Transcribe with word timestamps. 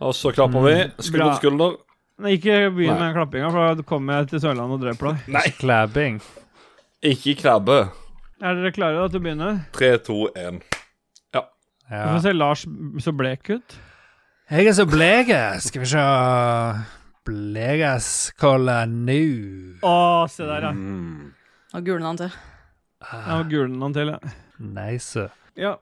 Og 0.00 0.12
så 0.14 0.32
klapper 0.36 0.60
vi 0.66 0.74
skulder 1.02 1.24
Bra. 1.24 1.28
til 1.34 1.40
skulder. 1.42 1.76
Nei, 2.18 2.30
ikke 2.38 2.56
begynn 2.72 2.98
med 3.00 3.14
klappinga, 3.16 3.50
for 3.52 3.74
da 3.76 3.82
kommer 3.84 4.18
jeg 4.22 4.28
til 4.30 4.40
Sørlandet 4.40 4.76
og 4.78 4.84
dreper 4.86 5.10
deg. 5.12 5.28
Nei, 5.36 5.44
Klabbing. 5.58 6.18
ikke 7.04 7.34
krabbe. 7.42 7.78
Er 8.42 8.54
dere 8.56 8.72
klare 8.76 9.00
da 9.00 9.08
til 9.08 9.20
å 9.20 9.24
begynne? 9.24 9.50
Tre, 9.72 9.90
to, 10.04 10.28
én. 10.36 10.60
Du 11.32 11.40
Ja. 11.94 12.08
får 12.16 12.22
se 12.24 12.32
Lars 12.34 12.64
så 13.04 13.12
blek 13.14 13.48
ut. 13.50 13.76
Jeg 14.50 14.66
er 14.66 14.72
så 14.74 14.86
blege. 14.90 15.60
Skal 15.62 15.80
vi 15.84 15.86
se 15.86 16.02
Bleges 17.26 18.32
kolla 18.38 18.84
nå. 18.86 19.78
Å, 19.86 20.26
se 20.30 20.44
der, 20.46 20.68
ja. 20.68 20.72
Mm. 20.72 21.32
Og 21.74 21.84
gulner 21.86 22.06
han 22.12 22.20
til. 22.20 22.30
Ja, 23.06 23.20
var 23.38 23.48
gulen 23.50 23.80
han 23.82 23.94
til, 23.96 24.12
ja. 24.14 24.18
Nice. 24.58 25.26
ja. 25.58 25.74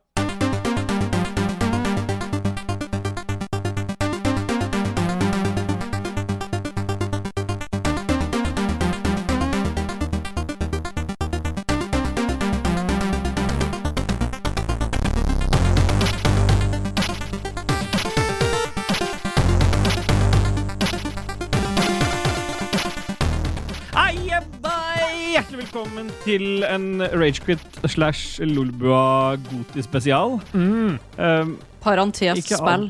Til 26.24 26.64
en 26.64 27.04
Ragequit 27.12 27.78
slash 27.90 28.40
Lolbua 28.48 29.36
Goti-spesial. 29.44 30.38
Mm. 30.54 30.96
Um, 31.18 31.54
Parentes 31.84 32.46
spill. 32.48 32.88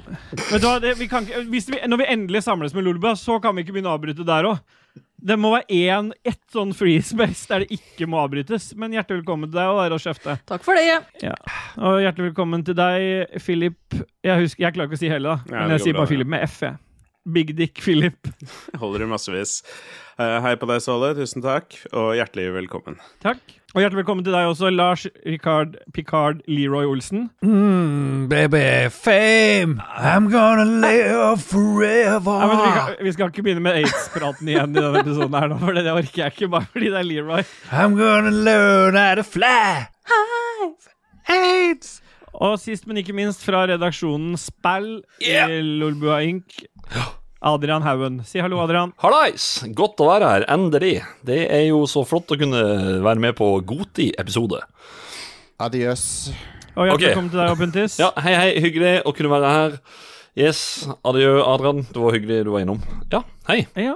Vet 0.52 0.62
du 0.62 0.68
hva, 0.68 0.76
det, 0.82 0.94
vi 1.00 1.08
kan 1.10 1.26
vi, 1.26 1.62
Når 1.90 1.98
vi 1.98 2.06
endelig 2.12 2.44
samles 2.46 2.74
med 2.76 2.86
Lolbua, 2.86 3.16
så 3.18 3.40
kan 3.42 3.56
vi 3.56 3.64
ikke 3.64 3.74
begynne 3.74 3.90
å 3.90 3.98
avbryte 3.98 4.26
der 4.26 4.46
òg. 4.52 4.62
Det 5.24 5.38
må 5.40 5.54
være 5.54 5.72
én, 5.72 6.10
ett 6.26 6.42
sånn 6.52 6.74
free 6.76 7.00
space 7.02 7.48
der 7.48 7.64
det 7.64 7.78
ikke 7.78 8.06
må 8.10 8.20
avbrytes. 8.22 8.70
Men 8.78 8.94
hjertelig 8.94 9.22
velkommen 9.22 9.50
til 9.50 9.56
deg 9.56 9.72
og 9.72 9.96
og 9.96 10.02
Skjefte. 10.04 10.36
Takk 10.46 10.66
for 10.66 10.78
det. 10.78 11.32
Og 11.80 12.02
hjertelig 12.04 12.30
velkommen 12.30 12.62
til 12.66 12.76
deg, 12.78 13.38
Philip. 13.40 13.98
Jeg, 14.22 14.44
husker, 14.44 14.66
jeg 14.66 14.76
klarer 14.76 14.92
ikke 14.92 15.00
å 15.00 15.02
si 15.02 15.10
hele, 15.10 15.32
da. 15.32 15.48
Ja, 15.48 15.62
Men 15.64 15.74
jeg 15.78 15.86
sier 15.88 15.98
bare 15.98 16.12
Philip 16.12 16.30
med 16.30 16.44
F, 16.46 16.60
jeg. 16.68 16.76
Big 17.24 17.56
Dick 17.56 17.80
Philip. 17.80 18.28
Holder 18.80 19.04
i 19.04 19.10
massevis. 19.10 19.62
Eh, 20.20 20.38
hei 20.44 20.54
på 20.60 20.68
deg, 20.70 20.82
Ståle. 20.84 21.14
Tusen 21.16 21.42
takk, 21.44 21.74
og 21.96 22.12
hjertelig 22.18 22.50
velkommen. 22.54 22.98
Takk. 23.24 23.40
Og 23.74 23.80
hjertelig 23.82 24.04
velkommen 24.04 24.22
til 24.22 24.36
deg 24.36 24.46
også, 24.46 24.68
Lars 24.70 25.02
Ricard 25.26 25.72
Picard 25.96 26.44
Leroy 26.46 26.86
Olsen. 26.86 27.24
Mm, 27.42 28.28
baby, 28.30 28.86
fame. 28.94 29.80
I'm 29.98 30.28
gonna 30.30 30.62
live 30.68 31.40
forever. 31.42 32.36
Ja, 32.38 32.46
men 32.52 32.60
vi, 32.60 32.70
kan, 32.76 32.94
vi 33.08 33.16
skal 33.16 33.32
ikke 33.32 33.46
begynne 33.48 33.64
med 33.66 33.80
aids-praten 33.80 34.52
igjen 34.52 34.76
i 34.76 34.78
denne 34.78 35.02
episoden 35.02 35.34
her 35.40 35.50
nå, 35.50 35.58
for 35.64 35.74
det 35.74 35.88
orker 35.90 36.22
jeg 36.22 36.36
ikke, 36.36 36.52
bare 36.54 36.70
fordi 36.70 36.92
det 36.94 37.00
er 37.02 37.10
Leroy. 37.10 37.42
I'm 37.72 37.98
gonna 37.98 38.30
learn 38.30 38.94
how 39.00 39.18
to 39.18 39.26
fly. 39.26 39.88
AIDS. 41.26 42.03
Og 42.42 42.56
sist, 42.58 42.86
men 42.88 42.98
ikke 42.98 43.14
minst, 43.14 43.44
fra 43.46 43.64
redaksjonen 43.70 44.34
Spell 44.40 45.02
Yeah. 45.22 45.50
i 45.50 45.60
Lolbua 45.62 46.22
Inc. 46.26 46.64
Adrian 47.44 47.82
Haugen. 47.84 48.22
Si 48.24 48.40
hallo, 48.40 48.58
Adrian. 48.64 48.92
Hallais! 49.02 49.62
Godt 49.76 50.00
å 50.00 50.08
være 50.08 50.30
her, 50.32 50.46
endelig. 50.48 51.02
Det 51.24 51.42
er 51.52 51.66
jo 51.68 51.82
så 51.90 52.02
flott 52.08 52.32
å 52.32 52.38
kunne 52.40 52.62
være 53.04 53.20
med 53.20 53.36
på 53.36 53.50
Goti-episode. 53.68 54.62
Adios. 55.60 56.32
Og 56.74 56.88
hjertelig 56.88 56.94
Ok. 56.96 57.04
velkommen 57.04 57.30
til 57.30 57.38
deg, 57.44 57.58
Puntis. 57.60 57.98
Ja, 58.00 58.10
hei, 58.24 58.34
hei. 58.34 58.60
Hyggelig 58.64 58.94
å 59.06 59.12
kunne 59.14 59.30
være 59.30 59.52
her. 59.52 59.76
Yes. 60.34 60.88
Adjø, 61.06 61.36
Adrian. 61.46 61.84
Det 61.86 62.00
var 62.02 62.16
hyggelig 62.16 62.40
du 62.44 62.50
var 62.50 62.64
innom. 62.64 62.80
Ja, 63.12 63.20
hei. 63.46 63.66
Ja. 63.78 63.94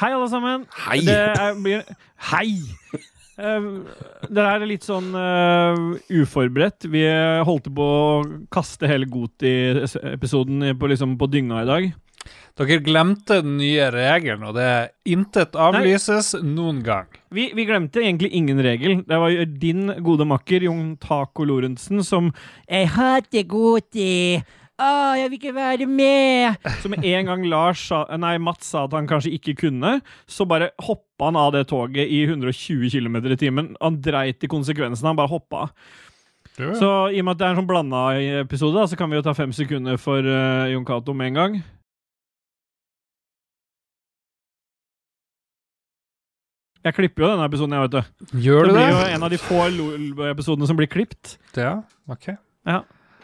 Hei, 0.00 0.10
alle 0.10 0.26
sammen. 0.32 0.64
Hei. 0.88 0.98
Det 1.06 1.14
er, 1.14 1.84
Hei! 2.32 2.56
Eh, 3.34 3.68
det 4.30 4.46
er 4.46 4.66
litt 4.68 4.86
sånn 4.86 5.10
uh, 5.16 5.98
uforberedt. 6.12 6.88
Vi 6.90 7.04
holdt 7.46 7.68
på 7.74 7.90
å 7.90 8.22
kaste 8.54 8.90
hele 8.90 9.08
Goti-episoden 9.10 10.72
på, 10.78 10.90
liksom, 10.92 11.18
på 11.20 11.30
dynga 11.32 11.62
i 11.64 11.70
dag. 11.70 11.92
Dere 12.54 12.78
glemte 12.86 13.40
den 13.42 13.56
nye 13.58 13.88
regelen, 13.90 14.44
og 14.46 14.54
det 14.54 14.64
er 14.64 14.90
intet 15.10 15.56
avlyses 15.58 16.36
noen 16.38 16.84
gang. 16.86 17.08
Vi, 17.34 17.48
vi 17.56 17.64
glemte 17.66 17.98
egentlig 18.04 18.30
ingen 18.38 18.62
regel. 18.62 19.00
Det 19.08 19.18
var 19.18 19.34
din 19.58 19.88
gode 20.06 20.26
makker 20.30 20.68
Jon 20.68 20.92
Taco 21.02 21.46
Lorentzen 21.48 22.04
som 22.06 22.30
Jeg 22.68 22.92
hater 22.94 23.48
Goti! 23.50 24.38
Å, 24.74 24.86
jeg 25.14 25.30
vil 25.30 25.38
ikke 25.38 25.54
være 25.54 25.86
med! 25.86 26.62
Så 26.82 26.90
med 26.90 27.04
en 27.06 27.28
gang 27.28 27.44
Lars 27.46 27.84
sa, 27.90 28.00
nei, 28.18 28.32
Mats 28.42 28.72
sa 28.72 28.88
at 28.88 28.94
han 28.96 29.06
kanskje 29.06 29.30
ikke 29.36 29.54
kunne, 29.60 30.00
så 30.26 30.46
bare 30.50 30.72
hoppa 30.82 31.04
han 31.26 31.38
av 31.40 31.52
det 31.54 31.66
toget 31.70 32.10
i 32.10 32.24
120 32.26 32.90
km 32.92 33.20
i 33.26 33.38
timen. 33.40 33.70
Han 33.80 34.00
dreit 34.04 34.44
i 34.44 34.50
konsekvensene, 34.50 35.10
han 35.10 35.18
bare 35.18 35.32
hoppa. 35.32 35.68
Så 36.54 36.90
i 37.10 37.18
og 37.18 37.26
med 37.26 37.34
at 37.34 37.40
det 37.40 37.46
er 37.46 37.54
en 37.54 37.58
sånn 37.62 37.70
blanda 37.70 38.02
episode, 38.44 38.76
da, 38.78 38.86
så 38.86 38.98
kan 38.98 39.10
vi 39.10 39.18
jo 39.18 39.24
ta 39.26 39.34
fem 39.34 39.50
sekunder 39.54 39.98
for 39.98 40.22
uh, 40.22 40.70
Jon 40.70 40.86
Cato 40.86 41.14
med 41.16 41.32
en 41.32 41.40
gang. 41.40 41.56
Jeg 46.84 46.94
klipper 46.98 47.24
jo 47.24 47.30
denne 47.32 47.46
episoden, 47.48 47.74
jeg, 47.74 47.88
vet 47.88 47.94
du. 47.94 48.40
Gjør 48.44 48.66
Det 48.68 48.72
du 48.74 48.76
blir 48.76 48.90
jo 48.92 49.04
en 49.16 49.22
av 49.24 49.32
de 49.32 49.38
få 49.40 49.62
Lolbua-episodene 49.72 50.68
som 50.68 50.76
blir 50.78 50.90
klipt. 50.92 51.38
Ja, 51.56 51.78
ok. 52.12 52.34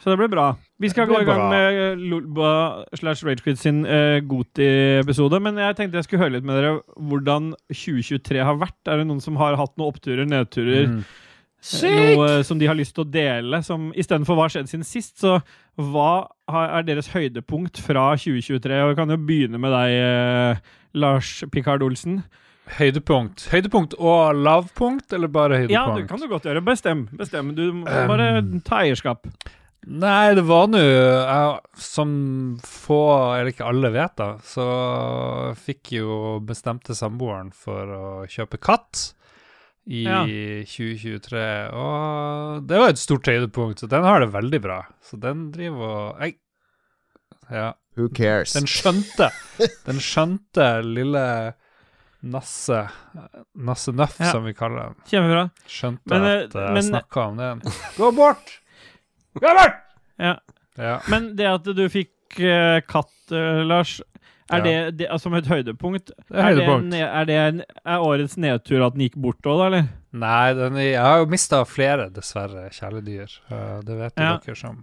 Så 0.00 0.08
det 0.08 0.16
blir 0.16 0.30
bra. 0.32 0.46
Vi 0.80 0.88
skal 0.88 1.08
gå 1.10 1.18
i 1.20 1.26
gang 1.28 1.42
bra. 1.42 1.48
med 1.52 2.00
Lulba 2.08 2.52
slash 2.96 3.20
Ragequid 3.26 3.58
sin 3.60 3.82
uh, 3.84 4.16
Goti-episode. 4.24 5.40
Men 5.44 5.58
jeg 5.60 5.76
tenkte 5.76 6.00
jeg 6.00 6.06
skulle 6.08 6.22
høre 6.24 6.38
litt 6.38 6.46
med 6.48 6.56
dere 6.56 6.78
hvordan 6.96 7.50
2023 7.68 8.40
har 8.48 8.56
vært. 8.62 8.78
Er 8.88 9.02
det 9.02 9.08
noen 9.10 9.20
som 9.20 9.36
har 9.40 9.58
hatt 9.60 9.74
noen 9.76 9.92
oppturer, 9.92 10.24
nedturer? 10.24 10.88
Mm. 10.88 11.02
eh, 11.84 12.14
Noe 12.16 12.40
som 12.48 12.56
de 12.62 12.70
har 12.70 12.78
lyst 12.78 12.94
til 12.96 13.04
å 13.04 13.10
dele? 13.12 13.60
Som 13.66 13.90
Istedenfor 13.92 14.38
hva 14.38 14.48
har 14.48 14.54
skjedd 14.56 14.72
siden 14.72 14.88
sist, 14.88 15.18
så 15.20 15.36
hva 15.76 16.30
er 16.48 16.88
deres 16.88 17.12
høydepunkt 17.12 17.82
fra 17.84 18.14
2023? 18.16 18.80
Og 18.86 18.94
vi 18.94 18.98
kan 19.02 19.12
jo 19.12 19.20
begynne 19.20 19.60
med 19.60 19.76
deg, 19.76 20.00
uh, 20.00 20.76
Lars 20.96 21.44
Picard 21.52 21.84
Olsen. 21.84 22.22
Høydepunkt. 22.80 23.48
Høydepunkt 23.52 23.96
og 23.98 24.40
lavpunkt, 24.46 25.12
eller 25.12 25.28
bare 25.28 25.60
høydepunkt? 25.60 25.76
Ja, 25.76 25.84
det 25.98 26.08
kan 26.08 26.22
du 26.22 26.28
godt 26.30 26.46
gjøre. 26.48 26.64
Bestem. 26.64 27.08
Bestem. 27.18 27.52
Du 27.56 27.66
må 27.82 27.84
bare 27.84 28.38
Um, 28.40 28.60
ta 28.64 28.80
eierskap. 28.84 29.26
Nei, 29.90 30.34
det 30.38 30.44
var 30.46 30.68
nå 30.70 30.80
Som 31.74 32.10
få, 32.62 32.98
eller 33.34 33.50
ikke 33.50 33.66
alle 33.66 33.90
vet, 33.94 34.12
da, 34.20 34.28
så 34.46 34.66
fikk 35.58 35.94
jo 35.96 36.18
bestemte 36.46 36.94
samboeren 36.94 37.50
for 37.56 37.90
å 37.96 38.04
kjøpe 38.30 38.60
katt 38.62 39.08
i 39.90 40.04
Ja. 40.04 40.20
2023. 40.68 41.42
Og 41.74 42.66
det 42.68 42.78
var 42.78 42.92
et 42.92 43.00
stort 43.02 43.26
høydepunkt, 43.26 43.80
så 43.82 43.88
den 43.90 44.04
har 44.06 44.20
det 44.22 44.30
veldig 44.30 44.60
bra. 44.62 44.82
Så 45.02 45.18
den 45.18 45.48
driver 45.54 45.96
og 45.96 46.20
jeg, 46.22 46.36
Ja. 47.50 47.72
Who 47.98 48.06
cares? 48.14 48.52
Den 48.54 48.68
skjønte 48.70 49.32
Den 49.84 49.98
skjønte 49.98 50.68
lille 50.86 51.24
Nasse 52.22 52.84
Nasse 53.56 53.90
Nøff, 53.96 54.20
Ja. 54.20 54.30
som 54.30 54.44
vi 54.44 54.52
kaller 54.54 54.92
den. 54.92 54.94
Kjempebra. 55.10 55.50
Skjønte 55.66 56.06
Men, 56.14 56.22
eh, 56.22 56.44
at 56.44 56.54
jeg 56.54 56.76
uh, 56.76 56.88
snakka 56.92 57.26
om 57.32 57.36
den. 57.40 57.62
Gå 57.96 58.12
bort! 58.14 58.59
Gå 59.38 59.54
bort! 59.56 59.80
Ja. 60.20 60.36
Ja. 60.80 60.96
Men 61.10 61.34
det 61.36 61.46
at 61.50 61.66
du 61.76 61.82
fikk 61.92 62.40
uh, 62.40 62.80
katt, 62.88 63.12
uh, 63.34 63.62
Lars, 63.66 64.00
er 64.50 64.58
Ja. 64.58 64.64
det, 64.64 64.98
det 64.98 65.06
altså, 65.10 65.28
som 65.28 65.36
et 65.38 65.46
høydepunkt? 65.46 66.10
Det 66.10 66.34
er 66.34 66.36
det, 66.36 66.44
høydepunkt. 66.48 66.94
en, 66.94 67.00
er, 67.06 67.24
det 67.28 67.36
en, 67.38 67.62
er 67.84 68.02
årets 68.02 68.36
nedtur 68.40 68.82
at 68.86 68.96
den 68.96 69.04
gikk 69.06 69.18
bort 69.22 69.46
òg, 69.46 69.60
da, 69.60 69.66
eller? 69.70 69.88
Nei, 70.10 70.52
den, 70.58 70.78
jeg 70.82 70.98
har 70.98 71.20
jo 71.22 71.28
mista 71.30 71.62
flere, 71.68 72.08
dessverre, 72.10 72.66
kjæledyr. 72.74 73.36
Uh, 73.50 73.78
det 73.86 73.98
vet 74.00 74.14
jo 74.18 74.26
Ja. 74.26 74.36
dere 74.42 74.58
som 74.58 74.82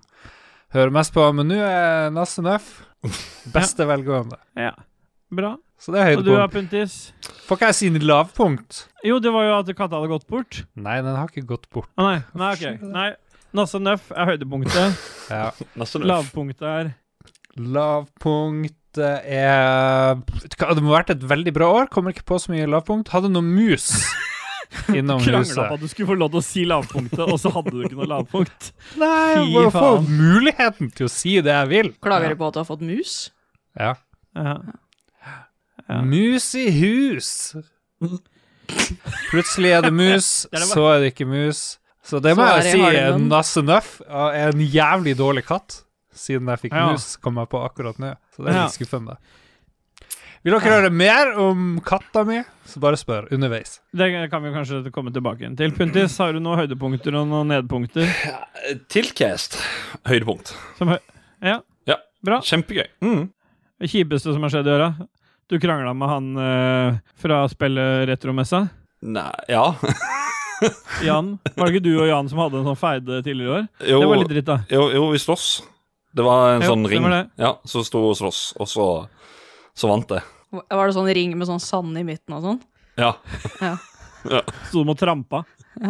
hører 0.76 0.94
mest 0.96 1.14
på. 1.16 1.26
Men 1.36 1.52
nå 1.52 1.60
er 1.60 2.12
Nasse 2.16 2.44
Nøff 2.46 2.70
beste 3.56 3.88
velgående. 3.88 4.40
Ja. 4.56 4.72
Bra. 5.28 5.58
Så 5.78 5.92
det 5.94 6.00
er 6.02 6.08
høydepunkt. 6.14 6.32
Og 6.32 6.50
du. 6.50 6.56
Puntis? 6.56 6.94
Får 7.46 7.60
ikke 7.60 7.68
jeg 7.70 7.78
si 7.78 7.90
lavpunkt? 8.02 8.86
Jo, 9.06 9.20
det 9.22 9.32
var 9.36 9.46
jo 9.46 9.56
at 9.60 9.70
katta 9.76 10.00
hadde 10.00 10.10
gått 10.10 10.26
bort. 10.32 10.64
Nei, 10.80 10.96
den 11.06 11.14
har 11.20 11.28
ikke 11.30 11.46
gått 11.48 11.68
bort. 11.70 11.92
Ah, 12.00 12.08
nei. 12.08 12.22
Nei, 12.40 12.54
ok. 12.56 12.88
Nei. 12.96 13.10
Nasse 13.58 13.82
Nøff 13.82 14.12
er 14.14 14.34
høydepunktet. 14.34 14.98
Ja. 15.28 15.50
Lavpunktet 15.76 16.62
er 16.64 16.94
Lavpunktet 17.60 19.26
er 19.28 20.16
Det 20.24 20.80
må 20.80 20.94
ha 20.94 21.02
vært 21.02 21.10
et 21.18 21.26
veldig 21.28 21.52
bra 21.58 21.68
år. 21.82 21.90
Kommer 21.92 22.14
ikke 22.16 22.24
på 22.32 22.38
så 22.40 22.54
mye 22.54 22.70
lavpunkt. 22.70 23.12
Hadde 23.12 23.34
noen 23.34 23.50
mus 23.52 23.90
innom 24.98 25.20
Krangla 25.24 25.68
på 25.68 25.76
at 25.76 25.84
du 25.84 25.88
skulle 25.92 26.10
få 26.14 26.18
lov 26.20 26.32
til 26.32 26.40
å 26.40 26.46
si 26.46 26.64
lavpunktet, 26.68 27.24
og 27.24 27.38
så 27.42 27.52
hadde 27.56 27.74
du 27.76 27.84
ikke 27.84 28.00
noe 28.00 28.08
lavpunkt. 28.12 28.70
Nei, 29.02 29.36
Fy 29.36 29.44
jeg 29.44 29.54
må 29.54 29.72
få 29.76 29.92
muligheten 30.08 30.92
til 30.96 31.08
å 31.08 31.12
si 31.12 31.38
det 31.44 31.54
jeg 31.56 31.72
vil. 31.74 31.92
Klager 32.04 32.34
du 32.34 32.40
på 32.40 32.50
at 32.50 32.58
du 32.58 32.62
har 32.62 32.70
fått 32.70 32.84
mus? 32.88 33.16
Ja. 33.80 33.94
Ja. 34.38 34.56
Ja. 35.88 36.00
Mus 36.04 36.50
i 36.60 36.66
hus. 36.80 37.30
Plutselig 39.30 39.72
er 39.78 39.86
det 39.88 39.94
mus, 39.96 40.46
Det 40.52 40.58
er 40.58 40.66
det 40.66 40.72
så 40.72 40.88
er 40.92 41.04
det 41.04 41.14
ikke 41.14 41.28
mus. 41.30 41.62
Så 42.08 42.22
det 42.24 42.36
må 42.38 42.46
Så 42.48 42.62
jeg 42.64 42.72
si. 42.78 42.82
er 42.98 43.18
nass 43.20 43.58
er 43.58 44.54
en 44.54 44.62
jævlig 44.64 45.18
dårlig 45.20 45.44
katt. 45.48 45.82
Siden 46.18 46.48
jeg 46.50 46.60
fikk 46.66 46.74
Ja. 46.74 46.92
mus, 46.92 47.16
kom 47.22 47.36
jeg 47.38 47.50
på 47.52 47.60
akkurat 47.64 48.00
nå. 48.00 48.16
Så 48.36 48.44
det 48.46 48.54
er 48.56 48.64
litt 48.64 48.78
skuffende. 48.78 49.18
Vil 50.44 50.54
dere 50.54 50.62
høre 50.72 50.90
mer 50.94 51.34
om 51.38 51.80
katta 51.84 52.24
mi, 52.24 52.38
så 52.66 52.80
bare 52.80 52.96
spør 52.96 53.28
underveis. 53.36 53.80
Det 53.94 54.30
kan 54.32 54.42
vi 54.44 54.52
kanskje 54.54 54.92
komme 54.96 55.12
tilbake 55.12 55.44
inn 55.44 55.58
til. 55.58 55.72
Puntis, 55.76 56.18
har 56.22 56.32
du 56.34 56.40
noen 56.40 56.62
høydepunkter 56.62 57.14
og 57.20 57.28
noen 57.28 57.48
nedpunkter? 57.52 58.08
Tilcast. 58.88 59.58
Høydepunkt. 60.08 60.54
Som 60.78 60.94
hø 60.94 60.98
ja. 61.44 61.60
Ja. 61.86 61.98
Bra. 62.24 62.40
Kjempegøy. 62.42 62.88
Mm. 63.04 63.28
Det 63.82 63.92
kjipeste 63.92 64.34
som 64.34 64.42
har 64.42 64.50
skjedd 64.54 64.70
i 64.70 64.74
øra? 64.78 64.90
Du 65.50 65.60
krangla 65.60 65.94
med 65.96 66.10
han 66.10 66.32
eh, 66.44 66.98
fra 67.20 67.44
spillet 67.52 68.08
Retromessa? 68.10 68.64
Nei 69.04 69.32
Ja. 69.52 69.74
Jan? 71.08 71.34
Var 71.56 71.66
det 71.68 71.74
ikke 71.76 71.84
du 71.86 71.92
og 72.02 72.08
Jan 72.10 72.30
som 72.32 72.40
hadde 72.42 72.60
en 72.62 72.68
sånn 72.72 72.80
feide 72.80 73.20
tidligere 73.26 73.48
i 73.48 73.56
år? 73.58 73.68
Jo, 73.92 74.00
Det 74.02 74.08
var 74.12 74.22
litt 74.24 74.32
dritt, 74.32 74.48
da. 74.50 74.58
jo, 74.74 74.88
jo 74.96 75.10
vi 75.14 75.20
slåss. 75.22 75.48
Det 76.18 76.24
var 76.26 76.56
en 76.56 76.64
Jo, 76.66 76.72
sånn 76.74 76.88
ring. 76.90 77.04
det. 77.12 77.22
Ja, 77.38 77.52
Så 77.68 77.84
sto 77.86 78.02
og 78.10 78.16
slåss, 78.18 78.42
og 78.58 78.68
så, 78.72 78.88
så 79.78 79.92
vant 79.92 80.10
jeg. 80.18 80.24
Var 80.72 80.88
det 80.88 80.96
sånn 80.96 81.12
ring 81.14 81.36
med 81.38 81.48
sånn 81.50 81.62
sand 81.62 81.98
i 82.00 82.04
midten 82.08 82.34
og 82.40 82.42
sånn? 82.48 82.60
Ja. 82.98 83.14
Sto 84.72 84.82
de 84.84 84.90
og 84.90 84.98
trampa? 84.98 85.44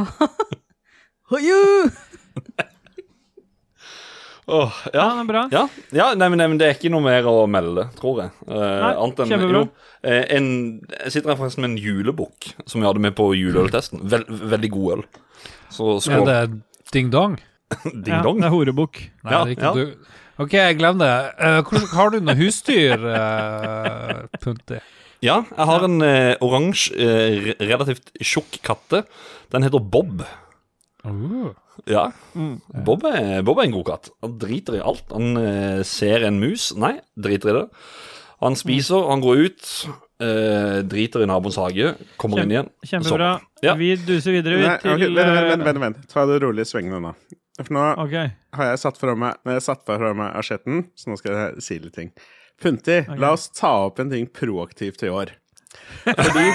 Åh, 4.47 4.71
Ja, 4.93 5.01
ja. 5.03 5.19
er 5.19 5.25
bra. 5.27 5.41
Ja, 5.51 5.63
ja 5.91 6.05
nei, 6.15 6.29
men, 6.31 6.37
nei, 6.39 6.47
men 6.47 6.57
det 6.61 6.67
er 6.69 6.75
ikke 6.77 6.91
noe 6.93 7.03
mer 7.03 7.25
å 7.27 7.41
melde, 7.51 7.83
tror 7.99 8.21
jeg. 8.23 8.31
Eh, 8.47 8.77
Nei, 8.83 8.93
kjempebra. 9.27 9.63
jo, 9.65 9.69
eh, 10.07 10.23
en, 10.37 10.47
Jeg 11.03 11.11
sitter 11.17 11.33
her 11.33 11.39
forresten 11.41 11.65
med 11.65 11.71
en 11.73 11.81
julebukk 11.83 12.53
som 12.65 12.79
vi 12.81 12.87
hadde 12.87 13.03
med 13.03 13.15
på 13.17 13.27
juleøltesten. 13.35 14.05
Vel, 14.07 14.23
veldig 14.27 14.69
god 14.71 14.93
øl. 14.97 15.03
Så 15.69 15.97
Er 15.99 16.15
Ja, 16.15 16.23
det 16.47 16.61
ding-dong? 16.95 17.35
Ding 17.83 18.07
Ja, 18.13 18.21
dong. 18.23 18.39
det 18.39 18.47
er 18.47 18.55
horebukk. 18.55 19.01
Nei, 19.25 19.31
Ja, 19.33 19.43
det 19.43 19.51
er 19.51 19.55
ikke 19.57 19.67
ja. 19.67 19.73
du. 19.73 20.13
OK, 20.39 20.53
glemte 20.77 21.03
det. 21.03 21.19
Uh, 21.41 21.61
hvordan- 21.67 21.93
har 21.97 22.09
du 22.13 22.19
noe 22.21 22.35
husdyr, 22.37 23.03
uh, 23.03 24.27
Punti? 24.39 24.79
Ja, 25.25 25.39
jeg 25.49 25.65
har 25.65 25.83
en 25.87 25.95
uh, 26.05 26.35
oransje, 26.45 26.93
uh, 26.93 27.53
relativt 27.59 28.11
tjukk 28.21 28.59
katte. 28.63 29.03
Den 29.51 29.63
heter 29.65 29.81
Bob. 29.81 30.21
Uh. 31.07 31.53
Ja, 31.87 32.11
Mm. 32.37 32.59
Bob 32.85 33.05
er, 33.05 33.41
Bob 33.45 33.59
er 33.61 33.67
en 33.67 33.73
god 33.77 33.85
katt. 33.87 34.09
Han 34.21 34.35
driter 34.41 34.77
i 34.77 34.83
alt. 34.83 35.05
Han 35.13 35.37
eh, 35.39 35.81
ser 35.87 36.25
en 36.27 36.39
mus, 36.41 36.71
nei, 36.77 36.97
driter 37.17 37.49
i 37.49 37.55
det. 37.61 37.63
Han 38.43 38.57
spiser, 38.57 39.07
han 39.09 39.21
går 39.23 39.39
ut, 39.47 39.69
eh, 40.21 40.79
driter 40.85 41.23
i 41.25 41.29
naboens 41.29 41.57
hage, 41.57 41.95
kommer 42.21 42.41
Kjempe- 42.41 42.45
inn 42.45 42.53
igjen. 42.53 42.69
Kjempebra. 42.85 43.29
Ja. 43.65 43.73
Vi 43.79 43.95
duser 44.05 44.35
videre 44.35 44.59
vi, 44.59 44.67
Nei, 44.67 44.75
til 44.83 44.93
okay, 44.93 45.09
vent, 45.15 45.49
vent, 45.49 45.65
vent, 45.65 45.81
vent. 45.85 46.03
Ta 46.11 46.25
det 46.29 46.41
rolig 46.43 46.65
i 46.67 46.69
svingene 46.69 47.01
nå. 47.01 47.13
For 47.57 47.73
nå 47.73 47.85
okay. 48.03 48.35
har 48.53 48.67
jeg 48.69 48.81
satt 48.83 48.99
fra 49.01 49.15
meg 49.17 49.39
Når 49.41 49.55
jeg 49.55 49.63
satt 49.65 49.79
fra 49.87 50.11
meg 50.13 50.35
asjetten, 50.37 50.83
så 50.93 51.09
nå 51.09 51.17
skal 51.17 51.33
jeg 51.33 51.63
si 51.65 51.79
litt 51.81 51.95
ting. 51.97 52.11
Punti, 52.61 52.99
la 53.17 53.31
oss 53.33 53.47
ta 53.53 53.71
opp 53.87 53.97
en 54.01 54.11
ting 54.13 54.27
proaktivt 54.29 55.01
i 55.05 55.09
år. 55.13 55.33
Fordi 56.05 56.45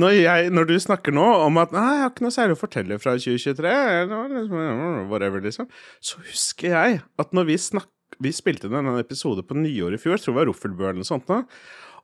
når, 0.00 0.14
jeg, 0.18 0.50
når 0.54 0.68
du 0.68 0.74
snakker 0.82 1.14
nå 1.14 1.24
om 1.44 1.60
at 1.62 1.74
Nei, 1.74 1.84
jeg 1.94 2.02
har 2.04 2.12
ikke 2.12 2.26
noe 2.26 2.34
særlig 2.34 2.56
å 2.56 2.60
fortelle 2.60 3.00
fra 3.02 3.14
2023, 3.20 3.74
eller 4.02 4.34
liksom, 4.38 5.08
whatever, 5.12 5.44
liksom, 5.44 5.70
så 6.04 6.22
husker 6.26 6.74
jeg 6.74 7.00
at 7.22 7.36
når 7.36 7.48
vi 7.50 7.58
snak, 7.60 7.90
vi 8.22 8.30
spilte 8.34 8.70
inn 8.70 8.78
en 8.78 8.92
episode 9.00 9.42
på 9.46 9.56
nyåret 9.58 9.98
i 9.98 10.02
fjor, 10.02 10.20
tror 10.20 10.34
det 10.34 10.40
var 10.40 10.50
Roffelbø 10.50 10.88
eller 10.88 11.02
noe 11.02 11.08
sånt, 11.08 11.30
nå, 11.30 11.42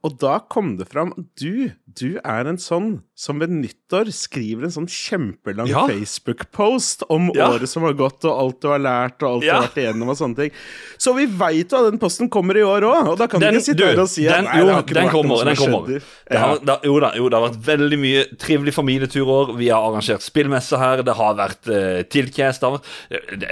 og 0.02 0.18
da 0.18 0.38
kom 0.48 0.76
det 0.78 0.86
fram 0.88 1.10
Du, 1.36 1.70
du 1.86 2.18
er 2.24 2.46
en 2.48 2.56
sånn 2.56 3.02
som 3.20 3.38
ved 3.42 3.50
nyttår 3.52 4.08
skriver 4.16 4.64
en 4.64 4.72
sånn 4.72 4.86
kjempelang 4.88 5.68
Ja. 5.68 5.82
Facebook-post 5.90 7.02
om 7.10 7.30
Ja. 7.34 7.50
året 7.52 7.68
som 7.68 7.82
har 7.82 7.92
gått, 7.98 8.24
og 8.24 8.32
alt 8.32 8.60
du 8.62 8.68
har 8.68 8.78
lært, 8.80 9.22
og 9.22 9.28
alt 9.34 9.44
Ja. 9.44 9.52
du 9.52 9.60
har 9.60 9.68
vært 9.68 9.80
igjennom, 9.82 10.08
og 10.08 10.16
sånne 10.16 10.36
ting. 10.36 10.50
Så 10.96 11.14
vi 11.16 11.26
veit 11.26 11.68
jo 11.70 11.76
at 11.84 11.90
den 11.90 11.98
posten 12.00 12.30
kommer 12.30 12.56
i 12.56 12.62
år 12.64 12.80
òg, 12.88 13.08
og 13.12 13.18
da 13.18 13.26
kan 13.26 13.40
Den- 13.40 13.52
du 13.54 13.58
ikke 13.60 13.64
sitte 13.74 13.84
her 13.90 14.00
og 14.00 14.08
si 14.08 14.26
at 14.28 14.36
den- 14.36 14.44
nei, 14.44 14.58
jo, 14.58 14.64
det 14.66 14.74
har 14.74 14.82
ikke 14.82 14.94
den 14.94 15.04
vært 15.04 15.10
kommer, 15.12 15.28
noe 15.28 15.36
som 15.38 15.46
den 15.46 15.56
har 15.56 15.66
kommer. 15.66 15.86
skjedd 15.88 16.02
Det 16.30 16.38
har, 16.38 16.58
da, 16.64 16.78
jo, 16.84 17.00
da, 17.00 17.12
jo, 17.16 17.28
det 17.28 17.38
har 17.40 17.48
vært 17.50 17.62
veldig 17.64 17.98
mye 17.98 18.36
trivelig 18.38 18.74
familietur 18.74 19.26
år. 19.26 19.56
Vi 19.58 19.68
har 19.68 19.82
arrangert 19.82 20.22
spillmesse 20.22 20.78
her. 20.78 21.02
Det 21.02 21.14
har 21.16 21.34
vært 21.34 21.68
uh, 21.68 22.02
tilcast. 22.04 22.62
av- 22.62 22.80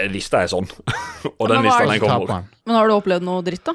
Lista 0.08 0.38
er 0.42 0.46
sånn. 0.48 0.68
Og 1.40 1.48
den 1.48 1.62
lista 1.62 1.86
den 1.86 2.00
kommer. 2.00 2.44
Men 2.66 2.76
har 2.76 2.86
du 2.88 2.94
opplevd 2.94 3.22
noe 3.22 3.42
dritt, 3.42 3.64
da? 3.64 3.72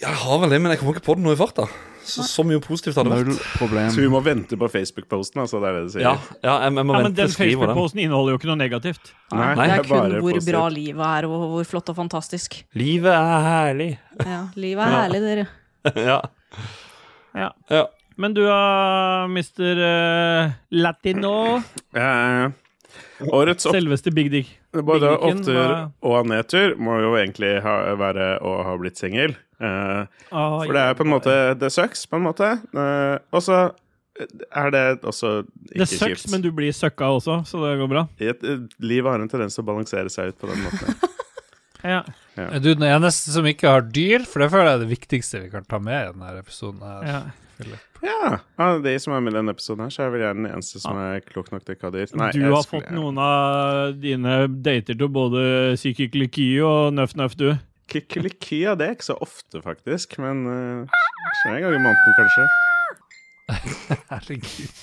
Jeg 0.00 0.10
har 0.10 0.38
vel 0.40 0.50
det, 0.50 0.60
men 0.60 0.72
jeg 0.72 0.80
kommer 0.80 0.94
ikke 0.96 1.04
på 1.04 1.14
det 1.16 1.22
nå 1.24 1.32
i 1.32 1.36
farta. 1.36 1.68
Så, 2.04 2.24
så 2.26 2.42
mye 2.46 2.58
positivt 2.62 2.96
har 2.98 3.06
det 3.06 3.18
vært. 3.20 3.42
problem. 3.60 3.90
Så 3.94 4.02
vi 4.02 4.08
må 4.10 4.20
vente 4.24 4.56
på 4.58 4.68
Facebook-posten, 4.70 5.42
altså. 5.44 5.60
Det 5.62 5.68
er 5.70 5.76
det 5.78 5.82
du 5.86 5.92
sier? 5.94 6.04
Ja, 6.06 6.14
ja 6.42 6.56
jeg, 6.64 6.74
jeg 6.74 6.86
må 6.88 6.96
Ja, 6.96 7.02
men 7.02 7.08
vente 7.08 7.22
den. 7.22 7.34
Facebook-posten 7.36 8.02
inneholder 8.02 8.34
jo 8.34 8.40
ikke 8.40 8.50
noe 8.50 8.58
negativt. 8.58 9.12
Nei, 9.30 9.38
Nei, 9.38 9.46
det 9.54 9.62
er 9.62 9.70
det 9.70 9.78
er 9.78 9.88
bare 9.92 10.02
kun 10.02 10.26
hvor 10.26 10.36
positivt. 10.36 10.50
bra 10.50 10.62
livet 10.74 11.08
er, 11.08 11.28
og 11.28 11.44
hvor 11.54 11.68
flott 11.72 11.92
og 11.92 11.98
fantastisk. 12.00 12.58
Livet 12.78 13.12
er 13.14 13.46
herlig. 13.46 13.90
Ja, 14.26 14.40
livet 14.58 14.86
er 14.88 14.96
herlig, 14.98 15.22
dere. 15.28 15.46
ja. 16.10 16.18
Ja. 17.38 17.52
ja. 17.70 17.84
Men 18.20 18.34
du 18.36 18.42
uh, 18.44 19.30
Mr. 19.30 19.78
uh, 19.78 20.50
Latino. 20.74 21.62
ja, 21.96 22.50
årets 23.32 23.66
opp 23.66 23.76
Selveste 23.76 24.12
Big 24.14 24.28
Dick. 24.34 24.50
Både 24.72 25.14
opptur 25.16 25.88
og 26.00 26.28
nedtur 26.28 26.76
må 26.80 26.98
jo 27.02 27.14
egentlig 27.20 27.58
ha, 27.64 27.94
være 28.00 28.34
å 28.44 28.58
ha 28.66 28.76
blitt 28.80 29.00
singel. 29.00 29.34
Eh, 29.62 30.26
oh, 30.34 30.58
for 30.64 30.74
det 30.74 30.82
er 30.82 30.96
på 30.98 31.04
en 31.06 31.12
måte 31.12 31.32
Det 31.54 31.68
sucks, 31.70 32.02
på 32.10 32.18
en 32.18 32.24
måte. 32.26 32.48
Uh, 32.74 33.14
og 33.30 33.44
så 33.46 33.60
er 34.18 34.72
det 34.74 34.82
også 35.06 35.30
Det 35.46 35.76
ikke 35.76 35.86
sucks, 35.86 36.24
kjipt. 36.24 36.32
men 36.34 36.42
du 36.44 36.50
blir 36.54 36.74
søkka 36.74 37.08
også, 37.14 37.38
så 37.48 37.62
det 37.62 37.76
går 37.80 37.90
bra. 37.92 38.06
Et, 38.20 38.42
livet 38.82 39.08
har 39.08 39.22
en 39.22 39.30
tendens 39.30 39.56
til 39.56 39.64
å 39.64 39.70
balansere 39.70 40.12
seg 40.12 40.32
ut 40.32 40.40
på 40.42 40.50
den 40.52 40.64
måten. 40.66 40.98
Ja. 41.82 42.04
Er 42.38 42.60
du 42.62 42.68
den 42.76 42.84
eneste 42.86 43.32
som 43.34 43.46
ikke 43.50 43.66
har 43.66 43.80
dyr? 43.82 44.22
For 44.22 44.38
det 44.38 44.52
føler 44.52 44.68
jeg 44.68 44.76
er 44.76 44.82
det 44.84 44.92
viktigste 44.92 45.40
vi 45.42 45.48
kan 45.50 45.64
ta 45.66 45.80
med 45.82 45.96
i 45.98 46.12
denne 46.12 46.28
episoden. 46.38 46.78
her. 46.86 47.08
ja. 47.10 47.80
Ja, 48.02 48.38
av 48.58 48.80
de 48.82 48.92
som 48.98 49.14
er 49.14 49.20
med 49.22 49.34
i 49.34 49.36
denne 49.36 49.52
episoden, 49.54 49.84
her, 49.84 49.92
så 49.94 50.02
er 50.02 50.08
jeg 50.08 50.14
vel 50.16 50.22
jeg 50.24 50.36
den 50.40 50.46
eneste 50.48 50.80
som 50.82 50.98
er 50.98 51.20
klok 51.22 51.52
nok 51.52 51.62
til 51.62 51.76
ikke 51.76 51.86
å 51.86 51.90
ha 51.90 51.94
dyr. 51.94 52.14
Nei, 52.18 52.30
du 52.34 52.40
har 52.48 52.64
fått 52.64 52.72
fått 52.72 52.94
noen 52.94 53.20
av 53.22 53.92
dine 54.02 54.38
dater 54.64 54.98
til 54.98 55.10
både 55.12 55.42
Psykikliky 55.78 56.48
og 56.66 56.96
Nøff 56.96 57.14
Nøff, 57.18 57.36
du. 57.38 57.52
Kikkeliki, 57.92 58.62
ja, 58.64 58.74
det 58.78 58.86
er 58.88 58.94
ikke 58.96 59.08
så 59.10 59.16
ofte, 59.20 59.60
faktisk. 59.64 60.16
Men 60.22 60.42
uh, 60.48 61.00
en 61.50 61.60
gang 61.60 61.76
i 61.76 61.82
måneden, 61.82 62.16
kanskje. 62.18 62.48
Herregud. 64.10 64.82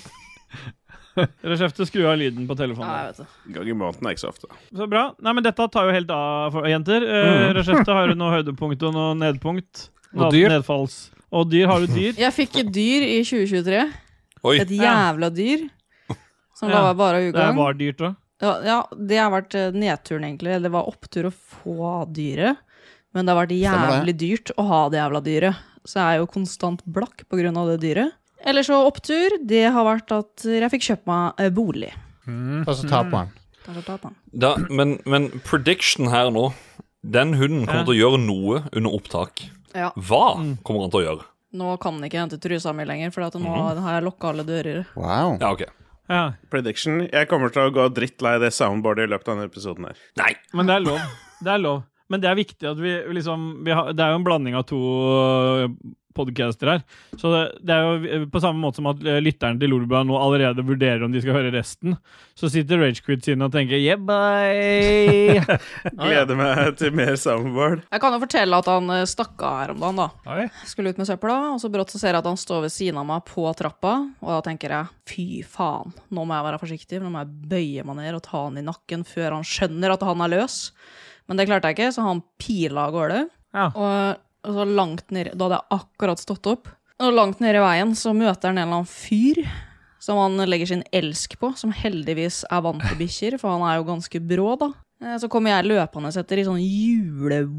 Reshefte, 1.50 1.86
skru 1.90 2.06
av 2.08 2.18
lyden 2.22 2.46
på 2.48 2.56
Ja, 2.56 2.60
telefonen. 2.62 2.92
jeg 2.94 3.08
vet 3.10 3.18
det. 3.22 3.28
En 3.50 3.56
gang 3.58 3.70
i 3.72 3.76
måneden 3.82 4.08
er 4.08 4.16
ikke 4.16 4.24
så 4.24 4.30
ofte. 4.32 4.50
Så 4.72 4.88
bra. 4.92 5.04
Nei, 5.26 5.34
men 5.36 5.44
dette 5.46 5.66
tar 5.74 5.90
jo 5.90 5.96
helt 5.96 6.12
av, 6.16 6.52
for, 6.56 6.68
jenter. 6.70 7.06
Uh, 7.10 7.48
Reshefte, 7.58 7.96
har 7.98 8.12
du 8.14 8.16
noe 8.20 8.36
høydepunkt 8.38 8.86
og 8.88 8.94
noe 8.96 9.18
nedpunkt? 9.20 9.88
Og 10.16 10.30
dyr? 10.34 10.48
Nedfalls. 10.54 11.00
Og 11.36 11.50
dyr, 11.52 11.68
har 11.70 11.84
du 11.84 11.92
dyr? 11.92 12.16
Jeg 12.18 12.34
fikk 12.34 12.56
et 12.64 12.72
dyr 12.74 13.04
i 13.06 13.20
2023. 13.28 13.84
Oi. 14.50 14.56
Et 14.64 14.72
jævla 14.80 15.30
dyr. 15.36 15.68
Som 16.58 16.72
Ja. 16.72 16.82
var 16.90 16.96
bare 17.00 17.20
Det 17.26 17.34
ugagn. 17.34 17.56
var 17.60 17.74
dyrt 17.78 18.02
òg. 18.08 18.16
Ja, 18.42 18.54
ja, 18.64 18.78
det 18.96 19.18
har 19.20 19.30
vært 19.34 19.56
eh, 19.60 19.72
nedturen, 19.76 20.24
egentlig. 20.24 20.62
Det 20.64 20.72
var 20.72 20.88
opptur 20.88 21.28
å 21.28 21.32
få 21.36 21.90
dyret. 22.16 22.58
Men 23.14 23.26
det 23.26 23.34
har 23.34 23.42
vært 23.46 23.56
jævlig 23.58 24.16
dyrt 24.22 24.52
å 24.58 24.66
ha 24.70 24.82
det 24.90 25.00
jævla 25.00 25.22
dyret. 25.26 25.56
Så 25.88 25.98
jeg 25.98 26.16
er 26.16 26.20
jo 26.22 26.28
konstant 26.30 26.84
blakk 26.86 27.24
av 27.32 27.68
det 27.72 27.80
dyret. 27.82 28.12
Eller 28.46 28.62
så 28.64 28.78
opptur, 28.88 29.30
det 29.46 29.66
har 29.74 29.84
vært 29.88 30.12
at 30.16 30.44
jeg 30.46 30.70
fikk 30.72 30.86
kjøpt 30.90 31.08
meg 31.10 31.34
eh, 31.40 31.50
bolig. 31.50 31.92
Mm. 32.28 32.64
Og 32.68 32.76
så 32.76 32.88
taper 32.88 33.18
han. 33.18 33.32
Den. 33.66 34.16
Da, 34.34 34.56
men, 34.70 35.00
men 35.06 35.28
prediction 35.46 36.08
her 36.10 36.32
nå 36.34 36.54
Den 37.04 37.34
hunden 37.38 37.68
kommer 37.68 37.84
Ja. 37.84 37.86
til 37.86 37.94
å 37.94 38.00
gjøre 38.00 38.20
noe 38.26 38.62
under 38.74 38.90
opptak. 38.98 39.44
Ja. 39.76 39.92
Hva 39.96 40.36
Mm. 40.38 40.58
kommer 40.64 40.82
han 40.82 40.92
til 40.92 41.00
å 41.00 41.06
gjøre? 41.06 41.26
Nå 41.54 41.80
kan 41.80 41.94
han 41.94 42.04
ikke 42.04 42.20
hente 42.20 42.40
trusa 42.42 42.74
mi 42.76 42.84
lenger, 42.86 43.12
for 43.12 43.22
at 43.24 43.34
nå 43.34 43.40
Mhm. 43.46 43.78
har 43.82 44.02
jeg 44.02 44.04
lukka 44.04 44.30
alle 44.30 44.44
dører. 44.44 44.86
Wow. 44.96 45.38
Ja, 45.40 45.52
ok. 45.52 45.64
Ja. 46.10 46.34
Prediction. 46.50 47.08
Jeg 47.12 47.30
kommer 47.30 47.50
til 47.54 47.62
å 47.70 47.72
gå 47.74 47.88
drittlei 47.94 48.40
det 48.40 48.52
soundboardet 48.52 49.08
i 49.08 49.12
løpet 49.14 49.28
av 49.30 49.38
denne 49.38 49.48
episoden 49.50 49.86
her. 49.86 49.96
Nei! 50.18 50.36
Men 50.54 50.66
det 50.66 50.76
er 50.76 50.80
lov. 50.82 51.00
Det 51.44 51.52
er 51.54 51.58
lov. 51.60 51.84
Men 52.10 52.24
det 52.24 52.30
er 52.30 52.40
viktig 52.40 52.70
at 52.70 52.80
vi 52.82 52.96
liksom 53.14 53.50
vi 53.66 53.74
har, 53.76 53.94
Det 53.94 54.04
er 54.04 54.14
jo 54.14 54.20
en 54.22 54.28
blanding 54.28 54.58
av 54.58 54.66
to 54.70 54.80
podcaster 56.20 56.68
her. 56.68 56.82
Så 57.18 57.32
det, 57.32 57.42
det 57.64 57.76
er 57.76 57.86
jo 57.86 58.26
på 58.32 58.42
samme 58.44 58.62
måte 58.62 58.80
som 58.80 58.90
at 58.92 59.02
eh, 59.06 59.20
lytterne 59.24 59.60
til 59.62 59.72
Lolbua 59.72 60.02
nå 60.08 60.18
allerede 60.20 60.66
vurderer 60.66 61.06
om 61.06 61.14
de 61.14 61.22
skal 61.24 61.38
høre 61.38 61.54
resten. 61.54 61.96
Så 62.38 62.50
sitter 62.52 62.82
Ragequit 62.82 63.26
sine 63.26 63.46
og 63.46 63.54
tenker 63.54 63.80
yeah, 63.80 64.00
bye. 64.00 65.60
Gleder 66.02 66.40
meg 66.40 66.76
til 66.80 66.96
mer 66.98 67.16
soundboard. 67.20 67.86
Jeg 67.88 68.04
kan 68.04 68.16
jo 68.16 68.22
fortelle 68.24 68.62
at 68.64 68.72
han 68.72 68.96
eh, 68.98 69.06
stakk 69.10 69.46
av 69.46 69.60
her 69.62 69.76
om 69.76 69.84
dagen, 69.86 70.02
da. 70.04 70.36
Oi. 70.36 70.48
Skulle 70.70 70.94
ut 70.94 71.02
med 71.02 71.10
søpla, 71.10 71.40
og 71.54 71.62
så 71.64 71.72
brått 71.72 71.94
så 71.94 72.02
ser 72.02 72.16
jeg 72.16 72.24
at 72.24 72.32
han 72.32 72.40
står 72.40 72.66
ved 72.68 72.76
siden 72.76 73.02
av 73.02 73.08
meg 73.10 73.26
på 73.30 73.46
trappa, 73.60 73.96
og 74.24 74.34
da 74.36 74.42
tenker 74.50 74.76
jeg 74.76 74.96
fy 75.10 75.28
faen, 75.48 75.94
nå 76.14 76.24
må 76.26 76.36
jeg 76.36 76.48
være 76.50 76.62
forsiktig, 76.62 77.00
nå 77.02 77.12
må 77.14 77.24
jeg 77.24 77.52
bøye 77.54 77.86
meg 77.88 78.02
ned 78.02 78.18
og 78.18 78.26
ta 78.26 78.44
han 78.48 78.60
i 78.60 78.66
nakken 78.66 79.06
før 79.08 79.40
han 79.40 79.48
skjønner 79.48 79.96
at 79.96 80.06
han 80.06 80.26
er 80.26 80.36
løs. 80.36 80.60
Men 81.30 81.38
det 81.40 81.46
klarte 81.48 81.70
jeg 81.70 81.78
ikke, 81.78 81.92
så 81.96 82.04
han 82.08 82.24
pila 82.42 82.88
av 82.90 82.96
gårde. 82.98 83.22
Ja. 83.56 83.70
Og, 83.70 84.20
og 84.50 84.58
så 84.60 84.66
langt 84.68 85.12
ned, 85.14 85.32
da 85.38 85.46
hadde 85.48 85.60
jeg 85.62 85.80
akkurat 85.80 86.22
stått 86.26 86.50
opp, 86.50 86.70
og 87.00 87.14
langt 87.16 87.40
nede 87.40 87.62
i 87.62 87.64
veien 87.64 87.94
så 87.96 88.12
møter 88.18 88.50
han 88.50 88.58
en 88.58 88.66
eller 88.66 88.82
annen 88.82 88.90
fyr 88.92 89.40
som 90.04 90.18
han 90.20 90.36
legger 90.50 90.68
sin 90.68 90.82
elsk 90.96 91.38
på, 91.40 91.54
som 91.60 91.72
heldigvis 91.76 92.42
er 92.50 92.62
vant 92.66 92.82
til 92.84 92.98
bikkjer, 93.00 93.38
for 93.40 93.52
han 93.54 93.64
er 93.68 93.78
jo 93.80 93.86
ganske 93.88 94.20
brå, 94.24 94.54
da. 94.60 94.70
Eh, 95.04 95.16
Så 95.20 95.30
kommer 95.32 95.54
jeg 95.54 95.70
løpende 95.70 96.12
etter 96.12 96.42
i 96.42 96.46
sånn 96.48 96.60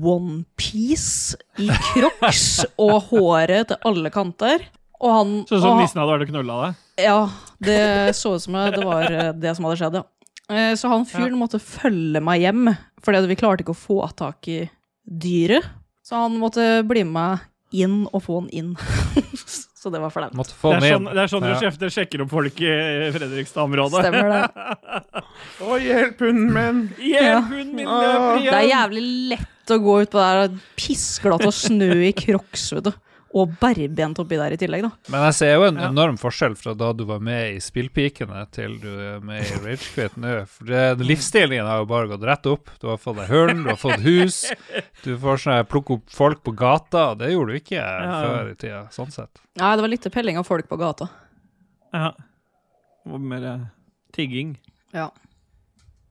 jule-onepiece 0.01 1.37
i 1.61 1.69
crocs 1.93 2.45
og 2.85 2.97
håret 3.11 3.71
til 3.73 3.81
alle 3.89 4.13
kanter. 4.13 4.65
Og 5.01 5.13
han 5.15 5.31
Sånn 5.49 5.63
som 5.65 5.79
nissen 5.81 6.01
hadde 6.01 6.13
vært 6.13 6.27
og 6.27 6.33
knulla 6.35 6.57
deg. 6.67 6.81
Ja, 7.07 7.21
det 7.65 7.81
så 8.19 8.35
ut 8.37 8.45
som 8.45 8.59
det 8.59 8.85
var 8.85 9.07
eh, 9.09 9.31
det 9.33 9.55
som 9.57 9.65
hadde 9.69 9.79
skjedd, 9.81 9.97
ja. 10.01 10.05
Eh, 10.51 10.75
Så 10.79 10.91
han 10.91 11.07
fyren 11.09 11.39
måtte 11.39 11.61
følge 11.63 12.21
meg 12.25 12.43
hjem, 12.43 12.73
fordi 13.05 13.27
vi 13.31 13.39
klarte 13.39 13.65
ikke 13.65 13.77
å 13.77 13.79
få 13.79 14.01
tak 14.19 14.49
i 14.51 14.61
dyret. 15.07 15.65
Så 16.05 16.19
han 16.25 16.39
måtte 16.43 16.83
bli 16.89 17.05
med 17.07 17.15
meg 17.15 17.47
inn 17.85 18.01
og 18.11 18.25
få 18.25 18.41
han 18.41 18.49
inn. 18.51 18.73
Så 19.81 19.89
det 19.89 20.01
var 20.03 20.11
flaut. 20.13 20.35
Det 20.37 20.45
sånn, 20.61 21.07
det 21.09 21.21
er 21.23 21.31
sånn 21.31 21.41
dere 21.47 21.55
Ja. 21.55 21.61
sjefter 21.63 21.89
sjekker 21.95 22.21
opp 22.27 22.33
folk 22.35 22.59
i 22.61 22.73
Fredrikstad-området. 23.15 24.03
Stemmer 24.03 24.33
det. 24.35 24.41
Å, 25.65 25.79
hjelp, 25.81 26.21
hunden 26.27 26.51
min! 26.53 26.83
Hjelp, 27.01 27.47
hunden 27.49 27.79
min 27.79 27.89
løper 27.89 28.43
Det 28.45 28.59
er 28.59 28.67
jævlig 28.75 29.05
lett 29.33 29.73
å 29.73 29.79
gå 29.81 29.95
ut 30.03 30.13
på 30.13 30.21
der 30.21 30.59
pissglatt 30.77 31.47
og 31.49 31.55
snø 31.57 31.89
i 32.11 32.13
crocs, 32.19 32.67
vet 32.77 32.91
du. 32.91 32.93
Og 33.33 33.53
bærbent 33.61 34.19
oppi 34.19 34.35
der 34.35 34.51
i 34.51 34.57
tillegg, 34.59 34.83
da. 34.83 34.89
Men 35.13 35.21
jeg 35.29 35.35
ser 35.39 35.53
jo 35.55 35.63
en 35.69 35.77
Ja. 35.79 35.89
enorm 35.93 36.17
forskjell 36.19 36.57
fra 36.59 36.73
da 36.75 36.89
du 36.93 37.05
var 37.07 37.21
med 37.23 37.55
i 37.55 37.61
Spillpikene 37.63 38.41
til 38.51 38.75
du 38.83 38.89
er 38.91 39.21
med 39.23 39.45
i 39.45 39.53
Ragequit 39.63 40.17
nå. 40.19 40.33
For 40.51 40.65
det, 40.67 40.99
livsstilen 41.07 41.63
har 41.65 41.79
jo 41.79 41.87
bare 41.87 42.09
gått 42.11 42.25
rett 42.27 42.47
opp. 42.51 42.71
Du 42.81 42.89
har 42.89 42.97
fått 42.99 43.21
deg 43.21 43.29
hull, 43.31 43.53
du 43.63 43.69
har 43.71 43.77
fått 43.79 44.01
hus. 44.03 44.41
Du 45.05 45.15
får 45.17 45.39
sånn 45.45 45.55
her 45.61 45.63
plukke 45.65 45.95
opp 46.01 46.11
folk 46.11 46.43
på 46.43 46.53
gata. 46.59 47.15
Det 47.17 47.31
gjorde 47.31 47.55
du 47.55 47.61
ikke 47.61 47.79
Ja. 47.79 48.19
før 48.25 48.51
i 48.51 48.55
tida, 48.59 48.83
sånn 48.91 49.13
sett. 49.15 49.39
Nei, 49.57 49.77
det 49.77 49.81
var 49.87 49.89
litt 49.95 50.11
pelling 50.13 50.37
av 50.37 50.45
folk 50.51 50.67
på 50.69 50.77
gata. 50.77 51.09
Ja. 51.95 52.11
Og 53.07 53.21
mer 53.21 53.45
eh, 53.47 53.61
tigging. 54.13 54.57
Ja. 54.93 55.11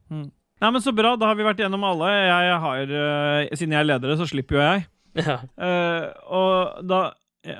Nei, 0.10 0.72
men 0.72 0.82
Så 0.82 0.92
bra, 0.96 1.16
da 1.16 1.28
har 1.28 1.36
vi 1.36 1.44
vært 1.44 1.60
gjennom 1.62 1.84
alle. 1.84 2.08
Jeg 2.10 2.60
har, 2.64 2.82
uh, 2.84 3.56
Siden 3.56 3.76
jeg 3.76 3.80
er 3.84 3.88
leder, 3.92 4.16
så 4.20 4.26
slipper 4.28 4.56
jo 4.58 4.64
jeg. 4.64 4.86
Ja. 5.18 5.40
Uh, 5.58 6.06
og 6.30 6.84
da 6.90 7.00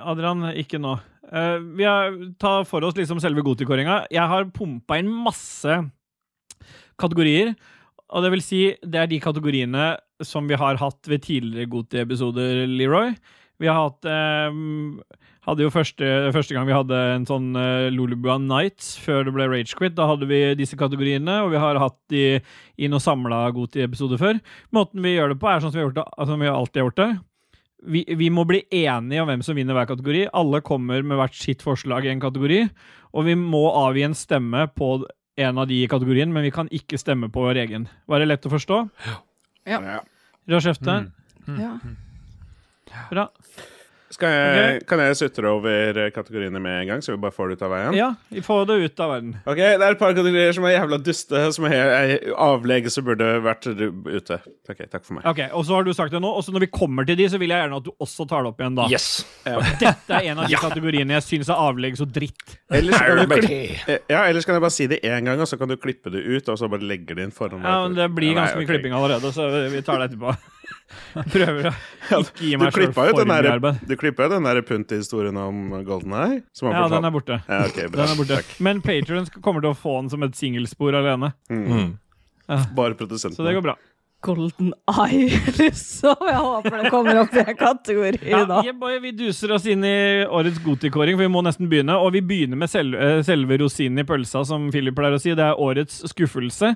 Adrian, 0.06 0.50
ikke 0.60 0.82
nå. 0.82 0.98
Uh, 1.30 1.58
vi 1.78 1.88
har, 1.88 2.14
ta 2.42 2.60
for 2.68 2.86
oss 2.86 2.98
liksom 2.98 3.22
selve 3.24 3.44
gotikåringa. 3.46 4.04
Jeg 4.14 4.32
har 4.32 4.50
pumpa 4.54 5.00
inn 5.00 5.12
masse 5.12 5.80
kategorier. 7.00 7.54
Og 8.10 8.26
det 8.26 8.32
vil 8.34 8.44
si, 8.44 8.62
det 8.82 9.04
er 9.04 9.10
de 9.10 9.22
kategoriene 9.22 9.92
som 10.26 10.50
vi 10.50 10.58
har 10.60 10.80
hatt 10.82 11.10
ved 11.10 11.24
tidligere 11.28 11.70
Goti-episoder, 11.70 12.66
Leroy. 12.68 13.14
Vi 13.60 13.68
har 13.68 13.90
hatt 13.90 14.08
eh, 14.08 14.56
Hadde 15.48 15.64
jo 15.66 15.72
første, 15.74 16.06
første 16.36 16.54
gang 16.54 16.68
vi 16.68 16.76
hadde 16.76 16.98
en 17.16 17.24
sånn 17.26 17.48
uh, 17.58 17.88
Lolubua 17.90 18.36
Nights 18.44 18.92
før 19.02 19.24
det 19.26 19.32
ble 19.34 19.48
Ragequit. 19.50 19.96
Da 19.98 20.06
hadde 20.06 20.28
vi 20.30 20.42
disse 20.60 20.78
kategoriene, 20.78 21.40
og 21.42 21.54
vi 21.56 21.62
har 21.64 21.80
hatt 21.82 21.96
de 22.12 22.26
i 22.78 22.90
noen 22.92 23.02
samla 23.02 23.40
Goti-episoder 23.56 24.20
før. 24.22 24.42
Måten 24.76 25.02
vi 25.02 25.16
gjør 25.16 25.34
det 25.34 25.40
på, 25.42 25.50
er 25.50 25.64
sånn 25.64 25.72
som 25.72 25.80
vi, 25.80 25.86
har 25.86 25.90
gjort 25.90 26.02
det, 26.02 26.28
som 26.30 26.44
vi 26.44 26.52
alltid 26.52 26.82
har 26.82 26.86
gjort 26.90 27.00
det. 27.00 27.10
Vi, 27.80 28.04
vi 28.20 28.28
må 28.34 28.44
bli 28.48 28.64
enige 28.76 29.22
om 29.24 29.30
hvem 29.30 29.44
som 29.46 29.56
vinner 29.56 29.78
hver 29.78 29.88
kategori. 29.90 30.26
Alle 30.36 30.60
kommer 30.66 31.04
med 31.06 31.20
hvert 31.20 31.38
sitt 31.38 31.64
forslag 31.64 32.08
i 32.08 32.12
en 32.12 32.24
kategori. 32.24 32.66
Og 33.16 33.26
vi 33.30 33.38
må 33.40 33.64
avgi 33.72 34.04
en 34.08 34.18
stemme 34.18 34.66
på 34.76 34.92
en 35.40 35.62
av 35.62 35.70
de 35.70 35.80
i 35.84 35.88
kategorien, 35.90 36.32
men 36.34 36.44
vi 36.44 36.52
kan 36.52 36.70
ikke 36.76 37.00
stemme 37.00 37.30
på 37.32 37.46
vår 37.46 37.62
egen. 37.64 37.88
Var 38.12 38.20
det 38.20 38.28
lett 38.28 38.48
å 38.48 38.52
forstå? 38.52 38.82
Ja. 39.08 39.80
Ja. 39.80 40.00
Rashefte? 40.50 40.96
Mm. 41.48 41.60
ja. 41.62 41.74
Bra. 43.12 43.28
Skal 44.10 44.32
jeg, 44.34 44.82
Kan 44.90 45.02
jeg 45.04 45.18
sutre 45.20 45.50
over 45.54 46.00
kategoriene 46.16 46.58
med 46.62 46.80
en 46.82 46.88
gang, 46.90 47.02
så 47.06 47.14
vi 47.14 47.20
bare 47.22 47.34
får 47.36 47.52
det 47.52 47.58
ut 47.60 47.66
av 47.68 47.74
veien? 47.76 47.98
Ja, 47.98 48.08
vi 48.34 48.42
får 48.46 48.64
det 48.70 48.78
ut 48.88 49.04
av 49.06 49.12
verden. 49.14 49.36
Ok, 49.46 49.60
Det 49.60 49.86
er 49.86 49.92
et 49.94 50.00
par 50.02 50.16
kategorier 50.18 50.56
som 50.58 50.66
er 50.66 50.74
jævla 50.74 50.98
duste, 51.06 51.44
som 51.54 51.68
er, 51.70 51.92
er 51.94 52.34
avlegge 52.34 52.90
som 52.94 53.06
burde 53.06 53.28
vært 53.46 53.68
ute. 53.70 54.40
Ok, 54.70 54.82
takk 54.90 55.06
for 55.06 55.20
meg. 55.20 55.28
Ok, 55.30 55.44
Og 55.54 55.66
så 55.68 55.78
har 55.78 55.86
du 55.86 55.94
sagt 55.94 56.16
det 56.16 56.22
nå, 56.24 56.32
og 56.40 56.42
så 56.46 56.54
når 56.56 56.66
vi 56.66 56.72
kommer 56.74 57.06
til 57.06 57.20
de, 57.22 57.30
så 57.30 57.38
vil 57.42 57.54
jeg 57.54 57.62
gjerne 57.62 57.82
at 57.84 57.86
du 57.86 57.92
også 58.02 58.26
tar 58.30 58.46
det 58.48 58.54
opp 58.54 58.64
igjen 58.64 58.80
da. 58.82 58.90
Yes. 58.90 59.10
Dette 59.46 60.18
er 60.18 60.32
en 60.34 60.42
av 60.42 60.50
de 60.50 60.58
kategoriene 60.66 61.18
jeg 61.20 61.28
syns 61.28 61.54
er 61.54 61.62
avlegg 61.70 62.00
så 62.02 62.10
dritt. 62.10 62.58
Ellers 62.74 62.98
kan, 62.98 63.22
du 63.30 63.36
klippe, 63.38 64.00
ja, 64.10 64.24
ellers 64.26 64.46
kan 64.50 64.58
jeg 64.58 64.66
bare 64.66 64.74
si 64.74 64.90
det 64.90 65.04
én 65.06 65.30
gang, 65.30 65.38
og 65.42 65.50
så 65.50 65.58
kan 65.62 65.70
du 65.70 65.78
klippe 65.78 66.10
det 66.14 66.26
ut, 66.26 66.50
og 66.50 66.58
så 66.58 66.70
bare 66.72 66.86
legge 66.90 67.14
det 67.18 67.30
inn 67.30 67.36
foran 67.36 67.62
Ja, 67.62 67.84
men 67.86 67.98
Det 67.98 68.10
blir 68.18 68.34
ganske 68.38 68.58
mye 68.58 68.70
klipping 68.74 68.96
allerede, 68.98 69.30
så 69.36 69.48
vi 69.70 69.82
tar 69.86 70.02
det 70.02 70.10
etterpå. 70.12 70.34
Prøver 71.34 71.70
å 71.70 72.22
ikke 72.24 72.44
gi 72.46 72.52
Du 72.56 72.64
meg 72.64 72.74
sjøl 72.74 72.86
klippa 72.88 73.06
jo 73.10 73.18
den 73.20 73.30
mye 73.30 73.42
der, 73.46 73.52
arbeid. 73.58 73.82
du 73.90 73.96
klippa 74.00 74.26
jo 74.28 74.34
den 74.36 74.48
der 74.50 74.62
Punt-historien 74.68 75.38
om 75.42 75.62
Golden 75.88 76.16
Eye. 76.18 76.42
Som 76.56 76.72
Ja, 76.74 76.88
den 76.92 77.06
er 77.10 77.14
borte. 77.16 77.40
Ja, 77.48 77.62
okay, 77.68 77.88
bra. 77.88 78.04
Den 78.08 78.16
er 78.16 78.20
borte. 78.24 78.42
Men 78.60 78.82
Patrion 78.86 79.30
kommer 79.42 79.62
til 79.66 79.72
å 79.74 79.78
få 79.78 80.00
den 80.02 80.10
som 80.14 80.24
et 80.28 80.36
singelspor 80.40 80.98
alene, 81.00 81.34
Mm. 81.50 81.98
Bare 82.74 82.96
produsenten. 82.98 83.36
så 83.38 83.44
det 83.46 83.54
går 83.60 83.62
bra. 83.62 83.76
Golden 84.26 84.74
Eye, 84.90 85.30
liksom. 85.56 86.16
Jeg 86.28 86.40
håper 86.44 86.82
det 86.84 86.90
kommer 86.92 87.20
opp 87.22 87.36
i 87.38 87.44
en 87.44 87.56
kategori 87.56 88.18
Ja, 88.28 88.42
da. 88.50 88.58
yeah, 88.68 88.98
vi 89.00 89.14
duser 89.16 89.54
oss 89.56 89.64
inn 89.70 89.86
i 89.88 90.26
årets 90.28 90.58
Goti-kåring, 90.66 91.16
for 91.16 91.24
vi 91.24 91.32
må 91.32 91.44
nesten 91.46 91.70
begynne. 91.72 91.96
Og 92.04 92.12
vi 92.18 92.24
begynner 92.26 92.60
med 92.60 92.68
sel 92.72 92.92
eh, 92.98 93.22
selve 93.24 93.62
rosinen 93.62 94.02
i 94.02 94.08
pølsa, 94.10 94.42
som 94.50 94.66
Philip 94.74 94.98
pleier 94.98 95.16
å 95.16 95.22
si. 95.24 95.32
Det 95.38 95.46
er 95.46 95.62
årets 95.62 96.02
skuffelse. 96.12 96.74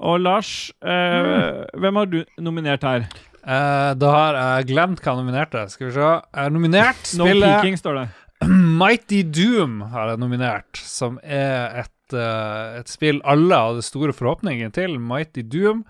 Og 0.00 0.18
Lars, 0.24 0.72
eh, 0.82 1.60
hvem 1.78 2.00
har 2.00 2.10
du 2.10 2.24
nominert 2.42 2.82
her? 2.88 3.06
Eh, 3.50 3.92
da 3.98 4.10
har 4.14 4.36
jeg 4.38 4.68
glemt 4.70 5.00
hva 5.02 5.14
jeg 5.14 5.22
nominerte. 5.24 5.64
Skal 5.72 5.88
vi 5.88 5.94
se. 5.96 6.08
Jeg 6.08 6.44
har 6.44 6.52
nominert 6.54 7.14
No 7.18 7.26
spillet 7.26 7.80
står 7.80 7.98
det. 7.98 8.08
Mighty 8.80 9.22
Doom 9.26 9.80
har 9.92 10.12
jeg 10.12 10.20
nominert, 10.22 10.80
som 10.80 11.18
er 11.20 11.82
et, 11.82 12.14
uh, 12.14 12.78
et 12.78 12.88
spill 12.88 13.18
alle 13.28 13.58
hadde 13.58 13.84
store 13.84 14.14
forhåpninger 14.16 14.70
til. 14.76 14.96
Mighty 15.02 15.42
Doom. 15.42 15.82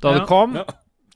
Da 0.00 0.12
Ja. 0.12 0.20
det 0.20 0.28
kom, 0.30 0.56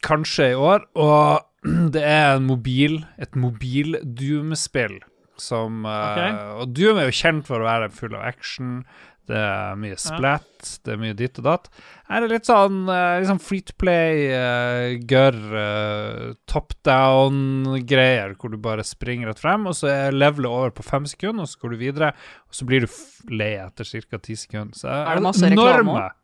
kanskje 0.05 0.51
i 0.53 0.59
år. 0.59 0.85
Og 0.97 1.47
det 1.95 2.03
er 2.03 2.35
en 2.37 2.49
mobil, 2.49 3.05
et 3.21 3.37
mobil-Doom-spill 3.37 4.99
som 5.41 5.87
eh, 5.89 6.35
Og 6.61 6.75
Doom 6.77 6.99
er 7.01 7.09
jo 7.09 7.17
kjent 7.17 7.47
for 7.49 7.63
å 7.63 7.69
være 7.69 7.89
full 7.97 8.13
av 8.13 8.27
action. 8.29 8.83
Det 9.31 9.39
er 9.39 9.79
mye 9.81 9.97
splatt, 10.01 10.81
det 10.85 10.93
er 10.93 11.01
mye 11.01 11.17
ditt 11.17 11.39
og 11.41 11.47
datt. 11.47 11.69
Er 12.11 12.25
det 12.25 12.33
litt 12.33 12.49
sånn, 12.49 12.89
liksom 12.91 13.39
free 13.39 13.63
to 13.63 13.75
play, 13.79 14.33
uh, 14.35 14.97
gørr, 15.07 15.37
uh, 15.55 16.33
top 16.51 16.75
down-greier, 16.87 18.35
hvor 18.41 18.51
du 18.51 18.57
bare 18.59 18.83
springer 18.87 19.31
rett 19.31 19.39
frem, 19.39 19.69
og 19.71 19.77
så 19.79 19.93
er 19.93 20.17
levelet 20.17 20.51
over 20.51 20.75
på 20.75 20.83
fem 20.83 21.07
sekunder, 21.07 21.47
og 21.47 21.53
så 21.53 21.63
går 21.63 21.77
du 21.77 21.79
videre, 21.85 22.11
og 22.51 22.59
så 22.59 22.67
blir 22.67 22.83
du 22.83 22.91
lei 23.31 23.53
etter 23.63 23.87
ca. 23.87 24.19
ti 24.19 24.35
sekunder. 24.35 24.75
Så 24.75 24.91
Er 24.91 25.21
det 25.21 25.27
masse 25.29 25.53
reklame 25.55 25.95
òg? 25.95 26.19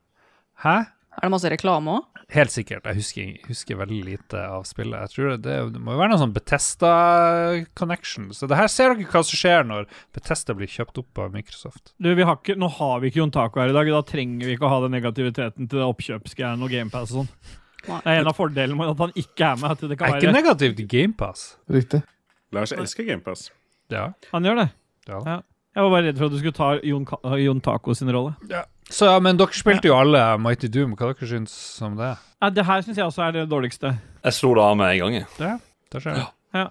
Hæ? 0.67 0.77
Er 1.17 1.29
det 1.29 1.33
masse 1.37 1.55
reklame 1.55 1.99
òg? 2.01 2.16
Helt 2.35 2.51
sikkert. 2.51 2.83
Jeg 2.91 2.99
husker, 2.99 3.35
husker 3.47 3.77
veldig 3.79 4.01
lite 4.03 4.41
av 4.51 4.65
spillet. 4.67 4.99
Jeg 5.05 5.13
tror 5.13 5.37
det, 5.39 5.53
det 5.77 5.81
må 5.83 5.95
jo 5.95 6.01
være 6.01 6.11
noe 6.11 6.19
sånn 6.19 6.33
Betesta-connection. 6.35 8.33
Så 8.35 8.49
det 8.51 8.59
her 8.59 8.67
ser 8.73 8.95
dere 8.97 9.07
hva 9.13 9.23
som 9.23 9.39
skjer 9.39 9.63
når 9.69 9.87
Betesta 10.17 10.57
blir 10.59 10.71
kjøpt 10.71 10.99
opp 11.05 11.21
av 11.23 11.31
Microsoft. 11.37 11.93
Du, 12.03 12.11
vi 12.19 12.27
har 12.27 12.41
ikke, 12.41 12.57
nå 12.59 12.67
har 12.81 12.99
vi 13.03 13.13
ikke 13.13 13.23
Jon 13.23 13.35
Taco 13.35 13.63
her 13.63 13.71
i 13.71 13.77
dag, 13.77 13.93
da 13.95 14.03
trenger 14.11 14.51
vi 14.51 14.57
ikke 14.57 14.67
å 14.67 14.73
ha 14.75 14.81
den 14.87 14.97
negativiteten 14.99 15.71
til 15.71 15.79
det 15.83 15.87
oppkjøpsgreiene 15.87 16.67
og 16.67 16.75
GamePass 16.75 17.15
og 17.15 17.23
sånn. 17.23 17.33
Det 17.87 18.03
er 18.11 18.21
en 18.25 18.33
av 18.33 18.35
fordelene 18.35 18.75
med 18.81 18.91
at 18.97 19.03
han 19.05 19.13
ikke 19.15 19.47
er 19.53 19.59
med. 19.63 19.77
At 19.77 19.85
det 19.87 19.97
kan 20.01 20.09
er 20.11 20.19
ikke 20.19 20.27
være 20.33 20.39
negativ 20.41 20.73
til 20.81 20.89
GamePass. 20.91 21.45
Riktig. 21.71 22.03
Lars 22.57 22.73
elsker 22.75 23.07
GamePass. 23.07 23.51
Ja. 23.95 24.09
Han 24.33 24.49
gjør 24.49 24.65
det. 24.65 24.73
ja. 25.13 25.21
Ja. 25.23 25.43
Jeg 25.77 25.85
var 25.85 25.91
bare 25.93 26.07
redd 26.09 26.17
for 26.17 26.25
at 26.31 26.33
du 26.33 26.39
skulle 26.41 26.57
ta 26.57 26.67
Jon, 26.89 27.03
Jon 27.37 27.59
Taco 27.61 27.93
sin 27.95 28.09
rolle. 28.09 28.33
Så, 28.87 29.09
ja, 29.11 29.19
men 29.23 29.39
dere 29.39 29.57
spilte 29.57 29.91
jo 29.91 29.97
alle 29.99 30.21
Mighty 30.39 30.69
Doom. 30.71 30.95
Hva 30.99 31.11
dere 31.11 31.29
syns 31.29 31.55
om 31.83 31.97
det? 31.99 32.13
Ja, 32.43 32.51
det 32.55 32.67
her 32.69 32.85
syns 32.87 33.01
jeg 33.01 33.07
også 33.09 33.25
er 33.27 33.33
det 33.35 33.47
dårligste. 33.51 33.97
Jeg 34.23 34.37
slo 34.37 34.53
det 34.55 34.63
av 34.63 34.77
med 34.79 34.93
en 34.93 35.01
gang. 35.03 35.17
jeg. 35.21 35.27
Det, 35.39 35.55
det 35.95 36.03
skjer. 36.05 36.21
Ja. 36.23 36.29
Ja. 36.57 36.67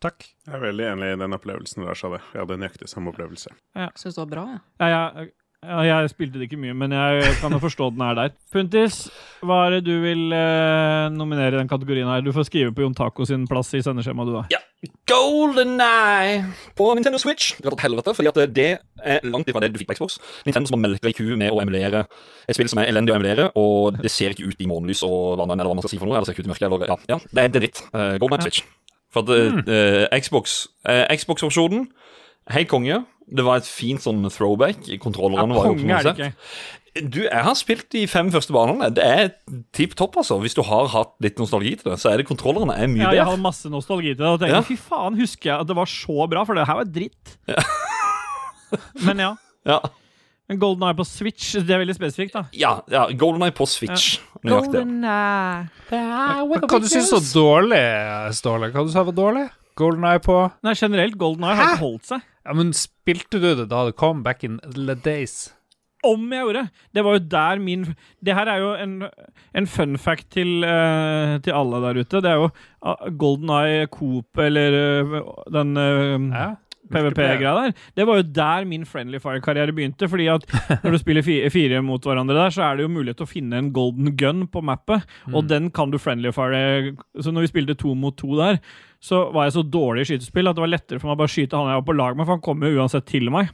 Takk. 0.00 0.28
Jeg 0.46 0.54
er 0.54 0.62
veldig 0.62 0.84
enig 0.92 1.10
i 1.10 1.18
den 1.18 1.34
opplevelsen 1.34 1.84
Lars 1.84 2.04
hadde. 2.06 2.20
Jeg 2.32 2.40
hadde 2.44 2.58
nøyaktig 2.62 2.88
samme 2.88 3.10
opplevelse. 3.12 3.50
Syns 3.98 4.14
det 4.14 4.22
var 4.22 4.30
bra, 4.30 4.44
jeg. 4.54 4.60
Ja, 4.78 4.88
jeg, 5.18 5.32
ja, 5.66 5.78
jeg 5.82 6.10
spilte 6.12 6.38
det 6.38 6.46
ikke 6.46 6.60
mye, 6.62 6.74
men 6.78 6.92
jeg 6.94 7.32
kan 7.40 7.50
jo 7.50 7.58
forstå 7.58 7.88
den 7.90 8.02
er 8.06 8.14
der. 8.14 8.34
Puntis, 8.54 9.08
hva 9.42 9.64
er 9.66 9.76
det 9.76 9.88
du 9.88 9.96
vil 10.04 10.30
eh, 10.30 11.08
nominere 11.10 11.56
i 11.56 11.58
den 11.58 11.70
kategorien 11.70 12.06
her? 12.06 12.22
Du 12.22 12.30
får 12.36 12.46
skrive 12.46 12.70
på 12.74 12.84
Jon 12.84 12.94
Taco 12.94 13.26
sin 13.26 13.48
plass 13.50 13.72
i 13.74 13.82
sendeskjemaet, 13.82 14.30
du, 14.30 14.36
da. 14.38 14.44
Ja. 14.54 14.62
Golden 15.10 15.80
Eye 15.82 16.44
på 16.78 16.86
Nintendo 16.94 17.18
Switch. 17.18 17.56
Det 17.58 17.66
var 17.66 17.74
et 17.74 17.82
helvete, 17.88 18.14
fordi 18.14 18.30
at 18.30 18.54
det 18.54 18.68
er 19.02 19.26
langt 19.26 19.50
ifra 19.50 19.64
det 19.64 19.72
du 19.74 19.80
fikk 19.82 19.90
på 19.90 19.98
Xbox. 19.98 20.20
Nintendo 20.46 20.70
som 20.70 20.78
har 20.78 20.84
melka 20.86 21.10
i 21.10 21.16
ku 21.18 21.26
med 21.34 21.50
å 21.50 21.58
emulere 21.64 22.04
et 22.46 22.54
spill 22.54 22.70
som 22.70 22.84
er 22.84 22.92
elendig 22.92 23.16
å 23.16 23.18
emulere, 23.18 23.50
og 23.58 23.98
det 23.98 24.14
ser 24.14 24.36
ikke 24.36 24.46
ut 24.52 24.62
i 24.62 24.70
månelys 24.70 25.02
og 25.08 25.40
vann, 25.42 25.56
eller 25.56 25.66
hva 25.66 25.74
man 25.74 25.82
skal 25.82 25.96
si 25.96 25.98
for 25.98 26.06
noe. 26.06 26.20
Eller 26.20 26.30
ser 26.30 26.38
ikke 26.38 26.46
ut 26.46 26.52
i 26.52 26.54
mørket, 26.54 26.70
eller, 26.70 26.86
ja, 26.94 26.98
ja, 27.10 27.18
det 27.34 27.48
er 27.48 27.54
dritt. 27.58 27.82
Uh, 27.90 28.14
Golden 28.22 28.38
Eye 28.38 28.44
på 28.44 28.46
Switch. 28.46 28.62
For 29.10 29.24
at 29.24 29.66
eh, 29.72 30.20
Xbox 30.20 30.68
uh, 30.86 31.08
Xbox-versjonen, 31.10 31.88
helt 32.54 32.70
konge. 32.70 33.02
Det 33.28 33.44
var 33.44 33.60
et 33.60 33.68
fint 33.68 34.02
sånn 34.02 34.22
throwback. 34.32 34.86
Ja, 34.88 34.98
var 35.04 35.68
jo 35.68 35.74
på 35.76 35.84
noe 35.84 36.32
Du, 36.98 37.20
jeg 37.22 37.44
har 37.44 37.54
spilt 37.54 37.86
de 37.94 38.06
fem 38.10 38.30
første 38.32 38.54
banene. 38.54 38.88
Det 38.94 39.04
er 39.04 39.28
tipp 39.76 39.94
topp, 39.98 40.16
altså. 40.22 40.38
Hvis 40.42 40.56
du 40.56 40.62
har 40.66 40.88
hatt 40.94 41.12
litt 41.22 41.38
nostalgi 41.38 41.76
til 41.78 41.92
det, 41.92 41.98
så 42.02 42.10
er 42.12 42.22
det 42.22 42.26
kontrollerne 42.30 42.74
er 42.74 42.88
mye 42.88 43.04
bedre. 43.04 43.12
Ja, 43.12 43.20
jeg 43.20 43.28
har 43.28 43.42
masse 43.42 43.70
nostalgi 43.70 44.14
til 44.14 44.24
det. 44.24 44.32
Og 44.32 44.40
tenker, 44.40 44.56
Ja. 44.58 44.64
fy 44.66 44.76
faen, 44.80 45.18
husker 45.20 45.52
jeg 45.52 45.60
at 45.60 45.68
det 45.68 45.76
var 45.76 45.86
så 45.86 46.28
bra, 46.30 46.44
for 46.48 46.58
det 46.58 46.66
her 46.66 46.80
var 46.80 46.88
dritt. 46.90 47.36
Men 49.06 49.18
ja. 49.22 49.32
Ja. 49.68 49.80
En 50.48 50.58
Golden 50.58 50.88
Eye 50.88 50.96
på 50.96 51.04
Switch, 51.04 51.52
det 51.60 51.74
er 51.76 51.82
veldig 51.82 51.94
spesifikt, 51.98 52.32
da. 52.32 52.46
Ja, 52.56 52.78
ja 52.88 53.04
Golden 53.12 53.44
Eye 53.44 53.52
på 53.52 53.66
Switch. 53.68 54.16
Nøyaktig. 54.46 54.80
Men 54.86 55.04
Hva 55.90 56.80
du 56.80 56.88
syns 56.88 57.12
var 57.12 57.26
dårlig, 57.34 57.82
Ståle? 58.38 58.70
Hva 58.72 58.86
du 58.86 58.92
sa 58.94 59.04
var 59.04 59.16
dårlig? 59.16 59.44
Golden 59.78 60.06
Eye 60.08 60.22
på 60.24 60.38
Nei, 60.64 60.72
generelt, 60.74 61.18
Golden 61.20 61.44
Eye 61.44 61.58
har 61.58 61.74
ikke 61.74 61.84
holdt 61.84 62.08
seg. 62.08 62.24
Ja, 62.48 62.54
men 62.56 62.72
spilte 62.76 63.36
du 63.42 63.50
det 63.58 63.68
da 63.68 63.84
det 63.90 63.96
kom 64.00 64.22
back 64.24 64.44
in 64.46 64.58
the 64.72 64.94
days? 65.04 65.50
Om 66.06 66.28
jeg 66.32 66.44
gjorde! 66.46 66.62
Det 66.94 67.02
var 67.04 67.16
jo 67.16 67.24
der 67.32 67.58
min 67.58 67.82
Det 68.24 68.34
her 68.36 68.46
er 68.48 68.60
jo 68.62 68.68
en, 68.78 68.92
en 69.58 69.66
fun 69.66 69.98
fact 69.98 70.28
til, 70.36 70.62
uh, 70.62 71.36
til 71.42 71.52
alle 71.58 71.80
der 71.82 71.98
ute. 72.00 72.22
Det 72.22 72.30
er 72.30 72.38
jo 72.38 72.46
uh, 72.86 73.10
Golden 73.18 73.50
Eye 73.50 73.86
Coop, 73.90 74.38
eller 74.38 74.78
uh, 75.02 75.20
den 75.52 75.76
uh, 75.76 76.30
Ja. 76.38 76.48
PVP-greia 76.88 77.50
der. 77.52 77.72
Det 77.98 78.06
var 78.08 78.16
jo 78.16 78.24
der 78.32 78.64
min 78.64 78.86
Friendly 78.88 79.18
Fire-karriere 79.20 79.74
begynte. 79.76 80.08
Fordi 80.08 80.26
at 80.32 80.46
når 80.84 80.94
du 80.94 80.98
spiller 81.02 81.22
fi- 81.26 81.42
fire 81.52 81.82
mot 81.84 82.00
hverandre 82.06 82.32
der, 82.38 82.54
så 82.54 82.62
er 82.64 82.78
det 82.78 82.86
jo 82.86 82.92
mulighet 82.94 83.18
til 83.20 83.26
å 83.26 83.32
finne 83.34 83.58
en 83.60 83.68
golden 83.76 84.14
gun 84.16 84.46
på 84.48 84.62
mappet, 84.64 85.04
og 85.34 85.50
den 85.50 85.68
kan 85.74 85.90
du 85.92 85.98
Friendly 86.00 86.32
Fire 86.32 86.94
Så 87.20 87.34
når 87.34 87.44
vi 87.44 87.50
spilte 87.52 87.76
to 87.76 87.92
mot 87.94 88.16
to 88.16 88.30
der, 88.38 88.56
så 89.00 89.28
var 89.34 89.46
jeg 89.46 89.56
så 89.58 89.64
dårlig 89.66 90.04
i 90.04 90.10
skytespill 90.12 90.50
at 90.50 90.58
det 90.58 90.64
var 90.64 90.72
lettere 90.72 91.00
for 91.00 91.10
meg 91.10 91.18
å 91.18 91.22
bare 91.22 91.32
skyte 91.32 91.58
han 91.58 91.70
jeg 91.70 91.80
var 91.80 91.88
på 91.88 91.96
lag 91.98 92.18
med, 92.18 92.26
for 92.26 92.36
han 92.36 92.44
kom 92.44 92.64
jo 92.66 92.80
uansett 92.80 93.06
til 93.08 93.30
meg. 93.34 93.50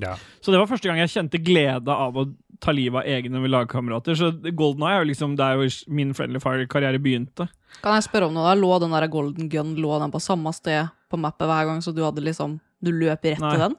Ja. 0.00 0.16
Så 0.42 0.50
det 0.50 0.58
var 0.58 0.68
første 0.68 0.90
gang 0.90 0.98
jeg 0.98 1.12
kjente 1.12 1.40
glede 1.40 1.94
av 1.94 2.16
å 2.18 2.26
ta 2.62 2.74
livet 2.74 3.04
av 3.04 3.08
egne 3.08 3.40
lagkamerater. 3.50 4.18
Så 4.18 4.32
Golden 4.56 4.84
Eye 4.88 4.98
er 4.98 5.04
jo 5.04 5.10
liksom 5.12 5.36
der 5.38 5.62
min 5.86 6.12
Friendly 6.16 6.42
Fire-karriere 6.42 7.00
begynte. 7.02 7.46
Kan 7.82 7.96
jeg 7.96 8.08
spørre 8.08 8.28
om 8.28 8.34
noe? 8.34 8.48
da? 8.48 8.58
Lå 8.58 8.74
den 8.82 8.94
der 8.94 9.06
golden 9.12 9.48
gun 9.52 9.74
lå 9.78 9.96
den 10.02 10.12
på 10.14 10.22
samme 10.22 10.52
sted 10.54 10.90
på 11.10 11.20
mappet 11.20 11.48
hver 11.50 11.70
gang, 11.70 11.82
så 11.84 11.94
du 11.94 12.02
hadde 12.04 12.24
liksom 12.24 12.58
Du 12.84 12.90
løp 12.92 13.22
rett 13.24 13.40
Nei. 13.40 13.54
til 13.54 13.62
den? 13.62 13.78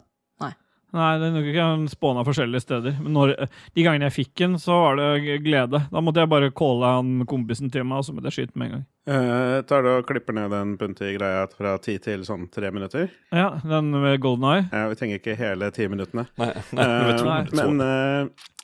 Nei, 0.96 1.18
det 1.20 1.28
er 1.28 1.34
nok 1.36 1.48
ikke 1.52 1.68
han 1.68 1.88
spåna 1.92 2.24
forskjellige 2.24 2.64
steder. 2.64 3.00
Men 3.04 3.18
når, 3.18 3.34
de 3.76 3.84
gangene 3.84 4.08
jeg 4.08 4.16
fikk 4.16 4.34
den, 4.40 4.54
så 4.62 4.78
var 4.80 5.00
det 5.00 5.42
glede. 5.44 5.82
Da 5.92 6.04
måtte 6.04 6.24
jeg 6.24 6.32
bare 6.32 6.54
calle 6.56 6.92
han 7.00 7.26
kompisen 7.28 7.72
til 7.74 7.84
meg, 7.88 8.00
og 8.00 8.08
så 8.08 8.16
måtte 8.16 8.32
jeg 8.32 8.38
skyte 8.38 8.60
med 8.62 8.70
en 8.70 8.76
gang. 8.78 8.86
Eh, 9.06 9.60
tar 9.70 9.84
du 9.86 9.90
og 9.92 10.08
klipper 10.10 10.34
ned 10.34 10.50
den 10.50 10.72
bunte 10.82 11.06
greia 11.14 11.44
fra 11.54 11.76
ti 11.78 11.98
til 12.02 12.24
sånn 12.26 12.48
tre 12.50 12.72
minutter? 12.74 13.12
Ja, 13.32 13.52
den 13.62 13.92
med 13.94 14.18
Golden 14.24 14.48
Eye. 14.50 14.64
Ja, 14.74 14.88
vi 14.90 14.98
trenger 14.98 15.20
ikke 15.22 15.36
hele 15.38 15.70
ti 15.76 15.86
minuttene. 15.92 16.24
Nei, 16.42 16.48
nei, 16.74 16.88
Eh, 16.88 17.22
Nei. 17.22 17.46
så- 17.46 17.68
men 17.70 17.82
eh, 17.86 18.22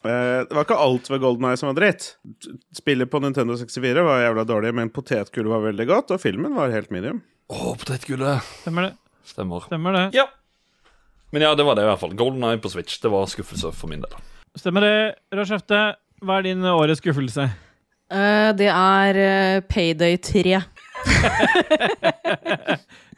eh, 0.09 0.43
det 0.49 0.51
var 0.57 0.65
ikke 0.65 0.79
alt 0.81 1.07
ved 1.13 1.21
Golden 1.21 1.45
Eye 1.45 1.57
som 1.61 1.69
var 1.69 1.77
dritt. 1.81 2.15
Spillet 2.73 3.09
på 3.11 3.21
Nintendo 3.21 3.53
64 3.55 4.01
var 4.03 4.23
jævla 4.25 4.45
dårlig, 4.49 4.73
men 4.73 4.89
potetgullet 4.89 5.47
var 5.53 5.61
veldig 5.71 5.87
godt, 5.87 6.11
og 6.11 6.19
filmen 6.21 6.55
var 6.55 6.71
helt 6.71 6.89
medium. 6.89 7.21
Å, 7.51 7.77
potetgullet. 7.77 8.41
Stemmer 8.63 8.89
det. 8.89 8.93
Stemmer. 9.23 9.61
Stemmer 9.69 9.93
det. 9.93 10.13
Ja. 10.17 10.25
Men 11.31 11.43
ja, 11.43 11.53
det 11.55 11.63
var 11.65 11.75
det 11.75 11.83
i 11.85 11.87
hvert 11.87 11.99
fall. 11.99 12.15
Golden 12.17 12.43
Eye 12.43 12.57
på 12.57 12.69
Switch. 12.71 12.97
Det 12.99 13.11
var 13.11 13.25
skuffelse 13.27 13.71
for 13.73 13.87
min 13.87 14.01
del. 14.01 14.11
Stemmer 14.57 14.81
det, 14.81 15.15
Rashefte. 15.31 15.95
Hva 16.21 16.39
er 16.39 16.43
din 16.49 16.61
årets 16.65 16.99
skuffelse? 16.99 17.45
Eh, 18.11 18.49
det 18.59 18.67
er 18.71 19.19
eh, 19.25 19.61
Payday 19.71 20.17
3. 20.21 20.61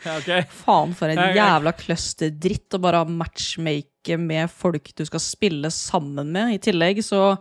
Ja, 0.03 0.17
ok. 0.19 0.50
Faen, 0.51 0.91
for 0.97 1.07
en 1.07 1.35
jævla 1.38 1.71
cluster 1.79 2.31
dritt 2.43 2.75
å 2.75 2.79
bare 2.83 3.05
matchmake 3.07 4.17
med 4.19 4.51
folk 4.51 4.89
du 5.00 5.05
skal 5.07 5.21
spille 5.23 5.69
sammen 5.71 6.33
med. 6.35 6.57
I 6.57 6.59
tillegg 6.63 7.00
så 7.05 7.38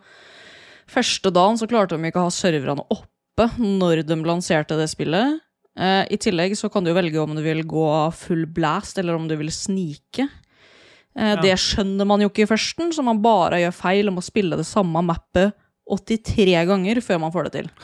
Første 0.93 1.31
dagen 1.33 1.57
så 1.59 1.67
klarte 1.71 1.97
de 1.97 2.07
ikke 2.11 2.21
å 2.21 2.27
ha 2.29 2.33
serverne 2.35 2.85
oppe 2.93 3.47
når 3.59 4.03
de 4.07 4.17
lanserte 4.29 4.77
det 4.77 4.89
spillet. 4.93 5.39
Uh, 5.79 6.03
I 6.13 6.19
tillegg 6.21 6.53
så 6.59 6.69
kan 6.71 6.85
du 6.85 6.91
velge 6.93 7.19
om 7.23 7.33
du 7.35 7.41
vil 7.43 7.63
gå 7.65 7.87
full 8.19 8.43
blast, 8.53 8.99
eller 9.01 9.17
om 9.17 9.25
du 9.31 9.35
vil 9.41 9.51
snike. 9.55 10.27
Uh, 11.17 11.33
Ja. 11.33 11.41
Det 11.41 11.55
skjønner 11.63 12.07
man 12.09 12.21
jo 12.21 12.29
ikke 12.29 12.45
i 12.45 12.51
førsten, 12.51 12.93
så 12.93 13.03
man 13.07 13.23
bare 13.25 13.63
gjør 13.63 13.75
feil 13.79 14.11
om 14.13 14.21
å 14.21 14.27
spille 14.27 14.59
det 14.59 14.69
samme 14.69 15.01
mappet 15.07 15.55
83 15.91 16.67
ganger 16.69 17.01
før 17.05 17.19
man 17.25 17.33
får 17.35 17.49
det 17.51 17.53
til. 17.61 17.73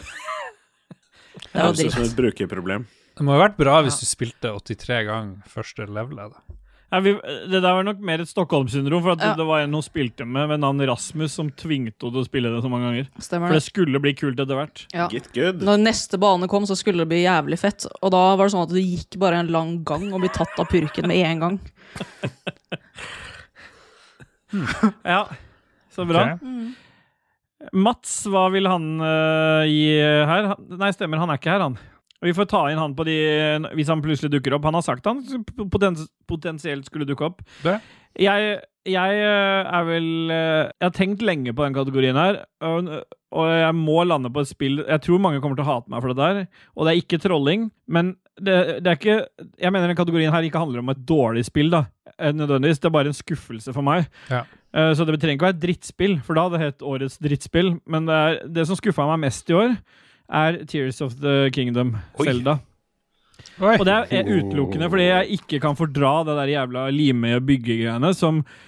Det 1.38 1.54
er 1.54 1.68
Høres 1.68 1.80
ut 1.86 1.92
som 1.94 2.02
et 2.02 2.16
brukerproblem. 2.18 2.86
Det 3.18 3.24
må 3.26 3.34
ha 3.34 3.38
vært 3.44 3.56
bra 3.58 3.76
hvis 3.86 3.98
du 4.00 4.06
spilte 4.08 4.50
83 4.58 5.04
ganger 5.06 5.50
første 5.50 5.86
levelet. 5.86 6.34
Ja, 6.88 6.98
vi, 7.04 7.12
det 7.52 7.60
der 7.60 7.74
var 7.76 7.84
nok 7.84 7.98
mer 8.00 8.22
et 8.24 8.30
Stockholm-syndrom, 8.30 9.02
for 9.04 9.12
at 9.12 9.20
Ja. 9.22 9.34
det 9.36 9.44
var 9.46 9.60
en 9.60 9.74
hun 9.76 9.82
spilte 9.84 10.24
med 10.24 10.48
ved 10.48 10.60
navn 10.62 10.80
Rasmus, 10.88 11.34
som 11.36 11.50
tvingte 11.52 11.92
henne 12.08 12.12
til 12.14 12.20
å 12.22 12.24
spille 12.24 12.48
det 12.54 12.62
så 12.64 12.70
mange 12.72 12.88
ganger. 12.88 13.08
Stemmer 13.20 13.50
For 13.52 13.58
det. 13.58 13.60
det 13.60 13.66
skulle 13.68 14.00
bli 14.00 14.14
kult 14.16 14.40
etter 14.40 14.56
hvert. 14.56 14.86
Ja. 14.96 15.06
Get 15.12 15.28
good. 15.36 15.60
Når 15.68 15.82
neste 15.84 16.18
bane 16.18 16.48
kom, 16.48 16.64
så 16.66 16.74
skulle 16.80 17.04
det 17.04 17.10
bli 17.12 17.20
jævlig 17.26 17.58
fett. 17.60 17.84
Og 18.00 18.10
da 18.14 18.22
var 18.40 18.48
det 18.48 18.54
sånn 18.56 18.64
at 18.64 18.72
du 18.72 18.80
gikk 18.80 19.18
bare 19.20 19.42
en 19.44 19.52
lang 19.52 19.74
gang 19.84 20.08
og 20.14 20.20
ble 20.24 20.32
tatt 20.32 20.56
av 20.58 20.66
purken 20.72 21.06
med 21.12 21.22
en 21.28 21.44
gang. 21.44 21.60
Ja, 25.04 25.28
så 25.92 26.04
bra. 26.08 26.22
Ok. 26.34 26.40
Mats, 27.74 28.20
hva 28.30 28.46
vil 28.54 28.68
han 28.70 28.90
uh, 29.02 29.64
gi 29.66 29.98
her? 29.98 30.52
Nei, 30.78 30.92
stemmer, 30.94 31.20
han 31.22 31.32
er 31.32 31.40
ikke 31.40 31.54
her, 31.56 31.64
han. 31.66 31.78
Vi 32.22 32.34
får 32.34 32.48
ta 32.50 32.64
inn 32.70 32.80
han 32.80 32.96
på 32.98 33.04
de 33.06 33.16
hvis 33.78 33.90
han 33.92 34.02
plutselig 34.02 34.32
dukker 34.32 34.56
opp. 34.56 34.66
Han 34.66 34.78
har 34.78 34.86
sagt 34.86 35.06
han 35.06 35.20
potens, 35.70 36.08
potensielt 36.26 36.88
skulle 36.88 37.06
dukke 37.06 37.28
opp. 37.28 37.44
Det? 37.62 37.76
Jeg, 38.18 38.56
jeg 38.90 39.20
øh, 39.22 39.68
er 39.78 39.84
vel 39.88 40.08
øh, 40.32 40.64
Jeg 40.72 40.86
har 40.86 40.94
tenkt 40.96 41.22
lenge 41.22 41.54
på 41.54 41.64
den 41.64 41.76
kategorien 41.76 42.16
her, 42.16 42.42
og, 42.64 42.88
jeg 43.28 43.74
må 43.76 44.02
lande 44.08 44.30
på 44.32 44.40
et 44.40 44.48
spill 44.48 44.80
Jeg 44.88 45.02
tror 45.04 45.20
mange 45.20 45.42
kommer 45.44 45.58
til 45.58 45.66
å 45.66 45.68
hate 45.68 45.92
meg 45.92 46.00
for 46.00 46.14
det 46.14 46.22
der, 46.22 46.62
og 46.72 46.86
det 46.86 46.92
er 46.92 47.00
ikke 47.02 47.20
trolling, 47.20 47.66
men 47.86 48.14
det, 48.40 48.56
det 48.80 48.88
er 48.88 48.96
ikke 48.96 49.18
Jeg 49.60 49.74
mener 49.74 49.90
den 49.90 49.98
kategorien 49.98 50.32
her 50.32 50.46
ikke 50.46 50.62
handler 50.62 50.80
om 50.80 50.92
et 50.94 51.02
dårlig 51.08 51.44
spill, 51.48 51.68
da, 51.74 51.82
eh, 52.16 52.32
nødvendigvis. 52.32 52.80
Det 52.80 52.88
er 52.88 52.94
bare 52.94 53.12
en 53.12 53.18
skuffelse 53.18 53.74
for 53.74 53.84
meg. 53.84 54.08
Ja. 54.30 54.44
Eh, 54.72 54.92
Så 54.94 55.04
det 55.04 55.18
trenger 55.20 55.36
ikke 55.36 55.46
å 55.46 55.50
være 55.50 55.58
et 55.58 55.64
drittspill, 55.66 56.18
for 56.24 56.38
da 56.38 56.46
hadde 56.46 56.58
det 56.58 56.66
hett 56.66 56.86
årets 56.86 57.18
drittspill. 57.24 57.74
Men 57.86 58.08
det, 58.08 58.14
er, 58.14 58.40
det 58.46 58.66
som 58.68 58.78
skuffa 58.78 59.08
meg 59.10 59.26
mest 59.26 59.50
i 59.50 59.58
år, 59.58 59.76
er 60.28 60.62
Tears 60.68 61.02
of 61.04 61.18
the 61.20 61.50
Kingdom, 61.54 61.96
Oi. 62.20 62.28
Zelda. 62.28 62.58
Oi. 63.58 63.74
Og 63.78 63.84
det 63.86 63.94
er 64.14 64.28
utelukkende 64.28 64.88
fordi 64.90 65.06
jeg 65.08 65.38
ikke 65.38 65.60
kan 65.62 65.76
fordra 65.78 66.20
det 66.26 66.34
der 66.40 66.52
jævla 66.52 66.88
lime 66.94 67.36
og 67.38 67.46
byggegreiene 67.48 68.10
som 68.14 68.40
eh, 68.42 68.67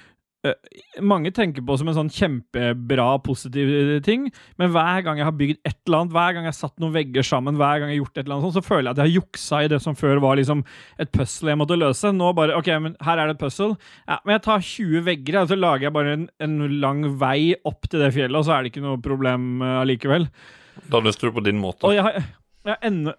mange 1.05 1.31
tenker 1.37 1.65
på 1.67 1.75
som 1.77 1.91
en 1.91 1.97
sånn 1.99 2.11
kjempebra, 2.15 3.09
positiv 3.25 3.71
ting, 4.07 4.29
men 4.61 4.73
hver 4.73 5.03
gang 5.05 5.21
jeg 5.21 5.29
har 5.29 5.37
bygd 5.37 5.59
et 5.69 5.77
eller 5.85 5.99
annet, 5.99 6.15
hver 6.17 6.37
gang 6.37 6.47
jeg 6.49 6.55
har 6.55 6.59
satt 6.59 6.81
noen 6.81 6.95
vegger 6.95 7.27
sammen, 7.27 7.59
hver 7.61 7.83
gang 7.83 7.93
jeg 7.93 7.99
har 7.99 8.05
gjort 8.05 8.15
et 8.15 8.23
eller 8.23 8.37
annet 8.39 8.47
sånt, 8.49 8.57
så 8.57 8.65
føler 8.65 8.89
jeg 8.89 8.95
at 8.95 9.03
jeg 9.03 9.09
har 9.11 9.19
juksa 9.19 9.61
i 9.61 9.71
det 9.75 9.81
som 9.85 9.99
før 10.01 10.23
var 10.25 10.41
liksom 10.41 10.65
et 11.03 11.13
puzzle 11.13 11.53
jeg 11.53 11.61
måtte 11.61 11.79
løse. 11.81 12.15
Nå 12.17 12.33
bare 12.39 12.57
OK, 12.57 12.71
men 12.87 12.97
her 13.05 13.21
er 13.21 13.29
det 13.29 13.37
et 13.37 13.43
puzzle. 13.45 13.77
Ja, 14.07 14.17
men 14.25 14.37
jeg 14.39 14.45
tar 14.49 14.65
20 14.71 15.05
vegger, 15.11 15.41
og 15.43 15.53
så 15.53 15.61
lager 15.61 15.89
jeg 15.89 15.97
bare 15.99 16.17
en, 16.17 16.27
en 16.41 16.57
lang 16.81 17.05
vei 17.21 17.53
opp 17.69 17.91
til 17.91 18.01
det 18.07 18.13
fjellet, 18.17 18.41
og 18.41 18.49
så 18.49 18.57
er 18.57 18.65
det 18.65 18.73
ikke 18.73 18.87
noe 18.87 19.01
problem 19.05 19.51
allikevel. 19.83 20.31
Uh, 20.31 20.57
Da 20.91 21.03
løste 21.05 21.29
du 21.29 21.37
på 21.37 21.45
din 21.45 21.61
måte. 21.61 21.85
Og 21.85 21.93
jeg 21.97 22.07
har, 22.07 22.23
jeg 22.65 22.73
har 22.73 22.87
ennå 22.89 23.13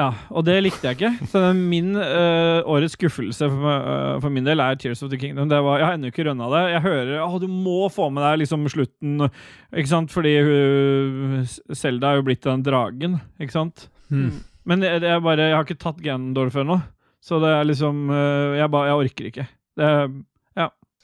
Ja, 0.00 0.08
og 0.32 0.44
det 0.46 0.54
likte 0.64 0.88
jeg 0.88 0.96
ikke. 0.96 1.28
Så 1.28 1.40
min 1.56 1.92
uh, 1.98 2.64
årets 2.68 2.94
skuffelse 2.96 3.48
for, 3.52 3.66
uh, 3.68 4.20
for 4.22 4.32
min 4.32 4.46
del 4.46 4.62
er 4.64 4.78
Tears 4.80 5.02
of 5.04 5.10
the 5.12 5.18
Kingdom. 5.20 5.50
Det 5.50 5.58
var, 5.66 5.80
jeg 5.80 5.88
har 5.88 5.98
ennå 5.98 6.12
ikke 6.12 6.24
rønna 6.30 6.48
det. 6.54 6.62
Jeg 6.72 6.84
hører 6.86 7.12
at 7.26 7.42
du 7.42 7.48
må 7.50 7.82
få 7.92 8.08
med 8.14 8.24
deg 8.24 8.40
liksom 8.44 8.64
slutten, 8.72 9.26
ikke 9.74 9.90
sant? 9.90 10.14
Fordi 10.14 10.32
hun, 10.46 11.44
Zelda 11.76 12.14
er 12.14 12.20
jo 12.20 12.26
blitt 12.30 12.46
den 12.46 12.64
dragen, 12.64 13.18
ikke 13.42 13.56
sant? 13.58 13.88
Hmm. 14.08 14.40
Men 14.68 14.84
det, 14.84 14.94
det 15.04 15.12
er 15.12 15.22
bare, 15.24 15.50
jeg 15.50 15.58
har 15.58 15.68
ikke 15.68 15.82
tatt 15.82 16.00
Ganondorf 16.04 16.56
ennå. 16.62 16.80
Så 17.20 17.42
det 17.42 17.52
er 17.52 17.68
liksom 17.68 18.08
uh, 18.08 18.56
jeg, 18.56 18.72
ba, 18.72 18.86
jeg 18.88 19.04
orker 19.04 19.30
ikke. 19.32 19.48
Det 19.76 19.94
er 19.94 20.10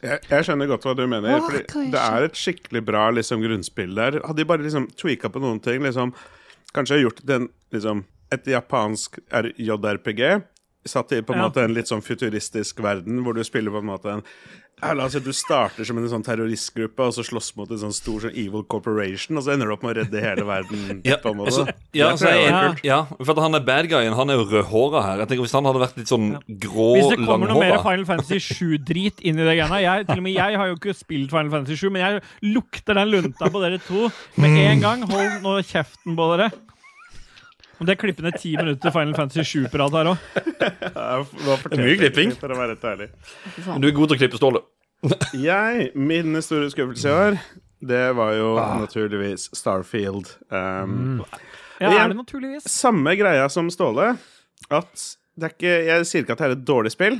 Jeg, 0.04 0.20
jeg 0.28 0.44
skjønner 0.44 0.68
godt 0.68 0.85
hva 0.85 0.92
du 0.96 1.06
mener. 1.09 1.37
Åh, 1.37 1.44
fordi 1.44 1.87
det 1.92 2.00
er 2.00 2.26
et 2.26 2.37
skikkelig 2.37 2.82
bra 2.85 3.06
liksom, 3.16 3.40
grunnspill 3.44 3.96
der. 3.96 4.20
Hadde 4.24 4.40
de 4.42 4.48
bare 4.48 4.64
liksom 4.64 4.90
tweaka 4.92 5.32
på 5.32 5.40
noen 5.42 5.61
ting, 5.64 5.85
liksom 5.85 6.12
Kanskje 6.76 6.98
gjort 7.00 7.22
den 7.24 7.46
liksom 7.72 8.02
et 8.32 8.46
japansk 8.46 9.18
JRPG. 9.30 10.42
Satt 10.86 11.10
i 11.16 11.22
på 11.22 11.34
en 11.34 11.40
Ja. 11.40 11.48
måte 11.48 11.64
en 11.64 11.74
litt 11.74 11.88
sånn 11.90 12.02
futuristisk 12.02 12.78
verden, 12.78 13.22
hvor 13.24 13.34
du 13.34 13.42
spiller 13.42 13.70
på 13.74 13.78
en 13.82 13.90
måte 13.90 14.06
en 14.18 14.22
ja, 14.82 14.92
La 14.92 15.06
oss 15.06 15.12
si 15.16 15.20
du 15.24 15.32
starter 15.32 15.86
som 15.88 15.96
en 15.96 16.04
sånn 16.06 16.22
terroristgruppe, 16.22 17.00
og 17.00 17.14
så 17.16 17.22
slåss 17.24 17.56
mot 17.56 17.70
en 17.72 17.78
sånn 17.80 17.94
stor 17.96 18.20
sånn 18.26 18.34
evil 18.36 18.62
corporation, 18.68 19.38
og 19.38 19.42
så 19.46 19.54
ender 19.54 19.66
du 19.66 19.72
opp 19.72 19.82
med 19.82 19.96
å 19.96 20.02
redde 20.02 20.20
hele 20.20 20.44
verden. 20.44 21.00
Ja, 21.08 21.16
på 21.16 21.30
en 21.32 21.38
måte. 21.38 21.48
altså, 21.48 21.72
ja, 21.96 22.10
så 22.14 22.28
jeg 22.28 22.42
jeg, 22.44 22.52
ja. 22.52 22.74
ja, 22.84 22.98
for 23.24 23.30
at 23.32 23.38
han 23.40 23.54
er 23.56 23.64
bad 23.64 23.88
guyen. 23.88 24.12
Han 24.12 24.28
er 24.28 24.36
jo 24.36 24.44
rødhåra 24.44 25.00
her. 25.02 25.18
Jeg 25.24 25.28
tenker 25.28 25.46
Hvis 25.48 25.56
han 25.56 25.64
hadde 25.64 25.80
vært 25.80 25.96
litt 25.96 26.12
sånn 26.12 26.28
grå, 26.60 26.90
Hvis 26.98 27.08
det 27.16 27.24
kommer 27.24 27.48
noe 27.48 27.58
mer 27.64 27.80
Final 27.80 28.04
Fantasy 28.04 28.36
7-drit 28.36 29.24
inn 29.24 29.40
i 29.40 29.48
det 29.48 29.56
greiene 29.56 29.80
jeg, 29.80 30.06
Til 30.10 30.18
og 30.20 30.22
med 30.28 30.36
jeg 30.36 30.60
har 30.60 30.68
jo 30.68 30.76
ikke 30.76 30.94
spilt 30.94 31.30
Final 31.32 31.50
Fantasy 31.56 31.80
7, 31.80 31.90
men 31.96 32.02
jeg 32.04 32.52
lukter 32.52 33.00
den 33.00 33.08
lunta 33.16 33.48
på 33.48 33.64
dere 33.64 33.80
to 33.80 34.10
med 34.36 34.60
en 34.60 34.84
gang. 34.84 35.08
Hold 35.08 35.40
nå 35.40 35.56
kjeften 35.64 36.12
på 36.20 36.28
dere. 36.36 36.50
Og 37.80 37.84
det 37.86 37.92
er 37.92 38.00
klippende 38.00 38.32
ti 38.40 38.54
minutter 38.56 38.90
Final 38.94 39.14
Fantasy 39.18 39.42
7-prat 39.58 39.92
her 39.98 40.08
òg. 40.12 40.16
Det 40.56 41.76
er 41.76 41.82
mye 41.82 41.98
klipping. 42.00 42.32
For 42.40 42.52
å 42.54 42.56
være 42.56 42.72
helt 42.76 42.86
ærlig. 42.88 43.08
Men 43.66 43.84
Du 43.84 43.88
er 43.90 43.96
god 43.98 44.08
til 44.12 44.16
å 44.16 44.20
klippe 44.22 44.40
Ståle. 44.40 44.62
Jeg, 45.36 45.90
min 45.94 46.38
store 46.42 46.70
skuffelse 46.72 47.10
i 47.10 47.12
år, 47.12 47.36
det 47.86 48.04
var 48.16 48.32
jo 48.38 48.54
Ah. 48.58 48.78
naturligvis 48.80 49.50
Starfield. 49.54 50.32
Um, 50.50 51.22
Ja, 51.78 51.90
er 51.92 52.08
det 52.08 52.16
naturligvis? 52.16 52.64
Samme 52.72 53.12
greia 53.20 53.50
som 53.52 53.68
Ståle. 53.70 54.14
At 54.72 55.16
det 55.36 55.44
er 55.44 55.52
ikke 55.52 55.74
Jeg 55.86 56.06
sier 56.08 56.22
ikke 56.24 56.32
at 56.32 56.38
det 56.40 56.46
er 56.48 56.54
et 56.56 56.64
dårlig 56.64 56.90
spill, 56.96 57.18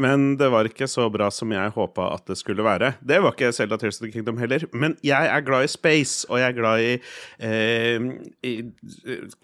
men 0.00 0.34
det 0.40 0.48
var 0.52 0.68
ikke 0.68 0.88
så 0.90 1.06
bra 1.12 1.28
som 1.34 1.52
jeg 1.54 1.72
håpa 1.74 2.08
at 2.16 2.24
det 2.30 2.38
skulle 2.40 2.64
være. 2.66 2.94
Det 3.04 3.18
var 3.22 3.34
ikke 3.36 3.52
Selda 3.56 3.78
Tears 3.80 4.00
of 4.00 4.06
the 4.06 4.12
Kingdom 4.14 4.40
heller, 4.40 4.64
men 4.72 4.96
jeg 5.06 5.28
er 5.30 5.44
glad 5.46 5.66
i 5.66 5.72
space, 5.72 6.24
og 6.30 6.40
jeg 6.40 6.48
er 6.50 6.56
glad 6.56 6.84
i, 6.84 6.92
eh, 7.46 8.08
i 8.46 8.54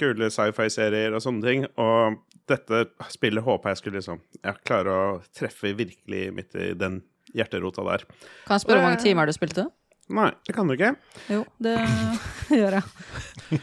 kule 0.01 0.31
sci-fi-serier 0.33 1.15
og 1.17 1.23
sånne 1.25 1.45
ting. 1.47 1.67
Og 1.81 2.21
dette 2.49 2.85
spillet 3.11 3.43
håpa 3.43 3.73
jeg 3.73 3.81
skulle 3.81 3.99
liksom 3.99 4.21
Jeg 4.39 4.61
klare 4.69 4.93
å 4.95 5.07
treffe 5.35 5.73
virkelig 5.75 6.29
midt 6.35 6.55
i 6.55 6.71
den 6.79 7.01
hjerterota 7.35 7.83
der. 7.87 8.07
Kan 8.47 8.57
jeg 8.57 8.65
spørre 8.67 8.81
hvor 8.81 8.89
mange 8.91 9.03
timer 9.03 9.27
du 9.27 9.35
spilte? 9.37 9.67
Nei, 10.07 10.29
det 10.47 10.55
kan 10.55 10.69
du 10.69 10.77
ikke. 10.77 10.93
Jo, 11.33 11.41
det 11.59 11.75
gjør 12.61 12.79
jeg. 12.79 12.85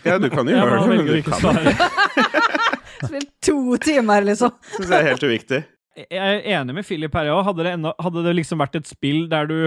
Ja, 0.04 0.18
du 0.20 0.28
kan 0.32 0.50
jo 0.50 0.58
gjøre 0.58 0.82
det, 0.82 0.88
men 0.92 1.08
du 1.08 1.14
kan 1.24 1.62
ikke. 1.64 2.50
Spilt 3.08 3.32
to 3.44 3.78
timer, 3.84 4.24
liksom. 4.28 4.52
Syns 4.76 4.92
jeg 4.92 5.00
er 5.00 5.10
helt 5.14 5.24
uviktig. 5.28 5.62
Jeg 5.98 6.20
er 6.42 6.46
enig 6.58 6.76
med 6.78 6.86
Philip 6.88 7.14
her 7.14 7.32
òg. 7.34 7.44
Hadde, 7.50 7.94
hadde 8.02 8.24
det 8.26 8.36
liksom 8.40 8.62
vært 8.64 8.80
et 8.80 8.90
spill 8.90 9.28
der 9.32 9.50
du 9.50 9.58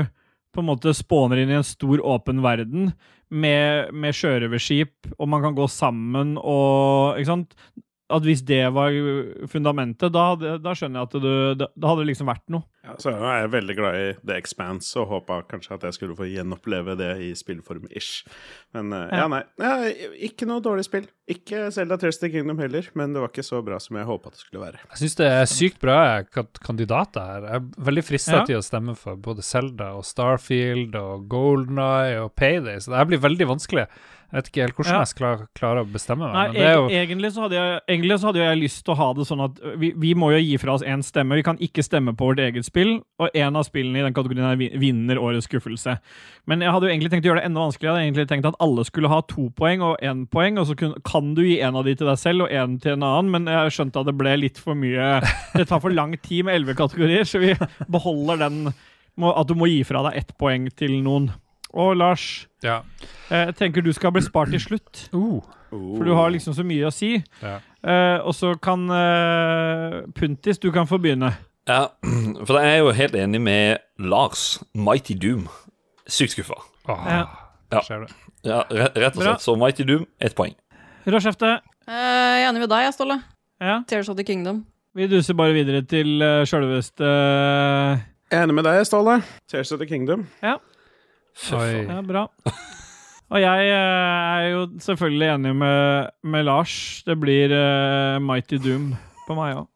på 0.57 0.63
en 0.63 0.71
måte 0.71 0.95
spåner 0.97 1.43
inn 1.43 1.53
i 1.53 1.59
en 1.59 1.67
stor, 1.67 2.01
åpen 2.01 2.41
verden 2.45 2.91
med, 3.29 3.93
med 3.93 4.17
sjørøverskip, 4.17 5.11
og 5.19 5.29
man 5.29 5.43
kan 5.45 5.57
gå 5.57 5.67
sammen 5.71 6.37
og 6.41 7.19
Ikke 7.19 7.29
sant? 7.29 7.57
At 8.09 8.23
hvis 8.23 8.39
det 8.47 8.61
var 8.71 8.95
fundamentet, 9.51 10.13
da, 10.15 10.29
hadde, 10.31 10.51
da 10.63 10.75
skjønner 10.79 11.01
jeg 11.03 11.09
at 11.09 11.15
du, 11.25 11.33
da, 11.59 11.67
da 11.75 11.89
hadde 11.91 12.05
det 12.05 12.11
liksom 12.13 12.29
vært 12.31 12.45
noe. 12.55 12.63
Ja, 12.87 12.93
så 13.03 13.11
er 13.11 13.41
jeg 13.41 13.51
veldig 13.51 13.75
glad 13.81 13.97
i 13.99 14.05
The 14.23 14.37
Expanse 14.39 14.95
og 15.03 15.09
håpa 15.11 15.41
kanskje 15.51 15.75
at 15.75 15.83
jeg 15.89 15.97
skulle 15.97 16.15
få 16.15 16.29
gjenoppleve 16.31 16.95
det 17.01 17.09
i 17.27 17.33
spillform-ish. 17.35 18.21
Men 18.77 18.93
eh, 18.95 19.09
ja, 19.11 19.25
Ja. 19.25 19.27
nei. 19.33 19.41
Ja, 19.59 19.73
ikke 20.29 20.47
noe 20.47 20.63
dårlig 20.63 20.87
spill. 20.87 21.09
Ikke 21.27 21.65
Zelda 21.75 21.99
Tears 21.99 22.21
Kingdom 22.23 22.63
heller, 22.63 22.87
men 22.95 23.11
det 23.17 23.25
var 23.25 23.33
ikke 23.35 23.43
så 23.43 23.59
bra 23.67 23.81
som 23.83 23.99
jeg 23.99 24.07
håpa 24.07 24.31
det 24.31 24.39
skulle 24.45 24.63
være. 24.63 24.79
Jeg 24.93 25.03
syns 25.03 25.19
det 25.19 25.27
er 25.33 25.51
sykt 25.51 25.83
bra 25.83 25.99
kandidater 26.63 27.27
her. 27.27 27.49
Jeg 27.51 27.59
er 27.65 27.87
veldig 27.91 28.05
frista 28.07 28.39
Ja. 28.39 28.45
til 28.47 28.61
å 28.61 28.67
stemme 28.71 28.95
for 28.95 29.17
både 29.19 29.43
Zelda 29.43 29.91
og 29.99 30.05
Starfield 30.07 30.95
og 30.95 31.27
Golden 31.33 31.79
Eye 31.83 32.21
og 32.23 32.37
Payday, 32.39 32.79
så 32.79 32.93
det 32.95 33.01
her 33.03 33.11
blir 33.11 33.19
veldig 33.27 33.51
vanskelig. 33.51 33.89
Jeg 34.27 34.43
vet 34.43 34.49
ikke 34.51 34.63
helt 34.65 34.75
hvordan 34.77 34.93
Ja. 34.93 34.99
jeg 34.99 35.09
skal 35.09 35.37
klar- 35.37 35.47
klare 35.55 35.83
å 35.85 35.87
bestemme 35.87 36.27
meg. 36.27 36.33
Nei, 36.35 36.47
men 36.47 36.55
det 36.55 36.63
er 36.67 36.75
jo 36.75 36.89
egentlig, 36.89 37.31
så 37.33 37.51
jeg, 37.51 37.81
egentlig 37.89 38.19
så 38.19 38.27
hadde 38.27 38.41
jeg 38.43 38.59
lyst 38.59 38.85
til 38.85 38.95
å 38.95 38.97
ha 38.99 39.13
det 39.15 39.27
sånn 39.29 39.45
at 39.45 39.61
vi, 39.79 39.93
vi 39.97 40.15
må 40.15 40.33
jo 40.35 40.41
gi 40.43 40.57
fra 40.59 40.73
oss 40.75 40.83
én 40.83 41.03
stemme. 41.07 41.37
Vi 41.39 41.43
kan 41.47 41.57
ikke 41.59 41.85
stemme 41.87 42.13
på 42.17 42.27
vårt 42.27 42.39
eget 42.43 42.65
spill, 42.67 43.03
og 43.23 43.31
én 43.35 43.55
av 43.57 43.63
spillene 43.65 44.01
i 44.01 44.03
den 44.03 44.13
kategorien 44.13 44.49
her 44.51 44.79
vinner 44.83 45.17
årets 45.23 45.47
skuffelse. 45.47 45.99
Men 46.47 46.61
jeg 46.61 46.71
hadde 46.75 46.89
jo 46.89 46.93
egentlig 46.95 47.11
tenkt 47.15 47.25
å 47.25 47.31
gjøre 47.31 47.41
det 47.41 47.47
enda 47.47 47.61
vanskeligere. 47.61 47.95
Jeg 47.95 48.03
hadde 48.03 48.07
egentlig 48.11 48.29
tenkt 48.35 48.47
at 48.51 48.59
alle 48.61 48.85
skulle 48.85 49.09
ha 49.09 49.21
to 49.23 49.49
poeng 49.57 49.81
og 49.83 49.97
én 50.03 50.27
poeng, 50.29 50.59
og 50.59 50.67
så 50.67 50.77
kun, 50.77 50.95
kan 51.05 51.35
du 51.35 51.43
gi 51.47 51.61
en 51.63 51.77
av 51.77 51.85
de 51.85 51.95
til 51.95 52.07
deg 52.11 52.19
selv 52.19 52.43
og 52.43 52.51
én 52.51 52.81
til 52.83 52.93
en 52.99 53.03
annen, 53.07 53.31
men 53.31 53.47
jeg 53.47 53.71
skjønte 53.79 54.01
at 54.03 54.07
det 54.07 54.19
ble 54.19 54.37
litt 54.37 54.59
for 54.59 54.75
mye 54.75 55.23
Det 55.55 55.69
tar 55.69 55.81
for 55.81 55.91
lang 55.95 56.17
tid 56.19 56.45
med 56.45 56.55
elleve 56.59 56.75
kategorier, 56.77 57.23
så 57.25 57.39
vi 57.41 57.55
beholder 57.89 58.39
den 58.49 58.75
at 59.17 59.47
du 59.49 59.55
må 59.55 59.65
gi 59.71 59.83
fra 59.87 60.03
deg 60.11 60.19
ett 60.19 60.33
poeng 60.37 60.67
til 60.77 61.01
noen. 61.03 61.31
Og 61.75 61.97
Lars, 61.97 62.47
Ja. 62.63 62.81
eh, 63.31 63.47
jeg 63.47 63.57
tenker 63.57 63.83
du 63.83 63.93
skal 63.93 64.13
bli 64.13 64.23
spart 64.23 64.49
til 64.51 64.61
slutt. 64.61 65.09
Uh, 65.13 65.41
For 65.73 66.05
du 66.05 66.15
har 66.15 66.31
liksom 66.31 66.55
så 66.55 66.65
mye 66.65 66.87
å 66.87 66.93
si. 66.95 67.23
Ja. 67.43 67.59
Eh, 67.85 68.19
og 68.25 68.33
så 68.35 68.55
kan 68.63 68.87
eh, 68.91 70.03
Puntis, 70.15 70.59
du 70.59 70.71
kan 70.73 70.87
få 70.87 70.99
begynne. 71.03 71.33
Ja, 71.69 71.89
for 72.47 72.61
jeg 72.63 72.77
er 72.77 72.79
jo 72.85 72.93
helt 72.95 73.15
enig 73.19 73.41
med 73.43 73.79
Lars. 73.99 74.63
Mighty 74.75 75.15
Doom. 75.15 75.49
Sykt 76.09 76.37
skuffa. 76.37 76.61
Ah, 76.89 77.07
Ja. 77.11 77.25
Ja. 77.73 78.07
Ja, 78.47 78.61
rett 78.71 79.17
og 79.17 79.23
slett. 79.25 79.43
Så 79.43 79.57
Mighty 79.59 79.83
Doom, 79.83 80.07
ett 80.23 80.35
poeng. 80.39 80.55
Råskjefte. 81.07 81.57
Uh, 81.89 81.93
Jeg 81.93 82.45
er 82.45 82.49
enig 82.53 82.61
med 82.63 82.71
deg, 82.71 82.85
jeg, 82.87 82.95
Ståle. 82.95 83.17
Ja. 83.61 83.81
Tears 83.89 84.09
of 84.09 84.17
the 84.17 84.25
Kingdom. 84.25 84.65
Vi 84.95 85.07
duser 85.11 85.35
bare 85.35 85.53
videre 85.53 85.83
til 85.83 86.23
uh, 86.23 86.45
sjølveste 86.47 87.03
uh... 87.03 87.99
Jeg 88.31 88.43
enig 88.47 88.55
med 88.55 88.65
deg, 88.65 88.81
Ståle. 88.87 89.19
Tears 89.51 89.73
of 89.75 89.79
the 89.83 89.87
Kingdom. 89.91 90.25
Fy 90.41 90.55
Oi. 91.57 91.85
Ja, 91.85 92.01
bra. 92.07 92.27
Og 93.27 93.43
jeg 93.43 93.71
eh, 93.73 94.35
er 94.39 94.45
jo 94.53 94.67
selvfølgelig 94.83 95.29
enig 95.35 95.55
med, 95.59 96.13
med 96.23 96.47
Lars. 96.47 96.77
Det 97.07 97.17
blir 97.19 97.51
uh, 97.51 98.23
Mighty 98.23 98.61
Doom 98.63 98.93
på 99.27 99.35
meg 99.39 99.57
òg. 99.59 99.67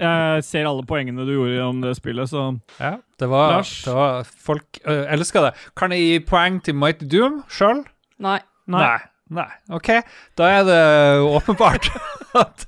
Jeg 0.00 0.44
ser 0.46 0.68
alle 0.68 0.84
poengene 0.88 1.24
du 1.28 1.32
gjorde 1.34 1.64
om 1.64 1.80
det 1.84 1.94
spillet, 1.98 2.28
så 2.30 2.50
Ja, 2.78 2.94
det 3.20 3.28
var, 3.28 3.58
Lars? 3.58 3.72
det 3.84 3.96
var 3.96 4.28
Folk 4.46 4.80
uh, 4.86 5.04
elska 5.12 5.46
det. 5.48 5.54
Kan 5.76 5.92
jeg 5.92 6.04
gi 6.04 6.20
poeng 6.28 6.60
til 6.64 6.76
Mighty 6.76 7.08
Doom 7.08 7.40
sjøl? 7.52 7.82
Nei. 8.22 8.38
Nei. 8.72 8.98
Nei. 9.32 9.48
OK, 9.72 9.88
da 10.36 10.48
er 10.58 10.66
det 10.68 10.80
åpenbart 11.24 11.88
at 12.42 12.66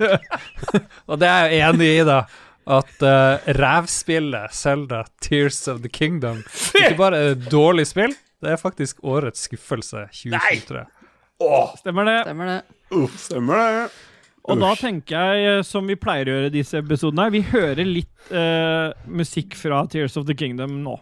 Og 1.05 1.21
det 1.21 1.29
er 1.29 1.53
jeg 1.53 1.69
enig 1.69 1.91
i, 1.99 2.05
da. 2.09 2.23
At 2.65 3.05
uh, 3.05 3.45
rævspillet 3.61 4.57
Zelda 4.57 5.03
Tears 5.21 5.67
of 5.69 5.83
the 5.85 5.93
Kingdom 5.93 6.41
ikke 6.73 6.97
bare 6.97 7.21
er 7.21 7.35
et 7.35 7.49
dårlig 7.53 7.85
spill, 7.91 8.15
det 8.45 8.55
er 8.55 8.61
faktisk 8.61 9.01
årets 9.05 9.47
skuffelse 9.49 10.07
2023. 10.13 10.85
Stemmer 11.81 12.07
det. 12.09 12.19
Stemmer 12.29 12.51
det. 12.53 12.59
Stemmer 13.19 13.63
det. 13.65 13.87
Og 14.45 14.61
da 14.61 14.75
tenker 14.77 15.17
jeg, 15.17 15.45
eh, 15.59 15.63
som 15.65 15.87
vi 15.89 15.97
pleier 15.97 16.29
å 16.29 16.35
gjøre 16.37 16.51
i 16.51 16.55
disse 16.59 16.77
episodene, 16.77 17.25
her, 17.25 17.33
vi 17.33 17.41
hører 17.49 17.89
litt 17.89 18.33
eh, 18.33 18.93
musikk 19.09 19.57
fra 19.57 19.81
Tears 19.89 20.19
of 20.21 20.27
the 20.29 20.37
Kingdom 20.37 20.83
nå. 20.85 20.99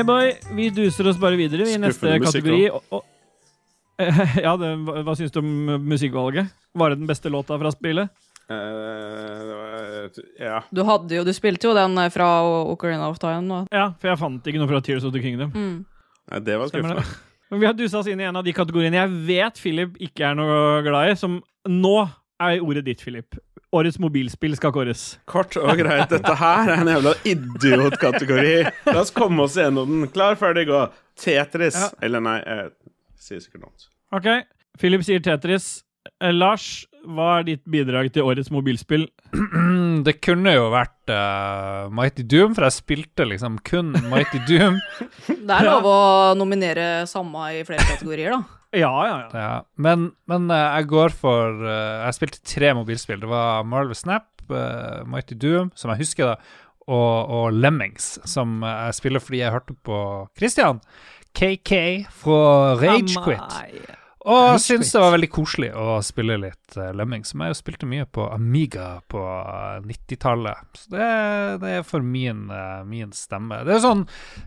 Yeah, 0.00 0.06
boy. 0.06 0.32
Vi 0.56 0.70
duser 0.72 1.08
oss 1.10 1.18
bare 1.20 1.36
videre 1.36 1.66
i 1.68 1.76
neste 1.76 2.08
musikk 2.08 2.24
kategori. 2.24 2.60
Og, 2.72 2.94
og, 2.96 3.02
ja, 4.46 4.54
det, 4.56 4.70
hva, 4.86 5.02
hva 5.04 5.14
syns 5.18 5.34
du 5.34 5.42
om 5.42 5.50
musikkvalget? 5.84 6.48
Var 6.72 6.92
det 6.92 7.00
den 7.02 7.10
beste 7.10 7.28
låta 7.28 7.58
fra 7.60 7.72
spillet? 7.74 8.08
Uh, 8.50 8.56
det 9.44 9.58
var, 9.58 10.22
ja. 10.40 10.62
Du 10.72 10.80
hadde 10.88 11.18
jo, 11.18 11.26
du 11.26 11.32
spilte 11.36 11.68
jo 11.68 11.74
den 11.76 11.98
eh, 12.00 12.08
fra 12.10 12.30
Ocarina 12.72 13.10
of 13.12 13.20
Time 13.20 13.44
nå. 13.44 13.60
Ja, 13.68 13.90
for 14.00 14.10
jeg 14.10 14.20
fant 14.22 14.48
ikke 14.48 14.62
noe 14.62 14.70
fra 14.72 14.80
Tears 14.86 15.04
of 15.04 15.12
the 15.12 15.20
Kingdom. 15.22 15.52
Mm. 15.52 15.76
Nei, 16.32 16.42
det 16.48 16.56
var 16.62 16.72
skuffende. 16.72 17.04
Men 17.52 17.60
vi 17.60 17.68
har 17.68 17.76
dusa 17.76 18.00
oss 18.00 18.08
inn 18.08 18.24
i 18.24 18.28
en 18.30 18.40
av 18.40 18.46
de 18.46 18.56
kategoriene 18.56 19.02
jeg 19.02 19.14
vet 19.28 19.60
Philip 19.60 20.00
ikke 20.08 20.30
er 20.30 20.40
noe 20.40 20.80
glad 20.86 21.12
i, 21.12 21.20
som 21.20 21.36
nå 21.68 21.96
er 22.40 22.64
ordet 22.64 22.86
ditt, 22.88 23.04
Philip. 23.04 23.36
Årets 23.70 24.00
mobilspill 24.02 24.56
skal 24.58 24.72
kåres. 24.74 25.02
Kort 25.30 25.54
og 25.60 25.70
greit, 25.78 26.10
dette 26.10 26.32
her 26.40 26.72
er 26.72 26.80
en 26.82 26.88
jævla 26.90 27.12
idiotkategori. 27.30 28.56
La 28.90 28.96
oss 29.04 29.12
komme 29.14 29.44
oss 29.44 29.54
gjennom 29.60 29.86
den. 29.92 30.08
Klar, 30.10 30.34
ferdig, 30.40 30.64
gå. 30.66 30.80
Tetris. 31.20 31.78
Ja. 31.78 31.92
Eller 32.02 32.24
nei, 32.24 32.40
jeg 32.42 32.72
sier 33.22 33.44
sikkert 33.44 33.68
noe. 33.68 33.86
OK. 34.18 34.26
Philip 34.80 35.06
sier 35.06 35.22
Tetris. 35.22 35.70
Eh, 36.18 36.32
Lars, 36.34 36.66
hva 37.06 37.36
er 37.38 37.46
ditt 37.46 37.62
bidrag 37.70 38.10
til 38.14 38.26
årets 38.26 38.50
mobilspill? 38.50 39.06
Det 40.06 40.16
kunne 40.24 40.56
jo 40.56 40.66
vært 40.72 41.12
eh, 41.14 41.90
Mighty 41.94 42.24
Doom, 42.26 42.56
for 42.56 42.66
jeg 42.66 42.78
spilte 42.80 43.26
liksom 43.28 43.60
kun 43.70 43.92
Mighty 44.10 44.40
Doom. 44.48 44.80
Det 45.28 45.60
er 45.60 45.68
lov 45.68 45.86
å 45.86 45.98
nominere 46.38 47.04
samme 47.10 47.52
i 47.54 47.62
flere 47.68 47.86
kategorier, 47.86 48.34
da. 48.34 48.59
Ja, 48.70 48.90
ja, 49.06 49.14
ja. 49.18 49.28
Ja, 49.34 49.54
men, 49.82 50.10
men 50.30 50.50
eh, 50.54 50.66
jeg 50.78 50.90
går 50.92 51.14
for 51.18 51.62
eh, 51.66 52.04
Jeg 52.06 52.16
spilte 52.20 52.42
tre 52.46 52.72
mobilspill. 52.78 53.18
Det 53.22 53.30
var 53.30 53.64
Marvel 53.66 53.96
Snap, 53.98 54.28
eh, 54.46 55.00
Mighty 55.10 55.34
Doom, 55.34 55.72
som 55.74 55.90
jeg 55.90 56.04
husker, 56.04 56.30
da, 56.34 56.68
og, 56.90 57.30
og 57.30 57.56
Lemmings, 57.58 58.12
som 58.30 58.60
jeg 58.66 58.94
spiller 58.98 59.22
fordi 59.22 59.42
jeg 59.42 59.54
hørte 59.54 59.74
på 59.86 59.98
Christian. 60.38 60.78
KK 61.34 61.72
fra 62.22 62.76
Ragequit. 62.80 63.98
Og 64.28 64.40
jeg 64.52 64.60
syns 64.66 64.90
det 64.92 65.00
var 65.00 65.14
veldig 65.14 65.28
koselig 65.32 65.68
å 65.80 65.94
spille 66.04 66.34
litt 66.42 66.74
uh, 66.76 66.90
Lemming, 66.92 67.22
som 67.24 67.40
jeg 67.40 67.54
jo 67.54 67.56
spilte 67.56 67.86
mye 67.88 68.04
på 68.04 68.26
Amiga 68.28 69.00
på 69.08 69.20
eh, 69.24 69.78
90-tallet. 69.86 70.66
Så 70.76 70.92
det, 70.92 71.06
det 71.62 71.70
er 71.78 71.86
for 71.88 72.04
min, 72.04 72.42
uh, 72.52 72.82
min 72.84 73.14
stemme. 73.16 73.62
Det 73.64 73.78
er 73.78 73.80
sånn 73.80 74.02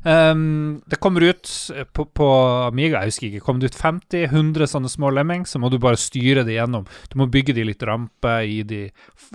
um, 0.06 0.44
Det 0.86 1.00
kommer 1.02 1.26
ut 1.26 1.50
eh, 1.74 1.88
på, 1.90 2.06
på 2.06 2.28
Amiga, 2.68 3.02
jeg 3.02 3.14
husker 3.16 3.30
ikke, 3.32 3.44
kommer 3.48 3.64
det 3.66 3.72
ut 3.74 3.80
50-100 3.82 4.70
sånne 4.76 4.92
små 4.94 5.10
Lemming, 5.18 5.48
så 5.50 5.62
må 5.64 5.72
du 5.74 5.80
bare 5.82 5.98
styre 5.98 6.46
det 6.46 6.60
gjennom. 6.60 6.86
Du 7.10 7.18
må 7.24 7.28
bygge 7.34 7.58
de 7.58 7.66
litt 7.72 7.82
rampe, 7.90 8.36
gi 8.46 8.62
de 8.70 8.84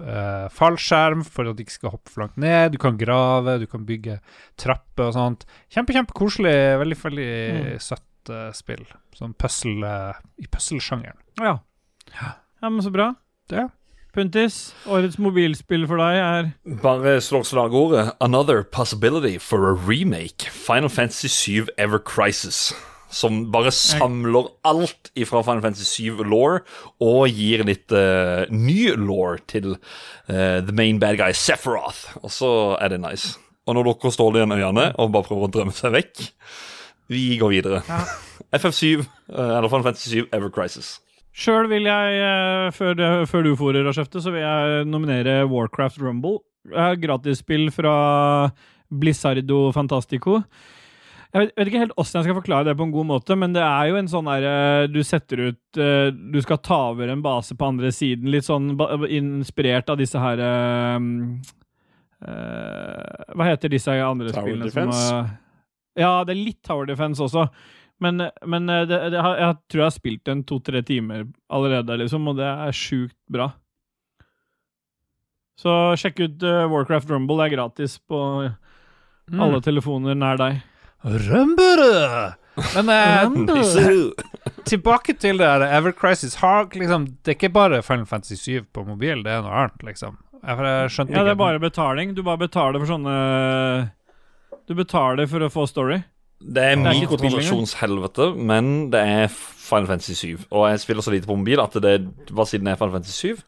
uh, 0.05 0.46
fallskjerm 0.55 1.27
for 1.27 1.51
at 1.51 1.59
de 1.59 1.66
ikke 1.66 1.81
skal 1.81 1.96
hoppe 1.96 2.14
for 2.14 2.29
langt 2.29 2.38
ned. 2.38 2.77
Du 2.77 2.79
kan 2.83 3.01
grave, 3.01 3.59
du 3.59 3.66
kan 3.70 3.83
bygge 3.88 4.20
trapper 4.59 5.11
og 5.11 5.16
sånt. 5.18 5.48
Kjempe, 5.74 5.98
kjempekoselig. 5.98 6.57
Veldig, 6.85 7.01
veldig 7.09 7.27
Mm. 7.48 7.79
søtt 7.81 8.05
eh, 8.33 8.51
spill. 8.57 8.85
Sånn 9.17 9.35
puzzle 9.38 9.88
eh, 9.88 10.21
i 10.43 10.49
puzzle-sjangeren. 10.51 11.19
Ja. 11.43 11.59
ja, 12.14 12.33
men 12.69 12.81
så 12.85 12.93
bra. 12.95 13.12
Det. 13.49 13.69
Puntis, 14.17 14.73
årets 14.88 15.19
mobilspill 15.21 15.85
for 15.87 16.01
deg 16.01 16.17
er 16.19 16.47
Bare 16.83 17.19
slår 17.23 17.45
slagordet 17.47 18.17
'Another 18.21 18.64
possibility 18.64 19.38
for 19.38 19.69
a 19.71 19.75
remake'. 19.77 20.49
Final 20.49 20.88
Fantasy 20.88 21.29
7 21.29 21.69
Ever 21.79 21.99
Crisis. 21.99 22.73
som 23.11 23.51
bare 23.53 23.71
samler 23.73 24.51
alt 24.69 25.11
ifra 25.17 25.43
Final 25.43 25.62
Fantasy 25.64 26.11
7 26.11 26.25
law 26.29 26.59
og 27.01 27.29
gir 27.33 27.64
litt 27.64 27.93
uh, 27.93 28.45
ny 28.53 28.91
law 29.01 29.38
til 29.49 29.77
uh, 30.29 30.61
the 30.61 30.75
main 30.77 31.01
bad 31.01 31.17
guy 31.17 31.33
Sephiroth. 31.33 32.19
Og 32.23 32.33
så 32.33 32.51
er 32.81 32.93
det 32.93 33.01
nice. 33.01 33.38
Og 33.69 33.77
når 33.77 33.93
dere 33.93 34.12
står 34.12 34.37
igjen 34.37 34.53
i 34.53 34.61
øynene 34.61 34.91
og 34.97 35.12
bare 35.12 35.29
prøver 35.29 35.49
å 35.49 35.53
drømme 35.53 35.77
seg 35.77 35.95
vekk 35.97 36.27
Vi 37.09 37.38
går 37.40 37.55
videre. 37.57 37.83
FF7, 38.59 39.01
eh, 39.01 39.53
eller 39.59 39.68
Final 39.68 39.87
Fantasy 39.90 40.11
7 40.23 40.33
Ever 40.33 40.53
Crisis. 40.55 40.99
Sjøl 41.38 41.68
vil 41.71 41.87
jeg, 41.87 42.23
eh, 42.25 42.71
før, 42.75 43.03
før 43.31 43.47
du 43.47 43.53
får 43.59 43.83
Rashefte, 43.87 44.23
så 44.25 44.33
vil 44.35 44.42
jeg 44.42 44.88
nominere 44.90 45.42
Warcraft 45.51 46.01
Rumble. 46.03 46.40
Gratisspill 47.01 47.71
fra 47.73 47.94
Blizzardo 48.90 49.68
Fantastico. 49.73 50.42
Jeg 51.29 51.42
vet, 51.42 51.51
vet 51.59 51.68
ikke 51.68 51.81
helt 51.83 51.97
åssen 52.01 52.18
jeg 52.18 52.27
skal 52.29 52.38
forklare 52.38 52.71
det 52.71 52.77
på 52.79 52.87
en 52.87 52.92
god 52.94 53.09
måte, 53.11 53.37
men 53.37 53.53
det 53.53 53.61
er 53.61 53.90
jo 53.90 53.99
en 54.01 54.09
sånn 54.09 54.29
derre 54.31 54.87
Du 54.88 55.03
setter 55.05 55.42
ut 55.51 55.81
eh, 55.81 56.09
Du 56.09 56.38
skal 56.40 56.61
ta 56.64 56.79
over 56.94 57.12
en 57.12 57.25
base 57.25 57.53
på 57.59 57.68
andre 57.68 57.90
siden, 57.92 58.31
litt 58.33 58.47
sånn 58.49 58.71
inspirert 59.12 59.92
av 59.92 60.01
disse 60.01 60.23
her 60.23 60.40
eh, 60.40 60.97
eh, 62.25 63.29
Hva 63.37 63.51
heter 63.51 63.75
disse 63.77 63.92
andre 63.92 64.33
Tower 64.33 64.49
spillene 64.49 64.71
Defense? 64.71 65.03
som 65.05 65.21
eh, 65.27 65.37
Ja, 65.99 66.13
det 66.25 66.35
er 66.37 66.41
litt 66.45 66.61
Tower 66.67 66.87
Defense 66.89 67.21
også. 67.25 67.49
Men, 68.01 68.23
men 68.47 68.71
eh, 68.71 68.85
det, 68.87 68.99
det, 69.17 69.21
har- 69.25 69.39
jeg 69.43 69.57
tror 69.67 69.81
jeg 69.83 69.89
har 69.91 69.97
spilt 69.97 70.29
en 70.31 70.45
to-tre 70.47 70.83
timer 70.87 71.25
allerede, 71.51 71.97
liksom, 71.99 72.29
og 72.31 72.37
det 72.39 72.47
er 72.47 72.77
sjukt 72.79 73.17
bra. 73.35 73.49
Så 75.59 75.73
sjekk 75.99 76.21
ut 76.23 76.45
uh, 76.47 76.69
Warcraft 76.71 77.11
Rumble. 77.11 77.39
Det 77.41 77.49
er 77.51 77.57
gratis 77.59 77.99
på 78.09 78.23
Mm. 79.29 79.43
alle 79.45 79.59
telefoner 79.61 80.15
nær 80.17 80.39
deg. 80.41 80.55
Rumble! 81.05 81.89
Men 82.73 82.89
eh, 82.89 84.07
tilbake 84.71 85.13
til 85.21 85.37
det 85.37 85.45
der 85.51 85.67
Ever 85.77 85.93
Crisis. 85.93 86.39
Har, 86.41 86.65
liksom, 86.73 87.05
det 87.21 87.35
er 87.35 87.37
ikke 87.37 87.51
bare 87.53 87.83
Final 87.85 88.07
Fantasy 88.09 88.39
7 88.41 88.71
på 88.73 88.87
mobil, 88.89 89.21
det 89.27 89.35
er 89.35 89.43
noe 89.45 89.53
annet, 89.67 89.85
liksom. 89.85 90.17
Jeg, 90.39 90.57
for 90.57 90.65
jeg 90.71 90.95
skjønte 90.95 91.13
Ja, 91.19 91.27
det 91.29 91.35
er 91.35 91.41
bare 91.43 91.61
betaling. 91.61 92.15
Du 92.17 92.23
bare 92.25 92.41
betaler 92.41 92.81
for 92.81 92.89
sånne 92.89 93.19
Du 94.69 94.75
betaler 94.77 95.29
for 95.31 95.45
å 95.45 95.49
få 95.53 95.65
story. 95.69 96.03
Det 96.39 96.63
er 96.63 96.77
er 96.77 96.83
mikrotransaksjonshelvete, 96.85 98.31
men 98.37 98.91
det 98.93 99.01
er 99.01 99.27
Final 99.33 99.89
Fantasy 99.89 100.15
7. 100.15 100.47
Og 100.53 100.69
jeg 100.71 100.83
spiller 100.85 101.03
så 101.03 101.13
lite 101.15 101.27
på 101.27 101.37
mobil 101.37 101.61
at 101.63 101.75
det 101.83 101.97
bare 102.31 102.47
siden 102.47 102.69
det 102.69 102.77
er 102.77 102.81
Final 102.81 102.99
Fantasy 102.99 103.33
7, 103.35 103.43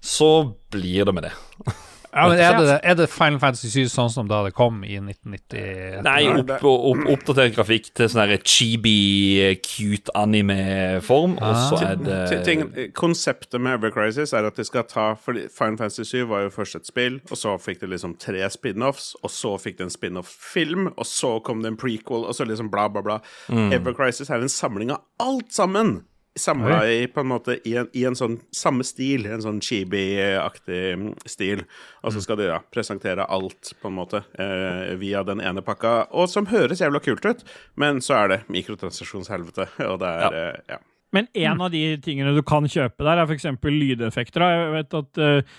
så 0.00 0.30
blir 0.72 1.06
det 1.06 1.14
med 1.14 1.28
det. 1.28 1.34
ja, 2.12 2.28
men 2.28 2.38
er, 2.38 2.58
det, 2.60 2.74
er 2.84 2.94
det 2.98 3.06
Final 3.10 3.38
Fantasy 3.40 3.70
7 3.72 3.88
sånn 3.88 4.10
som 4.12 4.28
da 4.28 4.42
det 4.44 4.52
kom 4.54 4.82
i 4.84 4.98
1990? 5.00 6.02
Nei, 6.04 6.26
opp, 6.28 6.50
opp, 6.68 7.06
oppdatert 7.14 7.54
grafikk 7.56 7.88
til 7.96 8.10
sånn 8.12 8.34
chibi, 8.44 9.56
cute 9.64 10.12
anime-form, 10.18 11.38
og 11.40 11.56
så 11.70 11.78
Ah. 11.80 11.90
er 11.92 11.96
det 11.96 12.18
Ti- 12.30 12.42
ting, 12.44 12.92
konseptet 12.92 13.60
med 13.60 13.74
Ever 13.78 13.90
Crisis 13.90 14.32
er 14.34 14.44
at 14.46 14.56
de 14.56 14.64
skal 14.64 14.84
ta 14.84 15.14
for 15.14 15.32
Final 15.34 15.76
Fantasy 15.80 16.04
7 16.04 16.26
var 16.28 16.42
jo 16.44 16.50
først 16.50 16.76
et 16.76 16.86
spill, 16.86 17.20
og 17.30 17.36
så 17.38 17.56
fikk 17.58 17.80
de 17.80 17.86
liksom 17.86 18.16
tre 18.18 18.44
spin-offs, 18.50 19.14
og 19.22 19.30
så 19.30 19.56
fikk 19.58 19.78
de 19.78 19.84
en 19.84 19.90
spin-off-film, 19.90 20.88
og 20.96 21.04
så 21.08 21.42
kom 21.42 21.62
det 21.62 21.72
en 21.72 21.76
prequel, 21.80 22.26
og 22.28 22.34
så 22.36 22.44
liksom 22.46 22.70
bla, 22.70 22.88
bla, 22.88 23.00
bla. 23.02 23.20
Ever 23.50 23.94
Crisis 23.94 24.30
er 24.30 24.40
en 24.42 24.48
samling 24.52 24.90
av 24.90 25.00
alt 25.18 25.52
sammen! 25.52 26.02
Samla 26.38 26.78
i 26.88 27.06
på 27.12 27.20
en 27.20 27.28
måte 27.28 27.58
i 27.68 27.74
en, 27.76 27.88
i 27.92 28.06
en 28.08 28.14
sånn 28.16 28.38
samme 28.56 28.84
stil, 28.88 29.26
en 29.28 29.42
sånn 29.44 29.58
chibi-aktig 29.60 30.94
mm, 30.96 31.10
stil. 31.28 31.64
Og 32.00 32.14
så 32.14 32.22
skal 32.24 32.38
de 32.40 32.46
da 32.48 32.60
presentere 32.72 33.26
alt, 33.28 33.74
på 33.82 33.90
en 33.90 33.98
måte, 33.98 34.22
eh, 34.40 34.94
via 35.00 35.20
den 35.28 35.42
ene 35.44 35.60
pakka, 35.66 36.06
og 36.10 36.30
som 36.32 36.48
høres 36.48 36.80
jævla 36.80 37.02
kult 37.04 37.26
ut, 37.28 37.44
men 37.76 38.00
så 38.00 38.16
er 38.22 38.32
det 38.32 38.40
mikrotransaksjonshelvete, 38.48 39.68
og 39.90 40.00
det 40.00 40.08
er 40.08 40.22
Ja. 40.22 40.32
eh, 40.32 40.58
ja. 40.76 40.80
Men 41.12 41.28
en 41.36 41.60
av 41.60 41.70
de 41.70 41.84
tingene 42.00 42.32
du 42.32 42.40
kan 42.42 42.64
kjøpe 42.64 43.04
der, 43.04 43.20
er 43.20 43.28
f.eks. 43.28 43.44
lydeffekter. 43.68 44.40
Jeg 44.48 44.70
vet 44.72 44.94
at 44.96 45.18
uh, 45.20 45.58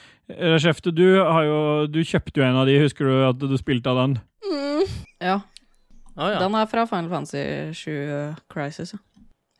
Skjefte, 0.57 0.89
du, 0.89 1.03
jo, 1.21 1.57
du 1.85 1.99
kjøpte 2.01 2.41
jo 2.41 2.45
en 2.47 2.57
av 2.57 2.65
de. 2.65 2.79
Husker 2.81 3.05
du 3.05 3.19
at 3.27 3.37
du 3.37 3.53
spilte 3.61 3.91
av 3.91 3.99
den? 3.99 4.15
Ja. 5.21 5.35
Å 6.17 6.31
ja. 6.33 6.39
Den 6.41 6.57
er 6.57 6.65
fra 6.71 6.87
Final 6.89 7.11
Fantasy 7.11 7.43
7 7.77 8.33
Crisis. 8.49 8.95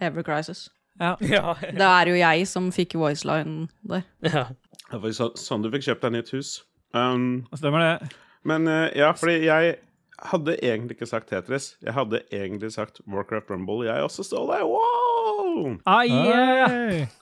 Ever 0.02 0.26
Crisis. 0.26 0.72
Ja. 1.00 1.16
ja. 1.36 1.56
Det 1.64 1.88
er 1.88 2.12
jo 2.12 2.20
jeg 2.20 2.50
som 2.50 2.70
fikk 2.76 2.98
voiceline 3.00 3.68
der. 3.82 4.06
ja. 4.28 4.46
Det 4.92 5.00
var 5.02 5.16
så, 5.18 5.32
sånn 5.40 5.64
du 5.64 5.72
fikk 5.74 5.88
kjøpt 5.88 6.04
deg 6.06 6.14
nytt 6.14 6.30
hus. 6.36 6.52
Um, 6.94 7.48
Stemmer 7.58 7.82
det? 7.82 8.12
men 8.46 8.68
uh, 8.70 8.92
ja, 8.94 9.08
fordi 9.18 9.40
jeg 9.48 9.78
hadde 10.30 10.56
egentlig 10.62 10.98
ikke 10.98 11.10
sagt 11.10 11.32
Tetris. 11.32 11.74
Jeg 11.82 11.96
hadde 11.96 12.22
egentlig 12.32 12.70
sagt 12.76 13.02
Warcraft 13.10 13.50
Rumble. 13.50 13.88
Jeg 13.88 14.06
også, 14.06 14.26
Ståle. 14.28 14.62
Wow! 14.68 15.78
Ah, 15.86 16.04
yeah. 16.06 17.08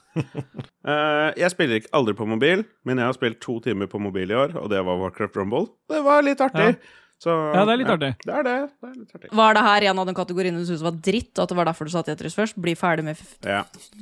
Eh, 0.82 1.28
jeg 1.38 1.48
spiller 1.54 1.78
ikke 1.78 1.92
aldri 1.96 2.12
på 2.18 2.26
mobil, 2.28 2.64
men 2.84 2.98
jeg 2.98 3.06
har 3.06 3.14
spilt 3.16 3.38
to 3.40 3.54
timer 3.64 3.88
på 3.88 4.00
mobil 4.02 4.28
i 4.28 4.34
år, 4.36 4.56
og 4.58 4.66
det 4.68 4.80
var 4.84 4.98
Warcraft 4.98 5.38
Rumble. 5.38 5.70
Det 5.88 6.00
var 6.04 6.24
litt 6.26 6.42
artig. 6.42 6.74
Så, 7.22 7.30
Ja, 7.54 7.60
det 7.68 7.74
er 7.76 7.78
litt 7.78 7.90
artig. 7.92 8.08
Det 8.24 8.32
er 8.34 8.42
det. 8.46 8.54
det 8.82 8.88
er 8.88 8.94
litt 8.98 9.12
artig. 9.14 9.28
Var 9.38 9.54
det 9.54 9.60
her 9.62 9.84
en 9.92 9.98
av 10.02 10.06
de 10.08 10.14
kategoriene 10.16 10.58
du 10.58 10.64
syntes 10.66 10.82
var 10.82 10.96
dritt, 11.06 11.30
og 11.38 11.42
at 11.44 11.52
det 11.52 11.56
var 11.60 11.68
derfor 11.68 11.86
du 11.86 11.92
sa 11.94 12.00
Tetris 12.06 12.34
først? 12.34 12.56
Bli 12.64 12.72
ferdig 12.78 13.04
med 13.06 13.14
f 13.20 13.36
Ja. 13.46 13.60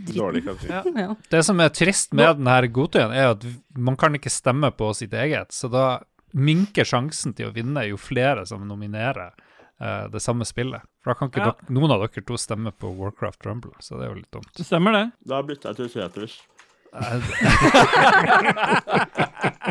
Dårlig 0.09 0.41
kategori. 0.47 0.71
Ja. 0.73 0.81
ja. 1.05 1.11
Det 1.35 1.43
som 1.45 1.61
er 1.61 1.69
trist 1.77 2.15
med 2.17 2.39
denne 2.41 2.55
godtøyen, 2.73 3.13
er 3.13 3.35
at 3.35 3.45
man 3.77 3.97
kan 4.01 4.17
ikke 4.17 4.33
stemme 4.33 4.71
på 4.73 4.89
sitt 4.97 5.13
eget, 5.13 5.53
så 5.53 5.69
da 5.73 5.85
minker 6.33 6.85
sjansen 6.89 7.35
til 7.37 7.51
å 7.51 7.53
vinne 7.53 7.85
jo 7.91 7.97
flere 8.01 8.47
som 8.47 8.65
nominerer 8.69 9.35
uh, 9.83 10.07
det 10.09 10.23
samme 10.25 10.45
spillet. 10.49 10.81
For 11.03 11.13
da 11.13 11.19
kan 11.19 11.29
ikke 11.33 11.43
Ja. 11.45 11.51
dere, 11.53 11.75
noen 11.77 11.91
av 11.93 12.01
dere 12.07 12.25
to 12.25 12.37
stemme 12.41 12.73
på 12.73 12.89
Warcraft 12.97 13.45
Rumble, 13.51 13.75
så 13.85 13.99
det 13.99 14.07
er 14.07 14.11
jo 14.15 14.21
litt 14.23 14.33
dumt. 14.33 14.55
Stemmer 14.65 14.93
det. 14.97 15.05
Da 15.29 15.43
bytter 15.43 15.75
jeg 15.75 15.77
til 15.77 15.89
Tetris. 16.01 16.41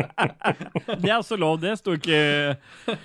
Det 1.00 1.10
er 1.10 1.16
også 1.18 1.36
lov, 1.36 1.58
det 1.60 1.78
sto 1.78 1.92
ikke 1.96 2.56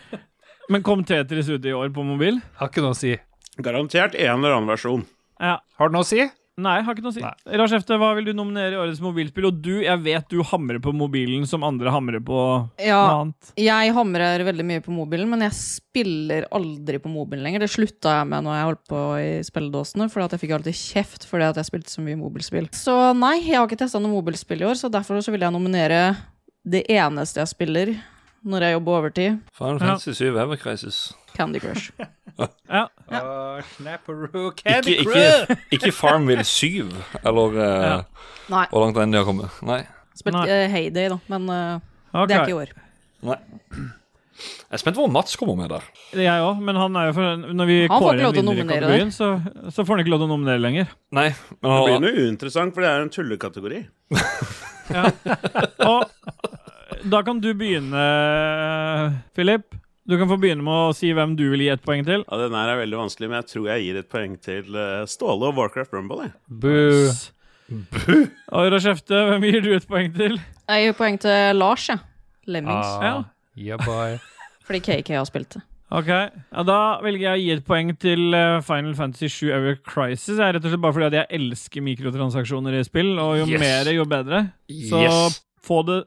Men 0.70 0.84
kom 0.86 1.04
Tetris 1.06 1.50
ut 1.50 1.66
i 1.66 1.74
år 1.76 1.92
på 1.94 2.06
mobil? 2.06 2.40
Har 2.60 2.72
ikke 2.72 2.84
noe 2.86 2.96
å 2.96 2.98
si. 2.98 3.14
Garantert 3.62 4.18
en 4.18 4.40
eller 4.40 4.58
annen 4.58 4.72
versjon. 4.72 5.06
Ja. 5.40 5.60
Har 5.78 5.92
det 5.92 5.96
noe 5.96 6.06
å 6.06 6.10
si? 6.10 6.26
Nei, 6.56 6.78
har 6.88 6.96
ikke 6.96 7.04
noe 7.04 7.12
å 7.12 7.16
si. 7.18 7.22
Nei. 7.24 7.58
Lars 7.60 7.74
Efte, 7.76 7.98
hva 8.00 8.14
vil 8.16 8.30
du 8.30 8.32
nominere 8.32 8.78
i 8.78 8.80
årets 8.80 9.02
mobilspill? 9.04 9.50
Og 9.50 9.58
du, 9.60 9.74
jeg 9.84 10.00
vet 10.06 10.30
du 10.32 10.40
hamrer 10.48 10.80
på 10.84 10.94
mobilen 10.96 11.44
som 11.50 11.66
andre 11.68 11.92
hamrer 11.92 12.24
på 12.24 12.38
noe 12.40 12.80
ja. 12.80 13.02
annet. 13.12 13.52
Jeg 13.60 13.92
hamrer 13.98 14.46
veldig 14.48 14.66
mye 14.70 14.84
på 14.86 14.96
mobilen, 14.96 15.28
men 15.34 15.44
jeg 15.44 15.58
spiller 15.60 16.48
aldri 16.56 17.02
på 17.04 17.12
mobilen 17.12 17.44
lenger. 17.44 17.66
Det 17.66 17.74
slutta 17.76 18.16
jeg 18.22 18.30
med 18.32 18.48
når 18.48 18.56
jeg 18.56 18.70
holdt 18.70 18.84
på 18.94 19.04
i 19.20 19.30
spilledåsene, 19.50 20.08
for 20.14 20.24
jeg 20.24 20.44
fikk 20.46 20.56
alltid 20.56 20.80
kjeft 20.80 21.28
fordi 21.28 21.50
at 21.50 21.60
jeg 21.60 21.70
spilte 21.74 21.92
så 21.92 22.06
mye 22.06 22.22
mobilspill. 22.24 22.72
Så 22.76 22.96
nei, 23.20 23.36
jeg 23.44 23.60
har 23.60 23.68
ikke 23.68 23.84
testa 23.84 24.00
noe 24.00 24.16
mobilspill 24.16 24.64
i 24.64 24.70
år, 24.72 24.80
så 24.80 24.92
derfor 24.94 25.20
så 25.20 25.36
vil 25.36 25.44
jeg 25.44 25.56
nominere 25.56 26.06
det 26.66 26.86
eneste 26.90 27.44
jeg 27.44 27.52
spiller 27.52 27.98
når 28.46 28.66
jeg 28.68 28.76
jobber 28.78 28.98
overtid. 29.00 29.38
Final. 29.58 29.80
Fantasy 29.80 30.14
7 30.14 30.38
Ever 30.38 30.56
Crisis. 30.56 31.14
Candy 31.36 31.60
Crush. 31.60 31.92
Ja. 32.36 32.48
Ja. 33.12 33.20
Åh, 33.56 33.62
Snapperoo, 33.78 34.50
Ikke, 34.52 34.64
Candy 34.64 34.90
ikke, 34.90 35.12
Crush! 35.12 35.62
ikke 35.72 35.92
Farmville 35.92 36.44
7, 36.44 36.90
eller 37.24 37.60
eh, 37.64 37.84
Ja. 38.50 38.66
Hvor 38.70 38.84
langt 38.84 38.98
enn 39.00 39.14
de 39.14 39.22
har 39.22 39.24
kommet. 39.24 39.62
Nei. 39.64 39.86
Spilt 40.20 40.36
uh, 40.36 40.50
eh, 40.52 40.66
Heyday, 40.68 41.08
da, 41.14 41.20
men 41.32 41.48
uh, 41.48 41.78
okay. 42.12 42.28
det 42.28 42.36
er 42.36 42.42
ikke 42.42 42.52
i 42.52 42.58
år. 42.60 42.74
Nei. 43.30 43.38
Jeg 44.36 44.76
er 44.76 44.82
spent 44.84 44.98
på 44.98 45.06
hvor 45.06 45.14
Mats 45.16 45.38
kommer 45.40 45.56
med 45.56 45.72
der. 45.72 45.88
Er 46.12 46.26
Jeg 46.26 46.44
òg, 46.44 46.60
men 46.68 46.76
han 46.76 47.00
er 47.00 47.08
jo 47.08 47.16
for, 47.16 47.48
når 47.56 47.72
vi 47.72 47.78
Han 47.86 47.94
får 47.94 48.04
kårer 48.04 48.20
ikke 48.20 48.28
en 48.28 48.36
vinner 48.36 48.60
i 48.60 48.68
kategorien, 48.68 49.16
så, 49.16 49.30
så 49.72 49.86
får 49.86 49.96
han 49.96 50.04
ikke 50.04 50.12
lov 50.12 50.26
til 50.26 50.28
å 50.28 50.34
nominere 50.34 50.64
lenger. 50.66 50.92
Nei, 51.16 51.30
men 51.62 51.72
Det 51.72 51.88
blir 51.88 52.04
noe 52.04 52.28
uinteressant, 52.28 52.76
for 52.76 52.84
det 52.84 52.92
er 52.92 53.06
en 53.06 53.16
tullekategori. 53.16 53.82
ja. 54.98 55.08
Og 55.88 56.04
da 57.04 57.22
kan 57.26 57.40
du 57.44 57.50
begynne, 57.58 58.04
Philip. 59.36 59.76
Du 60.06 60.18
kan 60.22 60.30
få 60.30 60.38
begynne 60.38 60.62
med 60.62 60.74
å 60.92 60.94
si 60.94 61.10
hvem 61.18 61.32
du 61.38 61.48
vil 61.50 61.64
gi 61.66 61.72
et 61.74 61.82
poeng 61.82 62.04
til. 62.06 62.22
Ja, 62.30 62.38
Den 62.44 62.54
her 62.54 62.70
er 62.76 62.82
veldig 62.84 63.00
vanskelig, 63.00 63.30
men 63.32 63.40
jeg 63.42 63.48
tror 63.50 63.70
jeg 63.72 63.86
gir 63.88 63.98
et 64.04 64.10
poeng 64.12 64.36
til 64.46 64.76
eh, 64.78 65.06
Ståle 65.10 65.48
og 65.50 65.58
Warcraft 65.58 65.96
Rumble. 65.98 66.28
Jeg. 66.28 66.36
Boo. 66.62 67.08
Og 68.54 68.68
Rashefte, 68.76 69.18
hvem 69.32 69.48
gir 69.50 69.64
du 69.66 69.72
et 69.74 69.88
poeng 69.90 70.12
til? 70.14 70.36
Jeg 70.70 70.84
gir 70.86 70.98
poeng 71.00 71.18
til 71.24 71.58
Lars, 71.58 71.88
jeg. 71.90 71.98
Lemmings. 72.46 72.92
Ah, 73.02 73.24
yeah, 73.58 73.82
boy. 73.82 74.20
Fordi 74.68 74.84
KK 74.86 75.10
har 75.18 75.26
spilt 75.26 75.56
det. 75.58 75.64
Ok, 75.96 76.08
ja, 76.10 76.64
Da 76.66 76.78
velger 77.02 77.24
jeg 77.26 77.34
å 77.40 77.42
gi 77.42 77.50
et 77.56 77.66
poeng 77.66 77.90
til 78.02 78.34
eh, 78.38 78.60
Final 78.66 78.94
Fantasy 78.98 79.30
7 79.30 79.50
Ever 79.58 79.76
Crisis. 79.86 80.36
Jeg 80.38 80.46
er 80.46 80.54
rett 80.60 80.66
og 80.66 80.74
slett 80.74 80.84
bare 80.86 80.96
fordi 81.00 81.10
at 81.10 81.18
jeg 81.24 81.40
elsker 81.40 81.86
mikrotransaksjoner 81.86 82.78
i 82.78 82.84
spill, 82.86 83.12
og 83.22 83.40
jo 83.42 83.50
Yes. 83.50 83.62
mer, 83.66 83.90
jo 83.98 84.06
bedre. 84.10 84.44
Så 84.70 85.02
Yes. 85.02 85.42
få, 85.66 85.82
det, 85.90 86.00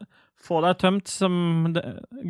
få 0.44 0.60
deg 0.64 0.78
tømt, 0.80 1.10
som 1.10 1.34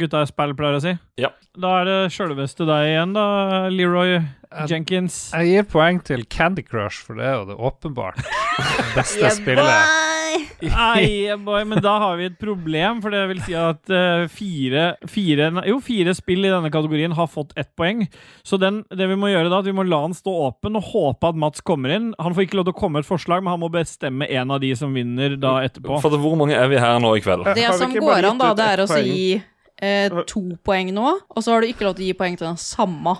gutta 0.01 0.25
i 0.25 0.31
spill 0.31 0.55
pleier 0.59 0.79
å 0.79 0.83
si. 0.83 0.95
Ja. 1.21 1.31
Da 1.59 1.75
er 1.81 1.89
det 1.89 1.99
sjølveste 2.15 2.67
deg 2.69 2.93
igjen, 2.93 3.15
da, 3.17 3.27
Leroy 3.73 4.19
Jenkins. 4.71 5.29
Jeg 5.35 5.53
gir 5.53 5.69
poeng 5.71 6.01
til 6.07 6.25
Candy 6.31 6.65
Crush, 6.67 7.03
for 7.05 7.19
det 7.21 7.29
er 7.29 7.37
jo 7.41 7.49
det 7.53 7.59
åpenbart 7.71 8.23
beste 8.97 9.35
spillet. 9.39 10.18
Nei, 10.67 11.37
boy, 11.39 11.63
men 11.71 11.79
da 11.85 11.93
har 12.03 12.17
vi 12.19 12.27
et 12.27 12.39
problem, 12.41 12.99
for 13.05 13.15
det 13.15 13.21
vil 13.31 13.43
si 13.47 13.55
at 13.59 13.93
uh, 13.95 14.25
fire, 14.33 14.87
fire, 15.07 15.51
jo, 15.71 15.77
fire 15.85 16.15
spill 16.19 16.49
i 16.49 16.51
denne 16.51 16.71
kategorien 16.75 17.15
har 17.15 17.29
fått 17.31 17.53
ett 17.59 17.71
poeng. 17.79 18.03
Så 18.43 18.59
den, 18.59 18.81
det 18.91 19.07
vi 19.13 19.19
må 19.21 19.31
gjøre 19.31 19.53
da, 19.53 19.61
at 19.63 19.69
vi 19.69 19.77
må 19.77 19.85
la 19.87 20.01
han 20.03 20.17
stå 20.17 20.35
åpen 20.49 20.79
og 20.81 20.89
håpe 20.91 21.31
at 21.31 21.39
Mats 21.39 21.63
kommer 21.63 21.95
inn. 21.95 22.11
Han 22.19 22.35
får 22.35 22.49
ikke 22.49 22.59
lov 22.59 22.67
til 22.71 22.75
å 22.75 22.81
komme 22.81 22.99
med 22.99 23.07
et 23.07 23.11
forslag, 23.13 23.45
men 23.45 23.55
han 23.55 23.63
må 23.63 23.71
bestemme 23.71 24.27
en 24.27 24.57
av 24.57 24.59
de 24.65 24.73
som 24.79 24.95
vinner 24.95 25.39
da 25.39 25.61
etterpå. 25.69 26.01
For 26.03 26.19
hvor 26.19 26.35
mange 26.41 26.59
er 26.59 26.67
vi 26.73 26.83
her 26.83 26.99
nå 27.03 27.15
i 27.19 27.23
kveld? 27.23 27.47
Det 27.59 27.71
som 27.79 27.95
går 27.95 28.31
an, 28.33 28.43
da, 28.43 28.51
det 28.59 28.69
er 28.75 28.83
å 28.83 28.91
si 28.91 29.15
eh, 29.79 30.21
to 30.27 30.45
poeng 30.67 30.91
nå, 30.95 31.15
og 31.29 31.45
så 31.45 31.55
har 31.55 31.63
du 31.63 31.71
ikke 31.71 31.87
lov 31.87 31.99
til 31.99 32.09
å 32.09 32.11
gi 32.11 32.19
poeng 32.19 32.39
til 32.39 32.51
den 32.51 32.59
samme. 32.59 33.15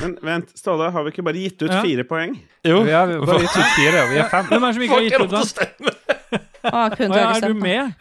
Men 0.00 0.16
vent, 0.26 0.50
Ståle, 0.58 0.90
har 0.92 1.06
vi 1.06 1.14
ikke 1.14 1.24
bare 1.24 1.38
gitt 1.46 1.62
ut 1.62 1.70
Ja. 1.70 1.82
fire 1.84 2.04
poeng? 2.08 2.34
Jo. 2.66 2.82
Vi 2.84 2.92
har 2.92 3.14
bare 3.22 3.44
gitt 3.44 3.56
ut 3.56 3.76
fire, 3.78 4.02
og 4.02 4.10
vi 4.10 4.18
er 4.24 4.32
fem. 4.32 4.48
Hvem 4.50 4.64
er 4.64 4.66
det 4.66 4.74
som 4.74 4.88
ikke 4.88 4.98
har 4.98 5.06
gitt 5.06 5.20
ut, 5.22 5.30
da? 5.30 6.16
Ah, 6.62 6.90
kun 6.92 7.08
Å, 7.10 7.16
ja, 7.16 7.30
er 7.32 7.40
du 7.40 7.54
stemt, 7.54 7.64
Ja. 7.64 7.64
med? 7.64 7.92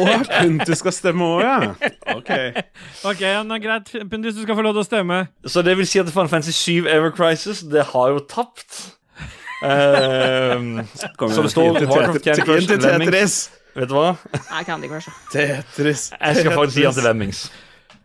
Å, 0.00 0.04
Punti 0.40 0.76
skal 0.78 0.94
stemme 0.96 1.26
òg, 1.26 1.42
ja. 1.44 1.56
Ok. 2.14 2.30
Ok, 3.10 3.20
nå, 3.44 3.58
greit. 3.62 3.90
Pundis, 4.10 4.34
du 4.38 4.42
skal 4.46 4.56
få 4.58 4.64
lov 4.64 4.72
til 4.78 4.82
å 4.82 4.86
stemme. 4.88 5.18
Så 5.46 5.62
det 5.66 5.76
vil 5.78 5.86
si 5.90 6.00
at 6.00 6.08
Final 6.12 6.30
Fantasy 6.32 6.54
7 6.56 6.88
Ever 6.88 7.12
Crisis, 7.14 7.60
det 7.68 7.84
har 7.92 8.14
jo 8.14 8.22
tapt. 8.30 8.80
Ehm, 9.64 10.82
Så 11.28 11.42
det 11.44 11.50
står 11.52 11.78
til 11.78 11.88
Candy 11.88 12.42
Crush, 12.44 12.68
Lemmings. 12.68 13.12
Tetris. 13.12 13.36
vet 13.76 13.88
du 13.88 13.94
hva? 13.96 14.10
Nei, 14.50 14.64
Candy 14.66 14.88
Crush. 14.90 15.08
Tetris. 15.32 16.10
Jeg 16.20 16.36
skal 16.42 16.52
faktisk 16.56 16.74
si 16.80 16.84
at 16.88 16.94
det 16.98 17.04
er 17.04 17.08
Lemmings. 17.12 17.44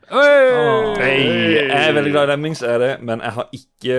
Hey, 0.10 1.70
jeg 1.70 1.70
er 1.70 1.94
veldig 1.94 2.12
glad 2.14 2.28
i 2.28 2.32
Lemmings, 2.32 2.62
er 2.66 2.82
det, 2.82 2.92
men 3.06 3.22
jeg 3.22 3.36
har 3.36 3.50
ikke 3.54 3.98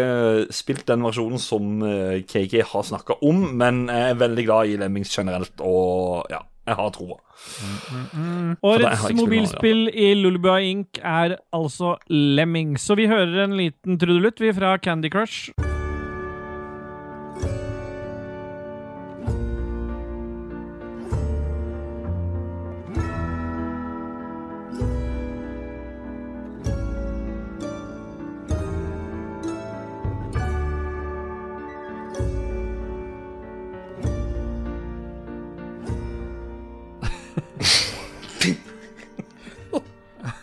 spilt 0.55 0.87
den 0.91 1.05
versjonen 1.07 1.43
som 1.43 1.85
eh, 1.87 2.23
KK 2.27 2.65
har 2.73 2.87
snakka 2.89 3.21
om. 3.27 3.45
Men 3.61 3.85
jeg 3.87 4.15
er 4.15 4.23
veldig 4.23 4.47
glad 4.49 4.73
i 4.73 4.79
Lemmings 4.81 5.13
generelt, 5.15 5.55
og 5.63 6.27
ja, 6.33 6.43
jeg 6.67 6.79
har 6.81 6.95
troa. 6.97 7.19
For 7.41 8.83
det 8.83 8.91
har 8.91 9.07
Årets 9.07 9.17
mobilspill 9.17 9.87
i 9.95 10.13
Lulubua 10.19 10.59
Inc. 10.67 10.99
er 10.99 11.39
altså 11.57 11.97
Lemming. 12.11 12.77
Så 12.79 12.99
vi 12.99 13.09
hører 13.11 13.45
en 13.47 13.59
liten 13.59 13.99
trudelutt, 13.99 14.43
vi, 14.43 14.53
fra 14.57 14.77
Candy 14.83 15.13
Crush. 15.13 15.55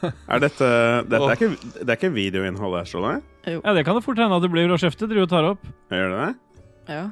Er 0.04 0.42
dette 0.44 0.68
Dette 1.10 1.22
er 1.24 1.38
ikke, 1.38 1.52
det 1.78 1.88
er 1.90 1.96
ikke 1.98 2.14
videoinnhold 2.16 2.78
her, 2.80 2.90
Ståle? 2.90 3.14
Ja, 3.48 3.74
det 3.74 3.86
kan 3.88 3.96
det 3.98 4.04
fort 4.06 4.20
hende 4.20 4.36
at 4.38 4.44
det 4.44 4.52
blir 4.52 4.70
Og 4.74 4.82
kjefte. 4.82 5.08
Driver 5.08 5.26
og 5.28 5.32
tar 5.32 5.48
opp. 5.54 5.72
Gjør 5.94 6.12
det 6.14 6.20
det? 6.26 6.34
Ja. 6.92 7.06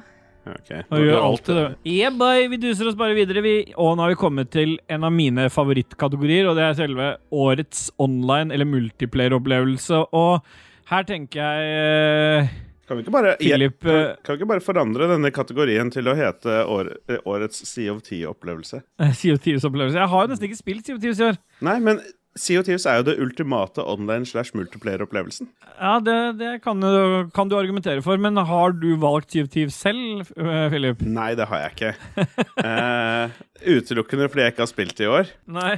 Ok. 0.46 0.68
Og 0.94 1.00
gjør 1.02 1.24
alltid 1.24 1.56
det. 1.58 1.64
Yeah, 1.90 2.12
boy, 2.14 2.44
vi 2.52 2.58
duser 2.62 2.86
oss 2.86 2.98
bare 2.98 3.16
videre, 3.18 3.42
vi. 3.42 3.54
Og 3.74 3.96
nå 3.96 4.04
har 4.04 4.12
vi 4.12 4.18
kommet 4.20 4.52
til 4.54 4.76
en 4.92 5.06
av 5.08 5.10
mine 5.14 5.48
favorittkategorier, 5.50 6.46
og 6.46 6.54
det 6.58 6.68
er 6.68 6.76
selve 6.78 7.08
årets 7.34 7.88
online- 8.02 8.54
eller 8.54 8.68
multiplayer-opplevelse. 8.70 10.04
Og 10.14 10.46
her 10.92 11.08
tenker 11.08 11.42
jeg 11.42 12.44
eh, 12.44 12.52
Kan 12.86 13.00
vi 13.00 13.02
ikke 13.02 13.14
bare, 13.16 13.32
Philip, 13.40 13.80
kan, 13.82 13.96
eh, 13.96 14.12
kan 14.22 14.36
vi 14.36 14.38
ikke 14.44 14.50
bare 14.52 14.62
forandre 14.62 15.08
denne 15.10 15.32
kategorien 15.34 15.90
til 15.90 16.06
å 16.06 16.14
hete 16.14 16.60
år, 16.70 16.92
eh, 17.10 17.18
årets 17.26 17.64
Sea 17.66 17.90
of 17.90 18.04
Tea-opplevelse? 18.06 18.84
Sea 19.18 19.34
of 19.34 19.42
Thieves-opplevelse. 19.42 19.98
Jeg 19.98 20.12
har 20.14 20.22
jo 20.28 20.30
nesten 20.30 20.46
ikke 20.50 20.62
spilt 20.62 20.86
Sea 20.86 20.94
of 20.94 21.02
Thieves 21.02 21.18
i 21.24 21.26
år. 21.32 21.40
Nei, 21.66 21.80
men 21.82 21.98
Sea 22.36 22.60
of 22.60 22.66
Thieves 22.68 22.84
er 22.86 22.98
jo 23.00 23.06
det 23.08 23.14
ultimate 23.22 23.80
online 23.80 24.26
slash 24.28 24.52
multiplayer-opplevelsen. 24.56 25.48
Ja, 25.80 25.94
det, 26.04 26.16
det 26.38 26.50
kan, 26.64 26.80
du, 26.84 27.28
kan 27.34 27.48
du 27.48 27.56
argumentere 27.56 28.02
for, 28.04 28.16
men 28.20 28.36
har 28.36 28.74
du 28.76 28.90
valgt 29.00 29.32
CO2 29.32 29.66
selv, 29.72 30.28
eh, 30.36 30.66
Philip? 30.72 31.00
Nei, 31.00 31.30
det 31.38 31.46
har 31.48 31.64
jeg 31.64 31.72
ikke. 31.76 32.26
Eh, 32.66 33.38
utelukkende 33.76 34.28
fordi 34.30 34.44
jeg 34.46 34.54
ikke 34.54 34.64
har 34.66 34.70
spilt 34.72 35.00
i 35.04 35.08
år. 35.10 35.32
Nei. 35.48 35.76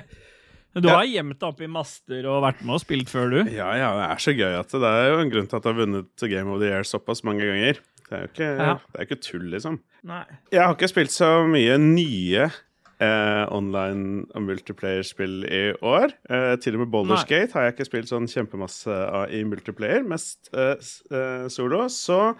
Du 0.79 0.87
Ja. 0.87 0.99
har 1.01 1.09
gjemt 1.09 1.38
deg 1.40 1.49
opp 1.49 1.61
i 1.64 1.66
master 1.66 2.27
og 2.31 2.42
vært 2.44 2.61
med 2.62 2.77
og 2.77 2.83
spilt 2.83 3.09
før, 3.11 3.31
du. 3.33 3.38
Ja, 3.51 3.71
ja, 3.75 3.88
det 3.99 4.05
er 4.12 4.21
så 4.23 4.35
gøy 4.37 4.59
at 4.61 4.68
det, 4.71 4.81
det 4.85 4.90
er 4.94 5.09
jo 5.11 5.23
en 5.25 5.31
grunn 5.33 5.49
til 5.51 5.57
at 5.59 5.64
jeg 5.64 5.75
har 5.75 5.81
vunnet 5.81 6.27
Game 6.31 6.53
of 6.53 6.61
the 6.61 6.68
Year 6.68 6.85
såpass 6.87 7.25
mange 7.27 7.47
ganger. 7.49 7.81
Det 8.09 8.14
er 8.14 8.21
jo 8.23 8.29
ikke, 8.31 8.51
Ja. 8.61 8.75
det 8.92 9.01
er 9.01 9.07
ikke 9.09 9.21
tull, 9.25 9.49
liksom. 9.51 9.81
Nei. 10.07 10.23
Jeg 10.53 10.62
har 10.62 10.75
ikke 10.77 10.88
spilt 10.92 11.11
så 11.11 11.31
mye 11.51 11.79
nye 11.83 12.51
eh, 13.00 13.44
online- 13.52 14.26
multiplayer-spill 14.34 15.44
i 15.44 15.72
år. 15.82 16.12
Eh, 16.30 16.56
til 16.56 16.74
og 16.74 16.80
med. 16.87 16.90
Gate 17.28 17.52
har 17.52 17.62
jeg 17.68 17.76
ikke 17.76 17.88
spilt 17.90 18.08
sånn 18.11 18.26
kjempemasse 18.28 18.88
av 18.90 19.30
i 19.30 19.42
multiplayer, 19.44 20.02
mest 20.06 20.50
eh, 20.54 20.74
eh, 21.12 21.48
solo. 21.48 21.84
Så 21.88 22.34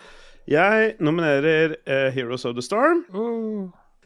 jeg 0.49 0.97
nominerer 1.01 1.77
eh, 1.87 2.11
Heroes 2.13 2.45
of 2.45 2.55
the 2.55 2.63
Storm. 2.63 3.05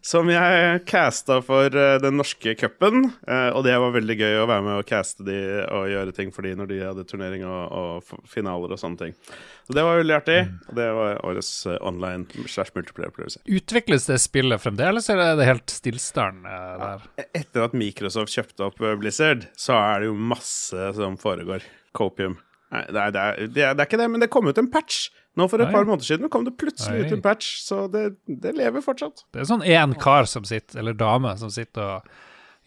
Som 0.03 0.27
jeg 0.33 0.81
casta 0.91 1.37
for 1.47 1.71
eh, 1.79 1.97
den 2.03 2.17
norske 2.19 2.57
cupen. 2.59 3.05
eh, 3.23 3.51
og 3.55 3.63
det 3.63 3.77
var 3.79 3.95
veldig 3.95 4.17
gøy 4.19 4.39
å 4.41 4.49
være 4.51 4.65
med 4.67 4.81
og 4.81 4.89
caste 4.89 5.23
de 5.27 5.37
og 5.63 5.87
gjøre 5.93 6.15
ting 6.17 6.33
for 6.35 6.43
de 6.43 6.57
når 6.59 6.71
de 6.73 6.81
hadde 6.83 7.05
turnering 7.07 7.45
og, 7.47 7.63
og 7.71 8.27
finaler 8.27 8.75
og 8.75 8.81
sånne 8.83 8.99
ting. 8.99 9.15
Så 9.63 9.77
det 9.79 9.85
var 9.87 10.01
veldig 10.03 10.17
artig. 10.17 10.39
Og 10.67 10.75
det 10.81 10.89
var 10.99 11.23
årets 11.31 11.53
eh, 11.71 11.79
online 11.87 12.27
slash 12.51 12.75
multiplayer-opplevelse. 12.75 13.45
Utvikles 13.47 14.11
det 14.11 14.19
spillet 14.25 14.65
fremdeles, 14.65 15.07
eller 15.15 15.37
er 15.37 15.39
det 15.39 15.51
helt 15.53 15.77
stillstående 15.79 16.59
der? 16.83 17.07
Etter 17.31 17.69
at 17.69 17.79
Microsoft 17.79 18.35
kjøpte 18.35 18.67
opp 18.67 18.83
Blizzard, 18.99 19.47
så 19.55 19.79
er 19.79 20.03
det 20.03 20.11
jo 20.11 20.19
masse 20.19 20.91
som 20.99 21.15
foregår. 21.21 21.63
Copium. 21.95 22.41
Nei, 22.73 22.87
det 22.89 23.03
det, 23.15 23.23
er, 23.23 23.37
det, 23.53 23.65
er, 23.69 23.75
det 23.77 23.85
er 23.85 23.89
ikke 23.91 24.01
det, 24.01 24.11
men 24.11 24.23
det 24.25 24.31
kom 24.33 24.49
ut 24.49 24.59
en 24.59 24.71
patch. 24.73 25.11
Nå 25.37 25.47
For 25.49 25.63
et 25.65 25.71
Oi. 25.71 25.73
par 25.73 25.87
måneder 25.89 26.05
siden 26.05 26.29
kom 26.29 26.45
det 26.45 26.53
plutselig 26.61 26.99
Oi. 27.01 27.07
ut 27.09 27.13
en 27.17 27.23
patch, 27.25 27.47
så 27.65 27.87
det, 27.93 28.03
det 28.29 28.53
lever 28.59 28.83
fortsatt. 28.85 29.23
Det 29.33 29.41
er 29.41 29.49
sånn 29.49 29.65
én 29.65 29.95
kar 30.01 30.29
som 30.29 30.45
sitter, 30.45 30.83
eller 30.83 30.93
dame 30.99 31.33
som 31.41 31.49
sitter 31.53 31.83
og 31.99 32.11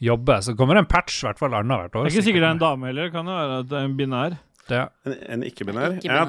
jobber. 0.01 0.41
Så 0.41 0.55
kommer 0.57 0.75
det 0.79 0.85
en 0.87 0.89
patch 0.89 1.21
hvert 1.27 1.37
fall 1.39 1.53
annethvert 1.53 1.93
Det 1.93 1.99
år. 2.01 2.07
er 2.09 2.15
ikke 2.15 2.25
sikkert 2.25 2.41
det 2.43 2.49
er 2.49 2.57
en 2.57 2.63
dame 2.65 2.89
heller. 2.89 3.11
Kan 3.13 3.29
det 3.29 3.37
være 3.37 3.59
at 3.61 3.69
det 3.69 3.77
er 3.79 3.87
en 3.91 3.95
binær. 3.99 4.37
Det, 4.65 4.81
En, 5.05 5.17
en 5.37 5.45
ikke-binær. 5.51 5.97
Ikke 6.01 6.09
Ja. 6.11 6.25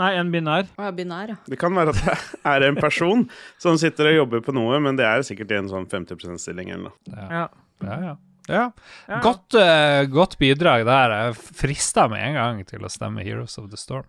Nei, 0.00 0.10
en 0.16 0.28
binær. 0.32 0.68
Å 0.78 0.84
ja, 0.86 0.90
binær, 0.94 1.28
ja. 1.34 1.36
det 1.50 1.56
kan 1.58 1.74
være 1.76 1.90
at 1.92 1.98
det 2.06 2.18
er 2.46 2.64
en 2.68 2.76
person 2.78 3.24
som 3.60 3.76
sitter 3.78 4.06
og 4.12 4.14
jobber 4.20 4.40
på 4.46 4.54
noe, 4.54 4.78
men 4.80 4.96
det 4.96 5.04
er 5.04 5.22
sikkert 5.26 5.50
i 5.50 5.58
en 5.58 5.68
sånn 5.68 5.86
50 5.90 6.14
%-stilling 6.16 6.70
eller 6.70 6.86
noe. 6.88 6.94
Ja. 7.10 7.48
ja, 7.82 7.96
ja. 8.06 8.14
ja. 8.48 8.62
Ja. 9.10 9.18
Godt, 9.22 9.54
uh, 9.58 10.04
godt 10.10 10.38
bidrag 10.40 10.86
der. 10.88 11.16
Jeg 11.26 11.34
frista 11.58 12.06
med 12.10 12.22
en 12.22 12.38
gang 12.38 12.62
til 12.70 12.86
å 12.86 12.90
stemme 12.90 13.22
Heroes 13.26 13.58
of 13.60 13.68
the 13.70 13.78
Storm. 13.78 14.06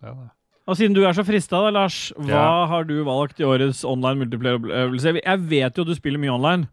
Det 0.00 0.08
er 0.10 0.16
det. 0.16 0.30
Og 0.68 0.76
siden 0.76 0.92
du 0.96 1.00
er 1.08 1.14
så 1.16 1.24
frista, 1.24 1.62
da, 1.64 1.70
Lars, 1.72 2.10
hva 2.18 2.28
Ja. 2.28 2.66
har 2.68 2.84
du 2.84 2.98
valgt 3.06 3.40
i 3.40 3.46
årets 3.48 3.84
online 3.88 4.20
multiplayer-opplevelse? 4.24 5.14
Jeg 5.24 5.38
vet 5.48 5.78
jo 5.80 5.84
du 5.88 5.94
spiller 5.96 6.20
mye 6.20 6.34
online. 6.34 6.68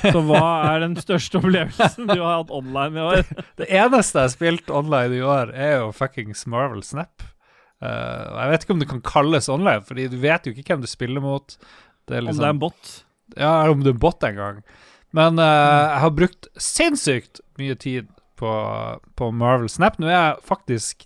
Så 0.00 0.22
hva 0.24 0.72
er 0.72 0.80
den 0.80 0.94
største 0.96 1.36
opplevelsen 1.38 2.08
du 2.08 2.16
har 2.22 2.38
hatt 2.40 2.50
online 2.54 2.96
i 2.96 3.04
år? 3.04 3.26
Det 3.60 3.68
eneste 3.68 4.16
jeg 4.18 4.24
har 4.24 4.32
spilt 4.32 4.70
online 4.72 5.18
i 5.18 5.20
år, 5.20 5.52
er 5.52 5.74
jo 5.82 5.90
fuckings 5.92 6.46
Marvel 6.48 6.80
Snap. 6.86 7.20
Uh, 7.82 8.40
jeg 8.40 8.50
vet 8.50 8.64
ikke 8.64 8.74
om 8.74 8.80
det 8.82 8.88
kan 8.90 9.02
kalles 9.06 9.48
online, 9.52 9.84
Fordi 9.86 10.08
du 10.10 10.16
vet 10.18 10.48
jo 10.48 10.50
ikke 10.50 10.72
hvem 10.72 10.80
du 10.82 10.88
spiller 10.90 11.22
mot. 11.22 11.52
Det 12.08 12.16
er 12.16 12.24
Om 12.24 12.30
liksom, 12.30 12.40
det 12.40 12.48
er 12.48 12.54
en 12.56 12.62
bot? 12.64 12.94
Ja, 13.36 13.52
om 13.70 13.84
det 13.84 13.92
er 13.92 13.98
en 13.98 14.00
bot 14.02 14.24
en 14.26 14.38
gang. 14.40 14.62
Men 15.14 15.38
uh, 15.38 15.44
jeg 15.44 16.00
har 16.02 16.16
brukt 16.16 16.48
sinnssykt 16.58 17.42
mye 17.60 17.76
tid 17.78 18.08
på, 18.40 18.50
på 19.18 19.30
Marvel 19.36 19.68
Snap. 19.70 20.00
Nå 20.00 20.08
er 20.08 20.16
jeg 20.16 20.40
faktisk 20.48 21.04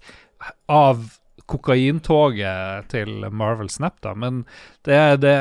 av 0.71 1.19
kokaintoget 1.53 2.89
til 2.93 3.27
Marvel 3.31 3.71
Snap, 3.73 4.01
da, 4.05 4.15
men 4.19 4.43
det, 4.89 4.99
det 5.23 5.37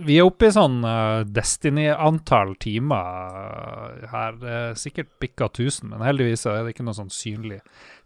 Vi 0.00 0.16
er 0.16 0.28
oppe 0.28 0.48
i 0.48 0.54
sånn 0.54 0.78
eh, 0.86 1.26
Destiny-antall 1.28 2.54
timer 2.62 3.34
eh, 3.40 4.06
her. 4.14 4.38
Det 4.40 4.54
er 4.60 4.78
sikkert 4.80 5.10
bikka 5.20 5.50
1000, 5.50 5.90
men 5.92 6.06
heldigvis 6.06 6.46
er 6.48 6.62
det 6.64 6.72
ikke 6.74 6.86
noe 6.86 6.96
sånn 6.96 7.12
synlig 7.12 7.60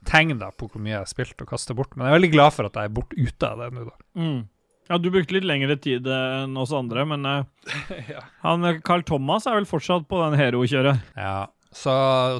tegn 0.08 0.40
da 0.40 0.50
på 0.50 0.66
hvor 0.68 0.82
mye 0.82 0.96
jeg 0.96 1.04
har 1.04 1.12
spilt 1.12 1.44
og 1.44 1.52
kastet 1.52 1.78
bort. 1.78 1.94
Men 1.94 2.08
jeg 2.08 2.12
er 2.12 2.18
veldig 2.18 2.34
glad 2.34 2.56
for 2.56 2.68
at 2.68 2.80
jeg 2.80 2.90
er 2.90 2.98
bort 2.98 3.14
ute 3.14 3.52
av 3.52 3.62
det 3.62 3.70
nå, 3.76 3.86
da. 3.92 3.96
Mm. 4.18 4.42
Ja, 4.90 4.98
du 5.00 5.08
brukte 5.08 5.32
litt 5.38 5.46
lengre 5.48 5.76
tid 5.80 6.06
eh, 6.10 6.30
enn 6.42 6.56
oss 6.60 6.72
andre, 6.76 7.06
men 7.08 7.24
eh, 7.28 8.16
han 8.44 8.68
eh, 8.68 8.80
Carl 8.84 9.04
Thomas 9.08 9.48
er 9.48 9.56
vel 9.56 9.68
fortsatt 9.68 10.08
på 10.10 10.20
den 10.20 10.36
hero-kjøret. 10.40 11.00
Ja, 11.16 11.46
så 11.74 11.94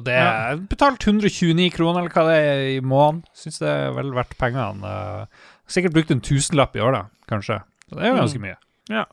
det 0.05 0.15
er 0.15 0.57
betalt 0.71 1.03
129 1.05 1.67
kroner 1.75 2.01
eller 2.05 2.13
hva 2.15 2.23
det 2.29 2.37
er 2.39 2.63
i 2.77 2.79
måneden. 2.81 3.23
Syns 3.35 3.59
det 3.61 3.69
er 3.69 3.91
vel 3.97 4.13
verdt 4.15 4.37
pengene. 4.39 4.87
Eh, 4.95 5.43
Sikkert 5.67 5.95
brukt 5.95 6.11
en 6.13 6.21
tusenlapp 6.21 6.75
i 6.77 6.81
år, 6.85 6.91
da, 6.93 7.03
kanskje. 7.31 7.55
Så 7.89 7.97
det 7.97 8.03
er 8.05 8.11
jo 8.13 8.17
ganske 8.21 8.41
mye. 8.43 8.57
Ja. 8.93 9.05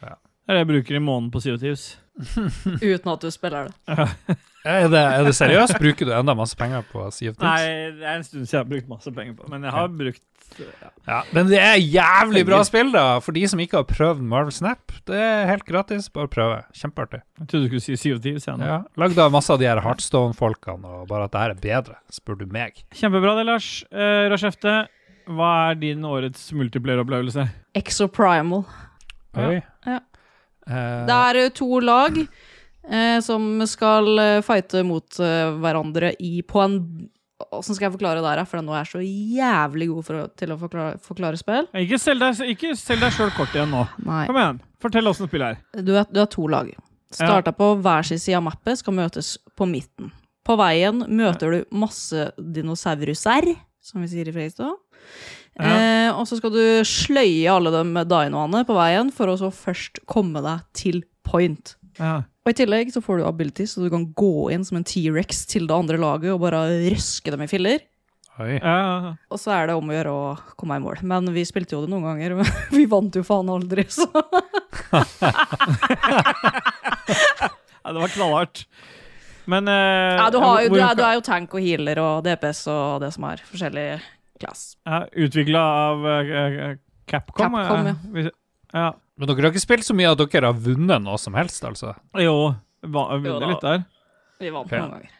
Ja. 0.00 0.14
Det 0.16 0.48
er 0.48 0.56
det 0.56 0.62
jeg 0.62 0.68
bruker 0.70 0.96
i 0.96 1.02
måneden 1.04 1.30
på 1.34 1.42
CO2s. 1.44 1.82
uten 2.90 3.12
at 3.12 3.24
du 3.24 3.30
spiller 3.34 3.68
det. 3.68 3.98
Er 4.68 4.88
det, 4.90 5.00
er 5.00 5.24
det 5.24 5.34
seriøst? 5.38 5.78
Bruker 5.80 6.08
du 6.08 6.12
enda 6.16 6.34
masse 6.36 6.58
penger 6.58 6.82
på 6.90 7.04
Sea 7.14 7.30
of 7.32 7.38
Things? 7.38 7.44
Nei, 7.46 7.92
det 7.94 8.04
er 8.08 8.18
en 8.18 8.26
stund 8.26 8.42
siden 8.42 8.56
jeg 8.56 8.64
har 8.64 8.72
brukt 8.72 8.90
masse 8.90 9.12
penger 9.14 9.36
på 9.38 9.46
Men 9.52 9.64
jeg 9.68 9.74
har 9.76 9.92
brukt 10.00 10.24
ja. 10.58 10.88
Ja, 11.04 11.18
men 11.36 11.48
det 11.50 11.58
er 11.60 11.76
jævlig 11.76 12.42
bra 12.48 12.58
spill, 12.66 12.90
da, 12.94 13.18
for 13.24 13.36
de 13.36 13.42
som 13.50 13.60
ikke 13.62 13.78
har 13.80 13.86
prøvd 13.88 14.22
Marvel 14.24 14.52
Snap. 14.54 14.94
Det 15.08 15.16
er 15.20 15.46
helt 15.50 15.64
gratis, 15.68 16.08
bare 16.12 16.30
prøve. 16.32 16.58
Kjempeartig. 16.76 17.20
Jeg 17.40 17.50
trodde 17.50 17.64
du 17.64 17.68
skulle 17.68 17.84
si 17.84 17.96
Sea 18.00 18.16
of 18.16 18.22
Thieves 18.24 18.48
igjen. 18.48 18.64
Ja, 18.64 18.78
Lagd 19.00 19.20
av 19.22 19.32
masse 19.34 19.52
av 19.52 19.60
de 19.60 19.68
her 19.68 19.80
Heartstone-folkene, 19.84 20.88
og 21.02 21.08
bare 21.12 21.28
at 21.28 21.34
det 21.36 21.42
her 21.44 21.54
er 21.54 21.62
bedre, 21.62 21.98
spør 22.12 22.40
du 22.42 22.46
meg. 22.52 22.82
Kjempebra 22.96 23.36
det, 23.38 23.46
Lars. 23.48 23.70
Eh, 23.92 24.24
Rashefte, 24.32 24.74
hva 25.28 25.52
er 25.70 25.80
din 25.84 26.04
årets 26.08 26.48
multiplayer-opplevelse? 26.56 27.48
Exoprimal. 27.78 28.64
Oi. 29.38 29.58
Ja. 29.86 30.00
Eh, 30.68 31.06
Det 31.08 31.18
er 31.18 31.40
eh, 31.44 31.52
to 31.56 31.80
lag 31.80 32.18
eh, 32.20 33.20
som 33.24 33.46
skal 33.66 34.10
eh, 34.22 34.40
fighte 34.46 34.84
mot 34.86 35.18
hverandre 35.18 36.14
i 36.20 36.42
på 36.42 36.64
en 36.64 36.82
Åssen 37.54 37.76
skal 37.76 37.86
jeg 37.86 37.92
forklare 37.94 38.18
det 38.18 38.26
her, 38.32 38.40
for 38.50 38.58
nå 38.66 38.72
er 38.74 38.80
jeg 38.82 38.88
så 38.90 39.00
jævlig 39.06 39.86
god 39.92 40.04
for 40.08 40.16
å, 40.18 40.22
til 40.34 40.50
å 40.50 40.56
forklare, 40.58 40.96
forklare 41.06 41.38
spill. 41.38 41.68
Ikke 41.78 41.94
selg 42.02 42.24
deg, 42.24 43.12
sjøl 43.14 43.30
kort 43.36 43.54
igjen 43.54 43.70
nå. 43.70 43.84
Nei. 44.02 44.24
Kom 44.26 44.40
igjen. 44.40 44.58
Fortell 44.82 45.06
åssen 45.06 45.30
spillet 45.30 45.54
er. 45.54 45.84
Du 45.86 45.92
er, 45.94 46.08
du 46.10 46.18
er 46.18 46.26
to 46.34 46.48
lag. 46.50 46.72
Starta 47.14 47.54
på 47.54 47.70
hver 47.78 48.02
sin 48.10 48.18
side 48.18 48.40
av 48.40 48.42
mappet, 48.48 48.80
skal 48.82 48.96
møtes 48.98 49.36
på 49.56 49.68
midten. 49.70 50.10
På 50.44 50.58
veien 50.58 50.98
møter 51.06 51.54
du 51.54 51.78
masse 51.78 52.26
dinosauruser, 52.42 53.52
som 53.86 54.02
vi 54.02 54.10
sier 54.10 54.28
i 54.28 54.34
Freistad. 54.34 54.74
Eh, 55.58 56.08
og 56.14 56.24
så 56.30 56.38
skal 56.38 56.52
du 56.54 56.62
sløye 56.86 57.50
alle 57.50 57.72
de 57.74 58.04
dinoene 58.06 58.64
på 58.66 58.76
veien, 58.78 59.10
for 59.14 59.30
å 59.32 59.36
så 59.40 59.50
først 59.54 60.02
komme 60.10 60.42
deg 60.44 60.64
til 60.78 61.02
point. 61.26 61.74
Ja. 61.98 62.22
Og 62.46 62.52
i 62.54 62.56
tillegg 62.56 62.92
så 62.94 63.02
får 63.04 63.20
du 63.20 63.26
abilities, 63.28 63.74
så 63.74 63.82
du 63.84 63.90
kan 63.92 64.06
gå 64.16 64.50
inn 64.54 64.64
som 64.64 64.78
en 64.78 64.86
T-rex 64.86 65.44
til 65.50 65.66
det 65.68 65.74
andre 65.76 65.98
laget 66.00 66.32
og 66.32 66.40
bare 66.46 66.62
røske 66.86 67.34
dem 67.34 67.42
i 67.44 67.50
filler. 67.50 67.82
Oi. 68.38 68.54
Ja, 68.62 69.16
Og 69.34 69.40
så 69.42 69.50
er 69.50 69.66
det 69.66 69.74
om 69.74 69.88
å 69.90 69.94
gjøre 69.96 70.12
å 70.14 70.26
komme 70.56 70.76
i 70.78 70.82
mål. 70.82 71.00
Men 71.10 71.26
vi 71.34 71.42
spilte 71.46 71.74
jo 71.74 71.82
det 71.82 71.90
noen 71.90 72.06
ganger, 72.06 72.36
men 72.38 72.46
vi 72.78 72.86
vant 72.90 73.18
jo 73.18 73.24
faen 73.26 73.50
aldri, 73.50 73.82
så 73.90 74.06
ja, 77.82 77.90
det 77.90 77.98
var 77.98 78.14
knallhardt. 78.14 78.62
Men 79.48 79.68
eh, 79.72 80.14
Ja, 80.20 80.28
du, 80.30 80.38
har 80.44 80.62
jo, 80.62 80.70
du, 80.70 80.78
er, 80.78 80.94
du 80.94 81.02
er 81.02 81.18
jo 81.18 81.24
tank 81.24 81.54
og 81.56 81.64
healer 81.64 81.98
og 82.02 82.22
DPS 82.26 82.66
og 82.70 83.02
det 83.02 83.10
som 83.16 83.24
er 83.30 83.42
forskjellige 83.48 83.98
class. 84.40 84.64
ja, 84.88 85.04
Utvikla 85.12 85.62
av 85.62 86.06
uh, 86.06 86.76
Capcom. 87.08 87.56
Capcom, 87.56 87.86
eh, 88.16 88.28
ja. 88.28 88.34
ja. 88.72 88.88
Men 89.18 89.30
dere 89.30 89.48
har 89.48 89.54
ikke 89.54 89.64
spilt 89.64 89.86
så 89.86 89.96
mye 89.96 90.12
at 90.12 90.20
dere 90.20 90.52
har 90.52 90.60
vunnet 90.68 91.02
noe 91.04 91.18
som 91.20 91.36
helst, 91.38 91.64
altså? 91.66 91.94
Jo, 92.20 92.52
vi 92.84 92.92
vunnet 92.92 93.48
litt 93.54 93.64
der. 93.64 93.82
Vi 94.38 94.52
vant 94.54 94.68
okay. 94.68 94.84
noen 94.84 94.94
ganger. 94.98 95.16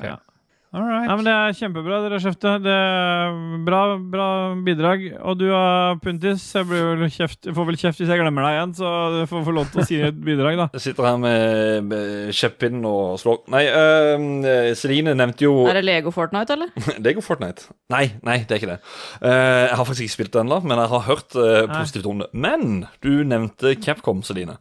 All 0.00 0.29
right. 0.78 1.08
Ja, 1.08 1.16
men 1.18 1.26
Det 1.26 1.32
er 1.34 1.56
kjempebra, 1.58 1.96
dere 2.04 2.20
kjefte. 2.22 2.52
Det 2.62 2.74
er 2.74 3.38
bra, 3.66 3.80
bra 3.98 4.26
bidrag. 4.62 5.02
Og 5.18 5.38
du 5.40 5.48
er 5.50 5.98
Puntis, 6.04 6.44
jeg 6.54 6.68
blir 6.68 6.92
vel 7.00 7.10
kjeft, 7.10 7.40
jeg 7.48 7.56
får 7.56 7.66
vel 7.66 7.78
kjeft 7.80 8.02
hvis 8.02 8.12
jeg 8.12 8.20
glemmer 8.22 8.46
deg 8.46 8.58
igjen, 8.58 8.74
så 8.78 8.92
du 9.16 9.18
får 9.30 9.42
få 9.48 9.54
lov 9.56 9.72
til 9.72 9.82
å 9.82 9.86
si 9.88 9.98
et 10.10 10.20
bidrag, 10.22 10.60
da. 10.60 10.68
Jeg 10.78 10.84
sitter 10.86 11.08
her 11.08 11.18
med, 11.24 11.96
kjeppinn 12.36 12.84
og 12.86 13.18
slår 13.20 13.42
Nei, 13.50 13.64
uh, 13.66 14.70
Celine 14.78 15.16
nevnte 15.18 15.46
jo 15.46 15.64
Er 15.66 15.80
det 15.80 15.84
Lego 15.88 16.12
Fortnite, 16.14 16.54
eller? 16.54 16.70
Lego 17.04 17.24
Fortnite. 17.24 17.66
Nei, 17.90 18.04
nei, 18.26 18.38
det 18.46 18.54
er 18.54 18.62
ikke 18.62 18.72
det. 18.76 18.78
Uh, 19.18 19.66
jeg 19.66 19.76
har 19.80 19.84
faktisk 19.90 20.06
ikke 20.06 20.16
spilt 20.18 20.34
det 20.36 20.44
ennå, 20.44 20.60
men 20.62 20.78
jeg 20.78 20.94
har 20.94 21.06
hørt 21.08 21.34
uh, 21.34 21.66
positivt 21.72 22.06
om 22.10 22.22
det. 22.22 22.30
Men 22.30 22.84
du 23.02 23.12
nevnte 23.26 23.74
Capcom, 23.82 24.22
Celine. 24.22 24.60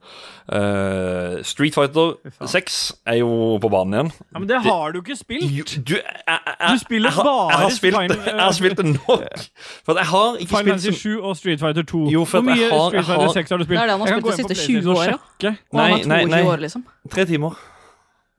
Eh, 0.49 1.43
Street 1.45 1.76
Fighter 1.76 2.16
6 2.47 2.78
er 3.05 3.20
jo 3.22 3.60
på 3.62 3.70
banen 3.70 3.93
igjen. 3.93 4.12
Ja, 4.34 4.39
Men 4.39 4.47
det 4.49 4.62
har 4.66 4.93
du 4.93 5.01
ikke 5.03 5.18
spilt! 5.20 5.45
Du, 5.45 5.82
du, 5.93 5.99
jeg, 6.00 6.39
jeg, 6.45 6.70
Du 6.74 6.78
spiller 6.84 7.10
jeg, 7.10 7.16
har- 7.24 7.50
har 7.52 7.62
bare 7.64 7.72
spilt, 7.76 7.95
Final- 7.95 8.26
jeg 8.32 8.39
har 8.39 8.52
spilt 8.58 8.78
det 8.78 8.86
nok. 8.86 9.43
For 9.86 9.93
jeg 10.02 10.06
har 10.12 10.36
ikke 10.39 10.50
Final 10.50 10.80
spilt 10.80 10.86
Fantasy 10.86 11.02
7 11.02 11.22
og 11.32 11.38
Street 11.38 11.60
Fighter 11.60 11.84
2. 11.84 12.04
Jo, 12.14 12.26
for 12.26 12.39
Hvor 12.41 12.50
mye 12.50 12.60
jeg 12.62 12.70
har- 12.72 12.89
Street 12.89 13.06
Fighter 13.06 13.26
har- 13.28 13.34
6 13.39 13.50
har 13.50 13.58
du 13.58 13.64
spilt? 13.64 13.80
Det 13.80 13.84
er 13.84 13.88
det 13.91 13.97
han 13.97 14.00
har 14.00 14.08
spilt 14.08 14.26
de 14.26 14.38
siste 14.38 14.54
PlayStation 14.54 14.82
20 14.84 14.97
år, 14.97 15.04
ja. 15.43 15.54
Nei, 15.74 15.91
nei, 16.14 16.22
nei. 16.26 16.41
år, 16.54 16.58
liksom. 16.66 16.86
tre 17.12 17.26
timer. 17.26 17.60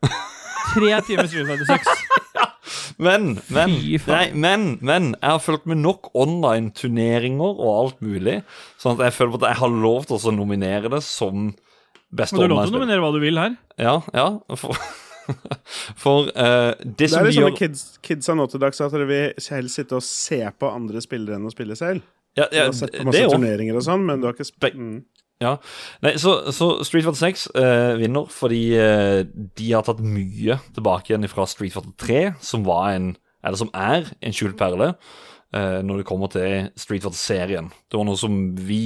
Tre 0.74 1.00
timer 1.06 1.26
Street 1.26 1.46
Fighter 1.46 1.66
6. 1.66 1.86
Men, 3.00 3.38
men, 3.48 3.70
nei, 4.06 4.26
men, 4.36 4.64
men 4.84 5.06
jeg 5.16 5.30
har 5.32 5.38
fulgt 5.40 5.64
med 5.66 5.78
nok 5.80 6.10
online-turneringer 6.14 7.54
og 7.56 7.70
alt 7.80 8.02
mulig, 8.04 8.34
sånn 8.78 8.98
at 8.98 9.06
jeg 9.08 9.14
føler 9.16 9.38
at 9.40 9.46
jeg 9.48 9.58
har 9.62 9.72
lov 9.72 10.04
til 10.06 10.18
å 10.20 10.32
nominere 10.36 10.90
det 10.92 11.00
som 11.06 11.48
beste 12.12 12.36
Men 12.36 12.42
du 12.42 12.44
har 12.44 12.52
lov 12.52 12.66
til 12.68 12.74
å 12.76 12.78
nominere 12.78 13.00
hva 13.00 13.12
du 13.14 13.18
vil 13.22 13.40
her. 13.40 13.56
Ja, 13.80 13.94
ja. 14.14 14.26
For, 14.60 14.76
for 16.02 16.30
uh, 16.34 16.72
det 16.82 16.96
Det 17.04 17.10
som 17.12 17.20
er 17.20 17.28
de 17.28 17.32
liksom 17.32 17.46
gjør 17.46 17.56
kids, 17.58 17.84
kidsa 18.04 18.36
nå 18.38 18.46
til 18.50 18.62
dags 18.62 18.80
at 18.80 18.94
dere 18.94 19.08
vil 19.10 19.48
helst 19.56 19.80
sitte 19.80 19.98
og 19.98 20.04
se 20.06 20.42
på 20.58 20.70
andre 20.70 21.02
spillere 21.04 21.38
enn 21.40 21.48
å 21.48 21.54
spille 21.54 21.76
selv. 21.78 22.04
ja, 22.36 22.46
Du 22.50 22.58
har 22.60 22.76
sett 22.76 22.92
på 22.92 23.02
Det 23.02 23.08
masse 23.10 23.32
turneringer 23.32 23.80
og 23.80 23.86
sånn, 23.86 24.04
men 24.06 24.20
du 24.20 24.28
har 24.28 24.36
ikke 24.36 24.50
spilt 24.50 24.78
mm. 24.78 25.00
Nei, 25.40 26.12
så, 26.20 26.34
så 26.52 26.66
Street 26.84 27.06
Fighter 27.06 27.16
6 27.16 27.46
eh, 27.56 27.94
vinner 27.96 28.26
fordi 28.28 28.60
eh, 28.76 29.22
de 29.56 29.70
har 29.72 29.86
tatt 29.86 30.02
mye 30.04 30.58
tilbake 30.76 31.14
igjen 31.14 31.24
fra 31.32 31.46
Street 31.48 31.72
Fighter 31.72 31.94
3, 31.96 32.20
som 32.44 32.66
var 32.68 32.90
en 32.92 33.14
Eller 33.40 33.56
som 33.56 33.70
er 33.72 34.10
en 34.20 34.34
skjult 34.36 34.58
perle. 34.60 34.90
eh, 35.56 35.80
når 35.82 36.02
det 36.02 36.06
kommer 36.06 36.28
til 36.28 36.68
Street 36.76 37.02
Fighter-serien. 37.02 37.70
Det 37.88 37.96
var 37.96 38.04
noe 38.04 38.20
som 38.20 38.36
vi 38.54 38.82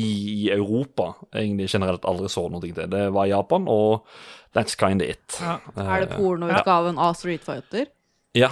i 0.47 0.51
Europa 0.55 1.11
egentlig 1.35 1.69
generelt 1.75 2.07
aldri 2.07 2.31
så 2.31 2.47
noe 2.49 2.63
til. 2.63 2.87
Det 2.89 3.13
var 3.13 3.27
Japan, 3.27 3.67
og 3.69 4.07
that's 4.55 4.75
kind 4.79 5.03
of 5.03 5.09
it. 5.09 5.39
Ja. 5.41 5.59
Er 5.77 6.01
det 6.07 6.11
Eh, 6.13 6.17
pornoutgaven 6.19 6.99
av 6.99 7.15
Street 7.15 7.45
Fighter? 7.45 7.87
Ja. 8.33 8.51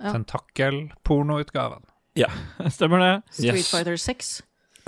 Ja. 0.00 0.12
Tentakelpornoutgaven. 0.12 1.82
Stemmer 2.70 2.98
det. 2.98 3.22
Street 3.30 3.54
Yes. 3.54 3.70
Fighter 3.70 3.96
6? 3.96 4.42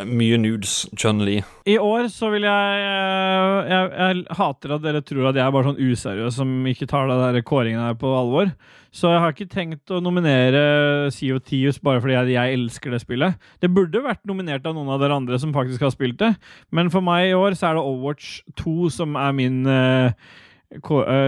Mye 0.07 0.39
nudes. 0.41 0.85
Chun-Li. 0.97 1.41
I 1.69 1.77
år 1.81 2.09
så 2.13 2.31
vil 2.33 2.47
jeg, 2.47 2.83
eh, 2.85 3.71
jeg 3.71 3.91
Jeg 3.91 4.37
hater 4.39 4.75
at 4.75 4.83
dere 4.83 5.03
tror 5.03 5.31
at 5.31 5.39
jeg 5.39 5.45
er 5.47 5.55
bare 5.55 5.69
sånn 5.71 5.81
useriøs 5.81 6.37
som 6.37 6.67
ikke 6.67 6.89
tar 6.89 7.09
der 7.09 7.41
kåringen 7.43 7.81
her 7.81 7.95
på 7.95 8.09
alvor. 8.09 8.53
Så 8.91 9.13
jeg 9.13 9.21
har 9.23 9.33
ikke 9.33 9.51
tenkt 9.51 9.91
å 9.95 10.01
nominere 10.03 11.11
CO10us 11.15 11.79
bare 11.79 12.01
fordi 12.03 12.17
jeg, 12.17 12.35
jeg 12.35 12.59
elsker 12.59 12.91
det 12.91 13.01
spillet. 13.05 13.35
Det 13.63 13.71
burde 13.71 14.03
vært 14.03 14.25
nominert 14.27 14.67
av 14.67 14.75
noen 14.75 14.91
av 14.91 15.01
dere 15.03 15.15
andre 15.15 15.39
som 15.39 15.55
faktisk 15.55 15.81
har 15.81 15.95
spilt 15.95 16.19
det, 16.19 16.35
men 16.75 16.91
for 16.91 17.05
meg 17.05 17.31
i 17.31 17.37
år 17.39 17.55
så 17.55 17.71
er 17.71 17.79
det 17.79 17.85
Overwatch 17.87 18.41
2 18.59 18.91
som 18.91 19.15
er 19.21 19.37
min 19.37 19.63
eh, 19.71 20.11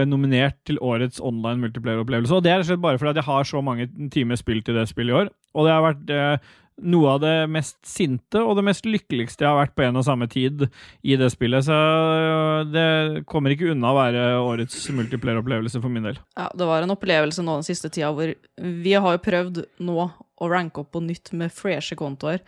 nominert 0.07 0.59
til 0.67 0.79
årets 0.83 1.19
online 1.23 1.63
multiplayer-opplevelse. 1.63 2.35
Og 2.35 2.43
det 2.43 2.51
er 2.51 2.67
slett 2.67 2.83
bare 2.83 2.99
fordi 2.99 3.15
at 3.15 3.21
jeg 3.21 3.31
har 3.31 3.47
så 3.47 3.63
mange 3.63 3.87
timer 4.11 4.35
spilt 4.39 4.67
i 4.67 4.75
det 4.75 4.87
spillet 4.91 5.13
i 5.13 5.17
år. 5.23 5.31
Og 5.53 5.65
det 5.67 5.73
har 5.73 5.87
vært 5.87 6.11
eh, 6.11 6.53
noe 6.81 7.13
av 7.15 7.21
det 7.23 7.33
mest 7.51 7.77
sinte 7.85 8.41
og 8.41 8.57
det 8.57 8.65
mest 8.65 8.87
lykkeligste 8.87 9.45
jeg 9.45 9.49
har 9.51 9.59
vært 9.59 9.75
på 9.77 9.85
en 9.85 9.99
og 9.99 10.05
samme 10.07 10.27
tid 10.31 10.65
i 11.05 11.17
det 11.19 11.29
spillet. 11.33 11.67
Så 11.67 11.77
øh, 11.77 12.65
det 12.71 13.23
kommer 13.29 13.53
ikke 13.53 13.71
unna 13.73 13.93
å 13.93 13.99
være 13.99 14.25
årets 14.41 14.89
multiplayer-opplevelse 14.95 15.81
for 15.83 15.93
min 15.93 16.09
del. 16.09 16.19
Ja, 16.39 16.49
det 16.57 16.67
var 16.69 16.83
en 16.83 16.95
opplevelse 16.95 17.45
nå 17.45 17.59
den 17.59 17.67
siste 17.67 17.91
tida 17.93 18.11
hvor 18.15 18.33
vi 18.57 18.95
har 18.97 19.17
jo 19.17 19.23
prøvd 19.29 19.63
nå 19.85 20.09
å 20.43 20.49
ranke 20.51 20.81
opp 20.81 20.93
på 20.95 21.03
nytt 21.03 21.31
med 21.37 21.53
freshe 21.53 21.95
kontoer. 21.99 22.41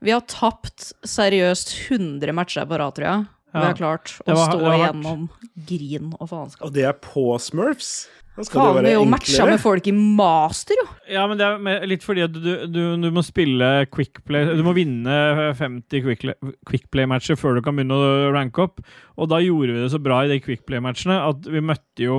Vi 0.00 0.14
har 0.14 0.24
tapt 0.30 0.92
seriøst 1.04 1.74
100 1.90 2.36
matcher 2.36 2.68
på 2.68 2.78
rad, 2.80 2.96
tror 2.96 3.08
jeg. 3.08 3.30
Vi 3.52 3.60
har 3.60 3.74
klart 3.76 4.14
å 4.22 4.24
Det 4.24 4.34
var- 4.38 4.50
stå 4.50 4.72
igjennom 4.78 5.28
grin 5.68 6.12
og 6.18 6.28
faenskap. 6.30 6.66
Og 6.66 6.72
det 6.72 6.84
er 6.88 6.92
på 6.94 7.38
Smurfs? 7.40 8.08
Da 8.32 8.44
skal 8.48 8.62
Faen, 8.62 8.76
det 8.80 8.84
vi 8.84 8.92
jo 8.96 9.04
matcha 9.04 9.44
med 9.44 9.60
folk 9.60 9.86
i 9.86 9.92
master, 9.92 10.72
jo! 10.80 10.86
Ja, 11.12 11.26
men 11.28 11.36
det 11.36 11.44
er 11.44 11.86
litt 11.86 12.00
fordi 12.00 12.22
at 12.24 12.32
du, 12.32 12.66
du, 12.66 12.78
du 12.96 13.10
må 13.12 13.20
spille 13.22 13.84
quickplay 13.92 14.54
Du 14.56 14.62
må 14.64 14.72
vinne 14.72 15.52
50 15.58 16.00
quickplay- 16.06 16.54
quickplay-matcher 16.64 17.36
før 17.36 17.58
du 17.58 17.60
kan 17.66 17.76
begynne 17.76 17.92
å 17.92 18.32
ranke 18.32 18.64
opp. 18.64 18.80
Og 19.18 19.28
da 19.28 19.36
gjorde 19.44 19.74
vi 19.76 19.82
det 19.84 19.90
så 19.92 20.00
bra 20.02 20.22
i 20.24 20.28
de 20.32 20.40
quickplay-matchene 20.40 21.18
at 21.28 21.44
vi 21.44 21.60
møtte 21.60 22.06
jo 22.06 22.16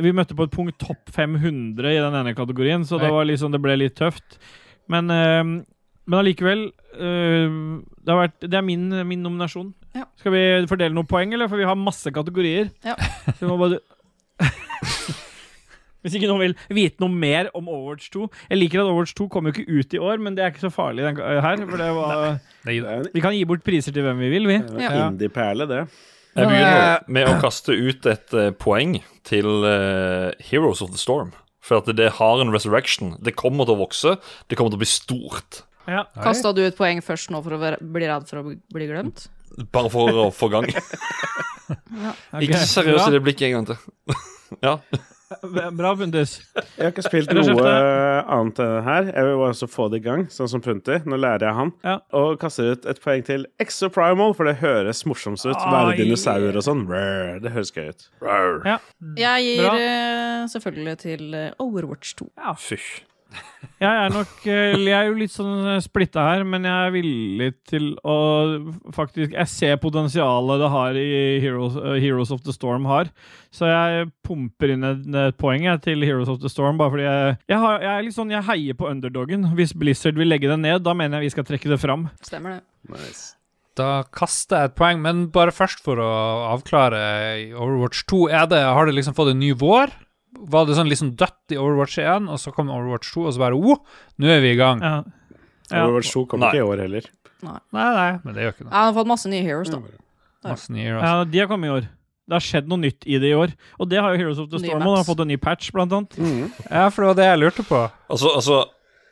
Vi 0.00 0.12
møtte 0.12 0.36
på 0.36 0.44
et 0.44 0.52
punkt 0.52 0.76
topp 0.78 1.08
500 1.16 1.80
i 1.96 2.00
den 2.04 2.14
ene 2.20 2.34
kategorien, 2.36 2.84
så 2.84 3.00
det, 3.00 3.10
var 3.12 3.24
liksom, 3.24 3.52
det 3.52 3.60
ble 3.64 3.74
litt 3.80 3.96
tøft. 3.96 4.36
Men, 4.88 5.08
øh, 5.08 5.64
men 6.06 6.18
allikevel 6.20 6.72
øh, 7.00 7.80
det, 8.02 8.12
har 8.12 8.20
vært, 8.24 8.38
det 8.44 8.58
er 8.58 8.64
min, 8.66 8.88
min 9.08 9.22
nominasjon. 9.24 9.72
Ja. 9.96 10.06
Skal 10.20 10.34
vi 10.34 10.42
fordele 10.70 10.94
noen 10.96 11.08
poeng, 11.08 11.32
eller? 11.36 11.50
For 11.50 11.60
vi 11.60 11.68
har 11.68 11.78
masse 11.78 12.12
kategorier. 12.14 12.70
Ja. 12.86 12.96
Så 13.36 13.44
vi 13.44 13.50
må 13.50 13.58
bare 13.60 13.80
Hvis 16.02 16.16
ikke 16.18 16.26
noen 16.26 16.40
vil 16.42 16.54
vite 16.74 16.98
noe 17.02 17.12
mer 17.14 17.50
om 17.54 17.68
Overwatch 17.70 18.08
2 18.10 18.24
Jeg 18.50 18.58
liker 18.58 18.80
at 18.82 18.88
Overwatch 18.88 19.12
2 19.20 19.28
kommer 19.30 19.52
jo 19.52 19.62
ikke 19.62 19.76
ut 19.78 19.94
i 19.94 20.00
år, 20.02 20.22
men 20.24 20.34
det 20.34 20.42
er 20.42 20.50
ikke 20.50 20.64
så 20.64 20.72
farlig 20.74 21.04
den, 21.06 21.20
her. 21.22 21.62
For 21.68 21.78
det 21.78 21.90
var, 21.94 22.24
Det 22.66 22.78
er 22.80 23.06
vi 23.14 23.22
kan 23.22 23.36
gi 23.36 23.44
bort 23.46 23.62
priser 23.66 23.94
til 23.94 24.02
hvem 24.06 24.18
vi 24.24 24.32
vil, 24.32 24.48
vi. 24.50 24.58
Ja. 24.82 24.90
Indie-perle, 25.06 25.68
det. 25.70 25.84
Jeg 26.32 26.48
begynner 26.48 26.80
er- 26.96 27.06
med 27.12 27.28
å 27.28 27.36
kaste 27.42 27.76
ut 27.76 28.08
et 28.08 28.34
uh, 28.34 28.50
poeng 28.56 28.96
til 29.28 29.46
uh, 29.62 30.32
Heroes 30.42 30.82
of 30.82 30.90
the 30.90 30.98
Storm. 31.00 31.30
For 31.62 31.78
at 31.78 31.90
det 31.94 32.08
har 32.18 32.40
en 32.42 32.50
resurrection. 32.50 33.14
Det 33.22 33.36
kommer 33.38 33.68
til 33.68 33.76
å 33.76 33.82
vokse. 33.84 34.16
Det 34.50 34.58
kommer 34.58 34.72
til 34.74 34.80
å 34.80 34.82
bli 34.82 34.90
stort. 34.90 35.62
Ja. 35.90 36.04
Kasta 36.22 36.52
du 36.54 36.62
ut 36.66 36.76
poeng 36.78 37.00
først 37.04 37.30
nå 37.34 37.40
for 37.44 37.56
å 37.56 37.60
være, 37.62 37.78
bli 37.82 38.06
redd 38.10 38.28
for 38.28 38.42
å 38.42 38.44
bli 38.52 38.88
glemt? 38.90 39.26
Bare 39.74 39.90
for 39.92 40.22
å 40.26 40.30
få 40.34 40.50
gang. 40.52 40.68
Ok, 41.72 42.42
Ikke 42.44 42.58
seriøst, 42.58 42.74
seriøs 42.74 43.06
i 43.08 43.12
det 43.14 43.20
blikket 43.24 43.46
en 43.48 43.52
gang 43.54 43.66
til. 43.70 44.16
ja. 44.66 44.74
Bra, 45.72 45.94
Puntis. 45.96 46.34
Jeg 46.76 46.82
har 46.84 46.90
ikke 46.90 47.04
spilt 47.06 47.30
noe 47.32 47.62
annet 47.64 48.58
enn 48.60 48.72
det 48.74 48.82
her. 48.84 49.06
Jeg 49.08 49.28
vil 49.28 49.38
bare 49.40 49.54
også 49.54 49.68
få 49.72 49.86
det 49.92 50.02
i 50.02 50.04
gang, 50.04 50.26
sånn 50.32 50.50
som 50.52 50.60
Punti. 50.64 50.98
Nå 51.08 51.16
lærer 51.16 51.46
jeg 51.48 51.56
han. 51.56 51.70
Ja. 51.86 51.94
Og 52.18 52.34
kaster 52.42 52.74
ut 52.74 52.84
et 52.92 53.00
poeng 53.00 53.24
til 53.24 53.46
Exoprimal, 53.62 54.34
for 54.36 54.50
det 54.50 54.58
høres 54.60 55.00
morsomst 55.08 55.48
ut. 55.48 55.56
Være 55.56 55.94
dinosaurer 56.02 56.58
og 56.60 56.66
sånn. 56.66 56.84
Det 57.44 57.54
høres 57.54 57.72
gøy 57.72 57.88
ut. 57.94 58.04
Ja. 58.68 58.76
Jeg 59.22 59.46
gir 59.46 59.64
Bra. 59.64 59.72
eh, 59.80 60.44
selvfølgelig 60.52 60.98
til 61.06 61.40
Overwatch 61.62 62.12
2. 62.20 62.28
Fysj. 62.60 62.92
Jeg 63.82 63.90
er 63.90 64.12
nok 64.14 64.44
eh, 64.46 64.76
Jeg 64.78 64.94
er 64.94 65.08
jo 65.08 65.16
litt 65.18 65.32
sånn 65.34 65.80
splitta 65.82 66.22
her, 66.28 66.44
men 66.46 66.66
jeg 66.68 66.86
er 66.86 66.94
villig 66.94 67.48
til 67.68 67.88
å 68.06 68.16
faktisk 68.94 69.34
Jeg 69.34 69.50
ser 69.50 69.80
potensialet 69.82 70.62
det 70.62 70.70
har 70.70 70.98
i 71.00 71.10
Heroes, 71.42 71.76
eh, 71.80 71.98
Heroes 72.02 72.30
of 72.34 72.44
the 72.46 72.54
Storm 72.54 72.86
har. 72.90 73.10
Så 73.54 73.68
jeg 73.70 74.08
pumper 74.26 74.74
inn 74.76 74.86
et, 74.86 75.04
et 75.26 75.38
poeng 75.40 75.66
jeg, 75.66 75.82
til 75.84 76.06
Heroes 76.06 76.30
of 76.32 76.40
the 76.42 76.50
Storm, 76.52 76.78
bare 76.80 76.94
fordi 76.94 77.08
jeg, 77.08 77.36
jeg, 77.50 77.60
har, 77.64 77.82
jeg 77.82 77.92
er 77.92 78.06
litt 78.06 78.18
sånn 78.18 78.34
Jeg 78.34 78.48
heier 78.48 78.78
på 78.78 78.90
underdogen. 78.90 79.50
Hvis 79.58 79.74
Blizzard 79.78 80.18
vil 80.20 80.30
legge 80.30 80.50
det 80.50 80.60
ned, 80.62 80.82
da 80.86 80.94
mener 80.96 81.18
jeg 81.18 81.30
vi 81.30 81.36
skal 81.36 81.48
trekke 81.48 81.74
det 81.74 81.80
fram. 81.82 82.08
Stemmer 82.24 82.58
det. 82.58 82.66
Nice. 82.92 83.32
Da 83.78 84.02
kaster 84.12 84.58
jeg 84.58 84.70
et 84.72 84.76
poeng, 84.76 84.98
men 85.00 85.26
bare 85.32 85.54
først 85.54 85.80
for 85.84 86.00
å 86.02 86.08
avklare 86.52 86.98
Overwatch 87.56 88.04
2. 88.10 88.26
Er 88.28 88.48
det, 88.50 88.60
har 88.68 88.88
det 88.88 88.98
liksom 88.98 89.16
fått 89.16 89.32
en 89.32 89.40
ny 89.40 89.54
vår? 89.56 89.94
Var 90.32 90.68
det 90.68 90.76
sånn 90.78 90.88
liksom 90.88 91.10
dødt 91.20 91.52
i 91.54 91.58
Overwatch 91.60 91.98
1, 92.00 92.28
og 92.32 92.38
så 92.40 92.52
kom 92.56 92.70
Overwatch 92.72 93.10
2, 93.12 93.26
og 93.28 93.34
så 93.36 93.42
bare 93.42 93.58
oh, 93.58 93.82
nå 94.18 94.30
er 94.32 94.40
vi 94.44 94.54
i 94.54 94.60
gang? 94.60 94.80
Ja. 94.80 95.02
Ja. 95.70 95.82
Overwatch 95.84 96.12
2 96.14 96.24
kom 96.30 96.40
Nei. 96.42 96.52
ikke 96.52 96.62
i 96.62 96.68
år 96.68 96.84
heller. 96.86 97.08
Nei, 97.42 97.58
nei, 97.74 98.10
men 98.22 98.36
det 98.36 98.44
gjør 98.46 98.54
ikke 98.54 98.62
Jeg 98.62 98.68
noe. 98.70 98.76
har 98.78 98.94
fått 98.96 99.10
masse 99.10 99.30
nye 99.32 99.42
heroes, 99.44 99.72
da. 99.72 99.82
Masse 100.46 100.72
nye 100.72 100.86
heroes. 100.86 101.04
ja, 101.04 101.24
de 101.28 101.42
har 101.42 101.50
kommet 101.50 101.68
i 101.68 101.74
år. 101.76 101.88
Det 102.22 102.36
har 102.38 102.44
skjedd 102.44 102.68
noe 102.70 102.80
nytt 102.80 103.04
i 103.04 103.18
det 103.20 103.32
i 103.32 103.34
år. 103.36 103.50
Og 103.82 103.88
det 103.90 103.98
har 104.00 104.14
jo 104.14 104.20
Heroes 104.20 104.38
of 104.38 104.46
the 104.48 104.60
Storm. 104.62 104.84
Og 104.86 104.94
har 104.96 105.04
fått 105.04 105.20
en 105.24 105.28
ny 105.28 105.36
patch, 105.42 105.72
blant 105.74 105.92
annet. 105.92 106.14
Mm. 106.16 106.52
Ja, 106.70 106.86
for 106.88 107.02
det 107.02 107.08
var 107.10 107.18
det 107.18 107.26
jeg 107.26 107.40
lurte 107.42 107.64
på. 107.66 107.80
Altså, 108.14 108.30
altså 108.38 108.60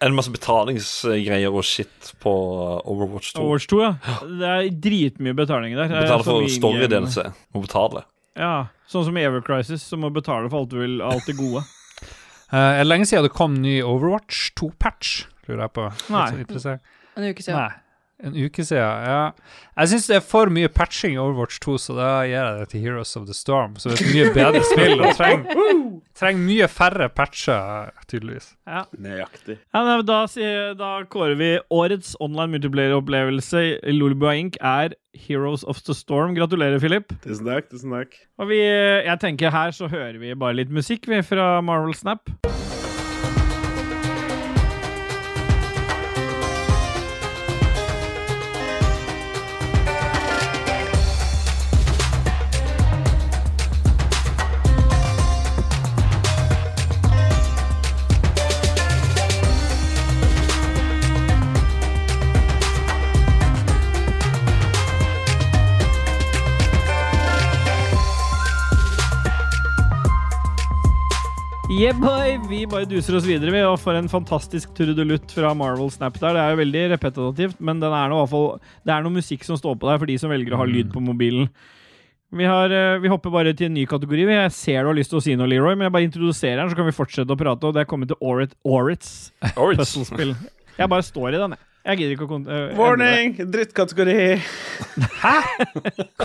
en 0.00 0.14
masse 0.16 0.32
betalingsgreier 0.32 1.52
og 1.52 1.66
shit 1.66 2.12
på 2.22 2.32
Overwatch 2.88 3.34
2. 3.34 3.42
Overwatch 3.42 3.66
2, 3.72 3.80
ja. 3.82 3.90
Det 4.40 4.52
er 4.54 4.68
dritmye 4.86 5.36
betaling 5.36 5.74
der. 5.76 5.90
Betaler 5.90 6.22
er 6.22 6.28
for 6.30 6.46
story-delelse. 6.54 7.26
Må 7.52 7.64
betale. 7.66 8.06
Ja, 8.38 8.54
sånn 8.90 9.06
som 9.06 9.18
i 9.18 9.26
Ever 9.26 9.44
Crisis, 9.46 9.84
som 9.86 10.02
må 10.04 10.10
betale 10.14 10.50
for 10.50 10.64
alt 10.64 10.72
du 10.72 10.80
vil, 10.82 10.98
alt 11.04 11.28
det 11.28 11.36
gode. 11.38 11.62
uh, 12.50 12.56
er 12.78 12.82
det 12.82 12.88
lenge 12.88 13.06
siden 13.10 13.28
det 13.28 13.34
kom 13.36 13.60
ny 13.62 13.78
Overwatch 13.86 14.50
2-patch, 14.60 15.14
lurer 15.48 15.66
jeg 15.66 15.76
på. 15.78 15.86
Nei. 16.14 16.26
En 16.34 17.30
uke 17.30 17.44
siden. 17.46 17.60
Nei. 17.60 17.70
En 18.20 18.34
uke 18.36 18.64
siden, 18.66 19.04
ja. 19.06 19.20
Jeg 19.80 19.90
syns 19.94 20.06
det 20.10 20.16
er 20.18 20.24
for 20.24 20.50
mye 20.52 20.68
patching 20.68 21.14
i 21.16 21.20
Overwatch 21.20 21.60
2, 21.64 21.76
så 21.80 21.94
da 21.96 22.08
gir 22.28 22.34
jeg 22.36 22.58
det 22.58 22.66
til 22.72 22.82
Heroes 22.84 23.14
of 23.16 23.24
the 23.30 23.36
Storm. 23.36 23.78
Så 23.80 23.88
det 23.92 23.96
er 23.96 24.04
et 24.04 24.14
mye 24.16 24.32
bedre 24.36 24.62
spill 24.70 25.00
og 25.00 25.14
trenger, 25.16 25.64
trenger 26.20 26.44
mye 26.44 26.68
færre 26.68 27.08
patcher, 27.16 27.88
tydeligvis. 28.10 28.50
Ja. 28.68 28.84
Nøyaktig. 28.92 29.56
Ja, 29.72 29.84
nei, 29.88 29.96
da, 30.04 30.20
da 30.76 30.90
kårer 31.12 31.38
vi 31.40 31.50
årets 31.72 32.12
online 32.20 32.58
multiplayer-opplevelse 32.58 33.64
i 33.80 33.96
Lolbua 33.96 34.36
Inc. 34.36 34.60
er 34.60 34.98
Heroes 35.16 35.64
of 35.64 35.80
the 35.88 35.96
Storm. 35.96 36.36
Gratulerer, 36.36 36.78
Philip. 36.82 37.16
Tusen 37.24 37.48
takk. 37.48 37.72
tusen 37.72 37.96
takk. 37.96 38.20
Og 38.38 38.52
vi, 38.52 38.60
jeg 38.60 39.16
tenker 39.24 39.54
her 39.54 39.72
så 39.74 39.88
hører 39.90 40.20
vi 40.20 40.36
bare 40.36 40.60
litt 40.60 40.72
musikk 40.72 41.08
vi 41.08 41.24
fra 41.24 41.56
Marvel 41.64 41.96
Snap. 41.96 42.28
Yeah, 71.80 71.96
boy! 71.96 72.34
Vi 72.50 72.64
bare 72.68 72.84
duser 72.90 73.14
oss 73.16 73.24
videre 73.24 73.52
vi, 73.54 73.60
og 73.64 73.78
får 73.80 73.96
en 74.02 74.08
fantastisk 74.12 74.72
trudelutt 74.76 75.30
fra 75.32 75.52
Marvel 75.56 75.88
Snap 75.94 76.18
der. 76.20 76.34
Det 76.36 76.42
er 76.42 76.50
jo 76.52 76.58
veldig 76.60 76.82
repetitivt, 76.92 77.60
men 77.64 77.78
den 77.80 77.94
er 77.96 78.10
noe, 78.12 78.26
fall, 78.28 78.48
det 78.84 78.92
er 78.92 79.04
noe 79.06 79.14
musikk 79.14 79.46
som 79.46 79.56
står 79.56 79.78
på 79.80 79.88
der 79.88 80.00
for 80.02 80.10
de 80.10 80.16
som 80.20 80.32
velger 80.32 80.56
å 80.56 80.60
ha 80.60 80.66
lyd 80.68 80.90
på 80.92 81.00
mobilen. 81.04 81.48
Vi, 82.36 82.44
har, 82.46 82.70
eh, 82.74 82.98
vi 83.02 83.10
hopper 83.10 83.32
bare 83.34 83.54
til 83.56 83.70
en 83.70 83.74
ny 83.78 83.86
kategori. 83.90 84.26
Jeg 84.28 84.52
ser 84.54 84.84
du 84.84 84.90
har 84.90 84.98
lyst 84.98 85.10
til 85.14 85.22
å 85.22 85.24
si 85.24 85.38
noe, 85.40 85.48
Leroy, 85.50 85.72
men 85.78 85.88
jeg 85.88 85.94
bare 85.96 86.06
introduserer 86.10 86.60
den, 86.60 86.70
så 86.74 86.78
kan 86.78 86.86
vi 86.90 86.94
fortsette 86.98 87.32
å 87.34 87.38
prate. 87.40 87.70
Og 87.70 87.74
det 87.78 87.82
er 87.86 87.88
kommet 87.90 88.12
til 88.12 88.20
Orit, 88.28 88.52
Orits 88.66 89.14
Orit. 89.56 89.80
puzzlespill. 89.80 90.36
Jeg 90.76 90.92
bare 90.92 91.06
står 91.06 91.32
i 91.32 91.40
den, 91.40 91.56
jeg. 91.56 91.66
Jeg 91.88 92.02
gidder 92.02 92.12
ikke 92.18 92.26
å 92.28 92.32
kon- 92.34 92.46
øh. 92.50 92.76
Warning! 92.76 93.38
Drittkategori. 93.56 94.18
Hæ? 95.24 95.34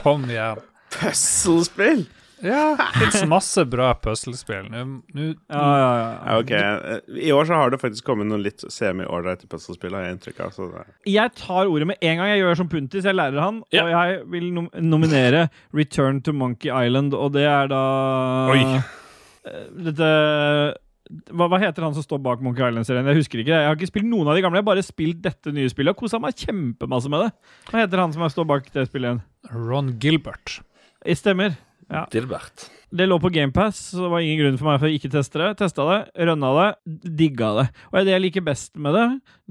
Kom 0.04 0.28
igjen. 0.28 0.60
Puslespill. 1.00 2.04
Ja, 2.44 2.76
det 2.76 2.88
fins 3.12 3.24
masse 3.32 3.64
bra 3.70 3.94
puslespill. 3.96 4.66
Nå- 4.72 5.02
nå- 5.16 5.36
Ja, 5.50 5.62
ja, 5.80 5.92
ja. 6.02 6.10
Ja, 6.26 6.38
ok. 6.40 6.52
I 7.22 7.32
år 7.32 7.46
så 7.48 7.56
har 7.56 7.70
det 7.72 7.80
faktisk 7.82 8.04
kommet 8.04 8.28
noen 8.28 8.44
litt 8.44 8.60
semi-ålreite 8.60 9.48
puslespill, 9.48 9.94
har 9.96 10.04
jeg 10.10 10.18
inntrykk 10.18 10.42
av. 10.46 10.52
Så 10.52 10.68
det. 10.74 10.84
Jeg 11.14 11.34
tar 11.40 11.66
ordet 11.72 11.88
med 11.88 11.98
en 12.02 12.18
gang. 12.18 12.28
Jeg 12.34 12.42
gjør 12.44 12.58
som 12.58 12.68
Puntis, 12.70 13.04
jeg 13.08 13.16
lærer 13.16 13.40
han. 13.40 13.64
Ja. 13.72 13.84
Og 13.86 13.90
jeg 13.96 14.26
vil 14.36 14.52
nom 14.54 14.70
nominere 14.82 15.50
Return 15.74 16.22
to 16.22 16.34
Monkey 16.34 16.70
Island, 16.70 17.14
og 17.14 17.32
det 17.34 17.46
er 17.48 17.68
da 17.72 17.84
Oi. 18.52 18.60
Eh, 19.46 19.68
Dette 19.86 20.10
hva, 21.38 21.46
hva 21.52 21.60
heter 21.62 21.84
han 21.86 21.94
som 21.94 22.02
står 22.02 22.18
bak 22.26 22.40
Monkey 22.42 22.66
Island-serien? 22.66 23.06
Jeg 23.06 23.20
husker 23.20 23.42
ikke. 23.44 23.54
Jeg 23.54 23.68
har 23.70 23.76
ikke 23.78 23.92
spilt 23.92 24.08
noen 24.10 24.28
av 24.28 24.34
de 24.36 24.42
gamle. 24.42 24.58
Jeg 24.58 24.66
har 24.66 24.72
bare 24.74 24.86
spilt 24.86 25.20
dette 25.22 25.54
nye 25.54 25.70
spillet 25.70 25.94
og 25.94 26.00
kosa 26.02 26.18
meg 26.20 26.34
kjempemasse 26.36 27.12
med 27.14 27.28
det. 27.28 27.32
Hva 27.70 27.84
heter 27.84 28.02
han 28.02 28.12
som 28.16 28.26
står 28.34 28.48
bak 28.50 28.72
det 28.74 28.88
spillet 28.90 29.12
igjen? 29.14 29.22
Ron 29.54 29.92
Gilbert. 30.02 30.60
Jeg 31.06 31.20
stemmer. 31.22 31.54
Ja. 31.92 32.06
Dilbert. 32.12 32.70
Det 32.96 33.06
lå 33.10 33.18
på 33.20 33.30
GamePass, 33.30 33.80
så 33.92 34.06
det 34.06 34.10
var 34.10 34.24
ingen 34.24 34.40
grunn 34.40 34.58
for 34.60 34.70
meg 34.70 34.78
for 34.80 34.88
å 34.88 34.96
ikke 34.96 35.10
teste 35.12 35.40
det. 35.42 35.50
Testa 35.60 35.86
det, 35.90 35.98
rønna 36.30 36.52
det, 36.56 36.68
digga 37.20 37.50
det. 37.58 37.66
Og 37.92 37.98
det 38.08 38.14
jeg 38.14 38.24
liker 38.24 38.46
best 38.46 38.72
med 38.80 38.96
det, 38.96 39.06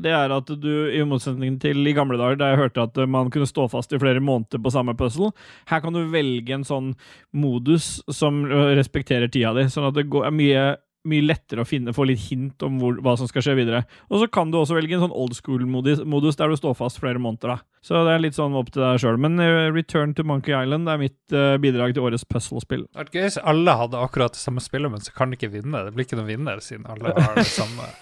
det 0.07 0.15
er 0.17 0.33
at 0.33 0.49
du, 0.63 0.71
i 0.89 1.03
motsetning 1.07 1.59
til 1.63 1.85
i 1.85 1.95
gamle 1.97 2.19
dager, 2.21 2.39
da 2.41 2.53
jeg 2.53 2.63
hørte 2.63 2.87
at 2.89 3.03
man 3.11 3.31
kunne 3.35 3.49
stå 3.51 3.67
fast 3.73 3.93
i 3.93 4.01
flere 4.01 4.23
måneder 4.25 4.63
på 4.65 4.73
samme 4.73 4.97
puzzle, 4.99 5.33
her 5.71 5.83
kan 5.85 5.95
du 5.95 6.07
velge 6.15 6.57
en 6.57 6.67
sånn 6.67 6.95
modus 7.37 7.99
som 8.09 8.45
respekterer 8.49 9.29
tida 9.29 9.53
di, 9.59 9.69
sånn 9.71 9.91
at 9.91 9.99
det 9.99 10.09
går, 10.09 10.31
er 10.31 10.39
mye 10.41 10.65
mye 11.09 11.25
lettere 11.25 11.65
å 11.65 11.69
finne, 11.69 11.93
få 11.97 12.07
litt 12.09 12.23
hint 12.31 12.63
om 12.65 12.79
hvor, 12.81 12.97
hva 13.05 13.15
som 13.21 13.29
skal 13.29 13.45
skje 13.45 13.57
videre. 13.59 13.83
Og 14.09 14.23
så 14.23 14.29
kan 14.33 14.51
du 14.53 14.59
også 14.61 14.77
velge 14.79 14.97
en 14.97 15.05
sånn 15.05 15.17
old 15.17 15.37
school-modus 15.37 16.39
der 16.41 16.53
du 16.53 16.57
står 16.59 16.77
fast 16.79 17.01
flere 17.03 17.21
måneder. 17.21 17.55
da. 17.55 17.81
Så 17.85 18.05
det 18.07 18.15
er 18.15 18.23
litt 18.25 18.39
sånn 18.39 18.57
opp 18.57 18.71
til 18.73 18.85
deg 18.85 19.03
sjøl. 19.03 19.19
Men 19.21 19.37
Return 19.77 20.15
to 20.17 20.25
Monkey 20.27 20.57
Island 20.57 20.89
er 20.89 21.03
mitt 21.03 21.37
uh, 21.37 21.57
bidrag 21.61 21.93
til 21.97 22.07
årets 22.09 22.25
puzzle-spill. 22.29 22.87
Det 22.89 22.97
hadde 22.97 23.05
vært 23.05 23.19
gøy 23.19 23.27
hvis 23.27 23.43
alle 23.53 23.77
hadde 23.83 24.01
akkurat 24.01 24.37
det 24.37 24.41
samme 24.41 24.65
spillet, 24.65 24.93
men 24.95 25.05
så 25.05 25.13
kan 25.17 25.31
de 25.33 25.39
ikke 25.39 25.53
vinne. 25.53 25.85
Det 25.85 25.93
blir 25.97 26.09
ikke 26.09 26.21
noen 26.21 26.33
vinner 26.33 26.65
siden 26.65 26.89
alle 26.89 27.13
har 27.19 27.37
det 27.41 27.49
samme. 27.53 27.93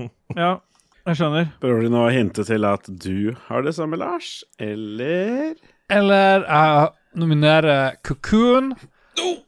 Ja, 0.36 0.54
jeg 1.06 1.18
skjønner. 1.18 1.50
Prøver 1.60 1.84
du 1.84 1.90
nå 1.92 2.06
å 2.06 2.12
hinte 2.12 2.44
til 2.48 2.64
at 2.68 2.88
du 2.88 3.34
har 3.46 3.64
det 3.64 3.74
samme, 3.76 3.98
Lars? 4.00 4.40
Eller 4.56 5.52
Eller 5.92 6.42
jeg 6.42 6.88
nominerer 7.20 7.98
Cocoon, 8.04 8.72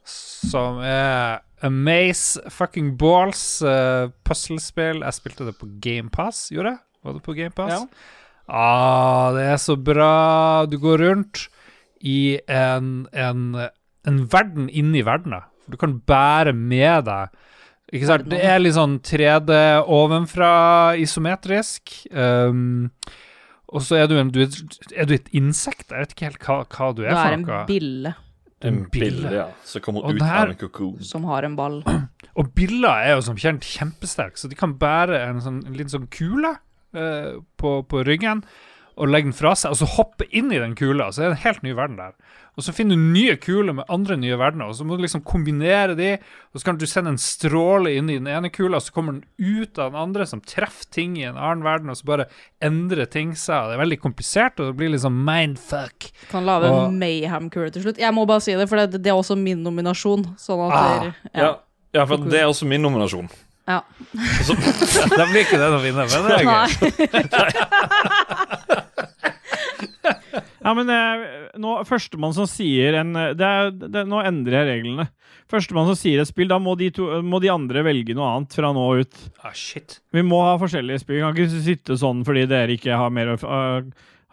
som 0.05 0.79
er 0.85 1.41
Amaze 1.67 2.43
fucking 2.53 2.95
balls 3.01 3.61
uh, 3.67 4.11
puslespill. 4.27 5.03
Jeg 5.03 5.17
spilte 5.17 5.49
det 5.49 5.57
på 5.59 5.69
GamePass, 5.83 6.49
gjorde 6.55 6.77
jeg? 6.77 6.83
Var 7.05 7.17
det 7.17 7.25
på 7.25 7.35
GamePass? 7.39 7.75
Ja. 7.75 8.15
Ah, 8.49 9.35
det 9.37 9.45
er 9.51 9.61
så 9.61 9.77
bra. 9.77 10.65
Du 10.71 10.79
går 10.81 11.03
rundt 11.05 11.49
i 12.01 12.39
en, 12.49 13.07
en, 13.13 13.45
en 14.09 14.21
verden 14.33 14.69
inni 14.71 15.03
verdena. 15.05 15.45
Du 15.69 15.77
kan 15.77 15.99
bære 16.01 16.55
med 16.57 17.05
deg 17.05 17.35
Ikke 17.93 18.09
sant? 18.09 18.29
Det 18.31 18.39
er 18.41 18.61
litt 18.63 18.77
sånn 18.77 18.99
3D 19.05 19.59
ovenfra, 19.85 20.53
isometrisk. 21.01 21.93
Um, 22.13 22.89
og 23.69 23.85
så 23.85 23.99
er 24.01 24.09
du 24.09 24.17
en 24.17 24.31
du 24.33 24.41
er, 24.47 24.55
er 24.97 25.09
du 25.09 25.15
et 25.19 25.29
insekt? 25.37 25.91
Jeg 25.93 26.07
vet 26.07 26.15
ikke 26.15 26.29
helt 26.31 26.47
hva, 26.47 26.63
hva 26.65 26.91
du 26.95 27.03
Du 27.03 27.07
er 27.07 27.13
er 27.13 27.21
for 27.21 27.37
en 27.37 27.69
bille 27.69 28.15
En 28.67 28.81
bille. 28.91 29.23
bille, 29.23 29.33
ja. 29.33 29.47
Som 29.65 29.83
kommer 29.85 30.03
Og 30.05 30.15
ut 30.15 30.21
der- 30.21 30.43
av 30.43 30.51
en 30.51 30.57
kokon. 30.57 31.03
som 31.03 31.25
har 31.25 31.43
en 31.45 31.55
ball. 31.57 31.83
Og 32.39 32.53
biller 32.55 32.89
er 33.05 33.15
jo 33.17 33.21
som 33.23 33.37
kjent 33.37 33.63
kjempesterke, 33.63 34.37
så 34.39 34.49
de 34.51 34.55
kan 34.59 34.75
bære 34.79 35.21
en, 35.29 35.41
sånn, 35.41 35.61
en 35.67 35.73
liten 35.79 35.91
sånn 35.95 36.09
kule 36.11 36.57
uh, 36.95 37.39
på, 37.57 37.83
på 37.87 38.05
ryggen. 38.07 38.43
Og 38.99 39.09
legge 39.13 39.31
den 39.31 39.37
fra 39.37 39.55
seg, 39.55 39.71
og 39.71 39.79
så 39.79 39.87
hoppe 39.95 40.27
inn 40.35 40.51
i 40.53 40.59
den 40.59 40.75
kula, 40.75 41.13
så 41.15 41.23
er 41.23 41.31
det 41.31 41.37
en 41.39 41.45
helt 41.47 41.63
ny 41.63 41.73
verden 41.79 41.97
der. 42.01 42.13
Og 42.59 42.65
så 42.67 42.73
finner 42.75 42.99
du 42.99 43.05
nye 43.15 43.37
kuler 43.39 43.73
med 43.79 43.87
andre 43.89 44.17
nye 44.19 44.35
verdener, 44.41 44.67
og 44.67 44.75
så 44.75 44.83
må 44.85 44.97
du 44.99 45.05
liksom 45.05 45.23
kombinere 45.23 45.95
de, 45.95 46.09
og 46.51 46.59
så 46.59 46.65
kan 46.67 46.81
du 46.81 46.87
sende 46.91 47.13
en 47.15 47.21
stråle 47.23 47.93
inn 47.95 48.11
i 48.11 48.17
den 48.19 48.27
ene 48.27 48.51
kula, 48.51 48.81
og 48.81 48.83
så 48.83 48.91
kommer 48.97 49.15
den 49.21 49.29
ut 49.63 49.79
av 49.79 49.93
den 49.95 50.01
andre, 50.03 50.27
som 50.27 50.43
treffer 50.43 50.91
ting 50.91 51.15
i 51.21 51.23
en 51.29 51.39
annen 51.39 51.63
verden, 51.63 51.93
og 51.95 52.01
så 52.01 52.09
bare 52.11 52.27
endrer 52.61 53.07
ting 53.07 53.37
seg. 53.39 53.71
Det 53.71 53.79
er 53.79 53.85
veldig 53.85 54.01
komplisert, 54.03 54.59
og 54.59 54.73
det 54.73 54.77
blir 54.81 54.91
liksom 54.97 55.23
mindfuck. 55.29 56.11
Kan 56.33 56.45
lage 56.51 56.67
Og- 56.67 56.89
en 56.89 56.99
mayhem-kule 56.99 57.71
til 57.71 57.83
slutt. 57.87 57.99
Jeg 58.03 58.13
må 58.15 58.27
bare 58.27 58.41
si 58.43 58.55
det, 58.59 58.69
for 58.69 58.77
det, 58.83 59.03
det 59.03 59.07
er 59.07 59.15
også 59.23 59.39
min 59.39 59.63
nominasjon. 59.63 60.27
Sånn 60.37 60.67
at 60.67 60.75
Ah, 60.75 61.01
dere- 61.05 61.15
Ja. 61.35 61.55
ja, 61.95 62.05
for 62.07 62.17
det 62.27 62.41
er 62.43 62.47
også 62.51 62.67
min 62.67 62.83
nominasjon. 62.83 63.31
Ja. 63.69 63.85
Så, 64.47 64.53
Da 65.12 65.25
blir 65.29 65.45
ikke 65.45 65.61
den 65.61 65.77
å 65.77 65.81
vinne, 65.85 66.09
men 66.09 66.25
det 66.25 66.33
er 66.39 66.45
gøy. 66.49 66.69
Ja, 70.69 70.75
men 70.77 70.91
eh, 70.93 71.23
nå, 71.61 71.79
førstemann 71.89 72.35
som 72.37 72.49
sier 72.51 72.99
en 73.01 73.16
eh, 73.16 73.31
det 73.39 73.47
er, 73.47 73.71
det, 73.73 74.03
Nå 74.11 74.21
endrer 74.27 74.61
jeg 74.61 74.69
reglene. 74.69 75.09
Førstemann 75.49 75.89
som 75.89 75.97
sier 75.97 76.21
et 76.21 76.29
spill, 76.29 76.51
da 76.51 76.59
må 76.61 76.75
de, 76.77 76.91
to, 76.93 77.07
må 77.25 77.41
de 77.41 77.49
andre 77.53 77.85
velge 77.87 78.16
noe 78.16 78.29
annet 78.35 78.57
fra 78.59 78.73
nå 78.77 78.85
ut. 79.01 79.23
Ah, 79.41 79.55
shit. 79.57 80.01
Vi 80.12 80.25
må 80.27 80.43
ha 80.45 80.59
forskjellige 80.61 81.01
spill. 81.01 81.16
Vi 81.16 81.25
kan 81.25 81.37
ikke 81.37 81.62
sitte 81.64 81.97
sånn 82.01 82.21
fordi 82.27 82.45
dere 82.51 82.77
ikke 82.77 82.99
har 83.01 83.14
mer, 83.14 83.33
uh, 83.41 83.81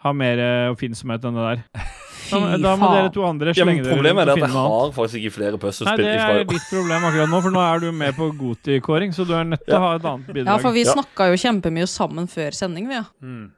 har 0.04 0.18
mer 0.18 0.42
uh, 0.42 0.72
oppfinnsomhet 0.74 1.24
enn 1.24 1.40
det 1.40 1.54
der. 1.54 1.86
Da, 2.26 2.56
da 2.58 2.72
må 2.80 2.88
dere 2.92 3.10
to 3.14 3.24
andre 3.26 3.52
ja, 3.54 3.64
men 3.64 3.76
slenge 3.76 3.84
dere 3.86 3.96
problemet 3.96 4.22
er 4.26 4.32
at 4.32 4.40
jeg 4.42 4.52
har 4.54 4.92
faktisk 4.96 5.18
ikke 5.20 5.34
flere 5.36 5.60
Nei, 5.60 5.96
det 6.00 6.14
er 6.14 6.40
ditt 6.48 6.68
problem 6.70 7.06
akkurat 7.08 7.30
nå, 7.32 7.40
for 7.44 7.54
nå 7.54 7.64
er 7.64 7.82
du 7.84 7.88
med 7.92 8.16
på 8.16 8.28
Goti-kåring, 8.38 9.14
så 9.16 9.26
du 9.28 9.34
er 9.36 9.44
nødt 9.48 9.64
til 9.66 9.76
å 9.78 9.82
ha 9.82 9.90
et 9.98 10.08
annet 10.12 10.30
bidrag. 10.32 10.50
Ja, 10.50 10.56
for 10.62 10.76
vi 10.76 10.84
Ja. 10.84 10.94
snakka 10.96 11.28
jo 11.30 11.38
kjempemye 11.42 11.86
sammen 11.90 12.26
før 12.30 12.56
sending, 12.56 12.88
vi. 12.88 12.94
Ja. 12.94 13.04
Mm. 13.22 13.52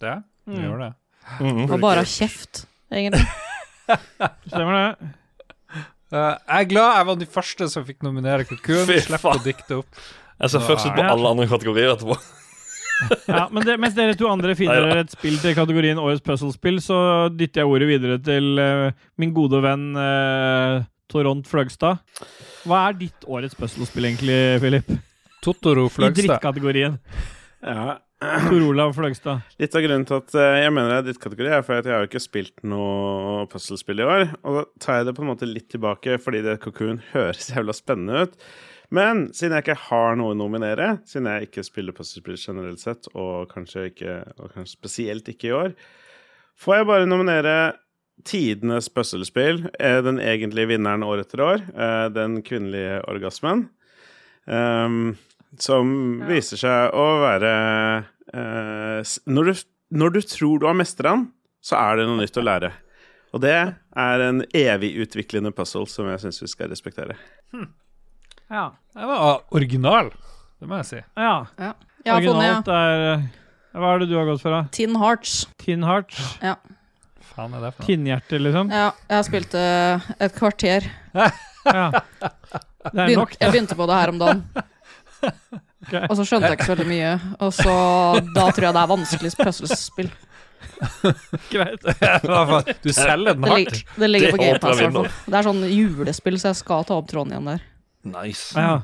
Det? 0.00 0.22
Vi 0.46 0.56
Mm. 0.58 0.64
gjør 0.64 0.78
det. 0.78 0.92
Mm 1.40 1.56
-hmm. 1.56 1.72
Og 1.72 1.80
bare 1.80 2.04
kjeft, 2.04 2.66
egentlig. 2.92 3.26
Stemmer 4.46 4.72
det? 4.78 5.08
Uh, 6.12 6.36
jeg 6.36 6.60
er 6.60 6.64
glad 6.68 6.96
jeg 6.96 7.06
var 7.06 7.14
de 7.16 7.26
første 7.26 7.68
som 7.70 7.84
fikk 7.84 8.02
nominere 8.02 8.44
Kukun 8.44 8.84
Slipp 9.00 9.24
å 9.24 9.42
dikte 9.42 9.78
opp. 9.78 9.86
Jeg 10.40 10.50
ser 10.50 10.60
først 10.60 10.86
ut 10.86 10.94
på 10.94 11.02
alle 11.02 11.28
andre 11.28 11.46
kategorier 11.48 11.94
etterpå. 11.94 12.16
Ja, 13.26 13.48
men 13.50 13.64
det, 13.66 13.76
mens 13.82 13.96
dere 13.96 14.14
to 14.18 14.28
andre 14.30 14.54
finner 14.58 14.86
Neida. 14.86 15.02
et 15.02 15.14
spill 15.14 15.34
til 15.42 15.56
kategorien 15.56 15.98
Årets 15.98 16.22
puzzlespill, 16.24 16.78
så 16.84 16.96
dytter 17.34 17.62
jeg 17.62 17.72
ordet 17.72 17.88
videre 17.90 18.18
til 18.22 18.60
uh, 18.62 18.92
min 19.18 19.34
gode 19.34 19.58
venn 19.64 19.88
uh, 19.98 20.84
Toront 21.10 21.48
Fløgstad. 21.48 21.98
Hva 22.68 22.86
er 22.88 23.00
ditt 23.00 23.26
årets 23.26 23.58
puzzlespill 23.58 24.06
egentlig, 24.12 24.38
Filip? 24.62 24.94
Totoro 25.42 25.88
Fløgstad. 25.90 26.22
I 26.22 26.28
drittkategorien. 26.30 26.98
Ja. 27.66 27.98
Tor 28.22 28.62
Olav 28.68 28.92
Fløgstad. 28.94 29.42
Litt 29.58 29.74
av 29.74 29.82
grunnen 29.82 30.04
til 30.06 30.20
at 30.20 30.34
eh, 30.38 30.58
jeg 30.62 30.74
mener 30.74 30.92
det 30.92 30.98
er 31.00 31.06
ditt 31.10 31.22
kategori, 31.22 31.48
er 31.56 31.64
for 31.66 31.80
at 31.80 31.88
jeg 31.88 31.94
har 31.96 32.04
jo 32.04 32.10
ikke 32.10 32.22
spilt 32.22 32.62
noe 32.70 33.46
puzzlespill 33.50 34.02
i 34.02 34.06
år. 34.06 34.26
Og 34.46 34.58
da 34.58 34.64
tar 34.84 35.00
jeg 35.00 35.08
det 35.08 35.16
på 35.16 35.24
en 35.24 35.30
måte 35.32 35.48
litt 35.48 35.66
tilbake, 35.72 36.20
fordi 36.22 36.44
det 36.46 36.60
Cocoon 36.62 37.02
høres 37.12 37.50
jævla 37.50 37.74
spennende 37.76 38.28
ut. 38.28 38.38
Men 38.92 39.24
siden 39.32 39.56
jeg 39.56 39.64
ikke 39.64 39.78
har 39.88 40.18
noe 40.20 40.34
å 40.34 40.36
nominere, 40.36 40.98
siden 41.08 41.30
jeg 41.30 41.48
ikke 41.48 41.64
spiller 41.64 41.96
puzzlespill 41.96 42.36
generelt 42.36 42.82
sett, 42.82 43.08
og 43.16 43.48
kanskje, 43.52 43.86
ikke, 43.88 44.18
og 44.36 44.52
kanskje 44.52 44.76
spesielt 44.76 45.30
ikke 45.32 45.48
i 45.48 45.54
år, 45.56 45.72
får 46.60 46.76
jeg 46.76 46.88
bare 46.90 47.08
nominere 47.08 47.54
tidenes 48.28 48.90
puzzlespill. 48.92 49.64
eh, 49.80 50.02
Den 50.04 50.20
egentlige 50.20 50.74
vinneren 50.74 51.02
år 51.02 51.24
etter 51.24 51.40
år. 51.40 51.64
eh, 51.72 52.08
Den 52.12 52.42
kvinnelige 52.42 53.00
orgasmen. 53.08 53.70
um, 54.46 55.16
som 55.60 55.88
viser 56.26 56.56
seg 56.56 56.94
å 56.96 57.04
være 57.22 57.50
uh, 58.34 59.02
når, 59.28 59.44
du, 59.44 59.60
når 59.90 60.14
du 60.16 60.20
tror 60.22 60.58
du 60.58 60.66
har 60.66 60.74
mestra 60.74 61.12
den, 61.12 61.26
så 61.62 61.76
er 61.76 62.00
det 62.00 62.06
noe 62.08 62.22
nytt 62.22 62.40
å 62.40 62.44
lære. 62.44 62.72
Og 63.32 63.40
det 63.44 63.54
er 63.54 64.24
en 64.26 64.42
evig 64.56 64.94
utviklende 65.04 65.52
puzzle 65.56 65.86
som 65.88 66.08
jeg 66.10 66.24
syns 66.24 66.42
vi 66.42 66.50
skal 66.50 66.72
respektere. 66.72 67.16
Ja. 68.52 68.66
Den 68.92 69.08
var 69.08 69.40
original, 69.56 70.10
det 70.60 70.68
må 70.68 70.76
jeg 70.82 70.88
si. 70.90 71.00
ja. 71.16 71.34
Ja. 71.58 71.72
Jeg 72.02 72.10
har 72.16 72.24
funnet 72.24 72.34
Originalt 72.34 72.68
er 72.74 73.02
eh, 73.12 73.20
Hva 73.78 73.90
er 73.94 74.00
det 74.02 74.08
du 74.10 74.16
har 74.18 74.24
gått 74.26 74.40
for, 74.42 74.50
da? 74.50 74.64
Tin 74.74 74.96
Hearts. 74.98 75.34
Tin 75.62 75.84
Hearts? 75.86 76.18
Ja. 76.42 76.56
Faen 77.32 77.54
er 77.54 77.62
det 77.62 77.70
for 77.76 77.84
noe? 77.84 77.86
Tinnhjerte, 77.86 78.40
liksom? 78.42 78.72
ja. 78.74 78.88
Jeg 79.12 79.28
spilte 79.30 79.62
et 80.18 80.36
kvarter. 80.36 80.88
Ja. 81.62 81.84
Det 82.90 82.98
er 83.04 83.12
nok. 83.14 83.36
jeg 83.38 83.52
begynte 83.54 83.76
på 83.78 83.86
det 83.86 83.94
her 83.94 84.10
om 84.10 84.16
dagen. 84.18 84.40
okay. 85.86 86.08
Og 86.08 86.16
så 86.18 86.24
skjønte 86.26 86.48
jeg 86.50 86.56
ikke 86.58 86.66
så 86.66 86.74
veldig 86.74 86.86
mye. 86.90 87.12
Og 87.46 87.52
så 87.54 87.74
Da 88.34 88.48
tror 88.50 88.66
jeg 88.66 88.74
det 88.74 88.80
er 88.82 88.90
vanskelig 88.90 89.30
puslespill. 89.38 90.10
Greit. 91.52 91.86
Du 92.82 92.90
selger 92.90 93.36
den 93.36 93.46
Det, 93.46 93.52
hardt. 93.52 93.84
det 93.94 94.08
ligger 94.10 94.26
Det 94.26 94.34
på 94.34 94.42
håper 94.42 94.74
jeg 94.74 94.90
GamePass. 94.90 95.20
Det 95.30 95.38
er 95.38 95.46
sånn 95.46 95.62
julespill, 95.70 96.40
så 96.42 96.50
jeg 96.50 96.58
skal 96.64 96.82
ta 96.90 96.98
opp 96.98 97.06
tråden 97.14 97.36
igjen 97.36 97.52
der. 97.52 97.62
Nice. 98.04 98.52
Ja. 98.58 98.82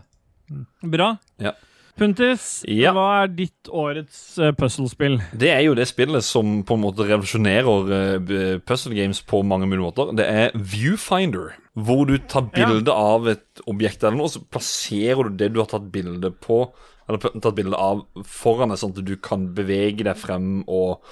Bra. 0.82 1.16
Ja. 1.42 1.54
Puntis, 1.98 2.62
Ja. 2.70 2.92
hva 2.94 3.24
er 3.24 3.30
ditt 3.34 3.66
årets 3.74 4.38
uh, 4.38 4.52
puzzlespill? 4.54 5.16
Det 5.34 5.48
er 5.50 5.64
jo 5.66 5.74
det 5.74 5.88
spillet 5.90 6.22
som 6.22 6.60
på 6.62 6.76
en 6.78 6.84
måte 6.84 7.02
revolusjonerer 7.08 7.88
uh, 7.90 8.60
puzzle 8.62 8.94
games 8.94 9.18
på 9.26 9.40
mange 9.42 9.66
mulige 9.66 9.82
måter. 9.82 10.12
Det 10.14 10.26
er 10.30 10.54
Viewfinder, 10.54 11.56
hvor 11.74 12.04
du 12.06 12.14
tar 12.30 12.46
bilde 12.54 12.94
av 12.94 13.26
et 13.34 13.64
objekt 13.66 14.04
eller 14.06 14.20
noe, 14.20 14.30
så 14.30 14.44
plasserer 14.46 15.26
du 15.26 15.40
det 15.42 15.50
du 15.56 15.58
har 15.58 15.66
tatt 15.72 15.90
bilde 15.94 16.30
på, 16.38 16.68
eller 17.08 17.18
tatt 17.42 17.56
bilde 17.58 17.74
av, 17.74 18.04
foran 18.22 18.70
deg, 18.70 18.78
sånn 18.78 18.94
at 18.94 19.02
du 19.08 19.16
kan 19.18 19.48
bevege 19.58 20.06
deg 20.06 20.22
frem 20.22 20.60
og 20.70 21.02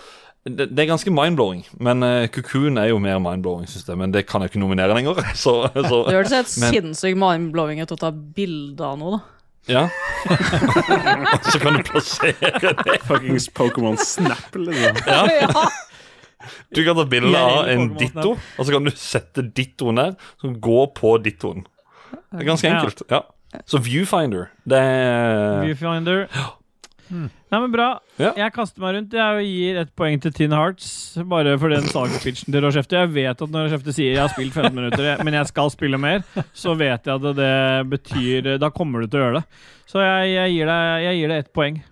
det, 0.47 0.69
det 0.71 0.79
er 0.85 0.89
ganske 0.93 1.11
mind-blowing, 1.11 1.65
men 1.83 2.03
uh, 2.07 2.27
Cocoon 2.31 2.79
er 2.79 2.91
jo 2.93 2.99
mer 3.03 3.19
mind-blowing, 3.19 3.67
synes 3.69 3.89
jeg. 3.89 3.99
Men 3.99 4.13
det 4.15 4.27
kan 4.31 4.41
jeg 4.45 4.53
ikke 4.53 4.61
nominere 4.63 4.95
lenger. 4.95 5.19
Så, 5.35 5.57
så 5.75 6.03
Det 6.07 6.15
høres 6.15 6.35
helt 6.37 6.53
Men- 6.63 6.75
sinnssykt 6.77 7.19
mind-blowing 7.19 7.83
ut 7.83 7.95
å 7.97 7.99
ta 7.99 8.13
bilde 8.15 8.85
av 8.87 8.99
noe, 9.01 9.19
da. 9.19 9.21
ja. 9.75 9.85
så 11.51 11.59
kan 11.63 11.77
du 11.79 11.83
plassere 11.87 12.53
det. 12.85 12.99
Fuckings 13.07 13.49
Pokémon 13.55 13.99
Snap, 13.99 14.55
liksom. 14.55 15.01
Ja. 15.11 15.67
Du 16.75 16.83
kan 16.87 16.95
ta 16.99 17.05
bilde 17.11 17.39
av 17.41 17.67
en 17.73 17.89
ditto, 17.99 18.37
og 18.37 18.67
så 18.69 18.75
kan 18.77 18.87
du 18.87 18.93
sette 18.95 19.43
dittoen 19.57 19.99
der, 19.99 20.13
som 20.43 20.55
går 20.63 20.93
på 20.95 21.17
dittoen. 21.25 21.65
Det 22.31 22.45
er 22.45 22.49
ganske 22.53 22.71
enkelt. 22.71 23.03
ja. 23.11 23.25
Så 23.67 23.79
Viewfinder, 23.81 24.51
det 24.69 24.79
er 24.79 25.63
Viewfinder. 25.65 26.27
Nei, 27.11 27.59
men 27.61 27.73
bra. 27.73 28.01
Ja. 28.19 28.33
Jeg 28.37 28.53
kaster 28.57 28.81
meg 28.83 28.95
rundt 28.97 29.13
jeg 29.15 29.45
gir 29.47 29.77
ett 29.83 29.93
poeng 29.99 30.21
til 30.23 30.33
Tin 30.35 30.53
Hearts. 30.57 30.89
Bare 31.31 31.59
for 31.61 31.69
den 31.73 31.87
salgspitchen 31.93 32.53
til 32.55 32.65
Rochefte. 32.65 32.99
Jeg 32.99 33.13
vet 33.15 33.43
at 33.47 33.51
når 33.53 33.61
Rochefte 33.69 33.93
sier 33.95 34.13
'jeg 34.15 34.23
har 34.25 34.33
spilt 34.35 34.55
15 34.55 34.75
minutter, 34.75 35.25
men 35.25 35.35
jeg 35.35 35.47
skal 35.47 35.71
spille 35.71 35.99
mer', 35.99 36.25
så 36.55 36.75
vet 36.77 37.07
jeg 37.07 37.15
at 37.15 37.37
det 37.37 37.87
betyr 37.91 38.59
Da 38.59 38.71
kommer 38.71 39.01
du 39.01 39.07
til 39.07 39.21
å 39.21 39.23
gjøre 39.25 39.41
det. 39.41 39.45
Så 39.87 39.99
jeg, 40.03 40.35
jeg, 40.35 40.51
gir, 40.57 40.67
deg, 40.67 41.03
jeg 41.05 41.15
gir 41.21 41.29
deg 41.29 41.39
ett 41.39 41.53
poeng. 41.53 41.83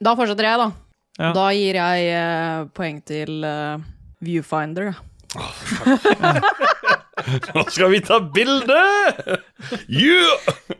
Da 0.00 0.14
fortsetter 0.14 0.44
jeg, 0.44 0.58
da. 0.58 0.70
Ja. 1.18 1.32
Da 1.32 1.50
gir 1.54 1.74
jeg 1.78 2.08
eh, 2.10 2.64
poeng 2.74 3.04
til 3.06 3.44
eh, 3.44 3.78
Viewfinder. 4.20 4.94
Nå 7.54 7.62
skal 7.70 7.90
vi 7.90 8.00
ta 8.04 8.20
bilde! 8.20 8.80
You! 9.88 10.20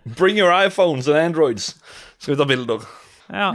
Bring 0.04 0.36
your 0.36 0.52
iPhones 0.52 1.08
and 1.08 1.16
Androids. 1.16 1.74
Skal 2.18 2.34
vi 2.34 2.38
ta 2.42 2.48
bilder. 2.48 2.84
Ja. 3.32 3.48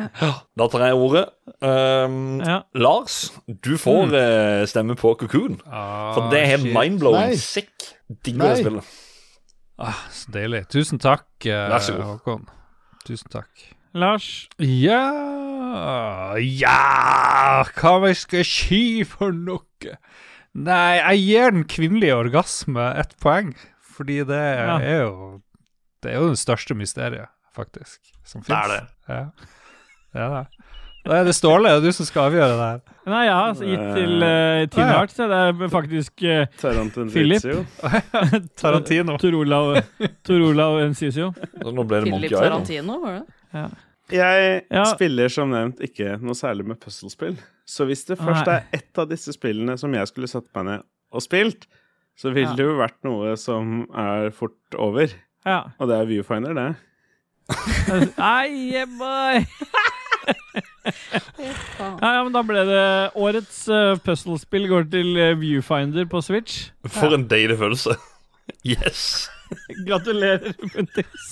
Da 0.57 0.67
tar 0.71 0.85
jeg 0.87 0.97
ordet. 0.97 1.25
Um, 1.61 2.39
ja. 2.41 2.61
Lars, 2.73 3.17
du 3.47 3.75
får 3.77 4.13
eh, 4.17 4.63
stemme 4.69 4.95
på 4.97 5.11
Cocoon. 5.19 5.59
Ah, 5.67 6.13
For 6.15 6.29
det 6.33 6.39
er 6.41 6.51
helt 6.57 6.69
mindblowing. 6.73 7.35
Sick. 7.37 7.69
Digger 8.25 8.55
det 8.55 8.63
spillet. 8.63 8.95
Ah, 9.79 9.99
så 10.11 10.31
deilig. 10.35 10.63
Tusen 10.73 10.99
takk, 10.99 11.27
uh, 11.45 11.67
Vær 11.71 11.83
så 11.85 11.93
god. 11.95 12.07
Håkon. 12.15 12.47
Tusen 13.07 13.29
takk. 13.31 13.67
Lars, 13.97 14.47
Ja 14.61 16.37
Ja 16.37 17.63
Hva 17.73 17.93
vi 18.03 18.11
skal 18.17 18.43
si 18.45 18.81
for 19.07 19.33
noe? 19.33 19.95
Nei, 20.53 20.97
jeg 20.99 21.21
gir 21.23 21.55
den 21.55 21.63
kvinnelige 21.69 22.17
orgasme 22.19 22.85
ett 23.01 23.15
poeng. 23.23 23.53
Fordi 23.95 24.19
det 24.29 24.41
Ja. 24.59 24.77
er 24.77 25.01
jo 25.07 25.41
Det 26.03 26.11
er 26.13 26.19
jo 26.21 26.29
det 26.29 26.39
største 26.39 26.75
mysteriet, 26.77 27.27
faktisk, 27.55 27.99
som 28.23 28.41
Det 28.41 28.55
er 28.55 28.67
det. 28.75 28.83
Ja. 29.09 29.23
Er 30.13 30.29
det. 30.33 30.45
Da 31.05 31.15
er 31.21 31.23
det 31.29 31.33
Ståle, 31.33 31.69
det 31.71 31.77
er 31.79 31.85
du 31.87 31.95
som 31.95 32.05
skal 32.05 32.27
avgjøre 32.27 32.55
det 32.59 32.65
her. 32.65 32.79
Nei, 33.09 33.21
jeg 33.25 33.33
har 33.33 33.53
gitt 33.65 33.85
til 33.95 34.15
uh, 34.21 34.29
Ah, 34.29 34.65
ja. 34.67 34.97
Ja. 34.99 35.27
Det 35.31 35.37
er 35.65 35.69
faktisk 35.71 36.23
uh, 36.27 37.09
Philip. 37.09 37.45
Tarantino. 38.59 39.15
Torolav. 39.17 39.79
Så 40.27 41.71
nå 41.71 41.85
ble 41.87 42.01
det 42.03 42.09
Philip 42.09 42.11
Monkey 42.11 42.27
Island. 42.27 42.43
Tarantino, 42.43 42.99
var 43.05 43.21
det? 43.21 43.63
Jeg 44.11 44.63
Ja. 44.73 44.83
spiller 44.91 45.29
som 45.33 45.49
nevnt 45.53 45.79
ikke 45.85 46.17
noe 46.21 46.35
særlig 46.37 46.65
med 46.67 46.79
puslespill. 46.83 47.37
Så 47.69 47.85
hvis 47.85 48.03
det 48.09 48.17
først 48.19 48.45
Nei. 48.49 48.55
er 48.59 48.79
ett 48.81 48.97
av 49.01 49.07
disse 49.09 49.33
spillene 49.33 49.77
som 49.77 49.93
jeg 49.93 50.09
skulle 50.09 50.27
satt 50.29 50.47
meg 50.57 50.65
ned 50.65 50.85
og 51.13 51.21
spilt, 51.25 51.65
så 52.19 52.33
ville 52.33 52.49
Ja. 52.51 52.55
det 52.57 52.65
jo 52.65 52.75
vært 52.77 52.97
noe 53.07 53.35
som 53.37 53.87
er 53.95 54.29
fort 54.35 54.75
over. 54.75 55.07
Ja. 55.45 55.63
Og 55.79 55.87
det 55.87 55.95
er 56.01 56.05
Viewfinder, 56.09 56.53
det. 56.53 56.75
Nei, 58.17 58.85
boy! 58.99 59.45
Ja, 61.39 62.09
ja, 62.15 62.21
men 62.25 62.33
da 62.35 62.41
ble 62.45 62.61
det 62.67 62.83
årets 63.19 63.59
uh, 63.71 63.95
puzzlespill 64.03 64.67
går 64.69 64.87
til 64.91 65.11
uh, 65.17 65.33
Viewfinder 65.39 66.07
på 66.11 66.21
Switch. 66.25 66.69
For 66.87 67.15
en 67.15 67.27
deilig 67.31 67.59
følelse. 67.61 67.97
Yes. 68.65 69.29
Gratulerer, 69.85 70.55
Puntis. 70.73 71.27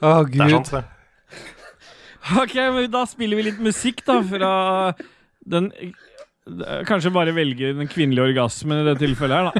Å, 0.00 0.12
Det 0.24 0.38
er 0.40 0.52
gud. 0.52 0.54
sant, 0.54 0.70
det. 0.70 0.84
Ok, 2.40 2.54
men 2.76 2.86
da 2.92 3.02
spiller 3.10 3.40
vi 3.40 3.48
litt 3.48 3.60
musikk, 3.64 4.04
da, 4.06 4.20
fra 4.22 4.52
den 5.50 5.70
Kanskje 6.88 7.12
bare 7.14 7.34
velge 7.36 7.74
den 7.76 7.88
kvinnelige 7.90 8.30
orgasmen 8.30 8.80
i 8.80 8.86
det 8.88 8.96
tilfellet 9.02 9.36
her, 9.36 9.44
da. 9.50 9.52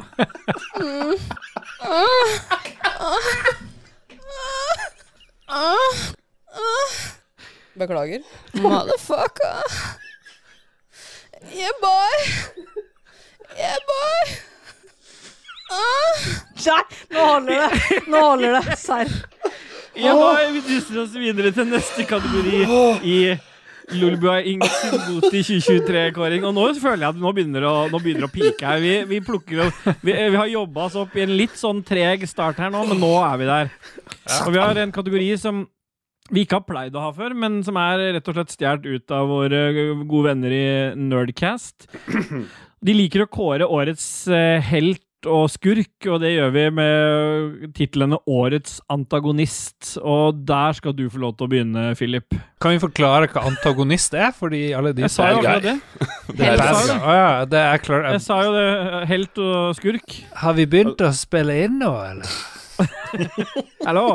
Beklager. 7.73 8.21
Motherfucker. 8.53 9.63
Yeah, 11.51 11.71
boy. 11.81 12.17
Yeah, 13.57 13.77
boy. 13.87 14.35
Nei, 16.61 16.83
nå 17.09 17.25
holder 17.25 17.55
det. 17.55 18.01
Nå 18.07 18.21
holder 18.21 18.57
det. 18.59 18.77
Serr. 18.79 19.11
Ja, 19.95 20.15
vi 20.51 20.61
dysser 20.67 21.01
oss 21.03 21.15
videre 21.19 21.51
til 21.55 21.67
neste 21.67 22.05
kategori 22.07 22.63
i 23.03 23.17
Lolbua 23.97 24.39
Inks 24.47 24.77
Boti 25.07 25.41
2023-kåring. 25.47 26.45
Og 26.47 26.55
nå 26.55 26.67
føler 26.81 27.05
jeg 27.05 27.15
at 27.15 27.21
nå 27.21 27.33
begynner 27.35 27.65
det 27.65 27.69
å, 27.71 27.83
nå 27.91 28.01
begynner 28.01 28.27
det 28.27 28.29
å 28.29 28.33
pike 28.35 28.69
her. 28.69 28.81
Vi, 28.83 28.95
vi 29.09 29.21
plukker 29.25 29.65
opp 29.65 29.83
vi, 30.05 30.15
vi 30.15 30.39
har 30.39 30.49
jobba 30.51 30.87
oss 30.87 30.97
opp 31.01 31.17
i 31.17 31.25
en 31.25 31.35
litt 31.39 31.57
sånn 31.59 31.83
treg 31.87 32.25
start 32.29 32.61
her 32.61 32.73
nå, 32.73 32.85
men 32.89 33.01
nå 33.01 33.11
er 33.25 33.37
vi 33.41 33.51
der. 33.51 33.75
Og 34.45 34.51
vi 34.55 34.61
har 34.61 34.81
en 34.81 34.95
kategori 34.95 35.29
som 35.41 35.65
vi 36.31 36.45
ikke 36.45 36.61
har 36.61 36.67
pleid 36.67 36.95
å 36.95 37.03
ha 37.03 37.11
før, 37.15 37.33
men 37.35 37.59
som 37.65 37.75
er 37.81 38.05
rett 38.15 38.29
og 38.31 38.37
slett 38.37 38.53
stjålet 38.53 38.85
ut 38.87 39.13
av 39.15 39.27
våre 39.27 39.61
gode 40.05 40.25
venner 40.29 40.53
i 40.55 40.65
Nerdcast. 40.95 41.89
De 42.81 42.95
liker 42.95 43.25
å 43.25 43.29
kåre 43.29 43.67
årets 43.67 44.05
eh, 44.31 44.63
helt 44.71 45.03
og 45.29 45.49
skurk, 45.53 45.91
og 46.09 46.21
det 46.23 46.31
gjør 46.33 46.51
vi 46.55 46.63
med 46.73 47.73
titlene 47.77 48.17
Årets 48.29 48.79
antagonist. 48.91 49.95
Og 50.01 50.39
der 50.47 50.77
skal 50.77 50.95
du 50.97 51.03
få 51.11 51.21
lov 51.21 51.35
til 51.37 51.47
å 51.47 51.51
begynne, 51.51 51.83
Philip. 51.99 52.37
Kan 52.61 52.75
vi 52.75 52.81
forklare 52.83 53.29
hva 53.31 53.43
antagonist 53.49 54.15
er? 54.17 54.31
Fordi 54.37 54.63
alle 54.77 54.93
de 54.97 55.05
Jeg 55.05 55.13
sa 55.13 55.31
jo 55.33 55.41
det. 55.43 55.75
Det 56.37 56.47
er 56.47 56.61
det. 56.61 56.69
Ah, 56.95 57.15
ja, 57.17 57.31
det 57.45 57.59
er 57.59 57.81
klart. 57.83 58.05
Jeg 58.15 58.21
sa 58.23 58.37
jo 58.45 58.53
det. 58.55 58.67
Helt 59.09 59.41
og 59.43 59.75
skurk. 59.75 60.15
Har 60.41 60.55
vi 60.55 60.65
begynt 60.69 61.01
å 61.03 61.11
spille 61.15 61.57
inn 61.65 61.75
nå, 61.81 61.91
eller? 62.07 62.37
Hallo! 63.87 64.05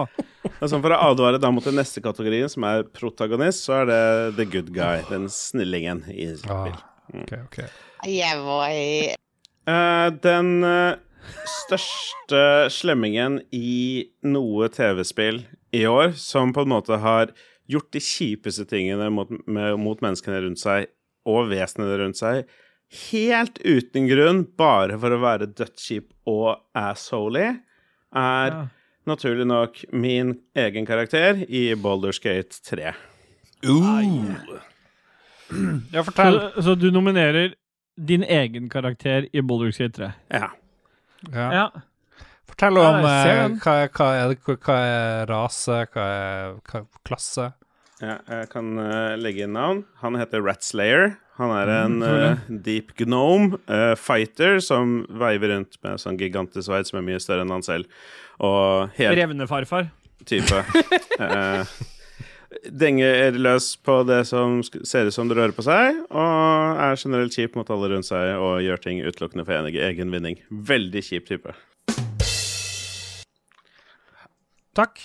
Sånn 0.63 0.81
For 0.81 0.95
å 0.95 1.01
advare 1.11 1.39
da 1.43 1.51
mot 1.53 1.65
den 1.67 1.77
neste 1.79 2.01
kategorien, 2.03 2.49
som 2.51 2.65
er 2.67 2.87
protagonist, 2.97 3.67
så 3.67 3.83
er 3.83 3.91
det 3.91 4.01
the 4.41 4.49
good 4.49 4.73
guy. 4.75 5.05
Den 5.11 5.29
snillingen 5.33 6.07
i 6.09 6.33
spill. 6.39 6.73
Ah, 6.73 6.83
ok, 7.13 7.37
ok. 7.45 7.63
Yeah, 8.07 8.41
boy. 8.47 9.15
Eh, 9.67 10.09
den 10.23 10.51
eh, 10.65 10.99
største 11.51 12.43
slemmingen 12.71 13.41
i 13.55 14.07
noe 14.27 14.69
TV-spill 14.73 15.43
i 15.75 15.85
år, 15.91 16.13
som 16.19 16.53
på 16.55 16.63
en 16.67 16.71
måte 16.77 16.99
har 17.03 17.33
gjort 17.71 17.89
de 17.97 18.03
kjipeste 18.03 18.67
tingene 18.71 19.09
mot, 19.11 19.33
med, 19.51 19.75
mot 19.83 20.03
menneskene 20.05 20.45
rundt 20.45 20.63
seg 20.63 20.87
og 21.27 21.49
vesenene 21.51 21.97
rundt 21.99 22.21
seg, 22.21 22.45
helt 23.11 23.59
uten 23.67 24.07
grunn, 24.07 24.45
bare 24.57 24.95
for 25.03 25.11
å 25.11 25.19
være 25.25 25.49
dødskjip 25.59 26.13
og 26.31 26.61
assholy, 26.79 27.49
er 28.15 28.53
Ja. 28.55 28.61
naturlig 29.11 29.47
nok 29.51 29.81
min 29.93 30.37
egen 30.55 30.87
karakter 30.87 31.43
i 31.51 31.73
Baldur's 31.75 32.23
Gate 32.23 32.55
3. 32.71 32.95
Ja, 35.93 36.03
fortell. 36.07 36.39
Så, 36.55 36.63
så 36.63 36.75
du 36.79 36.89
nominerer 36.95 37.55
din 37.97 38.23
egen 38.23 38.69
karakter 38.73 39.27
i 39.33 39.41
Boulders 39.43 39.79
Gate 39.81 39.97
3? 39.99 40.13
Ja. 40.37 40.49
Ja. 41.33 41.47
Ja. 41.53 41.67
Fortell 42.47 42.79
om 42.79 43.01
jeg 43.03 43.23
ser 43.27 43.39
eh, 43.43 43.55
hva, 43.65 43.77
er- 43.83 43.93
hva, 43.97 44.09
er, 44.15 44.35
hva 44.63 44.77
er 44.87 45.31
rase, 45.31 45.79
hva 45.93 46.05
er 46.17 46.59
hva 46.69 46.81
er 46.83 46.87
klasse? 47.09 47.49
Ja, 47.97 48.19
jeg 48.29 48.51
kan 48.53 48.75
uh, 48.77 49.15
legge 49.17 49.47
inn 49.47 49.55
navn. 49.57 49.79
Han 50.03 50.19
heter 50.21 50.43
Ratslayer. 50.45 51.15
Han 51.41 51.51
er 51.53 51.69
en 51.73 51.95
eh, 52.05 52.45
deep 52.65 52.95
gnome 52.97 53.57
uh, 53.69 53.93
fighter 54.01 54.61
som 54.65 55.03
veiver 55.21 55.51
rundt 55.53 55.77
med 55.85 56.01
sånn 56.01 56.17
gigantisk 56.21 56.69
sverd 56.69 56.89
som 56.89 57.01
er 57.01 57.05
mye 57.09 57.21
større 57.21 57.45
enn 57.45 57.53
han 57.53 57.65
selv. 57.65 57.89
Og 58.41 58.93
helt 58.97 59.17
Revnefarfar. 59.19 59.89
type 60.29 60.61
eh, 61.21 61.75
Denger 62.71 63.37
løs 63.39 63.69
på 63.85 63.99
det 64.09 64.23
som 64.29 64.61
ser 64.65 65.09
ut 65.11 65.15
som 65.15 65.29
det 65.29 65.37
rører 65.39 65.55
på 65.57 65.65
seg, 65.67 65.99
og 66.11 66.81
er 66.83 66.99
generelt 67.01 67.35
kjip 67.37 67.57
mot 67.59 67.69
alle 67.75 67.91
rundt 67.93 68.09
seg 68.09 68.35
og 68.41 68.61
gjør 68.65 68.83
ting 68.85 69.03
utelukkende 69.05 69.45
for 69.47 69.57
egen- 69.59 69.83
egen 69.91 70.15
vinning. 70.15 70.39
Veldig 70.51 71.03
kjip 71.07 71.27
type. 71.29 71.55
Takk. 74.77 75.01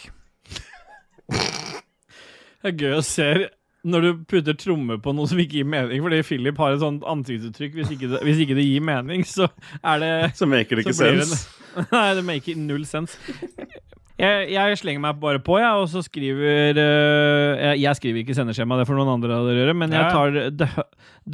Det 1.32 2.70
er 2.70 2.78
gøy 2.78 2.96
å 3.00 3.04
se 3.06 3.28
når 3.88 4.04
du 4.06 4.10
putter 4.30 4.54
tromme 4.54 5.00
på 5.02 5.14
noe 5.18 5.26
som 5.30 5.40
ikke 5.42 5.58
gir 5.62 5.66
mening, 5.66 6.04
fordi 6.06 6.20
Philip 6.28 6.60
har 6.62 6.76
et 6.76 6.84
sånt 6.84 7.06
ansiktsuttrykk. 7.10 7.80
Hvis 7.80 7.94
hvis 8.22 8.42
ikke 8.44 8.58
det 8.60 8.66
gir 8.68 8.84
mening, 8.86 9.24
så 9.26 9.48
er 9.82 10.04
det 10.04 10.12
Så 10.38 10.46
maker 10.46 10.78
det 10.78 10.86
ikke 10.86 10.94
sens. 11.00 11.48
Nei, 11.96 12.08
det 12.20 12.26
maker 12.28 12.60
null 12.62 12.86
sens. 12.86 13.16
Jeg, 14.20 14.50
jeg 14.54 14.78
slenger 14.78 15.02
meg 15.02 15.20
bare 15.22 15.40
på, 15.42 15.56
jeg, 15.62 15.72
og 15.82 15.88
så 15.90 16.02
skriver 16.06 16.78
eh, 16.78 17.62
jeg, 17.62 17.80
jeg 17.86 17.98
skriver 17.98 18.22
ikke 18.22 18.36
sendeskjema, 18.38 18.78
det 18.78 18.88
får 18.90 19.00
noen 19.00 19.14
andre 19.16 19.38
av 19.40 19.48
dere 19.48 19.64
gjøre, 19.64 19.78
men 19.82 19.96
jeg 19.96 20.12
tar 20.14 20.36
The, 20.60 20.86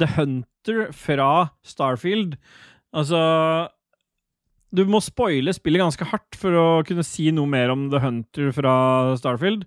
The 0.04 0.08
Hunter 0.14 0.80
fra 0.96 1.30
Starfield. 1.66 2.38
Altså 2.96 3.18
Du 4.72 4.84
må 4.88 5.00
spoile 5.04 5.52
spillet 5.56 5.82
ganske 5.82 6.08
hardt 6.12 6.38
for 6.40 6.56
å 6.56 6.66
kunne 6.88 7.04
si 7.04 7.28
noe 7.34 7.48
mer 7.50 7.72
om 7.74 7.88
The 7.92 8.00
Hunter 8.04 8.50
fra 8.56 8.74
Starfield. 9.20 9.66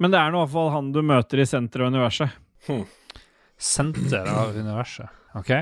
Men 0.00 0.12
det 0.12 0.20
er 0.20 0.32
nå 0.32 0.40
i 0.40 0.44
hvert 0.44 0.52
fall 0.52 0.72
han 0.74 0.90
du 0.92 1.00
møter 1.04 1.40
i 1.40 1.48
senteret 1.48 1.86
av 1.88 1.94
universet. 1.94 2.32
Senter 3.56 4.28
av 4.28 4.52
universet. 4.56 5.08
Ok. 5.38 5.52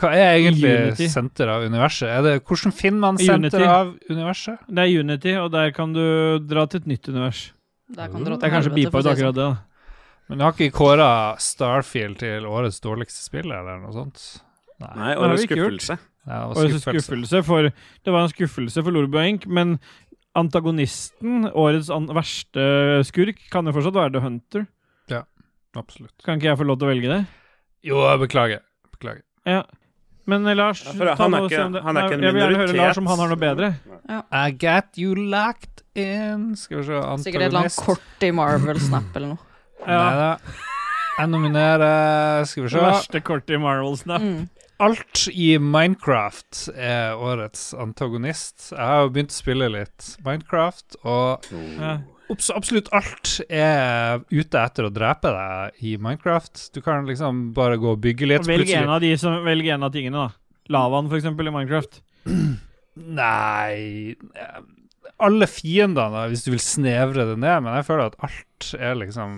Hva 0.00 0.08
er 0.16 0.38
egentlig 0.38 0.70
Unity. 0.88 1.06
senter 1.12 1.48
av 1.52 1.62
universet? 1.68 2.08
Er 2.08 2.22
det, 2.24 2.34
hvordan 2.48 2.72
finner 2.72 2.98
man 3.00 3.18
senter 3.18 3.60
Unity. 3.60 3.64
av 3.68 3.90
universet? 4.10 4.58
Det 4.68 4.78
er 4.86 5.00
Unity, 5.02 5.34
og 5.36 5.50
der 5.52 5.70
kan 5.76 5.92
du 5.92 6.38
dra 6.48 6.64
til 6.66 6.80
et 6.80 6.86
nytt 6.88 7.08
univers. 7.12 7.52
Der 7.92 8.08
kan 8.08 8.24
dra 8.24 8.36
Det 8.38 8.44
er 8.48 8.54
kanskje 8.54 8.70
helvete, 8.72 8.90
beepa 8.90 8.90
for 8.90 8.98
å 8.98 9.00
ut 9.00 9.04
si 9.04 9.10
det 9.10 9.18
akkurat 9.18 9.34
det. 9.34 9.48
da. 9.50 9.58
Men 10.28 10.38
du 10.38 10.44
har 10.44 10.52
ikke 10.56 10.72
kåra 10.72 11.08
Starfield 11.38 12.18
til 12.22 12.46
årets 12.48 12.80
dårligste 12.80 13.20
spill, 13.26 13.52
eller 13.52 13.82
noe 13.82 13.92
sånt? 13.92 14.22
Nei, 14.80 15.12
Det 15.12 15.18
årets 15.18 15.42
ikke 15.44 15.56
gjort. 15.60 15.76
skuffelse. 15.82 15.98
Ja, 16.26 16.38
det 16.38 16.48
var 16.48 16.54
så 16.54 16.80
skuffelse. 16.80 17.02
skuffelse 17.02 17.44
for 17.44 17.62
Det 18.04 18.12
var 18.14 18.22
en 18.22 18.32
skuffelse 18.32 18.82
for 18.84 18.90
Lorbu 18.92 19.18
Enk, 19.20 19.46
men 19.46 19.78
antagonisten, 20.34 21.50
årets 21.52 21.90
an 21.92 22.06
verste 22.08 23.04
skurk, 23.04 23.38
kan 23.50 23.66
jo 23.66 23.72
fortsatt 23.76 23.94
være 23.98 24.12
The 24.12 24.20
Hunter. 24.24 24.66
Absolutt. 25.74 26.12
Kan 26.22 26.36
ikke 26.36 26.50
jeg 26.50 26.58
få 26.60 26.64
lov 26.68 26.76
til 26.80 26.84
å 26.86 26.90
velge 26.92 27.08
det? 27.08 27.20
Jo, 27.88 28.02
jeg 28.04 28.18
beklager. 28.28 28.60
Beklager. 28.92 29.22
Ja. 29.48 29.62
Men 30.26 30.46
eh, 30.46 30.54
Lars, 30.54 30.84
Ja, 30.86 30.92
ta 31.16 31.24
han 31.24 31.34
er 31.34 31.46
ikke- 31.48 31.82
han 31.82 31.96
er 31.96 32.02
ikke 32.06 32.14
en 32.14 32.20
Nei, 32.20 32.26
Jeg 32.26 32.34
vil 32.34 32.42
gjerne 32.42 32.56
høre. 32.60 32.76
Lars 32.76 32.98
om 32.98 33.06
han 33.06 33.18
har 33.18 33.28
noe 33.28 33.36
bedre. 33.36 33.74
I 34.32 34.50
got 34.52 34.96
you 34.96 35.14
locked 35.14 35.82
in 35.94 36.54
Skal 36.56 36.78
vi 36.78 36.84
se 36.84 36.92
Antagonist. 36.94 37.24
Sikkert 37.26 37.42
et 37.42 37.48
eller 37.48 37.60
annet 37.60 37.76
kort 37.76 38.22
i 38.22 38.30
Marvel-snap 38.30 39.16
eller 39.16 39.28
noe. 39.34 39.38
Ja. 39.82 39.98
Neida. 39.98 40.38
Jeg 41.18 41.28
nominerer 41.28 42.46
Skal 42.46 42.62
vi 42.62 42.68
se 42.70 42.78
verste 42.78 43.20
kortet 43.20 43.56
i 43.56 43.58
Marvel-snap. 43.58 44.22
Mm. 44.22 44.48
Alt 44.82 45.28
i 45.30 45.58
Minecraft 45.58 46.68
er 46.74 47.14
årets 47.18 47.72
antagonist. 47.78 48.70
Jeg 48.72 48.78
har 48.82 49.02
jo 49.04 49.10
begynt 49.14 49.30
å 49.34 49.36
spille 49.42 49.68
litt 49.70 50.16
Minecraft, 50.24 50.96
og 51.04 51.44
Ja. 51.78 51.98
Abs- 52.32 52.50
absolutt 52.54 52.90
alt 52.96 53.36
er 53.48 54.22
ute 54.32 54.60
etter 54.60 54.88
å 54.88 54.92
drepe 54.92 55.30
deg 55.34 55.84
i 55.86 55.94
Minecraft. 56.00 56.68
Du 56.74 56.80
kan 56.84 57.06
liksom 57.08 57.50
bare 57.56 57.78
gå 57.80 57.94
og 57.94 58.02
bygge 58.04 58.28
litt. 58.28 58.48
Velg 58.48 58.72
en 58.76 58.92
av 58.96 59.02
de 59.04 59.12
som 59.20 59.42
Velg 59.46 59.68
en 59.74 59.86
av 59.88 59.92
tingene, 59.94 60.26
da. 60.26 60.58
Lavaen, 60.72 61.10
eksempel, 61.12 61.50
i 61.50 61.54
Minecraft. 61.54 62.00
Nei 63.22 64.12
eh, 64.12 64.58
Alle 65.24 65.48
fiendene, 65.48 66.26
hvis 66.30 66.44
du 66.44 66.52
vil 66.52 66.62
snevre 66.62 67.24
det 67.30 67.38
ned, 67.40 67.64
men 67.64 67.78
jeg 67.78 67.86
føler 67.88 68.10
at 68.10 68.18
alt 68.26 68.72
er 68.78 68.98
liksom 69.00 69.32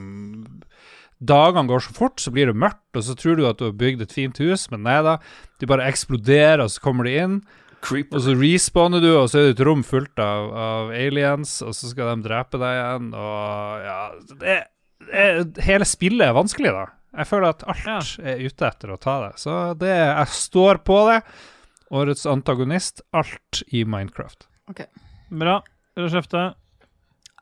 Dagene 1.24 1.70
går 1.70 1.84
så 1.86 1.94
fort, 1.96 2.18
så 2.20 2.32
blir 2.34 2.50
det 2.50 2.58
mørkt, 2.58 2.82
og 2.98 3.04
så 3.06 3.14
tror 3.16 3.38
du 3.38 3.44
at 3.48 3.60
du 3.60 3.68
har 3.68 3.76
bygd 3.80 4.02
et 4.04 4.12
fint 4.12 4.36
hus, 4.42 4.66
men 4.72 4.82
nei 4.84 4.98
da. 5.06 5.14
De 5.62 5.68
bare 5.70 5.86
eksploderer, 5.88 6.64
og 6.64 6.72
så 6.74 6.82
kommer 6.84 7.06
de 7.08 7.14
inn. 7.22 7.36
Creeper. 7.84 8.16
Og 8.16 8.24
så 8.24 8.34
respawner 8.40 9.02
du, 9.04 9.10
og 9.18 9.26
så 9.28 9.38
er 9.42 9.48
det 9.50 9.58
et 9.58 9.64
rom 9.68 9.82
fullt 9.84 10.18
av, 10.24 10.50
av 10.56 10.92
aliens, 10.96 11.58
og 11.66 11.74
så 11.76 11.90
skal 11.90 12.14
de 12.14 12.24
drepe 12.28 12.60
deg 12.62 12.78
igjen, 12.80 13.10
og 13.12 13.84
ja 13.84 13.98
det, 14.40 14.58
det, 15.10 15.64
Hele 15.66 15.84
spillet 15.88 16.24
er 16.30 16.36
vanskelig, 16.36 16.72
da. 16.72 16.86
Jeg 17.14 17.28
føler 17.30 17.52
at 17.52 17.62
alt 17.70 17.84
Ja. 17.86 17.98
er 18.32 18.40
ute 18.42 18.66
etter 18.70 18.90
å 18.94 18.96
ta 18.98 19.18
det. 19.28 19.32
Så 19.38 19.52
det, 19.78 19.92
jeg 19.94 20.32
står 20.34 20.80
på 20.88 20.96
det. 21.12 21.20
Årets 21.94 22.24
antagonist, 22.26 23.04
alt 23.14 23.60
i 23.70 23.84
Minecraft. 23.86 24.48
Bra. 25.30 25.60
Rødskjefte. 26.00 26.40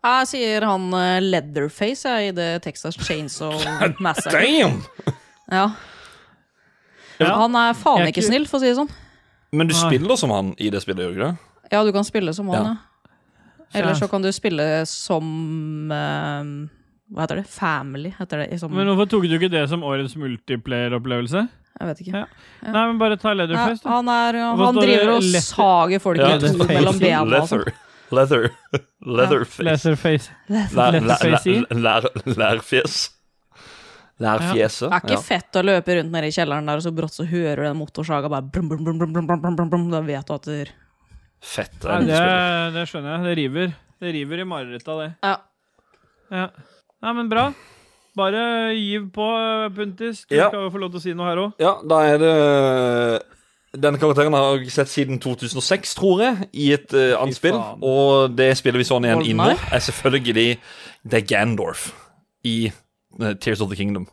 Jeg 0.03 0.27
sier 0.29 0.67
han 0.67 0.89
eh, 0.99 1.21
Leatherface 1.23 2.11
jeg, 2.11 2.33
i 2.33 2.35
det 2.37 2.49
Texas 2.67 2.99
Chainsaw 2.99 3.55
Massacre. 4.05 4.43
Damn! 4.43 4.83
Ja. 5.53 5.69
Ja. 7.23 7.31
Han 7.39 7.55
er 7.57 7.77
faen 7.79 8.09
ikke 8.09 8.19
ikke- 8.19 8.27
snill, 8.29 8.47
for 8.51 8.59
å 8.59 8.65
si 8.65 8.73
det 8.73 8.77
sånn. 8.81 8.91
Men 9.53 9.69
du 9.69 9.75
spiller 9.77 10.17
som 10.17 10.31
han 10.33 10.55
i 10.59 10.71
det 10.73 10.81
spillet, 10.83 11.05
gjør 11.05 11.13
du 11.13 11.19
ikke 11.21 11.31
det? 11.33 11.73
Ja, 11.73 11.83
du 11.85 11.93
kan 11.93 12.05
spille 12.05 12.33
som 12.35 12.49
han, 12.53 12.65
Ja. 12.65 12.77
ja. 13.75 13.81
Eller 13.81 13.95
så 13.97 14.09
kan 14.11 14.21
du 14.23 14.29
spille 14.33 14.85
som 14.87 15.91
eh, 15.93 16.49
Hva 17.13 17.23
heter 17.25 17.37
det? 17.41 17.47
Family, 17.49 18.11
heter 18.19 18.43
det. 18.47 18.59
Som, 18.61 18.73
Men 18.77 18.87
hvorfor 18.91 19.09
tok 19.09 19.23
du 19.29 19.35
ikke 19.39 19.49
det 19.53 19.67
som 19.69 19.83
årets 19.85 20.17
multiplayer-opplevelse? 20.17 21.49
jeg 21.81 21.89
vet 21.89 22.01
ikke. 22.05 22.13
Ja. 22.21 22.27
Nei, 22.69 22.83
men 22.87 22.99
bare 23.01 23.17
ta 23.17 23.33
Leatherface, 23.33 23.81
da. 23.83 23.89
han 23.97 24.09
er, 24.13 24.37
han 24.45 24.77
driver 24.77 25.15
og 25.17 25.23
Leather- 25.25 25.41
sager 25.43 25.99
folk 26.05 26.19
Ja, 26.21 26.37
i 26.37 26.39
to 26.39 26.67
mellom 26.69 26.99
bena. 27.01 27.25
Leather. 27.25 27.65
Leather. 28.13 28.51
Leatherface. 29.19 29.63
Leatherface. 29.65 30.31
Leatherface 31.73 32.37
Lærfjes. 32.37 32.99
Lærfjeset. 34.21 34.91
Det 34.91 34.99
er 34.99 35.07
ikke 35.09 35.25
fett 35.25 35.59
å 35.59 35.63
løpe 35.65 35.97
rundt 35.99 36.13
nede 36.13 36.29
i 36.29 36.35
kjelleren 36.35 36.69
der, 36.69 36.79
og 36.79 36.85
så 36.85 36.93
brått 36.95 37.17
så 37.17 37.27
hører 37.27 37.63
du 37.63 37.69
den 37.71 37.79
motorsaga 37.81 38.31
bare 38.31 38.45
brum, 38.45 38.69
brum, 38.71 38.85
brum, 38.85 39.01
brum, 39.01 39.27
brum, 39.27 39.43
brum, 39.43 39.71
brum, 39.73 39.87
Da 39.93 40.03
vet 40.05 40.29
du 40.29 40.35
at 40.37 40.49
det 40.51 40.61
Fett. 41.43 41.75
Det, 41.83 41.91
er 41.91 42.05
det, 42.07 42.19
det 42.77 42.85
skjønner 42.87 43.17
jeg. 43.17 43.23
Det 43.25 43.33
river. 43.41 43.73
Det 44.03 44.13
river 44.15 44.43
i 44.45 44.45
marerittet 44.47 45.01
det. 45.01 45.09
Ja. 45.27 45.33
ja. 46.31 46.45
Nei, 47.03 47.15
men 47.19 47.31
bra. 47.33 47.49
Bare 48.15 48.45
giv 48.77 49.09
på, 49.15 49.27
Puntis. 49.75 50.23
Du 50.31 50.37
ja. 50.37 50.47
skal 50.53 50.69
jo 50.69 50.71
få 50.71 50.83
lov 50.85 50.93
til 50.93 51.01
å 51.01 51.03
si 51.03 51.15
noe 51.19 51.31
her 51.33 51.41
òg. 51.43 51.57
Ja, 51.63 51.73
da 51.83 51.99
er 52.07 52.23
det 52.23 52.33
denne 53.73 53.97
karakteren 53.97 54.35
har 54.37 54.59
jeg 54.61 54.73
sett 54.75 54.91
siden 54.93 55.19
2006, 55.23 55.95
tror 55.97 56.21
jeg, 56.21 56.49
i 56.53 56.69
et 56.77 56.93
eh, 56.93 57.15
uh, 57.15 57.23
annet 57.23 57.39
spill. 57.39 57.57
Og 57.81 58.35
det 58.37 58.51
spiller 58.61 58.83
vi 58.83 58.87
sånn 58.87 59.09
igjen 59.09 59.25
inne, 59.33 59.55
er 59.57 59.85
selvfølgelig 59.87 60.59
Det 61.09 61.19
er 61.23 61.27
Gandorf 61.27 61.89
i 62.45 62.69
Tears 63.41 63.61
of 63.61 63.71
the 63.71 63.77
Kingdom. 63.77 64.07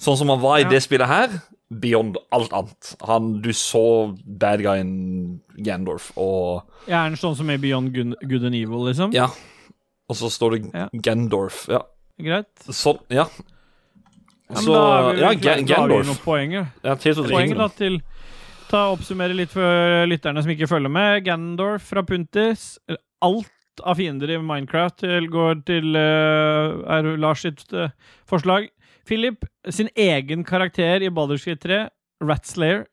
Sånn 0.00 0.16
som 0.18 0.28
han 0.28 0.40
var 0.42 0.58
i 0.58 0.62
Ja. 0.64 0.68
det 0.70 0.82
spillet 0.82 1.06
her, 1.06 1.28
beyond 1.70 2.16
alt 2.32 2.52
annet. 2.52 2.96
Han, 3.06 3.40
du 3.42 3.50
så 3.52 4.16
bad 4.26 4.60
guyen 4.60 5.40
Gandorf, 5.62 6.10
og 6.18 6.62
Gjerne 6.88 7.16
sånn 7.16 7.36
som 7.36 7.50
i 7.50 7.56
Beyond 7.56 7.94
Good, 7.94 8.44
and 8.44 8.54
Evil, 8.54 8.84
liksom. 8.90 9.12
Ja. 9.14 9.28
Og 10.08 10.16
så 10.16 10.28
står 10.30 10.50
det 10.58 10.70
Ja. 10.74 10.88
Gandorf. 10.92 11.68
Ja. 11.68 11.82
Greit. 12.20 12.50
Sånn, 12.68 12.98
ja. 13.10 13.26
Ja, 14.50 14.60
men 14.60 14.64
da 14.66 14.80
har 15.02 15.14
vi 15.14 15.20
ja, 15.20 15.28
vel 15.28 15.40
da 15.40 15.50
har 15.54 15.62
Gandorf. 15.88 16.06
noen 16.06 16.22
poenger. 16.24 16.66
ja. 16.84 16.90
Ja, 16.90 16.94
Tears 16.96 17.18
of 17.18 17.26
the 17.26 17.32
Poeng 17.32 17.54
da 17.56 17.68
til 17.68 18.02
Ta 18.68 18.90
og 18.90 18.98
Oppsummere 18.98 19.34
litt 19.36 19.50
for 19.50 20.06
lytterne 20.06 20.42
som 20.42 20.50
ikke 20.50 20.68
følger 20.68 20.90
med. 20.90 21.24
Gandorf 21.24 21.82
fra 21.82 22.02
Puntis. 22.02 22.78
Alt 23.22 23.50
av 23.82 23.98
fiender 23.98 24.30
i 24.30 24.38
Minecraft 24.38 25.04
går 25.32 25.60
til 25.68 25.98
eh, 25.98 26.96
er 26.96 27.10
Lars 27.20 27.44
sitt 27.46 27.64
eh, 27.72 27.92
forslag. 28.30 28.70
Philip 29.08 29.44
sin 29.68 29.90
egen 29.96 30.44
karakter 30.44 31.04
i 31.04 31.12
Baldur's 31.12 31.44
Gate 31.44 31.62
3, 31.66 31.80
Ratslayer. 32.24 32.84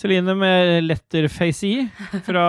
Celine 0.00 0.32
med 0.38 0.84
Letterface 0.86 1.66
i 1.66 1.88
fra 2.24 2.44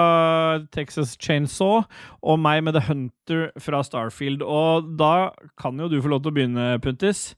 Texas 0.76 1.18
Chainsaw. 1.20 1.82
Og 2.22 2.40
meg 2.40 2.62
med 2.64 2.78
The 2.78 2.84
Hunter 2.86 3.50
fra 3.60 3.82
Starfield. 3.84 4.46
Og 4.46 4.94
da 5.00 5.32
kan 5.60 5.80
jo 5.82 5.90
du 5.92 5.98
få 6.04 6.14
lov 6.14 6.22
til 6.24 6.32
å 6.32 6.38
begynne, 6.38 6.70
Puntis. 6.84 7.34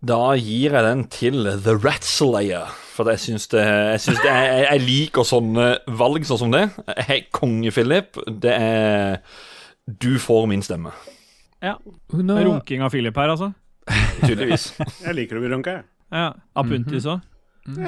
Da 0.00 0.32
gir 0.38 0.76
jeg 0.78 0.86
den 0.86 1.04
til 1.12 1.50
The 1.66 1.76
Ratslayer. 1.76 2.72
For 2.94 3.10
jeg 3.12 3.24
syns 3.26 3.50
det, 3.52 3.66
jeg, 3.66 4.00
synes 4.06 4.24
det 4.24 4.32
jeg, 4.32 4.64
jeg 4.70 4.86
liker 4.86 5.28
sånne 5.28 5.70
valg 5.98 6.24
sånn 6.28 6.44
som 6.46 6.56
det. 6.56 6.66
Hei, 7.10 7.22
konge 7.34 7.74
Philip. 7.74 8.16
Det 8.40 8.56
er 8.56 9.20
Du 9.98 10.18
får 10.18 10.46
min 10.50 10.62
stemme. 10.62 10.92
Uno. 12.12 12.38
Runking 12.38 12.82
av 12.82 12.90
Philip 12.90 13.16
her, 13.16 13.34
altså. 13.34 13.52
Tydeligvis. 14.26 14.70
Jeg 15.06 15.16
liker 15.18 15.40
å 15.40 15.42
bli 15.42 15.50
runka, 15.52 15.80
jeg. 15.80 15.88
Ja, 16.10 16.32
Av 16.54 16.66
Puntis 16.66 17.06
-hmm. 17.06 17.20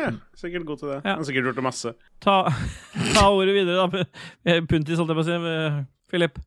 Ja, 0.01 0.13
sikkert 0.35 0.67
god 0.67 0.79
til 0.79 0.89
det. 0.89 0.97
Mhm. 0.97 1.05
Ja. 1.05 1.11
Han 1.11 1.19
har 1.19 1.25
sikkert 1.25 1.45
gjort 1.45 1.57
det 1.57 1.63
masse. 1.63 1.93
Ta, 2.21 2.53
ta 3.15 3.29
ordet 3.31 3.55
videre, 3.55 3.87
da. 3.87 4.05
Eh, 4.45 4.65
Puntis, 4.65 4.99
holdt 4.99 5.11
jeg 5.11 5.17
på 5.17 5.25
å 5.25 5.25
si. 5.25 5.33
eh, 5.33 5.85
Philip. 6.11 6.39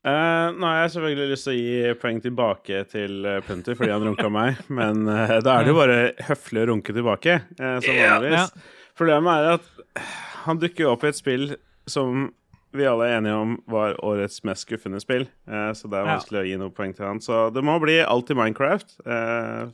Eh, 0.00 0.46
nå 0.56 0.64
har 0.64 0.78
jeg 0.80 0.90
selvfølgelig 0.94 1.30
lyst 1.30 1.44
til 1.44 1.52
å 1.52 1.60
gi 1.60 1.94
poeng 2.00 2.20
tilbake 2.24 2.84
til 2.88 3.26
uh, 3.26 3.40
Punter 3.44 3.74
fordi 3.76 3.92
han 3.92 4.06
runka 4.06 4.30
meg, 4.32 4.62
men 4.72 5.02
uh, 5.04 5.34
da 5.44 5.58
er 5.58 5.66
det 5.66 5.74
jo 5.74 5.76
bare 5.76 5.98
høflig 6.24 6.62
å 6.62 6.68
runke 6.70 6.94
tilbake, 6.96 7.34
uh, 7.60 7.76
som 7.84 7.98
vanligvis. 7.98 8.54
Problemet 8.96 9.34
er 9.34 9.58
at 9.58 10.06
han 10.46 10.60
dukker 10.62 10.86
jo 10.86 10.94
opp 10.94 11.04
i 11.04 11.10
et 11.10 11.18
spill 11.18 11.52
som 11.84 12.30
vi 12.72 12.86
alle 12.86 13.06
er 13.08 13.16
enige 13.18 13.34
om 13.34 13.56
var 13.70 13.96
årets 14.06 14.42
mest 14.46 14.66
skuffende 14.66 15.00
spill, 15.02 15.24
eh, 15.48 15.70
så 15.74 15.88
det 15.90 15.98
er 15.98 16.04
Ja. 16.06 16.14
vanskelig 16.16 16.40
å 16.40 16.46
gi 16.48 16.56
noe 16.60 16.70
poeng 16.70 16.94
til 16.96 17.06
han. 17.06 17.18
Så 17.20 17.52
det 17.52 17.62
må 17.64 17.78
bli 17.82 17.98
alltid 18.04 18.36
Minecraft. 18.36 18.96
eh, 19.06 19.66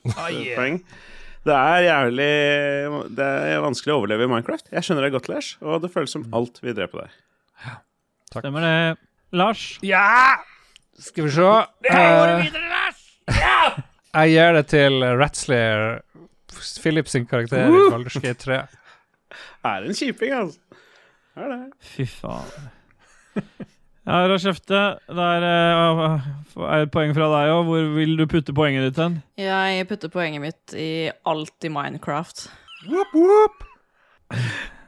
poeng. 0.57 0.83
Det 1.47 1.55
er 1.55 1.85
jævlig 1.87 3.15
Det 3.15 3.25
er 3.27 3.61
vanskelig 3.63 3.93
å 3.95 4.01
overleve 4.03 4.25
i 4.25 4.27
Minecraft. 4.27 4.69
Jeg 4.73 4.83
skjønner 4.83 5.03
deg 5.07 5.13
godt, 5.13 5.29
Lars, 5.29 5.57
og 5.63 5.83
det 5.83 5.93
føles 5.93 6.11
som 6.11 6.25
alt 6.35 6.59
vi 6.63 6.73
dreper 6.73 7.05
der. 7.07 7.13
Stemmer 8.33 8.61
det. 8.61 8.99
Lars? 9.33 9.79
Ja! 9.83 10.37
Skal 10.99 11.25
vi 11.25 11.31
se 11.31 11.43
Det 11.83 11.93
videre, 11.93 12.69
Lars! 12.73 13.03
Ja! 13.29 13.83
Jeg 14.17 14.31
gir 14.33 14.53
det 14.57 14.67
til 14.69 15.03
Ratslayer, 15.21 16.01
Philip 16.81 17.07
sin 17.09 17.27
karakter 17.27 17.67
i 17.69 17.91
Baldur's 17.93 18.17
Gate 18.23 18.41
3. 18.41 18.63
Det 19.29 19.73
er 19.73 19.85
en 19.85 19.93
kjiping, 19.99 20.33
altså. 20.33 20.59
Det 21.37 21.45
er 21.45 21.49
det. 21.53 21.73
Fy 21.85 22.07
faen. 22.09 22.71
Ja, 24.07 24.21
Rashefte, 24.31 24.81
det 25.11 25.25
er, 25.35 25.43
eh, 25.43 26.27
er 26.63 26.85
et 26.85 26.93
poeng 26.95 27.11
fra 27.17 27.27
deg 27.33 27.49
òg. 27.51 27.65
Hvor 27.67 27.89
vil 27.97 28.13
du 28.21 28.23
putte 28.31 28.55
poenget 28.55 28.85
ditt 28.87 29.01
hen? 29.03 29.17
Jeg 29.41 29.89
putter 29.91 30.13
poenget 30.15 30.45
mitt 30.45 30.77
i 30.79 31.09
alt 31.27 31.67
i 31.67 31.71
Minecraft. 31.75 32.45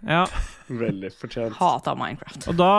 Ja, 0.07 0.23
Veldig 0.69 1.11
fortjent. 1.19 1.57
Hata 1.59 1.95
Minecraft. 1.99 2.47
og 2.53 2.59
da 2.61 2.73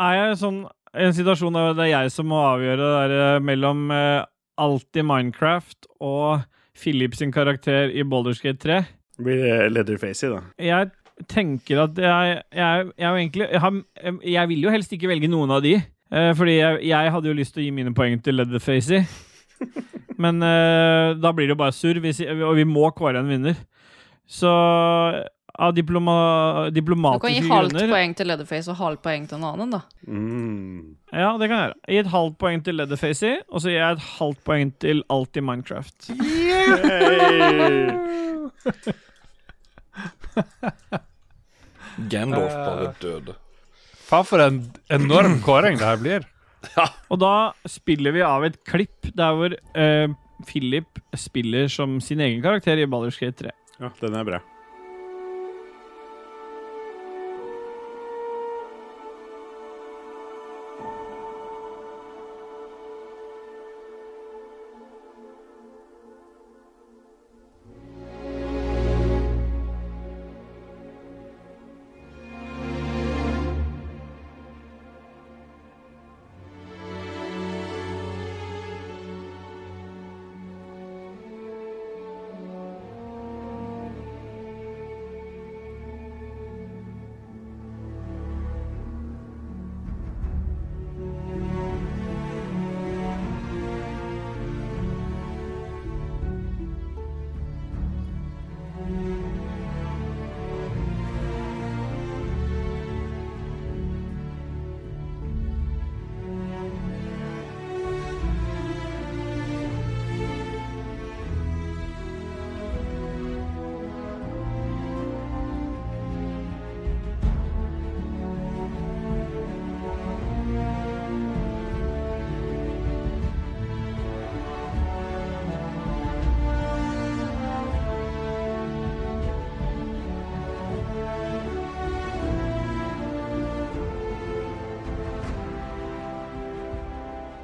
er 0.00 0.14
jeg 0.20 0.38
sånn 0.44 0.60
i 0.94 1.06
en 1.06 1.14
situasjon 1.14 1.54
der 1.54 1.74
det 1.78 1.86
er 1.88 1.92
jeg 2.04 2.12
som 2.14 2.28
må 2.30 2.38
avgjøre 2.52 2.78
det 2.78 2.92
der 2.94 3.12
eh, 3.36 3.42
mellom 3.46 3.90
eh, 3.94 4.22
alt 4.60 4.98
i 4.98 5.04
Minecraft 5.06 5.86
og 6.02 6.42
Philip 6.78 7.14
sin 7.18 7.32
karakter 7.34 7.90
i 7.90 8.02
Baldur's 8.06 8.40
Gate 8.42 8.62
3. 8.62 8.78
Blir 9.20 9.42
det 9.42 9.70
Leatherface 9.74 10.26
i, 10.26 10.32
da. 10.32 10.40
Jeg 10.62 10.90
tenker 11.28 11.84
at 11.84 11.98
jeg, 11.98 12.36
jeg, 12.54 12.86
jeg, 12.96 13.06
er 13.06 13.10
jo 13.10 13.16
egentlig, 13.20 13.48
jeg, 13.50 13.60
har, 13.60 13.80
jeg 14.24 14.50
vil 14.52 14.66
jo 14.66 14.74
helst 14.74 14.92
ikke 14.96 15.10
velge 15.10 15.30
noen 15.30 15.50
av 15.56 15.64
de. 15.64 15.74
Uh, 16.10 16.30
fordi 16.38 16.56
jeg, 16.58 16.78
jeg 16.90 17.12
hadde 17.14 17.30
jo 17.30 17.38
lyst 17.38 17.54
til 17.54 17.62
å 17.62 17.66
gi 17.66 17.74
mine 17.74 17.94
poeng 17.96 18.16
til 18.24 18.40
Leatherface. 18.40 19.02
Men 20.22 20.40
uh, 20.42 21.16
da 21.18 21.34
blir 21.34 21.46
det 21.48 21.54
jo 21.54 21.60
bare 21.60 21.76
surr, 21.76 22.00
og 22.00 22.56
vi 22.58 22.66
må 22.68 22.90
kåre 22.96 23.20
en 23.20 23.30
vinner. 23.30 23.58
Så 24.30 24.50
av 25.60 25.74
diploma, 25.74 26.12
Du 26.12 26.62
kan 26.62 26.74
diplomatiske 26.74 27.32
gi 27.34 27.48
halvt 27.50 27.90
poeng 27.90 28.14
til 28.16 28.30
Leatherface 28.30 28.70
og 28.72 28.78
halvt 28.78 29.02
poeng 29.04 29.26
til 29.28 29.36
en 29.40 29.48
annen, 29.50 29.74
da. 29.74 29.80
Mm. 30.06 30.96
Ja, 31.12 31.34
det 31.36 31.50
kan 31.50 31.56
jeg 31.56 31.66
gjøre. 31.66 31.78
Gi 31.90 31.98
et 32.00 32.12
halvt 32.14 32.38
poeng 32.40 32.64
til 32.64 32.74
Leatherface, 32.80 33.32
og 33.50 33.58
så 33.60 33.68
gir 33.68 33.80
jeg 33.82 33.98
et 33.98 34.08
halvt 34.16 34.42
poeng 34.46 34.72
til 34.80 35.04
Alt 35.12 35.36
i 35.36 35.44
Minecraft. 35.44 35.98
Hey. 36.80 37.90
Gandalf 42.08 42.52
Eh. 42.52 42.66
bare 42.66 42.94
døde. 43.00 43.36
Faen, 44.10 44.24
for 44.26 44.42
en 44.42 44.60
enorm 44.90 45.40
kåring 45.44 45.78
det 45.78 45.86
her 45.86 45.96
blir. 46.00 46.24
Og 47.10 47.18
da 47.22 47.52
spiller 47.68 48.12
vi 48.12 48.22
av 48.26 48.44
et 48.44 48.58
klipp 48.68 49.10
der 49.16 49.36
hvor 49.38 49.54
uh, 49.54 50.14
Philip 50.48 50.98
spiller 51.16 51.68
som 51.72 52.00
sin 52.00 52.20
egen 52.20 52.42
karakter 52.42 52.80
i 52.80 52.86
Baldur's 52.90 53.18
Gate 53.20 53.36
3. 53.46 53.52
Ja, 53.80 53.90
den 54.00 54.16
er 54.18 54.24
bra. 54.24 54.40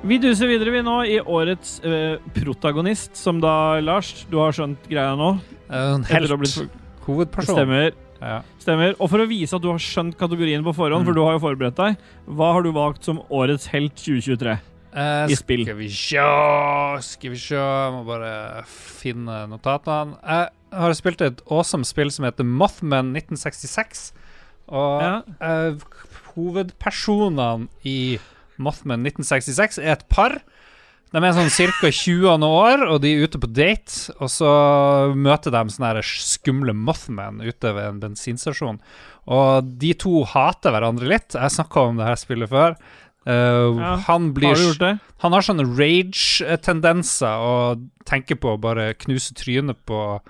Vi 0.07 0.19
duser 0.23 0.47
videre 0.51 0.71
vi 0.71 0.83
nå 0.87 0.97
i 1.11 1.17
årets 1.19 1.79
eh, 1.83 2.19
protagonist, 2.37 3.17
som 3.19 3.41
da, 3.43 3.81
Lars, 3.83 4.13
du 4.31 4.37
har 4.39 4.55
skjønt 4.55 4.85
greia 4.91 5.17
nå? 5.19 5.33
En 5.67 6.05
Etter 6.05 6.29
helt 6.29 6.37
blitt 6.45 6.77
hovedperson. 7.07 7.57
Stemmer. 7.59 7.97
Ja. 8.21 8.37
Stemmer. 8.63 8.95
Og 9.03 9.11
for 9.11 9.25
å 9.25 9.27
vise 9.29 9.57
at 9.59 9.65
du 9.65 9.69
har 9.73 9.83
skjønt 9.83 10.15
kategorien 10.21 10.63
på 10.65 10.75
forhånd, 10.77 11.03
Mm. 11.03 11.09
for 11.11 11.15
du 11.19 11.23
har 11.27 11.35
jo 11.37 11.43
forberedt 11.43 11.77
deg, 11.81 11.97
hva 12.29 12.53
har 12.55 12.63
du 12.63 12.71
valgt 12.73 13.05
som 13.05 13.19
årets 13.31 13.67
helt 13.75 13.97
2023? 13.99 14.55
Eh, 14.97 15.27
I 15.29 15.35
spill. 15.37 15.65
Skal 15.67 15.77
vi 15.77 15.89
sjå 15.93 17.03
Skal 17.05 17.31
vi 17.35 17.37
sjå 17.37 17.65
må 17.93 18.05
bare 18.07 18.63
finne 18.65 19.43
notatene. 19.51 20.17
Jeg 20.23 20.49
har 20.73 20.95
spilt 20.95 21.21
et 21.21 21.43
awesome 21.51 21.85
spill 21.85 22.11
som 22.11 22.25
heter 22.25 22.45
Mothman 22.47 23.11
1966. 23.13 24.13
Og 24.69 25.03
Ja. 25.03 25.23
eh, 25.41 25.75
hovedpersonene 26.37 27.69
i 27.85 28.19
Mothman 28.63 29.07
1966 29.07 29.81
er 29.83 29.97
et 29.97 30.07
par. 30.13 30.39
De 31.15 31.23
er 31.23 31.37
sånn 31.37 31.53
ca. 31.79 31.89
20 31.95 32.45
år, 32.45 32.83
og 32.91 32.99
de 33.05 33.13
er 33.15 33.27
ute 33.29 33.39
på 33.41 33.49
date. 33.55 34.13
Og 34.19 34.31
så 34.33 34.51
møter 35.15 35.55
de 35.55 35.63
sånne 35.73 35.93
her 35.95 36.03
skumle 36.05 36.75
Mothman 36.77 37.39
ute 37.45 37.73
ved 37.77 37.87
en 37.87 38.01
bensinstasjon. 38.03 38.81
Og 39.31 39.71
de 39.81 39.93
to 39.99 40.25
hater 40.29 40.75
hverandre 40.75 41.09
litt. 41.11 41.37
Jeg 41.39 41.55
snakka 41.55 41.89
om 41.91 42.01
det 42.01 42.09
her 42.09 42.19
spillet 42.21 42.51
før. 42.51 42.77
Uh, 43.27 43.75
Ja, 43.75 43.97
han 44.07 44.31
blir 44.35 44.55
Har 44.55 44.99
han 45.19 45.33
har 45.35 45.43
sånne 45.43 45.65
rage-tendenser 45.67 47.43
og 47.43 47.87
tenker 48.07 48.39
på 48.39 48.53
å 48.55 48.61
bare 48.61 48.93
knuse 48.95 49.35
trynet 49.35 49.81
på, 49.89 50.21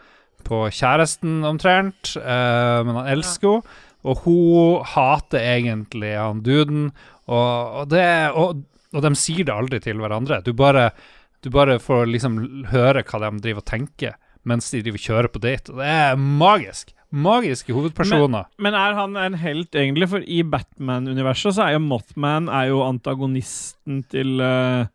på 0.48 0.62
kjæresten 0.72 1.42
omtrent. 1.44 2.14
Uh, 2.16 2.84
men 2.86 2.96
han 3.00 3.10
elsker 3.16 3.58
henne, 3.58 3.82
og 4.06 4.22
hun 4.22 4.84
hater 4.86 5.42
egentlig 5.42 6.14
han 6.14 6.44
duden. 6.46 6.92
Og, 7.26 7.80
og, 7.82 7.88
det, 7.90 8.06
og, 8.38 8.62
og 8.94 9.06
de 9.06 9.12
sier 9.18 9.46
det 9.46 9.54
aldri 9.54 9.80
til 9.82 9.98
hverandre. 10.02 10.42
Du 10.46 10.52
bare, 10.56 10.90
du 11.42 11.50
bare 11.54 11.78
får 11.82 12.06
liksom 12.12 12.38
høre 12.72 13.04
hva 13.06 13.22
de 13.26 13.42
driver 13.42 13.64
og 13.64 13.70
tenker 13.70 14.16
mens 14.46 14.68
de 14.70 14.82
driver 14.84 15.00
og 15.00 15.08
kjører 15.08 15.32
på 15.34 15.42
date. 15.42 15.72
Og 15.74 15.82
det 15.82 15.88
er 15.90 16.20
magisk. 16.20 16.92
Magiske 17.16 17.74
hovedpersoner. 17.74 18.48
Men 18.62 18.76
er 18.78 18.96
han 18.98 19.16
en 19.18 19.38
helt, 19.38 19.74
egentlig? 19.74 20.08
For 20.10 20.22
i 20.22 20.42
Batman-universet 20.46 21.56
så 21.56 21.66
er 21.66 21.76
jo 21.76 21.84
Mothman 21.86 22.50
er 22.52 22.70
jo 22.70 22.82
antagonisten 22.86 24.02
til 24.12 24.42
uh, 24.42 24.86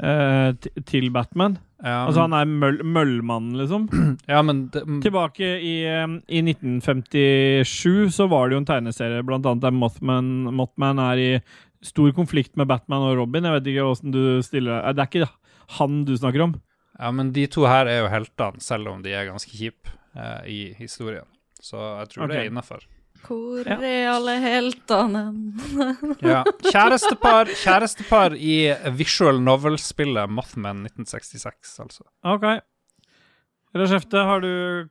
uh, 0.00 0.50
til 0.88 1.10
Batman. 1.14 1.58
Ja, 1.84 2.06
Altså 2.06 2.24
han 2.24 2.32
er 2.32 2.48
møll, 2.48 2.78
møllmannen, 2.80 3.58
liksom. 3.60 3.86
ja, 4.32 4.40
men 4.46 4.68
det, 4.72 4.82
Tilbake 5.04 5.50
i, 5.60 5.74
eh, 5.84 6.06
i 6.32 6.40
1957 6.40 8.14
så 8.16 8.26
var 8.32 8.48
det 8.48 8.56
jo 8.56 8.62
en 8.62 8.68
tegneserie 8.70 9.24
blant 9.26 9.44
annet 9.50 9.66
der 9.66 9.74
Mothman, 9.76 10.30
Mothman 10.56 11.02
er 11.10 11.20
i 11.20 11.30
stor 11.84 12.14
konflikt 12.16 12.56
med 12.56 12.70
Batman 12.70 13.04
og 13.10 13.18
Robin. 13.20 13.44
Jeg 13.44 13.58
vet 13.58 13.68
ikke 13.74 13.88
åssen 13.90 14.14
du 14.14 14.22
stiller 14.46 14.80
deg. 14.80 14.96
Det 14.96 15.04
er 15.04 15.10
ikke 15.12 15.32
han 15.76 16.00
du 16.08 16.14
snakker 16.16 16.46
om. 16.46 16.56
Ja, 16.96 17.10
men 17.12 17.34
de 17.36 17.44
to 17.50 17.66
her 17.68 17.90
er 17.90 18.04
jo 18.04 18.10
heltene, 18.12 18.62
selv 18.64 18.88
om 18.92 19.02
de 19.04 19.12
er 19.12 19.28
ganske 19.28 19.52
kjipe 19.52 19.92
eh, 20.16 20.40
i 20.48 20.60
historien. 20.78 21.26
Så 21.60 21.76
jeg 22.00 22.12
tror 22.14 22.30
det 22.30 22.40
er 22.40 22.50
innafor. 22.50 22.84
Hvor 23.24 23.64
Ja. 23.66 23.76
er 23.80 24.08
alle 24.12 24.34
heltene? 24.42 25.22
Ja. 26.24 26.42
Kjærestepar, 26.64 27.48
kjærestepar 27.62 28.34
i 28.36 28.72
visual 28.98 29.40
novel-spillet 29.40 30.28
Mothman 30.30 30.84
1966, 30.86 31.78
altså. 31.80 32.04
OK. 32.24 32.44
Rashefte, 33.74 34.20
har 34.28 34.40
du 34.44 34.88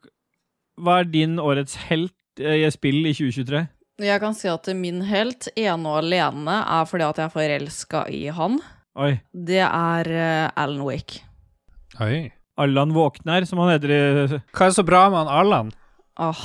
Hva 0.81 0.99
er 1.03 1.09
din 1.13 1.37
årets 1.39 1.75
helt 1.87 2.13
eh, 2.41 2.63
i 2.65 2.69
spill 2.73 3.05
i 3.05 3.13
2023? 3.13 3.67
Jeg 4.01 4.19
kan 4.23 4.33
si 4.33 4.47
at 4.49 4.67
min 4.75 5.03
helt 5.05 5.47
ene 5.55 5.85
og 5.91 5.99
alene 6.01 6.55
er 6.65 6.87
fordi 6.89 7.05
at 7.05 7.19
jeg 7.21 7.29
er 7.29 7.33
forelska 7.35 8.01
i 8.09 8.23
han. 8.33 8.57
Oi. 8.97 9.19
Det 9.33 9.61
er 9.61 10.09
eh, 10.09 10.49
Alan 10.57 10.81
Wake. 10.87 11.21
Oi. 12.01 12.31
Allan 12.57 12.91
Våkner, 12.93 13.45
som 13.49 13.61
han 13.63 13.71
heter 13.75 13.93
i 13.93 14.01
Hva 14.53 14.65
er 14.67 14.73
så 14.75 14.83
bra 14.85 15.05
med 15.13 15.23
han 15.23 15.31
Allan? 15.41 15.71
Åh 16.21 16.43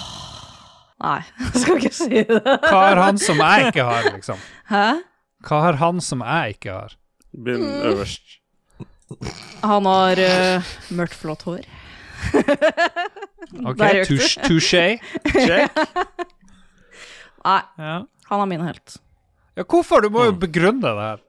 Nei, 0.99 1.21
jeg 1.53 1.61
skal 1.63 1.77
ikke 1.79 1.93
si 1.95 2.09
det. 2.27 2.41
Hva 2.43 2.81
har 2.89 2.99
han 3.05 3.19
som 3.23 3.39
jeg 3.39 3.69
ikke 3.71 3.85
har, 3.87 4.09
liksom? 4.17 4.41
Hæ? 4.73 4.87
Hva 5.47 5.61
har 5.69 5.77
han 5.79 6.01
som 6.03 6.25
jeg 6.27 6.57
ikke 6.59 6.73
har? 6.75 6.97
Begynn 7.37 7.63
Mm. 7.69 7.83
øverst. 7.93 8.35
Han 9.63 9.87
har 9.89 10.19
uh, 10.21 10.73
mørkt, 10.99 11.15
flott 11.17 11.43
hår. 11.47 11.63
OK, 13.65 13.81
touché. 14.45 14.99
Nei, 17.45 17.61
Ja. 17.79 18.03
han 18.29 18.41
er 18.43 18.47
min 18.51 18.61
helt. 18.67 18.97
Ja, 19.57 19.65
hvorfor? 19.65 20.03
Du 20.05 20.11
må 20.13 20.27
jo 20.29 20.33
begrunne 20.37 20.83
det 20.83 20.93
her. 20.99 21.23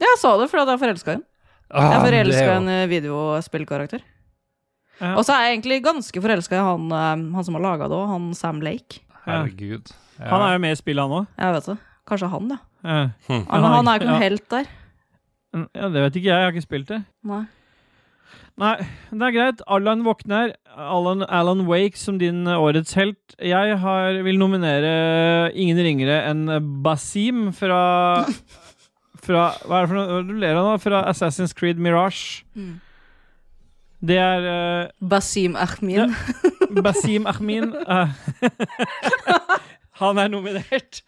Jeg 0.00 0.18
sa 0.18 0.32
det 0.40 0.48
fordi 0.50 0.64
jeg 0.66 0.74
er 0.74 0.82
forelska 0.86 1.10
i 1.12 1.18
ham. 1.18 1.24
Jeg 1.70 1.84
Ah, 1.86 1.92
er 1.94 2.02
forelska 2.08 2.46
i 2.48 2.56
en 2.56 2.88
videospillkarakter. 2.90 4.00
Ja. 5.00 5.12
Og 5.16 5.22
så 5.24 5.32
er 5.36 5.44
jeg 5.46 5.58
egentlig 5.60 5.78
ganske 5.84 6.20
forelska 6.24 6.56
i 6.58 6.64
han, 6.66 6.90
eh, 6.92 7.34
han 7.36 7.44
som 7.46 7.54
har 7.54 7.62
laga 7.62 7.86
det 7.88 7.96
òg, 7.96 8.08
han 8.10 8.34
Sam 8.34 8.58
Lake. 8.60 9.00
Herregud. 9.26 9.92
Ja. 10.18 10.26
Han 10.32 10.42
er 10.46 10.52
jo 10.56 10.58
med 10.66 10.72
i 10.76 10.80
spillet, 10.80 11.02
han 11.04 11.16
òg. 11.22 11.30
Jeg 11.38 11.54
vet 11.56 11.70
det. 11.70 11.78
Kanskje 12.10 12.28
han, 12.32 12.50
ja. 12.50 12.58
Ja. 12.84 13.00
Han, 13.28 13.64
han 13.70 13.88
er 13.88 13.98
ikke 14.00 14.06
Ja. 14.06 14.10
noen 14.12 14.22
helt 14.24 14.48
der. 14.50 14.68
ja, 15.74 15.88
det 15.92 16.02
vet 16.06 16.16
ikke 16.20 16.28
jeg. 16.30 16.36
Jeg 16.36 16.46
har 16.46 16.52
ikke 16.54 16.66
spilt 16.68 16.88
det. 16.88 17.00
Nei. 17.24 17.42
Nei, 18.60 18.74
det 19.12 19.22
er 19.24 19.32
greit. 19.32 19.60
Allan 19.72 20.02
Våkner, 20.04 20.52
Alan, 20.76 21.22
Alan 21.28 21.62
Wake 21.68 21.96
som 21.96 22.18
din 22.20 22.46
eh, 22.46 22.58
årets 22.60 22.92
helt. 22.98 23.34
Jeg 23.40 23.78
har, 23.80 24.18
vil 24.26 24.36
nominere 24.38 25.50
ingen 25.56 25.78
ringere 25.80 26.18
enn 26.28 26.44
Basim 26.84 27.52
fra 27.56 28.26
Fra 29.24 29.50
Hva 29.68 29.80
er 29.82 29.84
det 29.84 29.88
for 29.90 29.96
noe 29.98 30.20
det 30.22 30.28
du 30.32 30.38
ler 30.40 30.56
av 30.56 30.64
nå? 30.64 30.76
Fra 30.80 31.02
Assassin's 31.10 31.52
Creed 31.56 31.76
Mirage. 31.80 32.44
Mm. 32.56 32.78
Det 34.00 34.16
er 34.16 34.46
uh, 34.48 35.08
Basim 35.08 35.56
Ahmin. 35.60 36.14
Basim 36.84 37.26
Ahmin. 37.30 37.72
uh, 37.74 38.12
han 40.02 40.20
er 40.22 40.30
nominert. 40.32 41.02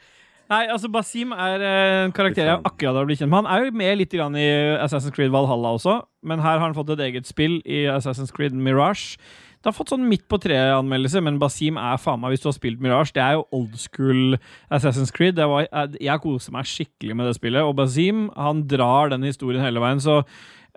Nei, 0.52 0.66
altså 0.68 0.90
Basim 0.92 1.30
er 1.32 1.62
eh, 1.64 2.04
en 2.04 2.12
karakter 2.12 2.44
jeg 2.44 2.60
akkurat 2.66 2.98
har 2.98 3.06
blitt 3.08 3.22
kjent 3.22 3.30
med. 3.32 3.44
Han 3.44 3.48
er 3.48 3.64
jo 3.64 3.76
med 3.80 4.00
litt 4.02 4.12
grann 4.12 4.36
i 4.36 4.48
Assassin's 4.82 5.14
Creed 5.14 5.32
Valhalla 5.32 5.72
også, 5.78 6.02
men 6.28 6.42
her 6.44 6.58
har 6.58 6.66
han 6.66 6.76
fått 6.76 6.92
et 6.92 7.00
eget 7.06 7.28
spill 7.30 7.60
i 7.64 7.86
Assassin's 7.88 8.34
Creed 8.34 8.52
Mirage. 8.52 9.16
Det 9.62 9.70
har 9.70 9.76
fått 9.76 9.92
sånn 9.92 10.08
midt 10.10 10.24
på 10.26 10.40
treet-anmeldelse, 10.42 11.22
men 11.22 11.38
Basim 11.40 11.76
er 11.78 12.00
faen 12.02 12.18
meg, 12.20 12.34
hvis 12.34 12.42
du 12.42 12.48
har 12.50 12.56
spilt 12.56 12.82
Mirage, 12.82 13.14
det 13.14 13.22
er 13.22 13.36
jo 13.38 13.46
old 13.54 13.76
school 13.78 14.34
Assassin's 14.74 15.14
Creed. 15.14 15.36
Det 15.38 15.46
var, 15.48 15.68
jeg, 15.68 16.00
jeg 16.02 16.22
koser 16.24 16.56
meg 16.56 16.68
skikkelig 16.68 17.16
med 17.16 17.30
det 17.30 17.36
spillet, 17.38 17.62
og 17.62 17.76
Basim 17.78 18.26
han 18.34 18.64
drar 18.68 19.14
den 19.14 19.24
historien 19.28 19.62
hele 19.62 19.80
veien, 19.80 20.02
så 20.02 20.24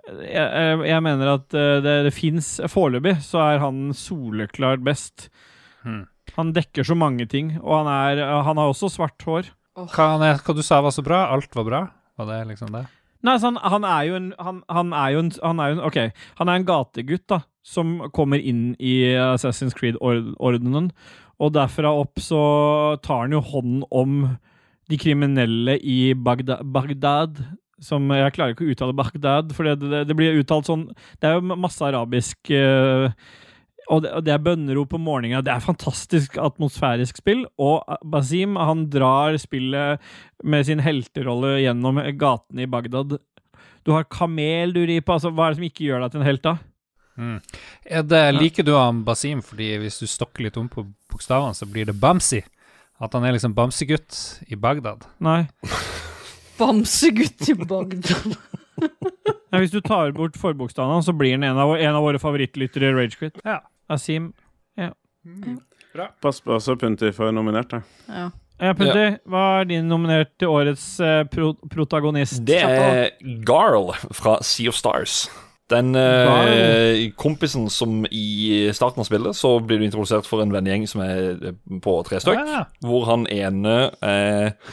jeg, 0.06 0.46
jeg, 0.46 0.80
jeg 0.86 1.02
mener 1.04 1.32
at 1.34 1.56
eh, 1.56 1.78
det, 1.84 1.94
det 2.06 2.14
fins 2.14 2.56
Foreløpig 2.70 3.16
så 3.26 3.42
er 3.42 3.62
han 3.62 3.88
soleklart 3.96 4.84
best. 4.86 5.28
Hmm. 5.82 6.04
Han 6.36 6.52
dekker 6.54 6.86
så 6.86 6.96
mange 6.98 7.26
ting, 7.30 7.54
og 7.62 7.80
han, 7.80 7.90
er, 7.90 8.22
han 8.46 8.60
har 8.60 8.70
også 8.70 8.90
svart 8.92 9.22
hår. 9.26 9.50
Hva, 9.76 10.12
han 10.16 10.24
er, 10.24 10.38
hva 10.42 10.54
du 10.56 10.62
sa 10.64 10.80
var 10.84 10.94
så 10.94 11.04
bra? 11.04 11.26
Alt 11.34 11.56
var 11.56 11.66
bra? 11.68 11.82
Var 12.16 12.30
det 12.30 12.38
liksom 12.52 12.72
det? 12.74 12.86
Nei, 13.26 13.36
han, 13.42 13.58
han 13.58 13.84
er 13.88 14.02
jo 14.06 14.16
en 14.18 14.26
han, 14.38 14.62
han 14.70 14.92
er 14.94 15.12
jo 15.14 15.22
en 15.24 15.30
han 15.42 15.60
er 15.60 15.70
jo 15.70 15.76
en, 15.76 15.84
OK, 15.88 15.98
han 16.38 16.50
er 16.50 16.60
en 16.60 16.66
gategutt, 16.68 17.24
da, 17.32 17.40
som 17.66 17.96
kommer 18.14 18.38
inn 18.38 18.76
i 18.78 18.98
Assassin's 19.18 19.74
Creed-ordenen, 19.76 20.90
og 21.42 21.54
derfra 21.56 21.90
opp 21.92 22.20
så 22.22 22.40
tar 23.04 23.24
han 23.26 23.34
jo 23.34 23.42
hånd 23.44 23.86
om 23.90 24.20
de 24.86 24.98
kriminelle 25.00 25.76
i 25.82 26.14
Bagdad, 26.14 26.62
Bagdad. 26.72 27.40
Som 27.82 28.08
Jeg 28.14 28.32
klarer 28.32 28.54
ikke 28.54 28.64
å 28.64 28.70
uttale 28.72 28.96
Bagdad, 28.96 29.50
for 29.56 29.68
det, 29.68 29.76
det, 29.82 30.06
det 30.08 30.16
blir 30.16 30.38
uttalt 30.40 30.68
sånn 30.68 30.86
Det 31.20 31.28
er 31.28 31.36
jo 31.36 31.56
masse 31.60 31.84
arabisk 31.84 32.48
uh, 32.56 33.10
og 33.92 34.02
det, 34.02 34.12
og 34.18 34.24
det 34.26 34.32
er 34.34 34.42
bønnerop 34.42 34.90
på 34.90 34.98
morgenen. 34.98 35.44
Det 35.46 35.52
er 35.52 35.62
fantastisk 35.62 36.38
atmosfærisk 36.42 37.20
spill. 37.20 37.44
Og 37.62 37.84
Basim 38.10 38.56
han 38.58 38.86
drar 38.90 39.36
spillet 39.38 40.02
med 40.42 40.66
sin 40.66 40.82
helterolle 40.82 41.60
gjennom 41.62 42.00
gatene 42.18 42.64
i 42.64 42.70
Bagdad. 42.70 43.14
Du 43.86 43.92
har 43.94 44.08
kamel 44.10 44.74
du 44.74 44.82
rir 44.82 45.04
på. 45.06 45.14
Altså, 45.14 45.30
hva 45.30 45.46
er 45.46 45.54
det 45.54 45.60
som 45.60 45.68
ikke 45.68 45.86
gjør 45.86 46.02
deg 46.02 46.14
til 46.14 46.22
en 46.22 46.26
helt, 46.26 46.42
da? 46.42 46.56
Mm. 47.16 47.38
Det, 48.10 48.22
liker 48.36 48.66
du 48.66 48.74
han 48.76 48.98
Basim 49.06 49.38
fordi 49.40 49.70
hvis 49.80 50.02
du 50.02 50.04
stokker 50.10 50.44
litt 50.44 50.58
om 50.60 50.66
på 50.68 50.84
bokstavene, 51.12 51.54
så 51.56 51.68
blir 51.70 51.88
det 51.88 51.96
Bamsi? 52.00 52.42
At 53.00 53.12
han 53.12 53.24
er 53.28 53.36
liksom 53.36 53.54
bamsegutt 53.56 54.42
i 54.48 54.56
Bagdad? 54.56 55.04
Nei. 55.20 55.44
Bamsegutt 56.58 57.48
i 57.48 57.54
Bagdad. 57.54 58.36
ja, 59.50 59.60
hvis 59.60 59.74
du 59.74 59.80
tar 59.80 60.12
bort 60.16 60.36
forbokstavene, 60.40 61.02
så 61.04 61.14
blir 61.16 61.36
han 61.36 61.46
en 61.46 61.60
av, 61.60 61.76
en 61.76 61.94
av 61.94 62.04
våre 62.04 62.20
favorittlyttere 62.22 62.90
i 62.90 62.96
Ragequit. 62.96 63.40
Ja. 63.44 63.60
Asim. 63.92 64.32
Bra, 65.96 66.10
Pass 66.20 66.40
på 66.40 66.60
så 66.60 66.76
Punti 66.76 67.12
får 67.12 67.32
nominert, 67.32 67.70
da. 67.70 67.80
Ja. 68.08 68.26
Ja, 68.56 68.72
Punti, 68.72 69.04
hva 69.28 69.42
er 69.60 69.66
din 69.68 69.88
nominert 69.88 70.30
til 70.40 70.48
årets 70.48 70.84
uh, 71.00 71.26
pro 71.28 71.50
protagonist? 71.72 72.38
Det 72.48 72.62
er 72.64 73.10
Garl 73.44 73.90
fra 74.16 74.38
Sea 74.44 74.72
of 74.72 74.78
Stars. 74.78 75.26
Den 75.68 75.96
uh, 75.98 77.10
kompisen 77.20 77.66
som 77.72 78.06
i 78.08 78.70
starten 78.76 79.02
av 79.02 79.08
spillet 79.08 79.36
så 79.36 79.56
blir 79.60 79.80
du 79.80 79.86
introdusert 79.88 80.28
for 80.28 80.44
en 80.44 80.54
vennegjeng 80.54 80.86
som 80.88 81.02
er 81.04 81.32
eh, 81.50 81.56
på 81.82 81.96
tre 82.06 82.20
stykk. 82.22 82.52
Ja. 82.52 82.62
Hvor 82.86 83.04
han 83.10 83.26
ene 83.32 83.74
eh, 83.98 84.70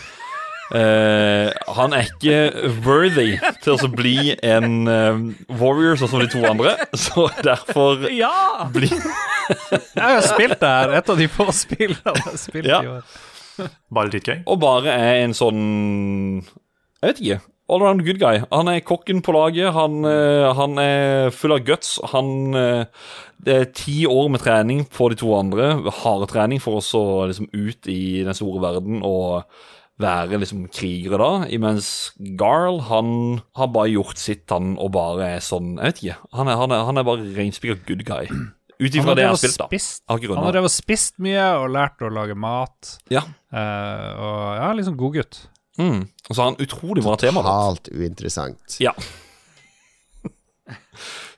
Eh, 0.73 1.51
han 1.77 1.93
er 1.93 2.07
ikke 2.09 2.37
worthy 2.81 3.35
til 3.61 3.75
å 3.77 3.89
bli 3.93 4.33
en 4.41 4.87
uh, 4.89 5.19
warrior 5.59 5.99
sånn 6.01 6.09
som 6.09 6.23
de 6.23 6.29
to 6.33 6.41
andre, 6.49 6.73
så 6.97 7.27
derfor 7.45 8.07
Ja! 8.09 8.65
blir 8.73 8.89
Jeg 8.89 10.01
har 10.01 10.23
spilt 10.25 10.57
det 10.63 10.71
her. 10.71 10.95
Et 10.97 11.11
av 11.13 11.19
de 11.19 11.27
få 11.29 11.45
spillene 11.53 12.01
jeg 12.01 12.25
har 12.25 12.37
spilt 12.41 12.69
Ja. 12.71 12.79
i 12.81 12.89
år. 12.95 13.17
Bare 13.93 14.09
dritgøy. 14.09 14.39
Og 14.49 14.57
bare 14.63 14.95
er 14.97 15.19
en 15.27 15.35
sånn 15.37 15.59
Jeg 16.41 17.11
vet 17.11 17.21
ikke. 17.21 17.39
All 17.69 17.83
around 17.85 18.01
good 18.05 18.17
guy. 18.19 18.41
Han 18.51 18.67
er 18.71 18.81
kokken 18.83 19.21
på 19.23 19.35
laget. 19.35 19.69
Han, 19.75 20.01
uh, 20.07 20.49
han 20.57 20.73
er 20.81 21.29
full 21.35 21.53
av 21.55 21.61
guts. 21.67 21.99
Han 22.15 22.49
Det 23.43 23.53
er 23.59 23.69
ti 23.75 24.07
år 24.09 24.31
med 24.33 24.41
trening 24.41 24.81
på 24.89 25.11
de 25.13 25.19
to 25.21 25.29
andre. 25.37 25.69
Harde 26.01 26.27
trening 26.31 26.59
for 26.63 26.81
oss 26.81 26.89
å 26.97 27.27
liksom 27.29 27.51
ut 27.53 27.87
i 27.91 28.23
den 28.25 28.33
store 28.33 28.61
verden 28.63 29.03
og 29.03 29.43
være 30.01 30.39
liksom 30.41 30.65
krigere 30.73 31.19
da. 31.21 31.31
Imens 31.53 31.87
Garl, 32.39 32.81
han 32.89 33.13
har 33.57 33.69
bare 33.75 33.93
gjort 33.93 34.19
sitt, 34.21 34.45
han, 34.51 34.73
og 34.81 34.93
bare 34.95 35.35
er 35.35 35.45
sånn 35.45 35.75
Jeg 35.77 35.93
vet 35.93 36.03
ikke. 36.03 36.17
Han 36.39 36.49
er, 36.49 36.59
han 36.59 36.75
er, 36.75 36.85
han 36.89 36.99
er 36.99 37.07
bare 37.07 37.31
reinspikka 37.37 37.79
good 37.87 38.05
guy. 38.07 38.29
Ut 38.81 38.95
ifra 38.97 39.13
det 39.15 39.23
jeg 39.23 39.31
har 39.31 39.39
spilt, 39.39 39.59
da. 39.61 39.67
spist, 39.69 40.01
han 40.09 40.19
har 40.41 40.55
drevet 40.55 40.67
og 40.67 40.73
spist 40.73 41.19
mye 41.23 41.43
og 41.61 41.69
lært 41.71 42.01
å 42.03 42.09
lage 42.11 42.35
mat. 42.35 42.95
Ja. 43.13 43.21
Uh, 43.53 44.09
og 44.17 44.39
ja, 44.57 44.71
liksom 44.75 44.97
god 44.99 45.19
gutt. 45.19 45.43
Mm. 45.79 46.01
Og 46.27 46.31
så 46.33 46.39
har 46.41 46.49
han 46.51 46.59
utrolig 46.61 47.03
bra 47.05 47.15
tema. 47.21 47.43
Totalt 47.45 47.91
uinteressant. 47.93 48.79
Ja. 48.83 48.95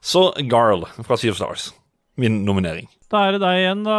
Så 0.06 0.30
Garl 0.52 0.88
fra 1.06 1.18
Sea 1.18 1.36
of 1.36 1.38
Stars. 1.40 1.70
Min 2.16 2.44
nominering. 2.48 2.88
Da 3.14 3.22
er 3.28 3.36
det 3.36 3.42
deg 3.44 3.60
igjen, 3.60 3.84
da, 3.86 3.98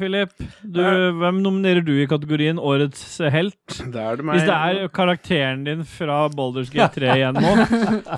Philip. 0.00 0.32
Du, 0.66 0.82
hvem 1.20 1.38
nominerer 1.44 1.84
du 1.86 1.92
i 1.94 2.08
kategorien 2.10 2.58
Årets 2.58 3.04
helt? 3.30 3.78
Det 3.78 4.02
er 4.02 4.18
det 4.18 4.26
meg. 4.26 4.40
Hvis 4.40 4.48
det 4.48 4.56
er 4.58 4.90
karakteren 4.90 5.62
din 5.68 5.84
fra 5.86 6.24
Boulders 6.32 6.72
G3 6.74 7.12
igjen 7.20 7.38
nå 7.38 7.54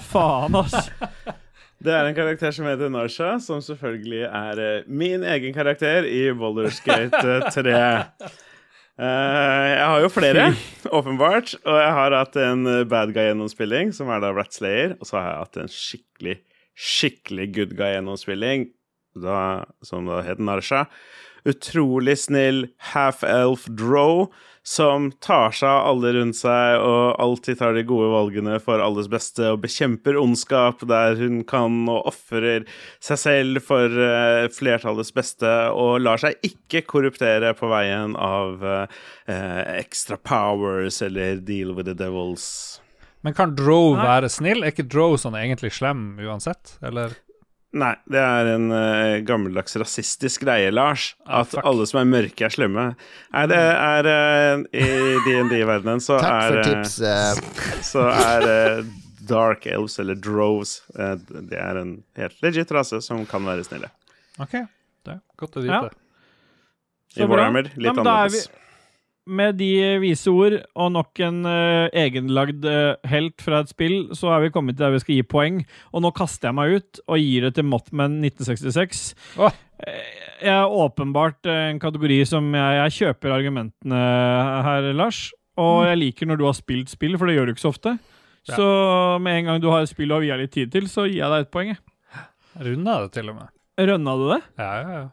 Faen, 0.08 0.56
ass. 0.62 0.90
Det 1.80 1.92
er 1.96 2.08
en 2.08 2.16
karakter 2.16 2.52
som 2.52 2.66
heter 2.68 2.92
Narsha, 2.92 3.34
som 3.40 3.60
selvfølgelig 3.64 4.24
er 4.28 4.62
eh, 4.64 4.88
min 4.88 5.22
egen 5.24 5.54
karakter 5.56 6.08
i 6.08 6.26
Baldur's 6.36 6.80
Gate 6.84 7.20
eh, 7.20 7.46
3. 7.54 7.76
Eh, 9.00 9.66
jeg 9.70 9.86
har 9.88 10.02
jo 10.04 10.10
flere, 10.12 10.50
åpenbart. 10.92 11.54
Og 11.64 11.78
jeg 11.80 11.94
har 11.96 12.16
hatt 12.18 12.36
en 12.40 12.66
eh, 12.68 12.82
bad 12.88 13.14
guy-gjennomspilling, 13.16 13.94
som 13.96 14.12
er 14.12 14.20
da 14.24 14.32
Ratslayer. 14.36 14.98
Og 15.00 15.08
så 15.08 15.16
har 15.16 15.30
jeg 15.30 15.40
hatt 15.44 15.60
en 15.62 15.72
skikkelig, 15.72 16.36
skikkelig 16.76 17.48
good 17.56 17.72
guy-gjennomspilling, 17.80 18.68
da, 19.16 19.64
som 19.82 20.06
da 20.08 20.20
heter 20.26 20.46
Narsha. 20.46 20.84
Utrolig 21.48 22.18
snill 22.20 22.66
half-elf 22.92 23.64
drow 23.72 24.28
som 24.62 25.08
tar 25.24 25.54
seg 25.56 25.68
av 25.68 25.86
alle 25.88 26.12
rundt 26.18 26.36
seg 26.36 26.82
og 26.84 27.16
alltid 27.22 27.58
tar 27.62 27.72
de 27.74 27.84
gode 27.88 28.10
valgene 28.12 28.58
for 28.60 28.82
alles 28.84 29.08
beste 29.10 29.46
og 29.54 29.62
bekjemper 29.62 30.18
ondskap 30.20 30.84
der 30.88 31.16
hun 31.16 31.40
kan 31.48 31.88
og 31.88 32.10
ofrer 32.10 32.66
seg 33.00 33.22
selv 33.22 33.64
for 33.64 33.88
uh, 33.88 34.44
flertallets 34.52 35.14
beste 35.16 35.54
og 35.72 36.02
lar 36.04 36.20
seg 36.20 36.36
ikke 36.46 36.84
korruptere 36.92 37.54
på 37.56 37.72
veien 37.72 38.12
av 38.20 38.60
uh, 38.60 39.00
extra 39.78 40.20
powers 40.20 41.00
eller 41.02 41.40
deal 41.40 41.72
with 41.72 41.88
the 41.88 41.96
devils. 41.96 42.80
Men 43.24 43.34
kan 43.36 43.56
Drow 43.56 43.96
være 43.96 44.30
snill? 44.32 44.62
Er 44.64 44.72
ikke 44.72 44.88
Drow 44.88 45.16
sånn 45.20 45.36
egentlig 45.36 45.74
slem 45.76 46.14
uansett? 46.24 46.76
Eller? 46.84 47.16
Nei, 47.70 47.92
det 48.10 48.18
er 48.18 48.48
en 48.56 48.72
uh, 48.74 49.20
gammeldags 49.22 49.76
rasistisk 49.78 50.42
greie, 50.42 50.72
Lars. 50.74 51.12
Ah, 51.22 51.44
At 51.44 51.54
ah, 51.60 51.68
alle 51.70 51.86
som 51.86 52.00
er 52.00 52.08
mørke, 52.10 52.48
er 52.48 52.50
slemme. 52.50 52.86
Nei, 53.30 53.44
det 53.52 53.60
er 53.60 54.08
uh, 54.10 54.64
I 54.74 54.88
DND-verdenen 55.26 56.02
så 56.02 56.18
er 56.18 56.58
eh, 56.64 56.82
så 57.86 58.08
er 58.10 58.82
dark 59.30 59.68
elves, 59.70 60.00
eller 60.02 60.18
Droves, 60.18 60.80
det 60.90 61.58
er 61.60 61.78
en 61.78 61.92
helt 62.18 62.42
legit 62.42 62.72
rase 62.74 62.98
som 63.06 63.22
kan 63.30 63.46
være 63.46 63.62
snille. 63.68 63.92
OK, 64.42 64.56
det 65.06 65.14
er 65.14 65.20
godt 65.38 65.60
å 65.60 65.62
vite. 65.62 65.84
Ja. 65.92 67.20
I. 67.20 67.26
Warhammer 67.26 67.70
litt 67.74 67.92
er 67.92 68.02
annerledes. 68.02 68.50
Med 69.30 69.58
de 69.60 69.68
vise 70.02 70.32
ord 70.32 70.56
og 70.74 70.88
nok 70.96 71.20
en 71.22 71.44
uh, 71.46 71.86
egenlagd 71.94 72.64
uh, 72.66 72.98
helt 73.10 73.42
fra 73.44 73.60
et 73.62 73.70
spill, 73.70 73.96
så 74.18 74.32
er 74.34 74.44
vi 74.44 74.52
kommet 74.54 74.74
til 74.76 74.86
der 74.88 74.94
vi 74.96 75.02
skal 75.04 75.14
gi 75.18 75.26
poeng. 75.30 75.60
Og 75.94 76.02
nå 76.04 76.10
kaster 76.16 76.50
jeg 76.50 76.58
meg 76.58 76.78
ut 76.80 77.02
og 77.06 77.20
gir 77.22 77.46
det 77.46 77.52
til 77.58 77.68
Mothman 77.70 78.18
1966. 78.24 79.04
Åh. 79.38 79.60
Eh, 79.86 80.16
Jeg 80.40 80.56
er 80.56 80.72
åpenbart 80.82 81.46
en 81.52 81.78
kategori 81.80 82.22
som 82.28 82.48
jeg, 82.56 82.78
jeg 82.80 82.96
kjøper 82.98 83.34
argumentene 83.36 84.00
her, 84.66 84.90
Lars. 84.96 85.28
Og 85.60 85.84
jeg 85.84 86.00
liker 86.00 86.30
når 86.30 86.40
du 86.40 86.46
har 86.48 86.56
spilt 86.56 86.90
spill, 86.92 87.18
for 87.20 87.28
det 87.28 87.36
gjør 87.36 87.50
du 87.50 87.54
ikke 87.54 87.64
så 87.66 87.72
ofte. 87.74 87.94
Ja. 88.48 88.56
Så 88.56 88.66
med 89.20 89.38
en 89.38 89.50
gang 89.50 89.62
du 89.62 89.68
har 89.68 89.84
et 89.84 89.92
spill 89.92 90.12
og 90.16 90.24
vi 90.24 90.32
litt 90.32 90.54
tid 90.56 90.72
til, 90.72 90.88
så 90.88 91.04
gir 91.06 91.20
jeg 91.20 91.32
deg 91.32 91.46
et 91.46 91.52
poeng. 91.52 91.74
Runda 92.60 93.00
det 93.04 93.12
til 93.14 93.30
og 93.30 93.36
med. 93.36 93.50
Rønna 93.80 94.14
du 94.18 94.26
det? 94.32 94.40
Ja, 94.60 94.70
ja, 94.80 94.92
ja. 94.96 95.08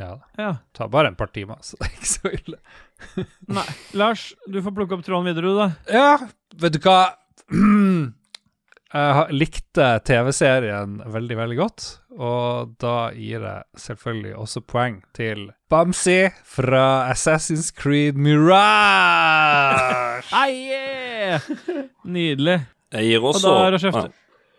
Ja. 0.00 0.12
Ja. 0.38 0.52
Tar 0.76 0.90
bare 0.92 1.10
et 1.12 1.18
par 1.18 1.30
timer, 1.34 1.58
så 1.62 1.76
det 1.80 1.88
er 1.88 1.96
ikke 1.96 2.12
så 2.12 2.32
ille. 2.34 2.60
Nei. 3.58 3.66
Lars, 3.98 4.28
du 4.46 4.60
får 4.64 4.76
plukke 4.76 4.98
opp 4.98 5.04
tråden 5.06 5.28
videre, 5.30 5.50
du, 5.50 5.58
da. 5.58 5.68
Ja, 5.92 6.12
vet 6.62 6.78
du 6.78 6.80
hva? 6.86 7.00
Jeg 8.88 9.34
likte 9.36 9.86
TV-serien 10.08 10.94
veldig, 11.12 11.36
veldig 11.36 11.56
godt, 11.58 11.84
og 12.16 12.70
da 12.80 13.10
gir 13.12 13.42
jeg 13.44 13.66
selvfølgelig 13.76 14.30
også 14.40 14.62
poeng 14.64 14.94
til 15.12 15.50
Bamsi 15.68 16.30
fra 16.48 17.04
Assassin's 17.12 17.68
Creed 17.76 18.16
Mirage. 18.16 20.24
Nydelig. 22.08 22.56
Jeg 22.96 23.10
gir 23.10 23.28
Og 23.28 23.36
da 23.44 23.52
er 23.66 23.76
det 23.76 23.82
skjefte. 23.84 24.08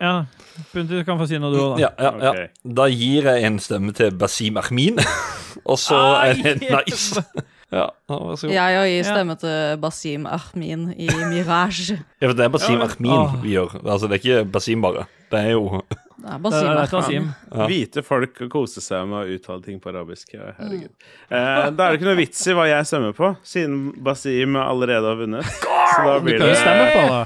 Ja. 0.00 0.24
Punti, 0.72 0.96
du 0.98 1.04
kan 1.04 1.18
få 1.20 1.26
si 1.28 1.38
noe, 1.40 1.52
du 1.52 1.60
òg, 1.60 1.78
da. 1.78 1.80
Ja, 1.86 1.90
ja, 2.00 2.34
ja. 2.34 2.48
Da 2.80 2.86
gir 2.92 3.28
jeg 3.28 3.44
en 3.48 3.58
stemme 3.62 3.92
til 3.96 4.12
Basim 4.20 4.56
Ahmin, 4.60 4.98
og 5.70 5.78
så 5.80 5.98
er 6.24 6.40
det 6.40 6.60
nice. 6.66 7.22
Ja, 7.70 7.84
vær 8.10 8.34
så 8.34 8.48
god. 8.48 8.52
Jeg 8.56 8.78
òg 8.80 8.88
gir 8.90 9.04
stemme 9.06 9.34
til 9.38 9.76
Basim 9.78 10.24
Ahmin 10.26 10.88
i 10.98 11.06
Mirage. 11.30 12.00
Ja, 12.18 12.26
for 12.26 12.34
det 12.34 12.48
er 12.48 12.50
Basim 12.50 12.80
Ja, 12.80 12.88
Ahmin 12.88 13.12
Åh. 13.14 13.36
vi 13.44 13.52
gjør. 13.54 13.76
Altså, 13.84 14.08
det 14.10 14.16
er 14.16 14.22
ikke 14.24 14.40
Basim 14.56 14.82
bare. 14.82 15.04
Det 15.30 15.38
er 15.38 15.52
jo 15.52 15.78
Det 15.86 16.26
er 16.26 16.32
Det 16.32 16.42
Basim 16.42 16.66
er 16.66 16.94
Ahmin. 16.98 17.28
Ja. 17.54 17.68
Hvite 17.70 18.02
folk 18.02 18.42
koser 18.50 18.82
seg 18.82 19.06
med 19.06 19.20
å 19.22 19.36
uttale 19.36 19.62
ting 19.62 19.78
på 19.78 19.92
arabisk. 19.92 20.34
Herregud. 20.34 20.58
herregud. 20.58 20.90
Eh, 21.30 21.70
da 21.70 21.86
er 21.86 21.94
det 21.94 22.00
ikke 22.00 22.10
noe 22.10 22.18
vits 22.18 22.42
i 22.50 22.56
hva 22.58 22.66
jeg 22.72 22.90
stemmer 22.90 23.14
på, 23.14 23.30
siden 23.46 23.78
Basim 24.02 24.58
allerede 24.58 25.06
har 25.06 25.22
vunnet. 25.22 25.46
Så 25.62 26.08
da 26.08 26.18
Du 26.18 26.26
blir 26.26 26.42
kan 26.42 26.50
jo 26.50 26.58
stemme 26.58 26.88
på 26.96 27.06
det. 27.06 27.22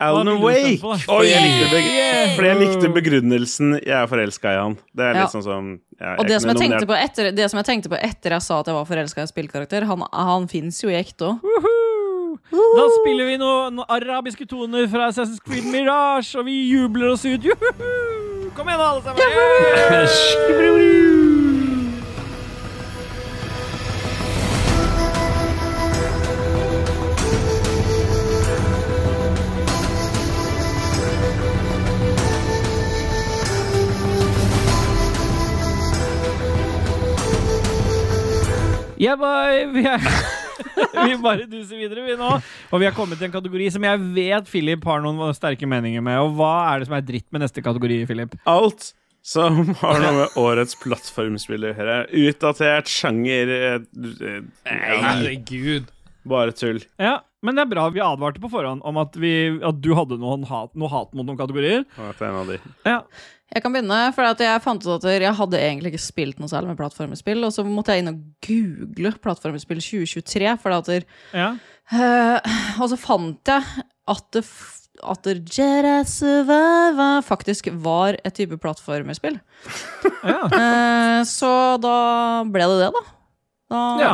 Alan 0.00 0.28
Wake. 0.42 0.78
For 0.80 1.24
jeg 1.26 1.42
likte 1.42 1.80
for 2.36 2.46
jeg 2.46 2.58
likte 2.60 2.90
begrunnelsen 2.94 3.80
'jeg 3.82 3.96
er 3.98 4.06
forelska 4.06 4.52
i 4.54 4.58
han'. 4.62 4.76
Det 4.94 5.04
er 5.04 5.14
Ja. 5.14 5.20
litt 5.22 5.32
sånn 5.34 5.42
som 5.42 5.80
ja, 6.00 6.14
Og 6.18 6.26
det 6.26 6.40
som, 6.40 6.50
jeg 6.50 6.70
tenkte 6.70 6.86
på 6.86 6.94
etter, 6.94 7.32
det 7.34 7.50
som 7.50 7.58
jeg 7.58 7.66
tenkte 7.66 7.88
på 7.90 7.98
etter 7.98 8.30
jeg 8.30 8.42
sa 8.42 8.60
at 8.60 8.66
jeg 8.66 8.74
var 8.74 8.84
forelska 8.84 9.18
i 9.18 9.22
en 9.22 9.32
spillkarakter, 9.32 9.84
han, 9.84 10.02
han 10.12 10.46
fins 10.46 10.80
jo 10.82 10.88
i 10.88 10.94
ekte 10.94 11.24
òg. 11.26 11.40
Da 12.50 12.84
spiller 13.02 13.26
vi 13.26 13.36
noen 13.36 13.74
noe 13.74 13.84
arabiske 13.88 14.46
toner 14.48 14.86
fra 14.88 15.08
Assassin's 15.10 15.42
Creed 15.44 15.64
Mirage, 15.64 16.38
og 16.38 16.44
vi 16.46 16.70
jubler 16.70 17.12
oss 17.12 17.24
ut. 17.24 17.42
Juhu! 17.42 18.50
Kom 18.54 18.68
igjen, 18.68 18.80
alle 18.80 19.02
sammen! 19.02 19.18
Yeah! 19.18 21.07
Yeah, 38.98 39.18
bare, 39.18 39.66
Vi, 39.70 39.84
er, 39.86 40.02
vi 41.06 41.16
bare 41.22 41.46
duser 41.46 41.78
videre, 41.78 42.02
vi 42.02 42.16
nå. 42.18 42.30
Og 42.72 42.80
vi 42.82 42.88
har 42.88 42.94
kommet 42.96 43.20
til 43.20 43.28
en 43.28 43.34
kategori 43.36 43.68
som 43.74 43.84
jeg 43.86 44.06
vet 44.16 44.48
Philip 44.50 44.86
har 44.90 45.04
noen 45.04 45.34
sterke 45.36 45.68
meninger 45.70 46.02
med. 46.02 46.18
Og 46.24 46.34
hva 46.38 46.54
er 46.72 46.80
det 46.82 46.88
som 46.90 46.96
er 46.98 47.04
dritt 47.06 47.28
med 47.34 47.44
neste 47.44 47.62
kategori, 47.62 48.00
Philip? 48.10 48.34
Alt 48.50 48.92
som 49.28 49.74
har 49.82 50.02
noe 50.02 50.16
med 50.16 50.36
årets 50.40 50.74
plattformspill 50.82 51.68
å 51.68 51.72
gjøre. 51.74 51.96
Utdatert 52.26 52.90
sjanger 52.90 53.54
eh, 53.54 53.78
eh, 53.78 54.42
ja, 54.66 54.98
Herregud. 55.04 55.90
Bare 56.28 56.54
tull. 56.56 56.80
Ja, 57.00 57.20
Men 57.44 57.54
det 57.54 57.66
er 57.66 57.70
bra 57.70 57.86
vi 57.94 58.02
advarte 58.02 58.42
på 58.42 58.50
forhånd 58.50 58.82
om 58.88 58.98
at, 58.98 59.14
vi, 59.20 59.32
at 59.62 59.78
du 59.84 59.92
hadde 59.94 60.18
noen 60.18 60.42
hat, 60.48 60.72
noe 60.74 60.90
hat 60.90 61.12
mot 61.14 61.28
noen 61.28 61.38
kategorier. 61.38 61.84
Ja, 61.94 62.08
det 62.10 62.24
er 62.24 62.32
en 62.32 62.40
av 62.40 62.50
de. 62.50 62.58
Ja, 62.88 62.96
Jeg 63.48 63.64
kan 63.64 63.72
begynne, 63.72 63.98
for 64.12 64.28
jeg 64.44 64.60
fant 64.60 64.84
ut 64.84 64.90
at 64.98 65.22
jeg 65.24 65.36
hadde 65.38 65.60
egentlig 65.60 65.94
ikke 65.94 66.04
spilt 66.04 66.40
noe 66.40 66.50
særlig 66.50 66.74
med 66.74 66.80
plattformspill, 66.80 67.46
og 67.46 67.54
så 67.54 67.64
måtte 67.64 67.94
jeg 67.94 68.04
inn 68.04 68.12
og 68.12 68.18
google 68.44 69.14
plattformspill 69.24 69.80
2023, 69.80 70.50
for 70.60 70.76
at 70.76 70.90
der, 70.90 71.06
ja. 71.32 71.54
uh, 71.94 72.58
Og 72.82 72.92
så 72.92 72.98
fant 73.00 73.54
jeg 73.54 73.86
at 74.08 74.28
det 74.36 74.44
at 74.98 75.28
Jedi 75.30 75.94
Survivor 76.10 77.22
faktisk 77.22 77.68
var 77.84 78.16
et 78.24 78.34
type 78.34 78.56
plattformspill. 78.58 79.38
ja. 80.26 80.40
uh, 80.42 81.20
så 81.28 81.52
da 81.82 81.94
ble 82.50 82.66
det 82.66 82.80
det, 82.82 82.90
da. 82.96 83.04
da 83.70 83.82
Ja. 84.02 84.12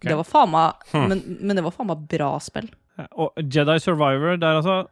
Det 0.00 0.16
var 0.16 0.24
faen 0.24 0.52
meg 0.52 0.92
men, 0.94 1.18
men 1.40 1.58
det 1.58 1.64
var 1.64 1.74
faen 1.74 1.90
meg 1.90 2.04
bra 2.08 2.34
spill. 2.40 2.70
Og 3.16 3.36
Jedi 3.40 3.76
Survivor, 3.80 4.36
der 4.40 4.60
altså 4.60 4.82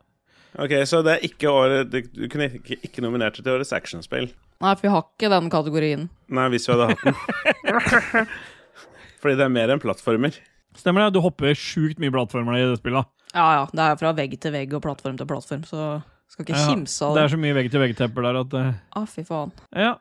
Ok, 0.58 0.72
Så 0.90 1.00
det 1.06 1.12
er 1.16 1.24
ikke 1.28 1.50
året 1.54 1.92
Du 1.92 2.24
kunne 2.28 2.48
ikke, 2.58 2.78
ikke 2.82 3.02
nominert 3.04 3.36
det 3.38 3.44
til 3.46 3.54
årets 3.54 3.70
actionspill? 3.76 4.28
Nei, 4.58 4.72
for 4.74 4.82
vi 4.88 4.90
har 4.90 5.04
ikke 5.06 5.28
den 5.30 5.50
kategorien. 5.52 6.08
Nei, 6.34 6.48
hvis 6.50 6.66
vi 6.66 6.74
hadde 6.74 6.88
hatt 6.90 7.04
den. 7.06 8.26
Fordi 9.22 9.36
det 9.38 9.44
er 9.46 9.52
mer 9.54 9.70
enn 9.70 9.82
plattformer. 9.82 10.34
Stemmer 10.78 11.04
det? 11.06 11.14
Du 11.14 11.20
hopper 11.22 11.54
sjukt 11.58 11.98
mye 12.02 12.10
plattformer 12.14 12.58
i 12.58 12.64
det 12.66 12.80
spillet. 12.80 13.06
Ja 13.36 13.46
ja, 13.58 13.64
det 13.70 13.84
er 13.86 13.98
fra 14.00 14.10
vegg 14.18 14.34
til 14.40 14.54
vegg 14.54 14.74
og 14.74 14.82
plattform 14.82 15.18
til 15.20 15.28
plattform, 15.30 15.62
så 15.68 15.88
skal 16.32 16.44
ikke 16.46 16.56
Ja, 16.58 16.66
kimse 16.72 17.04
av 17.06 17.14
Det 17.14 17.20
det. 17.20 17.24
er 17.28 17.32
så 17.34 17.40
mye 17.42 17.56
vegg-til-vegg-tepper 17.58 18.26
der 18.26 18.38
at 18.42 18.54
eh, 18.58 18.70
Å, 18.98 19.02
fy 19.08 19.24
faen. 19.28 19.52
Ja. 19.76 19.94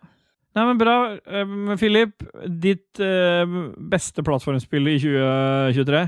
Nei, 0.58 0.64
men 0.72 0.80
bra. 0.82 0.94
Um, 1.30 1.74
Philip, 1.78 2.24
ditt 2.50 2.98
eh, 3.04 3.44
beste 3.94 4.24
plattformspill 4.26 4.90
i 4.90 4.98
2023? 5.04 6.08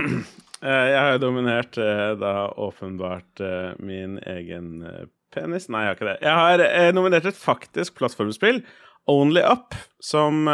Eh, 0.60 0.86
Jeg 0.92 1.00
har 1.00 1.14
jo 1.14 1.22
dominert 1.22 1.78
eh, 1.80 2.10
da 2.20 2.34
åpenbart 2.60 3.40
eh, 3.44 3.72
min 3.80 4.18
egen 4.28 4.84
penis. 5.32 5.68
Nei, 5.72 5.86
jeg 5.86 5.92
har 5.92 5.98
ikke 5.98 6.10
det. 6.10 6.18
Jeg 6.26 6.36
har 6.36 6.92
nominert 6.96 7.28
et 7.30 7.38
faktisk 7.38 7.96
plattformspill. 8.00 8.62
Only 9.08 9.40
Up, 9.42 9.74
som 10.04 10.44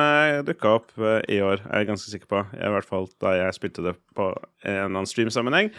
dukka 0.46 0.76
opp 0.78 0.92
i 1.28 1.40
år, 1.44 1.64
er 1.66 1.82
jeg 1.82 1.88
ganske 1.90 2.12
sikker 2.12 2.28
på. 2.30 2.44
I 2.54 2.70
hvert 2.72 2.86
fall 2.88 3.08
da 3.20 3.34
jeg 3.34 3.56
spilte 3.56 3.82
det 3.84 3.96
på 4.16 4.30
en 4.64 4.78
annen 4.86 5.08
streamsammenheng. 5.10 5.72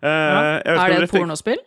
Om 0.00 0.06
Er 0.06 0.94
det 0.94 1.08
et 1.08 1.12
pornospill? 1.12 1.60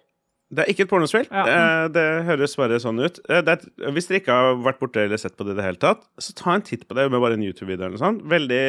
Det 0.56 0.64
er 0.64 0.72
ikke 0.72 0.86
et 0.88 0.90
pornospill. 0.94 1.28
Ja. 1.28 1.86
Det 1.92 2.06
høres 2.30 2.56
bare 2.58 2.80
sånn 2.82 3.04
ut. 3.04 3.20
Det 3.28 3.52
er, 3.52 3.68
hvis 3.94 4.08
dere 4.10 4.22
ikke 4.24 4.40
har 4.40 4.58
vært 4.66 4.82
borte 4.82 5.04
eller 5.04 5.22
sett 5.22 5.36
på 5.38 5.46
det 5.46 5.58
i 5.58 5.60
det 5.60 5.68
hele 5.68 5.82
tatt, 5.84 6.08
så 6.24 6.34
ta 6.40 6.56
en 6.56 6.66
titt 6.66 6.88
på 6.88 6.98
det 6.98 7.10
med 7.12 7.22
bare 7.22 7.38
en 7.38 7.46
YouTube-video 7.46 7.84
eller 7.90 7.98
noe 7.98 8.06
sånt. 8.06 8.26
Veldig 8.32 8.64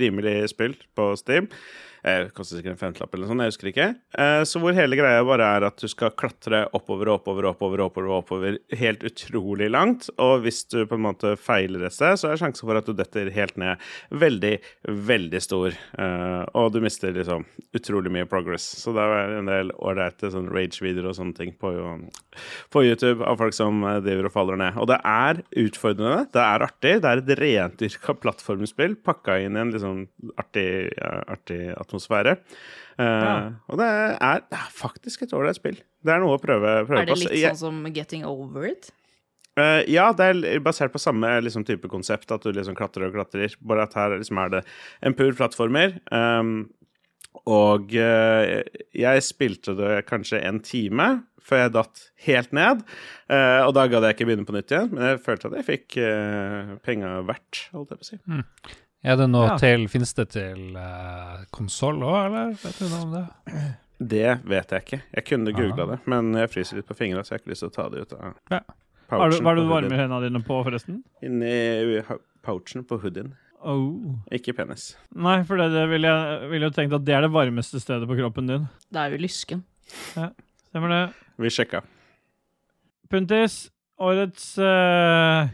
rimelig 0.00 0.36
spill 0.54 0.78
på 0.96 1.10
Steam. 1.20 1.50
Eh, 2.02 2.28
koster 2.32 2.56
sikkert 2.56 2.76
en 2.76 2.80
femtelapp 2.80 3.14
eller 3.14 3.26
noe 3.26 3.32
sånt, 3.34 3.44
jeg 3.44 3.52
husker 3.52 3.70
ikke. 3.70 3.88
Eh, 4.22 4.42
så 4.48 4.60
hvor 4.62 4.76
hele 4.76 4.96
greia 4.96 5.24
bare 5.26 5.48
er 5.56 5.66
at 5.68 5.80
du 5.80 5.88
skal 5.90 6.14
klatre 6.16 6.62
oppover 6.76 7.10
og 7.10 7.18
oppover 7.20 7.46
og 7.46 7.52
oppover, 7.52 7.82
oppover, 7.84 8.12
oppover 8.16 8.58
helt 8.80 9.04
utrolig 9.04 9.68
langt. 9.72 10.08
Og 10.22 10.46
hvis 10.46 10.62
du 10.72 10.78
på 10.88 10.96
en 10.96 11.04
måte 11.04 11.34
feiler 11.40 11.84
et 11.84 11.96
sted, 11.96 12.16
så 12.20 12.30
er 12.30 12.40
sjansen 12.40 12.64
for 12.64 12.80
at 12.80 12.88
du 12.88 12.94
detter 12.96 13.28
helt 13.34 13.58
ned 13.60 13.80
veldig, 14.10 14.54
veldig 15.10 15.42
stor. 15.44 15.76
Eh, 15.76 16.42
og 16.56 16.72
du 16.72 16.80
mister 16.84 17.12
liksom 17.16 17.44
utrolig 17.76 18.12
mye 18.14 18.28
progress. 18.30 18.64
Så 18.80 18.94
det 18.96 19.04
er 19.04 19.36
en 19.38 19.50
del 19.50 19.74
ålreite 19.76 20.32
sånn 20.32 20.48
rage-videoer 20.50 21.10
og 21.12 21.18
sånne 21.20 21.36
ting 21.36 21.52
på, 21.60 21.74
på 22.72 22.84
YouTube 22.86 23.26
av 23.28 23.40
folk 23.42 23.56
som 23.56 23.84
driver 24.04 24.30
og 24.30 24.34
faller 24.34 24.60
ned. 24.60 24.80
Og 24.80 24.88
det 24.88 25.00
er 25.04 25.44
utfordrende, 25.66 26.24
det 26.32 26.44
er 26.46 26.64
artig. 26.64 26.96
Det 27.04 27.12
er 27.12 27.20
et 27.20 27.36
rendyrka 27.44 28.16
plattformspill 28.24 28.96
pakka 29.04 29.36
inn 29.44 29.58
i 29.58 29.62
en 29.66 29.74
liksom 29.74 30.04
artig, 30.40 30.68
artig 31.00 31.60
atmosfære. 31.76 31.89
Eh, 33.00 33.04
Ja. 33.04 33.34
Og 33.68 33.78
det 33.80 33.86
er, 33.88 34.42
det 34.50 34.58
er 34.60 34.70
faktisk 34.76 35.22
et 35.26 35.32
ålreit 35.36 35.56
spill. 35.58 35.78
Det 36.04 36.12
er 36.14 36.20
noe 36.22 36.36
å 36.38 36.40
prøve, 36.42 36.86
prøve 36.88 37.02
Er 37.02 37.08
det 37.10 37.16
på. 37.16 37.22
litt 37.26 37.46
sånn 37.50 37.60
som 37.60 37.92
Getting 37.92 38.24
Over 38.28 38.66
It? 38.70 38.90
Uh, 39.58 39.82
ja, 39.90 40.12
det 40.16 40.28
er 40.46 40.60
basert 40.64 40.92
på 40.94 41.00
samme 41.02 41.28
liksom, 41.42 41.64
type 41.68 41.88
konsept, 41.90 42.30
at 42.32 42.44
du 42.46 42.52
liksom 42.54 42.76
klatrer 42.78 43.08
og 43.08 43.16
klatrer. 43.16 43.56
Bare 43.66 43.82
at 43.88 43.96
her 43.98 44.14
liksom 44.16 44.38
er 44.40 44.52
det 44.54 44.60
en 45.02 45.16
pur 45.18 45.32
plattformer. 45.36 45.96
Um, 46.14 46.68
og 47.50 47.92
uh, 47.94 48.60
jeg 48.96 49.24
spilte 49.26 49.74
det 49.78 50.04
kanskje 50.08 50.40
en 50.46 50.60
time 50.64 51.08
før 51.40 51.64
jeg 51.64 51.72
datt 51.74 52.02
helt 52.26 52.52
ned. 52.56 52.82
Uh, 53.32 53.66
og 53.66 53.74
da 53.76 53.86
gadd 53.90 54.06
jeg 54.06 54.16
ikke 54.16 54.28
begynne 54.30 54.46
på 54.48 54.54
nytt 54.54 54.70
igjen, 54.74 54.90
men 54.94 55.06
jeg 55.08 55.22
følte 55.24 55.50
at 55.50 55.58
jeg 55.60 55.66
fikk 55.68 55.98
uh, 56.04 56.76
penga 56.86 57.16
verdt, 57.28 57.64
holdt 57.74 57.94
jeg 57.96 58.00
på 58.00 58.06
å 58.06 58.10
si. 58.12 58.20
Er 59.04 59.16
det 59.16 59.30
noe 59.32 59.46
Ja. 59.54 59.56
til 59.60 59.86
Fins 59.88 60.12
det 60.14 60.26
til 60.34 60.76
uh, 60.76 61.44
konsoll 61.56 62.02
òg, 62.04 62.18
eller? 62.26 62.50
Vet 62.60 62.78
du 62.82 62.88
noe 62.90 63.04
om 63.06 63.14
det? 63.16 63.24
Det 64.00 64.28
vet 64.48 64.70
jeg 64.72 64.84
ikke. 64.84 64.98
Jeg 65.16 65.24
kunne 65.28 65.52
googla 65.56 65.86
det, 65.94 65.98
men 66.08 66.32
jeg 66.36 66.50
fryser 66.52 66.76
litt 66.80 66.88
på 66.88 66.96
fingra, 66.96 67.22
så 67.24 67.34
jeg 67.34 67.38
har 67.38 67.42
ikke 67.44 67.52
lyst 67.52 67.64
til 67.64 67.70
å 67.70 67.76
ta 67.76 67.88
det 67.92 68.04
ut 68.04 68.12
av 68.16 68.34
Ja. 68.52 68.60
Var 69.10 69.18
hva 69.18 69.26
er 69.26 69.56
det 69.58 69.64
du 69.64 69.70
varmer 69.72 69.92
i 69.96 69.98
hendene 69.98 70.20
dine 70.28 70.42
på, 70.46 70.60
forresten? 70.64 71.00
Inni 71.26 71.98
pouchen 72.46 72.84
på 72.86 73.00
hoodien. 73.02 73.32
Oh. 73.60 74.14
Ikke 74.32 74.54
penis. 74.56 74.94
Nei, 75.12 75.40
for 75.44 75.60
det, 75.60 75.66
det 75.74 75.82
ville 75.90 76.08
jeg 76.08 76.48
vil 76.52 76.62
jo 76.64 76.70
tenkt 76.76 76.94
at 76.96 77.04
det 77.04 77.16
er 77.16 77.26
det 77.26 77.32
varmeste 77.34 77.80
stedet 77.82 78.06
på 78.08 78.16
kroppen 78.20 78.46
din. 78.48 78.68
Det 78.88 79.02
er 79.02 79.16
jo 79.16 79.20
lysken. 79.20 79.64
Stemmer 80.70 80.94
det? 80.94 81.02
Vi 81.42 81.50
sjekka. 81.52 81.82
Puntis, 83.10 83.58
årets 84.00 84.46
eh, 84.62 85.50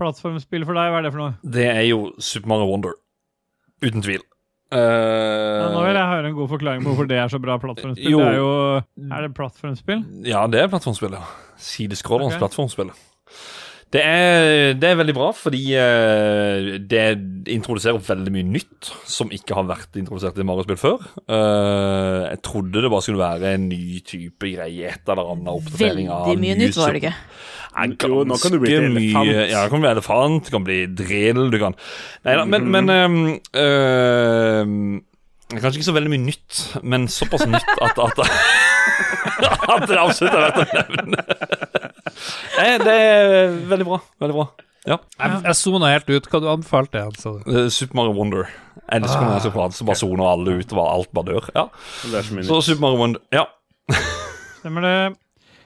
plattformspill 0.00 0.66
for 0.66 0.78
deg, 0.78 0.90
hva 0.90 1.00
er 1.00 1.06
det 1.06 1.14
for 1.14 1.22
noe? 1.22 1.36
Det 1.56 1.68
er 1.68 1.84
jo 1.86 2.10
Super 2.18 2.50
Mario 2.54 2.68
Wonder. 2.72 2.96
Uten 3.84 4.04
tvil. 4.04 4.24
Ja, 4.70 5.66
nå 5.72 5.80
vil 5.82 5.96
Uh, 5.96 5.98
jeg 5.98 6.10
høre 6.12 6.28
en 6.28 6.34
god 6.36 6.50
forklaring 6.52 6.84
på 6.84 6.92
hvorfor 6.92 7.08
det 7.10 7.16
er 7.18 7.30
så 7.32 7.40
bra 7.42 7.56
plattformspill. 7.58 8.12
Jo. 8.12 8.20
Det 8.22 8.28
er 8.28 8.36
jo 8.38 8.50
Er 9.16 9.24
det 9.24 9.30
plattformspill? 9.34 10.04
ja, 10.26 10.44
det 10.46 10.60
er 10.60 10.68
plattformspill, 10.70 11.16
ja. 11.18 11.24
Sideskrålerens 11.58 12.36
okay. 12.36 12.44
plattformspill. 12.44 12.92
Det 13.90 13.98
er, 14.06 14.74
det 14.78 14.86
er 14.86 14.98
veldig 15.00 15.14
bra, 15.16 15.28
fordi 15.34 15.60
eh, 15.74 16.76
det 16.86 17.00
introduserer 17.50 17.98
veldig 18.06 18.30
mye 18.36 18.46
nytt 18.46 18.90
som 19.10 19.32
ikke 19.34 19.56
har 19.58 19.66
vært 19.66 19.98
introdusert 19.98 20.38
i 20.38 20.44
Mario-spill 20.46 20.78
før. 20.78 21.02
Eh, 21.26 22.28
jeg 22.30 22.38
trodde 22.46 22.84
det 22.84 22.92
bare 22.92 23.02
skulle 23.02 23.18
være 23.24 23.56
en 23.56 23.64
ny 23.72 23.98
type 24.06 24.46
greie, 24.52 24.92
et 24.92 25.10
eller 25.10 25.32
annet 25.32 25.50
oppdatering 25.56 26.06
av 26.14 26.28
Veldig 26.28 26.44
mye 26.44 26.60
nytt, 26.62 26.78
var 26.78 26.94
det 26.94 27.02
ikke? 27.02 27.14
Ganske 27.80 28.08
Jo, 28.10 28.22
nå 28.30 28.38
kan 28.42 28.54
du 28.54 28.58
bli 28.62 28.70
til 28.70 28.86
elefant. 28.92 29.26
mye- 29.26 29.48
Ja, 29.50 29.64
det 29.66 29.70
kan 29.74 29.82
bli 29.82 29.90
elefant, 29.90 30.44
det 30.46 30.54
kan 30.54 30.64
bli 30.70 30.78
drill, 31.02 31.42
du 31.50 31.58
kan 31.62 31.74
Nei 32.26 32.34
da, 32.38 32.44
men, 32.50 32.70
men 32.70 32.90
øhm, 33.54 35.00
Kanskje 35.50 35.80
ikke 35.80 35.88
så 35.90 35.94
veldig 35.96 36.10
mye 36.12 36.24
nytt, 36.28 36.58
men 36.86 37.08
såpass 37.10 37.42
nytt 37.50 37.70
at 37.82 37.98
At, 37.98 38.20
at 39.46 39.86
det 39.88 40.00
absolutt 40.00 40.34
er 40.34 40.46
verdt 40.46 40.60
å 40.60 40.66
nevne. 40.74 41.22
Det 42.84 42.96
er 42.96 43.54
veldig 43.70 43.86
bra. 43.88 44.00
Veldig 44.20 44.36
bra. 44.36 44.48
Ja. 44.88 44.96
Jeg, 45.20 45.40
jeg 45.44 45.56
sona 45.58 45.92
helt 45.92 46.10
ut. 46.10 46.28
Hva 46.30 46.40
du 46.40 46.50
anbefalte 46.50 47.04
du? 47.12 47.40
Eh, 47.44 47.68
Super 47.72 48.00
Mario 48.00 48.14
Wonder. 48.16 48.50
Jeg 48.80 49.02
elsker 49.02 49.26
når 49.26 49.42
så 49.44 49.54
prate, 49.54 49.76
så 49.76 49.86
bare 49.86 50.00
soner 50.00 50.26
alle 50.26 50.60
ut, 50.60 50.72
og 50.74 50.84
alt 50.86 51.10
bare 51.14 51.34
dør. 51.34 51.50
Ja. 51.54 51.66
Så. 52.02 52.62
Super 52.64 52.86
Mario 52.86 53.02
Wonder. 53.02 53.26
Ja. 53.34 53.44
Stemmer 54.60 54.86
det? 54.86 54.94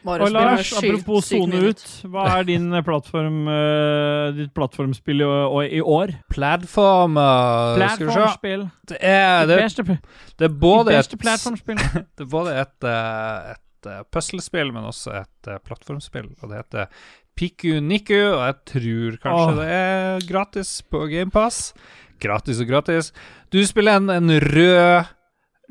Mario 0.04 0.26
Og 0.26 0.34
Lars, 0.34 0.72
apropos 0.76 1.30
sone 1.30 1.62
ut. 1.70 1.82
Hva 2.12 2.26
er 2.34 2.48
din 2.50 2.66
eh, 2.76 2.82
plattform 2.84 3.46
uh, 3.48 4.34
ditt 4.36 4.52
plattformspill 4.56 5.24
i, 5.24 5.28
i 5.78 5.80
år? 5.80 6.12
Platform 6.32 7.16
uh, 7.16 7.78
Skal 7.78 7.86
vi 7.86 7.88
se. 7.88 8.18
Plattformspill. 8.18 8.66
Det 8.90 8.98
er, 9.00 9.46
det, 9.48 9.56
Beste, 9.62 9.86
det 10.38 10.50
er 10.50 10.58
både 10.60 10.98
et, 10.98 11.16
det 11.16 12.26
er 12.26 12.28
både 12.28 12.58
et, 12.60 12.76
uh, 12.84 13.54
et 13.84 14.04
uh, 14.04 14.04
puslespill, 14.12 14.72
men 14.74 14.88
også 14.88 15.12
et 15.20 15.50
uh, 15.50 15.60
plattformspill. 15.64 16.30
Og 16.40 16.50
det 16.50 16.62
heter 16.62 17.04
Piku 17.36 17.80
Niku, 17.82 18.18
og 18.34 18.42
jeg 18.46 18.56
tror 18.72 19.18
kanskje 19.24 19.50
oh. 19.50 19.58
det 19.58 19.68
er 19.74 20.28
gratis 20.28 20.76
på 20.90 21.04
GamePass. 21.10 21.60
Gratis 22.22 22.62
og 22.62 22.70
gratis. 22.70 23.10
Du 23.52 23.60
spiller 23.66 23.98
en, 24.00 24.10
en 24.14 24.38
rød 24.40 25.12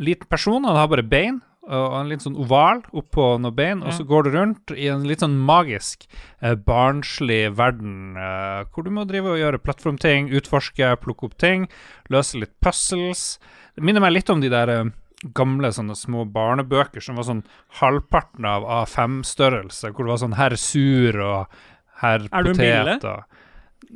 liten 0.03 0.29
person, 0.29 0.65
han 0.65 0.77
har 0.77 0.91
bare 0.91 1.05
bein. 1.07 1.41
Og 1.63 1.93
en 1.95 2.09
litt 2.11 2.23
sånn 2.25 2.35
oval 2.43 2.81
oppå 2.91 3.37
noen 3.39 3.55
bein, 3.55 3.83
og 3.87 3.93
så 3.95 4.03
går 4.03 4.25
du 4.25 4.33
rundt 4.33 4.73
i 4.75 4.89
en 4.91 5.05
litt 5.07 5.21
sånn 5.23 5.37
magisk, 5.47 6.03
eh, 6.43 6.57
barnslig 6.59 7.53
verden, 7.55 8.17
eh, 8.19 8.65
hvor 8.67 8.83
du 8.83 8.89
må 8.91 9.05
drive 9.07 9.31
og 9.31 9.39
gjøre 9.39 9.61
plattformting, 9.63 10.27
utforske, 10.35 10.89
plukke 10.99 11.29
opp 11.29 11.37
ting, 11.39 11.69
løse 12.11 12.41
litt 12.41 12.51
puzzles. 12.59 13.39
Det 13.77 13.85
minner 13.87 14.03
meg 14.03 14.11
litt 14.11 14.33
om 14.33 14.43
de 14.43 14.51
der 14.51 14.73
eh, 14.73 14.91
gamle 15.37 15.71
sånne 15.73 15.95
små 15.97 16.25
barnebøker 16.33 17.03
som 17.03 17.19
var 17.19 17.27
sånn 17.27 17.45
halvparten 17.79 18.47
av 18.49 18.65
A5-størrelse, 18.81 19.93
hvor 19.93 20.05
det 20.05 20.13
var 20.13 20.21
sånn 20.25 20.35
herr 20.39 20.57
sur 20.59 21.19
og 21.23 21.61
herr 22.03 22.27
potet. 22.27 22.35
Er 22.35 22.43
du 22.43 22.51
en 22.51 22.61
bille? 22.63 22.97
og 23.13 23.39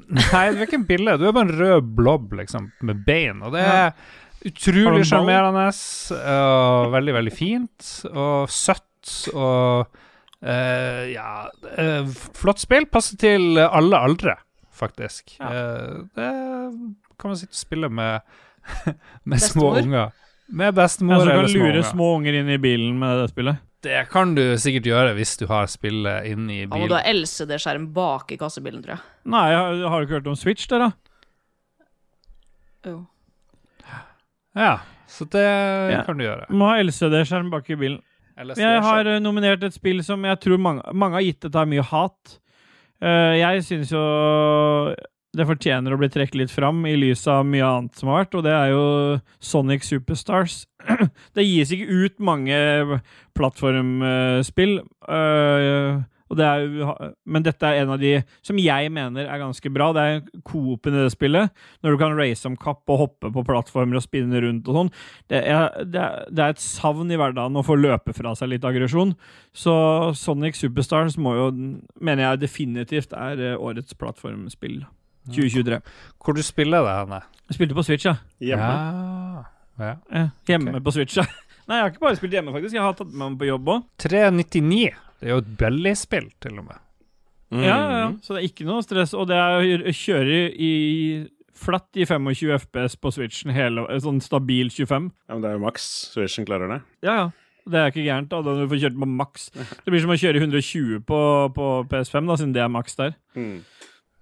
Nei, 0.07 0.43
du 0.53 0.59
er 0.59 0.67
ikke 0.67 0.77
en 0.77 0.87
bille. 0.87 1.17
Du 1.17 1.25
er 1.25 1.33
bare 1.33 1.47
en 1.47 1.59
rød 1.59 1.91
blob, 1.97 2.33
liksom, 2.37 2.69
med 2.85 2.99
bein. 3.07 3.41
Og 3.45 3.55
det 3.55 3.63
er 3.65 3.87
utrolig 4.45 5.01
en 5.01 5.07
sjarmerende 5.09 5.63
og 6.37 6.91
veldig, 6.93 7.15
veldig 7.17 7.33
fint 7.33 7.87
og 8.11 8.51
søtt 8.53 8.83
og 9.33 9.87
uh, 10.45 11.03
Ja, 11.09 11.47
uh, 11.49 12.11
flott 12.37 12.61
spill. 12.61 12.85
Passer 12.91 13.17
til 13.21 13.57
alle 13.63 14.03
aldre, 14.09 14.37
faktisk. 14.75 15.37
Ja. 15.39 15.49
Uh, 15.49 16.05
det 16.17 16.31
kan 17.17 17.33
man 17.33 17.39
sitte 17.39 17.55
og 17.55 17.63
spille 17.63 17.89
med, 17.89 18.37
med 19.29 19.41
små 19.41 19.73
unger. 19.81 20.13
Med 20.49 20.73
bestemor 20.77 21.21
eller 21.21 21.47
småunger. 21.47 21.47
du 21.47 21.59
kan 21.59 21.73
lure 21.75 21.83
små 21.83 22.15
unger 22.17 22.33
inn 22.39 22.49
i 22.49 22.57
bilen 22.57 22.97
med 22.99 23.17
det 23.21 23.29
spillet? 23.33 23.57
Det 23.83 24.09
kan 24.09 24.31
du 24.35 24.41
sikkert 24.57 24.87
gjøre 24.89 25.13
hvis 25.17 25.35
du 25.37 25.45
har 25.47 25.67
spillet 25.69 26.25
inni 26.31 26.61
i 26.61 26.61
Ja, 26.63 26.67
må 26.71 26.87
du 26.87 26.93
bilen. 26.93 26.97
ha 26.97 27.11
LCD-skjerm 27.13 27.89
bak 27.93 28.31
i 28.31 28.37
kassebilen, 28.37 28.81
tror 28.83 28.95
jeg. 28.95 29.03
Nei, 29.25 29.43
har, 29.53 29.75
har 29.91 29.99
du 29.99 30.05
ikke 30.07 30.17
hørt 30.21 30.27
om 30.31 30.35
Switch, 30.39 30.67
der, 30.71 30.79
da? 30.87 30.91
Jo. 32.87 33.05
Ja, 34.57 34.79
så 35.07 35.25
det 35.29 35.43
Ja. 35.93 36.01
kan 36.03 36.17
du 36.17 36.23
gjøre. 36.25 36.47
Må 36.49 36.65
ha 36.71 36.79
LCD-skjerm 36.81 37.51
bak 37.51 37.69
i 37.69 37.75
bilen. 37.75 38.01
Jeg 38.37 38.81
har 38.81 39.05
eh, 39.07 39.19
nominert 39.19 39.63
et 39.63 39.73
spill 39.73 40.03
som 40.03 40.23
jeg 40.25 40.39
tror 40.39 40.57
mange, 40.61 40.81
mange 40.93 41.13
har 41.17 41.21
gitt 41.25 41.41
dette 41.41 41.65
mye 41.67 41.81
hat. 41.83 42.39
Eh, 43.01 43.37
jeg 43.41 43.63
syns 43.65 43.91
jo 43.91 44.01
det 45.35 45.47
fortjener 45.49 45.93
å 45.93 45.99
bli 45.99 46.09
trukket 46.11 46.37
litt 46.39 46.53
fram 46.53 46.85
i 46.87 46.95
lys 46.97 47.25
av 47.29 47.45
mye 47.47 47.65
annet 47.65 47.99
som 47.99 48.11
har 48.11 48.23
vært, 48.23 48.37
og 48.39 48.45
det 48.47 48.53
er 48.55 48.73
jo 48.73 48.83
Sonic 49.43 49.85
Superstars. 49.85 50.61
det 51.35 51.45
gis 51.45 51.73
ikke 51.75 52.03
ut 52.05 52.21
mange 52.23 52.59
plattformspill, 53.37 54.77
og 56.27 56.35
det 56.35 56.43
er, 56.43 57.11
men 57.23 57.43
dette 57.45 57.67
er 57.67 57.83
en 57.83 57.93
av 57.95 58.01
de 58.01 58.17
som 58.43 58.57
jeg 58.59 58.89
mener 58.91 59.29
er 59.29 59.39
ganske 59.39 59.69
bra. 59.71 59.93
Det 59.95 60.03
er 60.03 60.41
coopen 60.47 60.97
i 60.97 61.05
det 61.05 61.13
spillet, 61.13 61.53
når 61.83 61.95
du 61.95 62.01
kan 62.01 62.17
race 62.19 62.47
om 62.49 62.57
kapp 62.59 62.83
og 62.91 62.99
hoppe 63.03 63.31
på 63.31 63.45
plattformer 63.47 63.99
og 63.99 64.03
spinne 64.03 64.41
rundt 64.43 64.67
og 64.67 64.81
sånn. 64.81 64.91
Det 65.31 65.43
det, 65.87 66.03
det 66.27 66.43
er 66.43 66.51
et 66.51 66.63
savn 66.63 67.13
i 67.13 67.19
hverdagen 67.19 67.55
å 67.55 67.63
få 67.63 67.77
løpe 67.79 68.15
fra 68.17 68.35
seg 68.35 68.51
litt 68.51 68.67
aggresjon. 68.67 69.15
Så 69.55 69.77
Sonic 70.19 70.59
Superstars 70.59 71.15
må 71.21 71.37
jo, 71.37 71.47
mener 72.01 72.25
jeg 72.25 72.43
definitivt 72.43 73.15
er 73.15 73.39
eh, 73.53 73.55
årets 73.55 73.95
plattformspill 73.95 74.83
2023. 75.33 75.81
Hvor 76.23 76.37
du 76.37 76.43
spiller 76.45 76.87
det 76.87 76.95
henne? 77.01 77.21
Jeg 77.47 77.59
spilte 77.59 77.77
på 77.77 77.85
Switch, 77.87 78.07
ja. 78.07 78.15
Hjemme. 78.43 78.71
Ja. 78.71 79.43
ja. 79.83 79.93
Eh, 80.11 80.33
Hjemme 80.49 80.75
okay. 80.75 80.83
på 80.87 80.95
Switch, 80.97 81.19
ja. 81.19 81.27
Nei, 81.67 81.79
jeg 81.79 81.83
har 81.83 81.91
ikke 81.91 82.03
bare 82.05 82.17
spilt 82.19 82.35
hjemme, 82.37 82.53
faktisk. 82.55 82.75
Jeg 82.77 82.83
har 82.83 82.93
tatt 82.95 83.11
med 83.11 83.33
meg 83.33 83.39
på 83.41 83.49
jobb 83.49 83.71
òg. 83.73 83.87
399. 84.03 84.83
Det 85.17 85.27
er 85.27 85.33
jo 85.33 85.39
et 85.43 85.55
billigspill, 85.59 86.29
til 86.43 86.61
og 86.61 86.67
med. 86.69 86.83
Mm. 87.51 87.63
Ja, 87.63 87.75
ja, 87.75 87.97
ja. 87.97 88.11
Så 88.23 88.35
det 88.35 88.41
er 88.41 88.47
ikke 88.49 88.67
noe 88.67 88.83
stress. 88.85 89.15
Og 89.17 89.27
det 89.31 89.39
er 89.39 89.57
å 89.87 89.95
kjøre 89.95 90.39
i 90.51 90.71
flatt 91.57 91.97
i 91.97 92.05
25 92.05 92.53
FPS 92.61 92.95
på 93.01 93.11
Switchen, 93.15 93.51
hele, 93.55 93.85
sånn 94.03 94.21
stabil 94.23 94.69
25. 94.69 95.09
Ja, 95.27 95.33
men 95.33 95.43
det 95.43 95.51
er 95.51 95.57
jo 95.57 95.65
maks 95.65 95.87
Switchen 96.13 96.47
klarer 96.47 96.71
det. 96.75 96.81
Ja, 97.05 97.17
ja. 97.23 97.27
Det 97.67 97.79
er 97.81 97.89
ikke 97.91 98.05
gærent, 98.05 98.29
da. 98.31 98.39
når 98.39 98.61
Du 98.61 98.69
får 98.71 98.79
kjørt 98.85 98.99
på 99.01 99.09
maks. 99.11 99.49
Det 99.83 99.91
blir 99.91 100.03
som 100.03 100.13
å 100.13 100.19
kjøre 100.21 100.39
120 100.39 101.01
på, 101.07 101.17
på 101.57 101.65
PS5, 101.91 102.29
da, 102.29 102.37
siden 102.39 102.53
det 102.55 102.61
er 102.63 102.71
maks 102.71 102.95
der. 102.99 103.17
Mm. 103.35 103.57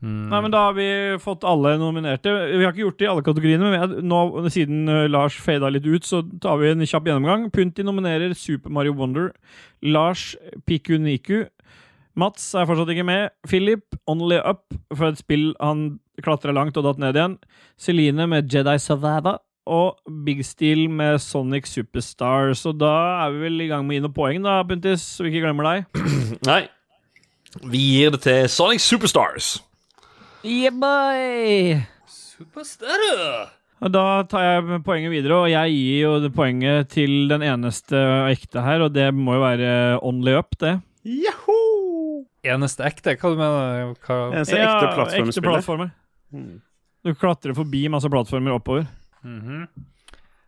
Mm. 0.06 0.28
Nei, 0.30 0.40
men 0.46 0.54
Da 0.54 0.68
har 0.68 0.76
vi 0.78 0.88
fått 1.24 1.46
alle 1.48 1.76
nominerte. 1.82 2.30
Vi 2.30 2.62
har 2.62 2.74
ikke 2.74 2.84
gjort 2.84 3.00
det 3.00 3.08
i 3.08 3.10
alle 3.10 3.26
kategoriene, 3.26 3.72
men 3.74 3.96
nå, 4.06 4.22
siden 4.54 4.86
uh, 4.92 5.06
Lars 5.10 5.38
fada 5.42 5.72
litt 5.74 5.88
ut, 5.88 6.06
så 6.06 6.22
tar 6.44 6.60
vi 6.62 6.70
en 6.70 6.86
kjapp 6.86 7.10
gjennomgang. 7.10 7.48
Punti 7.54 7.86
nominerer 7.86 8.36
Super 8.38 8.74
Mario 8.74 8.94
Wonder. 9.00 9.32
Lars 9.82 10.34
Pikuniku. 10.70 11.48
Mats 12.16 12.54
er 12.56 12.68
fortsatt 12.70 12.94
ikke 12.94 13.08
med. 13.08 13.34
Philip 13.50 13.98
Only 14.08 14.38
Up 14.38 14.70
for 14.94 15.10
et 15.10 15.20
spill 15.20 15.50
han 15.60 15.98
klatra 16.24 16.54
langt 16.56 16.78
og 16.80 16.86
datt 16.86 17.02
ned 17.02 17.18
igjen. 17.18 17.36
Celine 17.82 18.30
med 18.32 18.52
Jedi 18.54 18.78
Savava. 18.80 19.40
Og 19.66 19.98
Big 20.22 20.44
Steel 20.46 20.86
med 20.94 21.18
Sonic 21.24 21.66
Superstar. 21.66 22.54
Så 22.54 22.70
da 22.78 23.26
er 23.26 23.34
vi 23.34 23.48
vel 23.48 23.66
i 23.66 23.70
gang 23.72 23.88
med 23.88 23.96
å 23.96 23.98
gi 23.98 24.06
noen 24.06 24.14
poeng, 24.14 24.46
da, 24.46 24.60
Puntis, 24.70 25.02
så 25.18 25.26
vi 25.26 25.34
ikke 25.34 25.48
glemmer 25.48 25.66
deg. 25.72 26.04
Nei. 26.52 26.62
Vi 27.66 27.82
gir 27.96 28.14
det 28.14 28.22
til 28.28 28.46
Sonic 28.52 28.84
Superstars. 28.86 29.56
Yeah, 30.46 30.70
boy! 30.78 31.80
Og 33.82 33.90
Da 33.92 34.04
tar 34.30 34.44
jeg 34.46 34.82
poenget 34.86 35.10
videre, 35.10 35.40
og 35.42 35.48
jeg 35.50 35.72
gir 35.74 36.04
jo 36.04 36.12
det 36.22 36.30
poenget 36.36 36.92
til 36.94 37.26
den 37.32 37.42
eneste 37.42 37.98
ekte 38.30 38.62
her, 38.62 38.84
og 38.86 38.94
det 38.94 39.08
må 39.18 39.40
jo 39.40 39.42
være 39.42 39.72
Only 40.06 40.36
Up, 40.38 40.54
det. 40.62 40.76
Jaho! 41.02 41.58
Eneste 42.46 42.86
ekte? 42.86 43.16
Hva 43.18 43.34
du 43.34 43.42
mener 43.42 43.90
du? 43.96 44.14
Eneste 44.38 44.62
ekte 44.62 45.18
ekte 45.24 45.44
plattformer. 45.48 45.90
Mm. 46.30 46.62
Du 47.06 47.14
klatrer 47.18 47.58
forbi 47.58 47.88
masse 47.90 48.10
plattformer 48.14 48.54
oppover. 48.60 48.86
Mhm. 49.26 49.66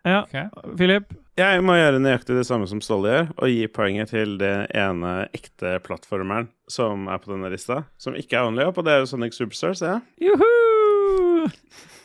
Ja, 0.08 0.48
Filip? 0.80 1.10
Okay. 1.12 1.24
Jeg 1.38 1.62
må 1.62 1.76
gjøre 1.78 2.00
nøyaktig 2.02 2.34
det 2.34 2.48
samme 2.48 2.66
som 2.66 2.80
Ståle 2.82 3.12
gjør, 3.12 3.28
og 3.38 3.52
gi 3.54 3.68
poenget 3.70 4.10
til 4.10 4.40
det 4.42 4.56
ene 4.74 5.28
ekte 5.38 5.76
plattformeren 5.86 6.48
som 6.66 7.06
er 7.14 7.20
på 7.22 7.30
denne 7.30 7.52
lista, 7.54 7.84
som 8.02 8.18
ikke 8.18 8.40
er 8.40 8.48
Only 8.50 8.66
Up, 8.66 8.80
og 8.80 8.88
det 8.88 8.96
er 8.96 9.04
jo 9.04 9.10
Sonic 9.12 9.38
Superstars, 9.38 9.84
ja. 9.86 10.00
Juhu! 10.18 10.48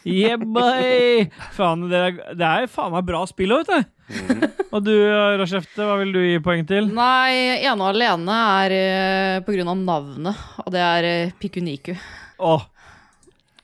Yeah, 0.04 0.36
boy! 0.36 1.30
Faen, 1.56 1.86
det 1.88 2.02
er, 2.02 2.18
det 2.36 2.44
er 2.44 2.68
faen 2.68 2.92
meg 2.92 3.06
bra 3.08 3.22
spill 3.30 3.54
òg, 3.56 3.70
vet 3.70 3.86
du. 3.86 4.44
Og 4.72 4.84
du, 4.84 4.92
Rashefte, 5.40 5.80
hva 5.86 5.96
vil 6.02 6.12
du 6.12 6.20
gi 6.20 6.42
poeng 6.44 6.66
til? 6.68 6.90
Nei, 6.92 7.62
ene 7.62 7.78
og 7.78 7.92
alene 7.94 8.36
er 8.58 8.74
uh, 8.76 9.38
på 9.46 9.54
grunn 9.54 9.72
av 9.72 9.80
navnet, 9.80 10.44
og 10.60 10.68
det 10.74 10.82
er 10.82 11.08
uh, 11.08 11.32
Pikuniku. 11.40 11.96
Åh. 12.42 12.68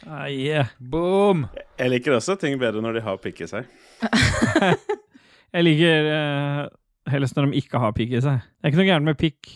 Ah, 0.08 0.30
yeah. 0.32 0.72
Boom! 0.78 1.44
Jeg 1.76 1.92
liker 1.92 2.16
også 2.16 2.38
ting 2.40 2.56
bedre 2.56 2.80
når 2.80 2.96
de 2.96 3.04
har 3.04 3.20
pikk 3.20 3.44
i 3.44 3.50
seg. 3.50 3.68
Jeg 5.54 5.64
liker 5.64 6.08
uh, 6.12 6.64
helst 7.08 7.38
når 7.38 7.48
de 7.48 7.60
ikke 7.62 7.80
har 7.80 7.94
pikk 7.96 8.18
i 8.18 8.24
seg. 8.24 8.42
Det 8.44 8.66
er 8.66 8.72
ikke 8.72 8.80
noe 8.82 8.88
gærent 8.90 9.08
med 9.08 9.20
pikk, 9.20 9.52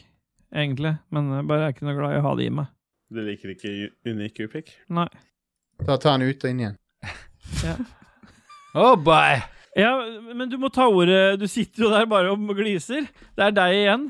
egentlig, 0.54 0.94
men 1.12 1.28
jeg 1.36 1.48
bare 1.50 1.66
er 1.66 1.74
ikke 1.74 1.84
noe 1.84 1.96
glad 1.98 2.14
i 2.14 2.20
å 2.22 2.24
ha 2.24 2.32
det 2.38 2.46
i 2.48 2.54
meg. 2.60 2.70
Du 3.12 3.20
liker 3.20 3.52
ikke 3.52 3.72
unik 4.08 4.40
upikk? 4.46 4.72
Nei. 4.96 5.08
Da 5.84 5.98
tar 6.00 6.16
han 6.16 6.24
ut 6.24 6.46
og 6.46 6.52
inn 6.52 6.62
igjen. 6.64 6.78
Oh 8.72 8.94
boy! 8.96 9.42
Ja, 9.76 9.90
men 10.32 10.48
du 10.48 10.54
må 10.60 10.70
ta 10.72 10.86
ordet 10.88 11.40
Du 11.40 11.44
sitter 11.48 11.84
jo 11.84 11.90
der 11.92 12.06
bare 12.08 12.32
og 12.32 12.52
gliser. 12.56 13.04
Det 13.36 13.44
er 13.44 13.54
deg 13.56 13.74
igjen. 13.76 14.06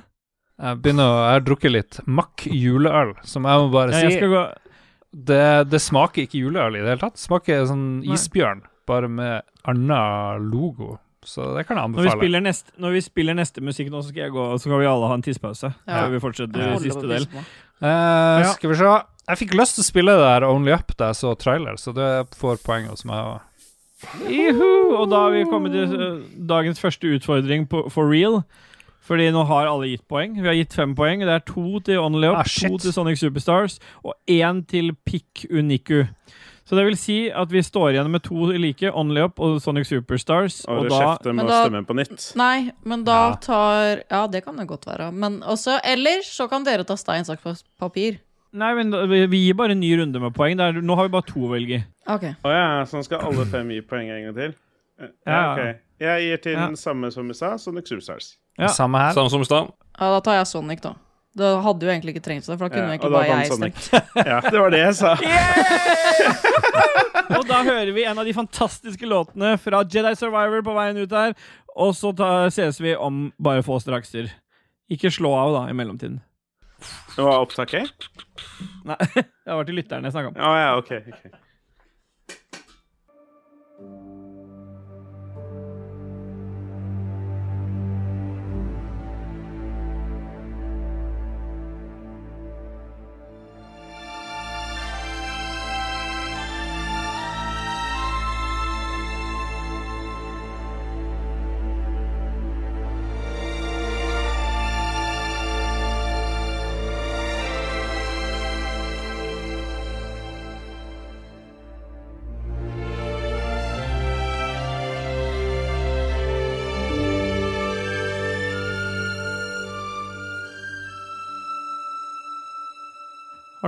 Jeg 0.62 0.78
begynner 0.84 1.08
å 1.08 1.16
Jeg 1.18 1.34
har 1.34 1.44
drukket 1.46 1.74
litt 1.74 1.98
Mack 2.06 2.44
juleøl, 2.46 3.16
som 3.26 3.48
jeg 3.50 3.64
må 3.64 3.72
bare 3.74 3.94
Ja, 3.94 4.04
jeg 4.06 4.14
si 4.14 4.20
skal 4.20 4.30
gå 4.36 4.44
det, 5.12 5.68
det 5.68 5.82
smaker 5.84 6.24
ikke 6.24 6.38
juleøl 6.40 6.78
i 6.78 6.80
det 6.80 6.94
hele 6.94 7.02
tatt. 7.02 7.18
Det 7.18 7.26
smaker 7.26 7.66
sånn 7.68 7.82
Nei. 8.00 8.14
Bare 8.86 9.08
med 9.08 9.42
annen 9.68 10.50
logo. 10.50 10.96
Så 11.24 11.52
det 11.56 11.66
kan 11.68 11.76
jeg 11.78 11.86
Når 11.92 11.94
vi, 11.94 12.02
anbefale. 12.02 12.18
spiller 12.18 12.40
neste, 12.42 12.72
når 12.82 12.90
vi 12.96 13.00
spiller 13.00 13.34
neste 13.38 13.62
musikk 13.62 13.90
nå, 13.92 14.00
så 14.02 14.08
skal 14.10 14.24
jeg 14.24 14.32
gå 14.34 14.46
Så 14.58 14.64
skal 14.64 14.80
vi 14.80 14.88
alle 14.90 15.06
ha 15.06 15.14
en 15.14 15.22
tidspause. 15.22 15.68
Ja. 15.86 16.00
Før 16.00 16.10
vi 16.10 16.18
fortsetter 16.24 16.64
ja, 16.66 16.78
siste 16.82 17.06
del. 17.06 17.28
Eh, 17.32 18.42
Ja. 18.42 18.52
Skal 18.56 18.70
vi 18.72 18.76
se. 18.80 18.90
Jeg 19.28 19.38
fikk 19.38 19.54
lyst 19.54 19.76
til 19.78 19.84
å 19.84 19.86
spille 19.86 20.16
det 20.18 20.24
der 20.26 20.48
Only 20.48 20.72
Up 20.74 20.90
da 20.98 21.12
jeg 21.12 21.20
så 21.20 21.36
trailer, 21.38 21.78
så 21.78 21.94
det 21.94 22.08
får 22.34 22.58
poeng 22.66 22.88
hos 22.90 23.04
meg 23.06 23.22
òg. 23.22 23.40
Juhu! 24.26 24.96
Og 24.98 25.08
da 25.12 25.20
har 25.28 25.30
vi 25.34 25.44
kommet 25.46 25.72
til 25.76 25.94
eh, 25.94 26.18
dagens 26.50 26.80
første 26.82 27.06
utfordring 27.16 27.68
på, 27.70 27.84
for 27.94 28.10
real. 28.10 28.42
Fordi 29.02 29.28
nå 29.34 29.42
har 29.48 29.66
alle 29.66 29.88
gitt 29.90 30.04
poeng. 30.10 30.36
Vi 30.38 30.46
har 30.46 30.54
gitt 30.58 30.74
fem 30.78 30.92
poeng. 30.98 31.22
Det 31.26 31.32
er 31.34 31.42
to 31.46 31.78
til 31.86 31.98
Only 32.02 32.28
Up, 32.30 32.38
Ah, 32.42 32.46
to 32.46 32.78
til 32.82 32.92
Sonic 32.94 33.18
Superstars 33.18 33.78
og 34.06 34.14
én 34.30 34.60
til 34.70 34.92
Pick 35.06 35.46
Uniku. 35.50 36.04
Så 36.72 36.76
det 36.78 36.86
vil 36.86 36.96
si 36.96 37.16
at 37.28 37.50
vi 37.52 37.60
står 37.60 37.90
igjen 37.92 38.08
med 38.10 38.22
to 38.24 38.46
like, 38.56 38.88
Only 38.96 39.20
Up 39.26 39.38
og 39.44 39.58
Sonic 39.60 39.90
Superstars. 39.90 40.62
Og, 40.64 40.86
Og 40.86 40.88
da 40.88 41.32
må 41.36 41.44
da- 41.46 41.66
stemme 41.66 41.82
på 41.84 41.92
nytt. 41.98 42.30
Nei, 42.34 42.70
men 42.82 43.04
da 43.04 43.16
Ja. 43.28 43.34
tar 43.36 44.00
Ja, 44.10 44.26
det 44.26 44.42
kan 44.46 44.56
det 44.56 44.66
godt 44.66 44.86
være. 44.86 45.12
Men 45.12 45.42
også 45.42 45.78
Eller 45.84 46.22
så 46.24 46.48
kan 46.48 46.64
dere 46.64 46.82
ta 46.84 46.94
stein, 46.96 47.24
saks, 47.24 47.62
papir. 47.78 48.16
Nei, 48.54 48.72
men 48.74 48.90
vi 49.10 49.26
vi 49.26 49.36
gir 49.46 49.54
bare 49.54 49.72
en 49.72 49.80
ny 49.80 49.92
runde 50.00 50.18
med 50.18 50.32
poeng. 50.32 50.56
Det 50.56 50.60
er, 50.76 50.80
nå 50.80 50.96
har 50.96 51.02
vi 51.08 51.12
bare 51.12 51.22
to 51.28 51.40
å 51.40 51.50
velge 51.50 51.74
i. 51.80 51.84
Okay. 52.06 52.34
Å 52.42 52.48
ja, 52.48 52.84
så 52.84 52.96
nå 52.96 53.04
skal 53.04 53.18
alle 53.20 53.44
fem 53.44 53.68
gi 53.68 53.80
poeng 53.82 54.08
en 54.10 54.24
gang 54.32 54.34
til? 54.34 54.54
Eh, 54.98 55.08
Ja. 55.26 55.52
ok. 55.52 55.76
Jeg 56.00 56.20
gir 56.22 56.36
til 56.42 56.52
Ja. 56.52 56.66
den 56.68 56.76
samme 56.76 57.12
som 57.12 57.28
i 57.30 57.34
stad, 57.34 57.60
Sonic 57.60 57.84
Superstars. 57.86 58.36
Ja. 58.58 58.68
Samme 58.68 58.96
her. 58.98 59.12
Samme 59.12 59.28
som 59.30 59.40
i 59.42 59.44
stad. 59.44 59.72
Ja, 60.00 60.08
da 60.14 60.20
tar 60.20 60.32
jeg 60.38 60.46
Sonic, 60.46 60.80
da. 60.80 60.94
Da 61.38 61.46
hadde 61.64 61.86
jo 61.86 61.90
egentlig 61.92 62.12
ikke 62.12 62.24
trengt 62.26 62.44
det, 62.44 62.56
for 62.60 62.68
da 62.68 62.74
kunne 62.74 62.90
Ja, 62.90 62.92
egentlig 62.92 63.14
bare 63.14 63.30
jeg 63.30 63.46
stemt. 63.56 63.82
Ja, 64.32 64.38
det 64.44 64.58
var 64.60 64.70
det 64.74 64.80
jeg 64.82 64.94
sa. 64.98 65.12
Og 67.38 67.46
da 67.48 67.62
hører 67.64 67.92
vi 67.96 68.04
en 68.04 68.20
av 68.20 68.26
de 68.28 68.34
fantastiske 68.36 69.06
låtene 69.08 69.54
fra 69.60 69.80
Jedi 69.88 70.12
Survivor 70.18 70.60
på 70.66 70.74
veien 70.76 71.00
ut 71.00 71.14
her. 71.16 71.32
Og 71.72 71.94
så 71.96 72.12
ta, 72.16 72.28
ses 72.52 72.76
vi 72.84 72.92
om 72.92 73.30
bare 73.40 73.64
få 73.64 73.78
strakser. 73.80 74.28
Ikke 74.92 75.08
slå 75.14 75.32
av, 75.38 75.54
da, 75.56 75.62
i 75.72 75.76
mellomtiden. 75.76 76.20
Det 77.16 77.22
var 77.24 77.40
opptaket? 77.40 77.88
Nei, 78.88 79.00
det 79.46 79.52
var 79.56 79.64
til 79.68 79.76
lytterne 79.80 80.04
jeg 80.10 80.14
snakka 80.16 80.28
om. 80.34 80.36
Å 80.36 80.52
ja, 80.58 80.70
OK. 80.76 80.90
ok. 81.00 81.20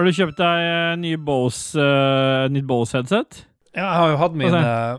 Har 0.04 0.10
du 0.12 0.18
kjøpt 0.18 0.36
deg 0.36 0.62
eh, 0.68 0.94
ny 1.00 1.10
Bose, 1.16 1.80
uh, 1.80 2.44
nytt 2.52 2.66
Bose-headset? 2.68 3.38
Ja, 3.72 3.86
jeg 3.86 4.00
har 4.02 4.10
jo 4.10 4.16
hatt 4.20 4.34
min 4.36 4.52
Hva 4.52 4.58
eh, 4.60 4.98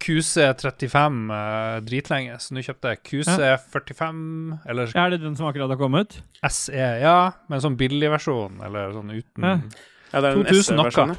QC35 0.00 1.18
uh, 1.28 1.74
dritlenge, 1.84 2.38
så 2.40 2.56
nå 2.56 2.62
kjøpte 2.64 2.94
jeg 2.94 3.02
QC45, 3.04 4.22
eller 4.64 4.96
Er 4.96 5.12
det 5.12 5.18
den 5.26 5.36
som 5.36 5.50
akkurat 5.50 5.74
har 5.74 5.76
kommet? 5.76 6.16
SE, 6.40 6.72
ja, 7.02 7.18
med 7.50 7.58
en 7.58 7.66
sånn 7.66 7.76
billigversjon, 7.82 8.56
eller 8.64 8.96
sånn 8.96 9.12
uten 9.12 9.44
Ja. 9.44 9.52
Ja, 10.14 10.24
det 10.24 10.30
er 10.30 10.40
den 10.40 10.48
2000 10.48 10.80
noe. 10.80 11.18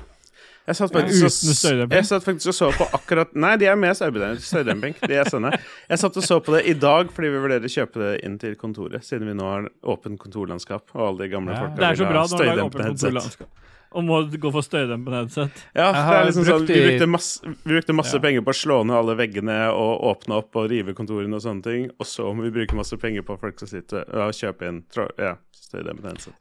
Jeg 0.67 0.75
satt 0.75 0.91
faktisk, 0.91 1.23
og, 1.23 1.31
uten 1.31 1.55
støydemping? 1.55 1.95
jeg 1.95 2.05
satt 2.09 2.23
faktisk 2.25 2.47
og 2.51 2.55
så 2.57 2.67
på 2.75 2.87
akkurat 2.97 3.29
Nei, 3.39 3.53
de 3.61 3.65
er 3.71 3.77
med 3.79 3.95
støydemping. 3.95 4.97
de 5.07 5.15
er 5.15 5.29
sånne. 5.31 5.53
Jeg 5.89 5.99
satt 6.01 6.17
og 6.19 6.23
så 6.27 6.39
på 6.43 6.57
det 6.57 6.65
i 6.67 6.73
dag 6.75 7.07
fordi 7.15 7.29
vi 7.31 7.39
vurderer 7.45 7.69
å 7.69 7.71
kjøpe 7.71 8.01
det 8.03 8.09
inn 8.27 8.35
til 8.41 8.55
kontoret, 8.59 9.05
siden 9.07 9.29
vi 9.31 9.33
nå 9.39 9.47
har 9.47 9.69
åpent 9.87 10.19
kontorlandskap, 10.19 10.91
og 10.93 11.05
alle 11.07 11.23
de 11.23 11.29
gamle 11.31 11.55
Ja. 11.55 11.61
folka 11.63 11.79
Det 11.79 11.93
så 11.97 12.03
vil 12.03 12.11
bra 12.11 12.19
ha 12.19 12.27
støydempende 12.27 12.83
headset. 12.83 13.07
kontorlandskap. 13.13 13.63
Og 13.95 14.03
må 14.03 14.17
gå 14.43 14.51
for 14.51 14.61
støydempende 14.67 15.21
headset. 15.23 15.63
Ja, 15.73 15.85
det 15.95 16.15
er 16.17 16.25
liksom 16.27 16.43
sånn, 16.43 16.65
vi 16.67 16.81
brukte 16.83 17.07
masse, 17.07 17.39
vi 17.63 17.71
brukte 17.71 17.95
masse 17.95 18.13
Ja. 18.13 18.19
penger 18.19 18.41
på 18.43 18.51
å 18.51 18.59
slå 18.59 18.83
ned 18.85 18.95
alle 18.99 19.15
veggene 19.15 19.71
og 19.71 20.03
åpne 20.11 20.35
opp 20.43 20.55
og 20.59 20.69
rive 20.69 20.93
kontorene 20.93 21.33
og 21.39 21.41
sånne 21.41 21.63
ting, 21.63 21.89
og 21.97 22.05
så 22.05 22.27
må 22.35 22.43
vi 22.43 22.51
bruke 22.51 22.75
masse 22.75 22.99
penger 22.99 23.23
på 23.23 23.39
folk 23.39 23.57
som 23.63 23.69
sitter 23.71 24.03
og 24.13 24.35
kjøper 24.35 24.67
inn 24.67 24.83
ja, 25.17 25.37
støydempende 25.55 26.11
headset. 26.11 26.33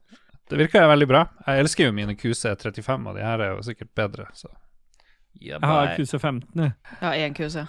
Det 0.46 0.58
virker 0.60 0.84
jo 0.84 0.90
veldig 0.92 1.08
bra. 1.10 1.24
Jeg 1.46 1.64
elsker 1.64 1.88
jo 1.88 1.94
mine 1.96 2.14
QC35, 2.14 3.08
og 3.10 3.16
de 3.16 3.24
her 3.26 3.42
er 3.42 3.56
jo 3.56 3.64
sikkert 3.66 3.90
bedre, 3.98 4.28
så 4.34 4.46
yeah, 5.40 5.58
Jeg 5.58 5.68
har. 5.68 5.94
QC15, 5.98 6.42
jeg. 6.62 6.72
Ja, 7.02 7.10
én 7.26 7.34
QC. 7.34 7.66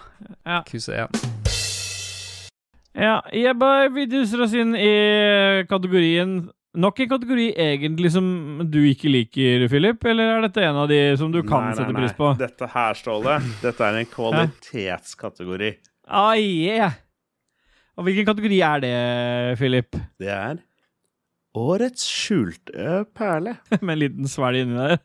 QC1. 0.69 1.07
Ja, 2.97 3.53
bare 3.57 3.89
vi 3.93 4.05
duser 4.09 4.41
oss 4.45 4.53
inn 4.57 4.73
i 4.73 4.93
kategorien 5.69 6.47
Nok 6.77 6.99
en 7.01 7.09
kategori 7.09 7.45
egentlig 7.57 8.11
som 8.13 8.25
du 8.69 8.79
ikke 8.85 9.09
liker, 9.09 9.63
Philip, 9.71 10.03
eller 10.05 10.35
er 10.35 10.43
dette 10.45 10.61
en 10.61 10.77
av 10.83 10.89
de 10.91 10.99
som 11.17 11.31
du 11.33 11.39
kan 11.41 11.63
Nei, 11.63 11.71
nei, 11.71 11.77
sette 11.79 11.93
nei. 11.95 12.01
pris 12.03 12.13
på? 12.19 12.27
Dette 12.37 12.67
her, 12.69 12.97
Ståle, 12.99 13.37
dette 13.63 13.87
er 13.87 13.97
en 13.97 14.09
kvalitetskategori. 14.11 15.71
Ah, 16.05 16.35
yeah. 16.37 16.99
Og 17.97 18.05
hvilken 18.05 18.27
kategori 18.29 18.59
er 18.67 18.83
det, 18.83 18.93
Philip? 19.57 19.97
Det 20.21 20.29
er 20.29 20.59
Årets 21.57 22.03
skjulte 22.05 23.03
perle. 23.17 23.55
Med 23.81 23.93
en 23.95 24.01
liten 24.03 24.29
svelg 24.31 24.61
inni 24.63 24.77
der. 24.77 24.99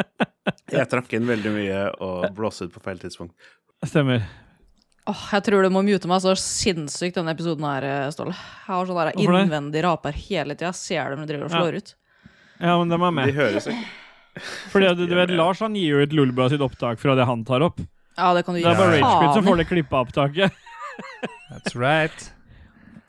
Jeg 0.72 0.88
trakk 0.88 1.12
inn 1.18 1.26
veldig 1.28 1.50
mye 1.52 1.80
og 2.02 2.30
blåste 2.36 2.66
ut 2.68 2.72
på 2.74 2.80
feil 2.84 3.00
tidspunkt. 3.02 3.34
Stemmer. 3.86 4.22
Åh, 5.10 5.22
jeg 5.34 5.42
tror 5.46 5.64
du 5.64 5.70
må 5.72 5.80
mute 5.82 6.06
meg 6.08 6.20
så 6.22 6.32
sinnssykt 6.38 7.16
denne 7.16 7.32
episoden 7.34 7.64
her, 7.66 7.84
Ståle. 8.14 8.34
Jeg 8.36 8.68
har 8.70 8.86
sånn 8.88 8.98
der 9.00 9.10
Hvorfor 9.16 9.34
det? 9.34 9.40
innvendig 9.46 9.82
raper 9.86 10.16
hele 10.28 10.54
tida. 10.54 10.70
Ser 10.76 11.10
dem 11.14 11.22
når 11.22 11.26
de 11.26 11.32
driver 11.32 11.48
og 11.48 11.54
slår 11.56 11.78
ut. 11.80 11.92
Ja, 12.60 12.74
men 12.78 12.92
dem 12.92 13.02
er 13.06 13.10
De 13.10 13.16
med. 13.16 13.32
høres 13.34 13.66
ikke 13.72 14.44
Fordi 14.70 14.90
du, 15.00 15.02
du 15.10 15.14
vet, 15.18 15.32
Lars 15.34 15.62
han 15.64 15.74
gir 15.78 15.96
jo 15.96 16.02
ut 16.04 16.12
Lulba 16.16 16.46
sitt 16.52 16.62
opptak 16.64 17.00
fra 17.02 17.16
det 17.18 17.26
han 17.28 17.42
tar 17.48 17.64
opp. 17.66 17.80
Ja, 18.16 18.30
det 18.36 18.44
kan 18.46 18.54
du 18.54 18.60
Det 18.60 18.68
er 18.70 18.78
bare 18.78 18.98
gi 18.98 19.02
Ragequit 19.02 19.38
som 19.40 19.48
får 19.48 19.60
det 19.62 19.68
klippa 19.72 20.02
opptaket. 20.04 20.60
That's 21.50 21.74
right. 21.74 22.28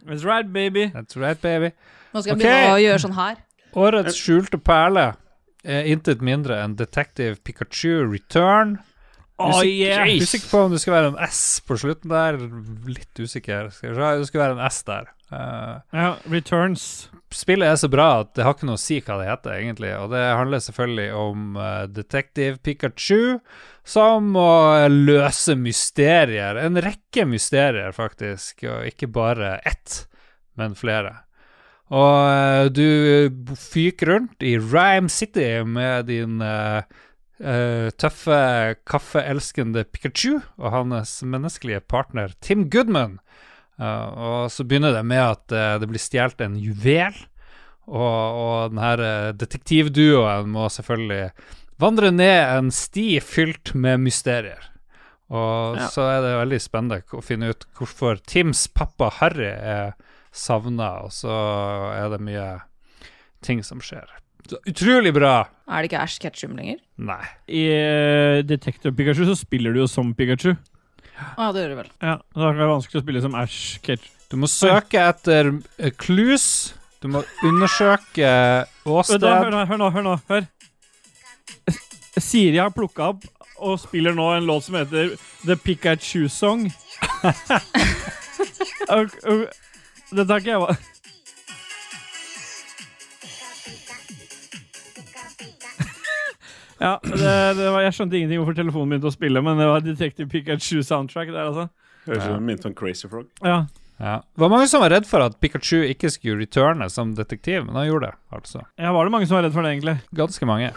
That's 0.08 0.24
right, 0.26 0.48
baby. 0.52 0.88
That's 0.96 1.20
right, 1.20 1.40
baby. 1.44 1.74
Nå 2.12 2.22
skal 2.22 2.34
jeg 2.34 2.42
begynne 2.42 2.76
å 2.76 2.82
gjøre 2.84 3.04
sånn 3.06 3.18
her. 3.18 3.42
Årets 3.82 4.20
skjulte 4.20 4.60
perle 4.60 5.12
er 5.64 5.88
intet 5.92 6.24
mindre 6.26 6.58
enn 6.64 6.76
Detective 6.80 7.38
Pikachu 7.46 8.02
Return. 8.10 8.80
Oh, 9.42 9.64
yeah. 9.66 10.06
usikker 10.06 10.50
på 10.52 10.60
om 10.68 10.74
det 10.74 10.82
skal 10.84 10.94
være 10.94 11.10
en 11.14 11.24
S 11.26 11.62
på 11.66 11.78
slutten 11.82 12.12
der. 12.12 12.38
Litt 12.86 13.18
usikker. 13.18 13.72
Skal 13.74 13.90
vi 13.92 13.98
se, 13.98 14.12
det 14.20 14.30
skal 14.30 14.44
være 14.44 14.58
en 14.58 14.64
S 14.68 14.84
der. 14.86 15.10
Uh, 15.32 15.80
Ja, 15.96 16.10
Returns. 16.30 17.10
spillet 17.32 17.72
er 17.72 17.78
så 17.80 17.88
bra 17.88 18.08
at 18.22 18.34
det 18.36 18.44
har 18.44 18.54
ikke 18.54 18.68
noe 18.68 18.78
å 18.78 18.84
si 18.84 19.00
hva 19.00 19.18
det 19.22 19.30
heter, 19.30 19.56
egentlig. 19.56 19.94
Og 19.98 20.12
det 20.14 20.24
handler 20.28 20.62
selvfølgelig 20.62 21.10
om 21.18 21.58
uh, 21.58 21.88
Detective 21.90 22.60
Pikachu 22.62 23.40
som 23.88 24.34
må 24.36 24.52
løse 24.92 25.56
mysterier. 25.58 26.60
En 26.62 26.78
rekke 26.78 27.26
mysterier, 27.26 27.96
faktisk. 27.96 28.66
Og 28.68 28.92
ikke 28.92 29.10
bare 29.10 29.56
ett, 29.66 30.04
men 30.60 30.78
flere. 30.78 31.22
Og 31.92 32.18
eh, 32.32 32.66
du 32.72 33.56
fyker 33.60 34.14
rundt 34.14 34.44
i 34.48 34.56
Rhyme 34.58 35.12
City 35.12 35.50
med 35.68 36.08
din 36.08 36.40
uh, 36.40 36.84
eh, 37.44 37.90
tøffe, 38.00 38.78
kaffeelskende 38.88 39.84
Pikachu 39.92 40.40
og 40.40 40.72
hans 40.72 41.18
menneskelige 41.28 41.84
partner 41.92 42.32
Tim 42.40 42.70
Goodman. 42.72 43.20
Uh, 43.82 44.08
og 44.14 44.40
så 44.54 44.64
begynner 44.64 44.94
det 44.94 45.04
med 45.10 45.24
at 45.24 45.56
eh, 45.56 45.76
det 45.82 45.90
blir 45.90 46.02
stjålet 46.02 46.44
en 46.46 46.58
juvel. 46.62 47.18
Og, 47.92 47.98
og 47.98 48.76
denne 48.76 48.92
eh, 49.04 49.32
detektivduoen 49.36 50.52
må 50.54 50.68
selvfølgelig 50.72 51.32
vandre 51.82 52.12
ned 52.14 52.38
en 52.46 52.70
sti 52.72 53.18
fylt 53.26 53.74
med 53.74 54.04
mysterier. 54.06 54.68
Og 55.32 55.80
Ja. 55.80 55.88
så 55.90 56.06
er 56.12 56.22
det 56.24 56.38
veldig 56.38 56.60
spennende 56.62 57.02
å 57.18 57.24
finne 57.26 57.52
ut 57.52 57.66
hvorfor 57.76 58.20
Tims 58.28 58.68
pappa 58.68 59.10
Harry 59.18 59.50
er 59.50 59.96
savna, 60.32 60.94
og 61.06 61.14
så 61.16 61.32
er 61.95 62.10
det 62.14 62.22
mye 62.24 62.48
ting 63.45 63.62
som 63.66 63.82
skjer. 63.84 64.10
Så 64.49 64.58
utrolig 64.68 65.14
bra! 65.16 65.36
Er 65.70 65.84
det 65.84 65.91
ikke 65.91 66.02
Ash 66.02 66.20
Ketchum 66.22 66.56
lenger? 66.58 66.82
Nei. 66.99 67.24
I 67.48 67.64
uh, 67.72 68.38
Detective 68.44 68.94
Pikachu 68.98 69.26
så 69.30 69.38
spiller 69.38 69.76
du 69.76 69.84
jo 69.84 69.88
som 69.91 70.14
Pikachu. 70.18 70.56
Ja, 71.12 71.28
ja, 71.38 71.52
det 71.53 71.64
gjør 71.64 71.74
du 71.74 71.80
vel. 71.84 71.91
Ja, 72.02 72.16
Da 72.36 72.49
er 72.49 72.58
det 72.58 72.70
vanskelig 72.72 73.02
å 73.02 73.06
spille 73.06 73.24
som 73.24 73.38
Ash 73.38 73.78
Ketchum. 73.86 74.18
Du 74.32 74.38
må 74.40 74.49
søke 74.49 75.03
etter 75.12 75.52
uh, 75.53 75.91
clues. 75.99 76.48
Du 77.02 77.10
må 77.12 77.24
undersøke 77.45 78.32
åsted. 78.86 79.26
Hør 79.26 79.53
nå, 79.53 79.64
hør 79.70 79.82
nå. 79.82 79.91
hør 79.95 80.06
nå, 80.06 80.18
hør. 80.30 80.49
Siri 82.22 82.60
har 82.60 82.74
plukka 82.76 83.14
opp 83.14 83.26
og 83.62 83.80
spiller 83.82 84.16
nå 84.18 84.28
en 84.36 84.48
låt 84.49 84.66
som 84.66 84.78
heter 84.80 85.14
The 85.45 85.58
Pikachu 85.58 86.28
Song. 86.32 86.68
og, 88.94 89.14
og, 89.30 89.44
dette 90.12 90.28
har 90.34 90.40
ikke 90.44 90.52
jeg 90.56 90.62
va- 90.66 90.78
Ja, 96.82 96.96
det, 97.04 97.34
det 97.60 97.68
var, 97.70 97.84
jeg 97.86 97.94
skjønte 97.94 98.18
ingenting 98.18 98.40
hvorfor 98.42 98.56
telefonen 98.58 98.90
begynte 98.96 99.10
å 99.12 99.14
spille, 99.14 99.42
men 99.46 99.60
det 99.62 99.68
var 99.70 99.84
Detective 99.86 100.26
Pikachu 100.32 100.80
soundtrack 100.86 101.30
der, 101.30 101.44
altså. 101.52 101.68
Høres 102.08 102.24
ut 102.24 102.32
som 102.32 102.48
minnet 102.48 102.66
om 102.66 102.74
Crazy 102.78 103.10
Frog. 103.12 103.28
Ja. 103.46 103.60
Ja. 104.02 104.16
Det 104.34 104.42
var 104.42 104.50
mange 104.50 104.66
som 104.72 104.82
var 104.82 104.90
redd 104.90 105.06
for 105.06 105.22
at 105.22 105.36
Pikachu 105.44 105.84
ikke 105.86 106.10
skulle 106.10 106.40
returne 106.42 106.88
som 106.90 107.12
detektiv, 107.14 107.68
men 107.68 107.78
han 107.78 107.86
gjorde 107.86 108.10
det, 108.10 108.18
altså. 108.34 108.64
ja, 108.82 108.96
var 108.96 109.06
det 109.06 109.14
mange 109.14 109.30
som 109.30 109.38
var 109.38 109.46
redd 109.46 109.54
for 109.54 109.62
det, 109.68 109.76
egentlig? 109.76 109.94
Ganske 110.24 110.50
mange, 110.50 110.72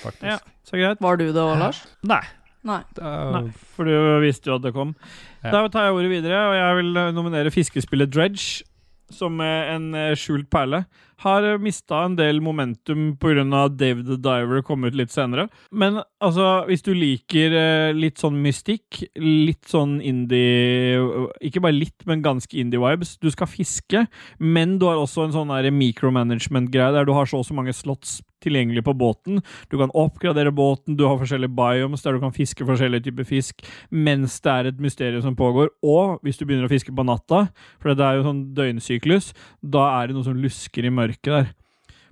faktisk. 0.00 0.24
Ja. 0.32 0.38
Så 0.64 0.80
greit. 0.80 1.02
Var 1.04 1.20
du 1.20 1.26
det 1.28 1.42
òg, 1.44 1.58
Lars? 1.60 1.82
Nei. 2.08 2.22
Nei. 2.64 2.80
Er- 3.00 3.32
Nei, 3.36 3.48
for 3.76 3.88
du 3.88 3.94
visste 4.24 4.50
jo 4.50 4.58
at 4.58 4.64
det 4.64 4.74
kom. 4.76 4.94
Ja. 5.42 5.50
Da 5.52 5.66
tar 5.68 5.88
jeg 5.88 5.98
ordet 5.98 6.12
videre, 6.12 6.44
og 6.48 6.54
jeg 6.56 6.78
vil 6.80 7.02
eh, 7.02 7.10
nominere 7.16 7.52
fiskespillet 7.52 8.12
Dredge 8.12 8.64
som 9.12 9.40
eh, 9.40 9.72
en 9.74 9.90
eh, 9.94 10.12
skjult 10.18 10.48
perle. 10.52 10.84
Har 11.24 11.46
mista 11.62 12.02
en 12.04 12.16
del 12.18 12.40
momentum 12.42 13.14
pga. 13.20 13.44
David 13.70 14.08
the 14.08 14.16
Diver 14.20 14.62
kom 14.66 14.84
ut 14.84 14.96
litt 14.98 15.12
senere. 15.14 15.46
Men 15.70 16.00
altså, 16.20 16.64
hvis 16.68 16.82
du 16.84 16.92
liker 16.96 17.54
eh, 17.54 17.92
litt 17.96 18.20
sånn 18.20 18.40
mystikk, 18.42 19.04
litt 19.20 19.68
sånn 19.70 20.00
indie 20.04 20.98
Ikke 21.44 21.62
bare 21.64 21.76
litt, 21.76 22.04
men 22.08 22.24
ganske 22.24 22.58
indie-vibes. 22.60 23.16
Du 23.22 23.30
skal 23.32 23.50
fiske, 23.50 24.06
men 24.40 24.78
du 24.80 24.88
har 24.90 25.00
også 25.00 25.28
en 25.28 25.36
sånn 25.36 25.54
micromanagement-greie 25.74 26.92
der 26.96 27.06
du 27.08 27.14
har 27.16 27.28
så 27.30 27.40
og 27.40 27.48
så 27.48 27.56
mange 27.56 27.74
slots 27.76 28.18
tilgjengelig 28.44 28.84
på 28.86 28.94
båten. 28.96 29.40
Du 29.72 29.78
kan 29.80 29.92
oppgradere 29.96 30.54
båten, 30.54 30.98
du 30.98 31.06
har 31.08 31.18
forskjellige 31.20 31.54
biomes 31.56 32.04
der 32.04 32.16
du 32.16 32.22
kan 32.22 32.34
fiske 32.34 32.66
forskjellige 32.68 33.08
typer 33.08 33.28
fisk 33.28 33.66
mens 33.90 34.38
det 34.44 34.52
er 34.52 34.70
et 34.70 34.80
mysterium 34.82 35.24
som 35.24 35.36
pågår. 35.38 35.72
Og 35.82 36.20
hvis 36.24 36.38
du 36.38 36.46
begynner 36.46 36.68
å 36.68 36.72
fiske 36.72 36.94
på 36.94 37.06
natta, 37.06 37.46
for 37.82 37.94
det 37.94 38.06
er 38.06 38.20
jo 38.20 38.28
sånn 38.28 38.46
døgnsyklus, 38.56 39.32
da 39.60 39.88
er 39.98 40.08
det 40.08 40.18
noe 40.18 40.26
som 40.26 40.38
lusker 40.38 40.86
i 40.86 40.94
mørket 40.94 41.32
der. 41.32 41.52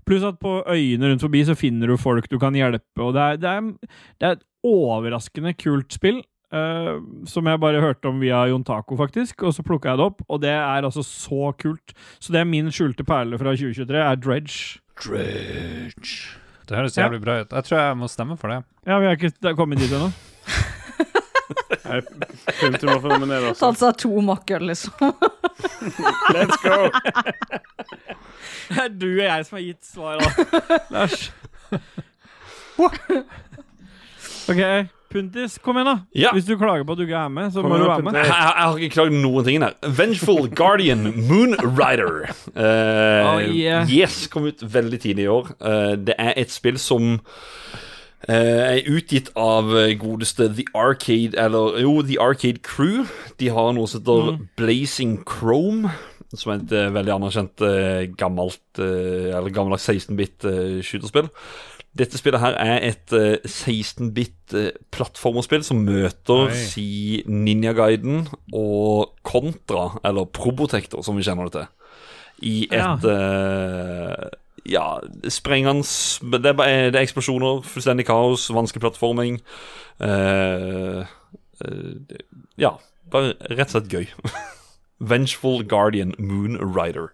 Pluss 0.08 0.24
at 0.26 0.40
på 0.42 0.58
øyene 0.66 1.12
rundt 1.12 1.22
forbi 1.22 1.44
så 1.46 1.54
finner 1.58 1.90
du 1.90 2.00
folk 2.00 2.26
du 2.30 2.38
kan 2.42 2.56
hjelpe, 2.58 2.98
og 2.98 3.14
det 3.14 3.22
er, 3.22 3.38
det 3.38 3.50
er, 3.50 3.96
det 4.18 4.28
er 4.28 4.36
et 4.36 4.46
overraskende 4.66 5.54
kult 5.58 5.94
spill. 5.94 6.22
Uh, 6.52 7.00
som 7.24 7.46
jeg 7.48 7.60
bare 7.62 7.80
hørte 7.80 8.10
om 8.10 8.18
via 8.20 8.42
Jon 8.50 8.64
Taco, 8.64 8.96
faktisk, 8.98 9.40
og 9.40 9.54
så 9.56 9.62
plukka 9.64 9.88
jeg 9.88 10.00
det 10.02 10.08
opp. 10.10 10.18
Og 10.28 10.42
det 10.42 10.52
er 10.52 10.84
altså 10.84 11.00
så 11.06 11.54
kult. 11.56 11.94
Så 12.20 12.34
det 12.34 12.42
er 12.42 12.50
min 12.50 12.68
skjulte 12.68 13.06
perle 13.08 13.38
fra 13.40 13.54
2023, 13.56 14.02
er 14.02 14.20
Dredge. 14.20 14.82
Dredge. 15.00 16.36
Det 16.68 16.76
høres 16.78 16.96
Ja. 16.96 17.06
jævlig 17.08 17.20
bra 17.24 17.40
ut. 17.42 17.50
Jeg 17.52 17.64
tror 17.64 17.78
jeg 17.78 17.96
må 17.98 18.08
stemme 18.10 18.36
for 18.38 18.48
det. 18.52 18.60
Ja, 18.86 18.98
vi 18.98 19.06
har 19.06 19.16
ikke 19.16 19.54
kommet 19.56 19.78
dit 19.82 19.90
ennå. 19.92 20.12
Punktum 22.60 22.88
må 22.88 22.96
å 22.96 23.08
nominere 23.12 23.50
også. 23.52 23.60
Tatt 23.72 23.78
seg 23.82 23.96
to 24.04 24.20
makker, 24.24 24.60
liksom. 24.64 24.92
Let's 26.34 26.56
go! 26.62 26.88
Det 28.72 28.78
er 28.84 28.88
du 28.94 29.08
og 29.10 29.24
jeg 29.26 29.46
som 29.48 29.56
har 29.58 29.64
gitt 29.66 29.84
svaret, 29.84 30.30
Lars. 30.94 31.30
OK, 34.52 34.58
Puntis, 35.12 35.58
kom 35.62 35.76
igjen, 35.76 35.88
da. 35.90 35.94
Ja. 36.16 36.30
Hvis 36.32 36.46
du 36.48 36.54
klager 36.56 36.86
på 36.88 36.94
at 36.96 36.98
du 36.98 37.04
ikke 37.04 37.20
er 37.24 37.28
med, 37.32 37.50
så 37.52 37.60
Kom 37.62 37.70
må 37.74 37.78
du 37.82 37.84
være 37.88 38.02
med. 38.06 38.16
Jeg, 38.16 38.26
jeg, 38.32 38.64
har 38.64 38.76
ikke 38.80 38.94
klagd 38.96 39.16
noen 39.20 39.44
ting 39.46 39.62
her. 39.64 39.76
Vengeful 40.00 40.48
Guardian 40.56 41.04
Moonrider. 41.28 42.30
Uh, 42.56 42.62
Oh, 43.32 43.40
yeah. 43.44 43.86
Yes, 43.92 44.26
kom 44.32 44.48
ut 44.48 44.62
veldig 44.74 45.00
tidlig 45.04 45.24
i 45.28 45.32
år. 45.32 45.52
Uh, 45.60 45.92
det 46.08 46.16
er 46.18 46.34
et 46.36 46.50
spill 46.54 46.80
som 46.80 47.18
Uh, 48.22 48.78
er 48.78 48.86
utgitt 48.86 49.32
av 49.34 49.72
eh, 49.74 49.96
godeste 49.98 50.46
The 50.54 50.62
Arcade 50.78 51.34
Eller 51.42 51.80
jo, 51.82 51.96
The 52.06 52.20
Arcade 52.22 52.60
Crew. 52.62 53.08
De 53.40 53.48
har 53.50 53.72
noe 53.74 53.88
som 53.90 53.98
heter 53.98 54.28
Mm. 54.36 54.44
Blazing 54.60 55.16
Chrome. 55.26 55.90
som 56.32 56.52
er 56.52 56.60
et 56.62 56.70
eh, 56.72 56.92
veldig 56.94 57.12
anerkjent 57.16 57.60
uh, 57.66 58.06
gammelt 58.16 58.62
uh, 58.78 59.34
Eller 59.36 59.50
gammeldags 59.52 59.88
16-bit 59.90 60.46
uh, 60.46 60.78
skyterspill. 60.86 61.32
Dette 61.98 62.16
spillet 62.16 62.40
her 62.40 62.54
er 62.56 62.78
et 62.88 63.12
eh, 63.12 63.42
16-bit 63.44 64.54
eh, 64.56 64.70
plattformerspill 64.94 65.64
som 65.66 65.82
møter 65.84 66.46
Oi. 66.46 66.54
si 66.56 66.86
Ninja 67.28 67.74
Guiden 67.76 68.26
og 68.56 69.12
Contra, 69.28 69.98
eller 70.08 70.24
Probotector, 70.32 71.04
som 71.04 71.18
vi 71.20 71.26
kjenner 71.26 71.50
det 71.50 71.58
til, 71.58 71.66
i 72.48 72.54
Ja. 72.72 72.94
et 72.94 73.04
eh, 73.12 74.30
ja, 74.72 74.86
sprengende 75.28 75.84
det 76.32 76.54
det 76.56 76.66
er 76.70 77.00
eksplosjoner, 77.02 77.62
fullstendig 77.66 78.06
kaos, 78.06 78.48
vanskelig 78.54 78.80
plattforming. 78.84 79.40
Uh, 80.00 81.02
uh, 81.66 82.18
ja, 82.58 82.70
bare 83.10 83.34
rett 83.50 83.72
og 83.72 83.74
slett 83.74 83.90
gøy. 83.92 84.06
Vengeful 85.12 85.64
Guardian 85.66 86.14
Moon 86.18 86.56
Rider. 86.62 87.10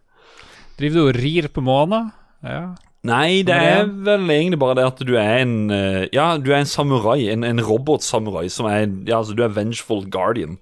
Driver 0.79 0.95
du 0.95 1.07
og 1.07 1.17
rir 1.17 1.49
på 1.49 1.65
månen? 1.65 2.13
Ja. 2.45 2.77
Nei, 3.09 3.43
det 3.47 3.57
er 3.57 3.89
vel 4.07 4.29
egentlig 4.31 4.59
bare 4.61 4.77
det 4.79 4.87
at 4.91 5.03
du 5.09 5.15
er 5.17 5.41
en 5.43 5.57
eh, 5.75 6.07
Ja, 6.15 6.31
du 6.39 6.51
er 6.53 6.61
en 6.63 6.69
samurai, 6.71 7.29
en, 7.33 7.45
en 7.47 7.61
robotsamurai 7.65 8.47
som 8.53 8.69
er 8.71 8.87
Ja, 9.09 9.19
altså, 9.23 9.35
du 9.39 9.43
er 9.47 9.53
Vengeful 9.57 10.05
Guardian. 10.13 10.59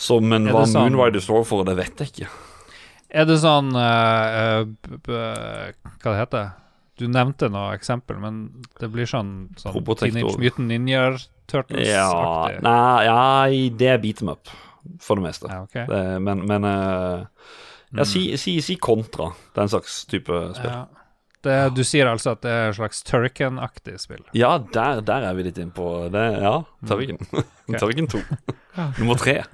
Så, 0.00 0.20
men 0.24 0.48
hva 0.48 0.64
sånn- 0.66 0.88
Moon 0.88 0.96
Rider 1.00 1.20
står 1.20 1.44
for, 1.48 1.64
det 1.68 1.76
vet 1.78 2.00
jeg 2.00 2.12
ikke. 2.14 2.28
Er 3.10 3.26
det 3.26 3.40
sånn 3.42 3.72
uh, 3.74 4.62
uh, 4.62 5.72
Hva 6.00 6.12
det 6.12 6.18
heter 6.20 6.50
Du 7.00 7.08
nevnte 7.10 7.48
noe 7.50 7.74
eksempel, 7.74 8.20
men 8.22 8.38
det 8.80 8.90
blir 8.92 9.08
sånn, 9.08 9.50
sånn 9.58 9.74
Teenage 9.98 10.38
Mutant 10.38 10.68
Ninja 10.70 11.02
Ja, 11.08 11.18
Turtles-aktig. 11.50 12.60
nei, 12.62 13.04
ja, 13.08 13.22
det 13.80 13.88
er 13.90 13.98
beat 13.98 14.20
them 14.20 14.30
up, 14.30 14.46
for 15.02 15.18
det 15.18 15.24
meste. 15.24 15.48
Ja, 15.50 15.64
okay. 15.66 15.88
Det, 15.90 16.02
men 16.22 16.44
men 16.46 16.64
uh, 16.68 17.24
Ja, 17.90 18.04
si, 18.06 18.36
si, 18.38 18.60
si 18.62 18.76
kontra. 18.78 19.32
Den 19.56 19.66
slags 19.72 20.04
type 20.06 20.30
spill. 20.54 20.70
Ja. 20.70 20.84
Det, 21.44 21.54
du 21.72 21.80
sier 21.88 22.08
altså 22.10 22.34
at 22.34 22.42
det 22.44 22.50
er 22.52 22.66
et 22.68 22.76
slags 22.76 22.98
Turrican-aktig 23.08 23.94
spill? 24.02 24.20
Ja, 24.36 24.58
der, 24.74 25.00
der 25.00 25.24
er 25.30 25.36
vi 25.38 25.46
litt 25.46 25.56
innpå 25.62 25.86
det. 26.12 26.26
Ja, 26.42 26.58
Turrican. 26.88 27.16
Turrican 27.80 28.08
2. 28.12 28.20
Nummer 28.98 29.16
tre. 29.20 29.38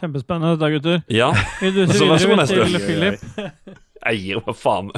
Kjempespennende 0.00 0.56
dette, 0.56 0.70
gutter. 0.74 1.02
Ja, 1.12 1.28
Vil 1.60 1.74
du 1.76 1.92
Så 1.92 2.08
vær 2.08 2.18
så 2.18 2.28
god, 2.32 2.46
til 2.46 2.58
neste. 2.64 2.86
Philip? 2.86 3.20
jeg 4.06 4.22
gir 4.24 4.40
meg 4.46 4.56
faen. 4.58 4.90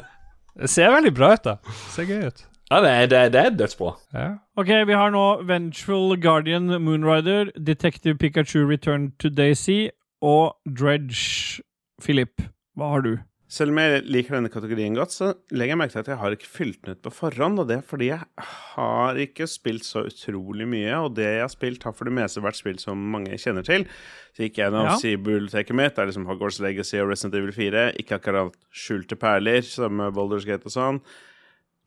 Det 0.63 0.71
ser 0.71 0.93
veldig 0.95 1.13
bra 1.17 1.33
ut, 1.35 1.45
da. 1.45 1.57
Det 1.67 1.93
ser 1.97 2.09
gøy 2.09 2.27
ut. 2.31 2.47
Ja, 2.73 2.79
det 2.81 2.91
er, 2.91 3.07
det 3.11 3.19
er, 3.19 3.29
det 3.35 3.41
er 3.43 3.51
dødsbra. 3.59 3.91
Ja. 4.17 4.29
Ok, 4.57 4.71
vi 4.89 4.97
har 4.97 5.11
nå 5.13 5.25
Ventral 5.49 6.15
Guardian 6.23 6.71
Moonrider, 6.81 7.51
Detective 7.61 8.17
Pikachu 8.19 8.63
Return 8.69 9.11
to 9.21 9.29
Daisy 9.29 9.91
og 10.25 10.55
Dredge. 10.79 11.61
Philip, 12.03 12.41
hva 12.77 12.89
har 12.95 13.05
du? 13.05 13.13
Selv 13.53 13.75
om 13.75 13.79
jeg 13.83 14.05
liker 14.09 14.39
denne 14.39 14.49
kategorien 14.49 14.95
godt, 14.97 15.13
så 15.13 15.27
legger 15.53 15.75
jeg 15.75 15.79
merke 15.83 15.93
til 15.93 16.01
at 16.01 16.11
jeg 16.15 16.21
har 16.23 16.33
ikke 16.33 16.49
fylt 16.49 16.79
den 16.87 16.95
ut 16.95 17.03
på 17.05 17.11
forhånd. 17.13 17.61
Og 17.61 17.67
det 17.69 17.77
er 17.77 17.85
fordi 17.85 18.07
jeg 18.09 18.47
har 18.73 19.19
ikke 19.21 19.45
spilt 19.51 19.85
så 19.85 20.07
utrolig 20.09 20.65
mye, 20.73 20.95
og 20.97 21.19
det 21.19 21.27
jeg 21.27 21.43
har 21.45 21.53
spilt, 21.53 21.85
har 21.85 21.93
for 21.99 22.09
det 22.09 22.15
meste 22.17 22.41
vært 22.41 22.57
spill 22.57 22.79
som 22.81 23.03
mange 23.13 23.37
kjenner 23.37 23.67
til. 23.67 23.85
Så 24.33 24.47
gikk 24.47 24.57
jeg 24.57 24.71
gjennom 24.71 24.89
Ja. 24.89 24.97
biblioteket 24.97 25.77
mitt. 25.77 25.93
Det 25.95 26.01
er 26.01 26.09
liksom 26.09 26.25
Hogwarts 26.31 26.63
Legacy 26.65 26.97
og 27.03 27.11
Resident 27.13 27.37
Evil 27.43 27.53
4. 27.53 27.85
Ikke 28.01 28.17
akkurat 28.17 28.57
skjulte 28.73 29.21
perler, 29.21 29.61
som 29.69 30.01
Boulders 30.17 30.49
Gate 30.49 30.65
og 30.65 30.73
sånn. 30.73 31.03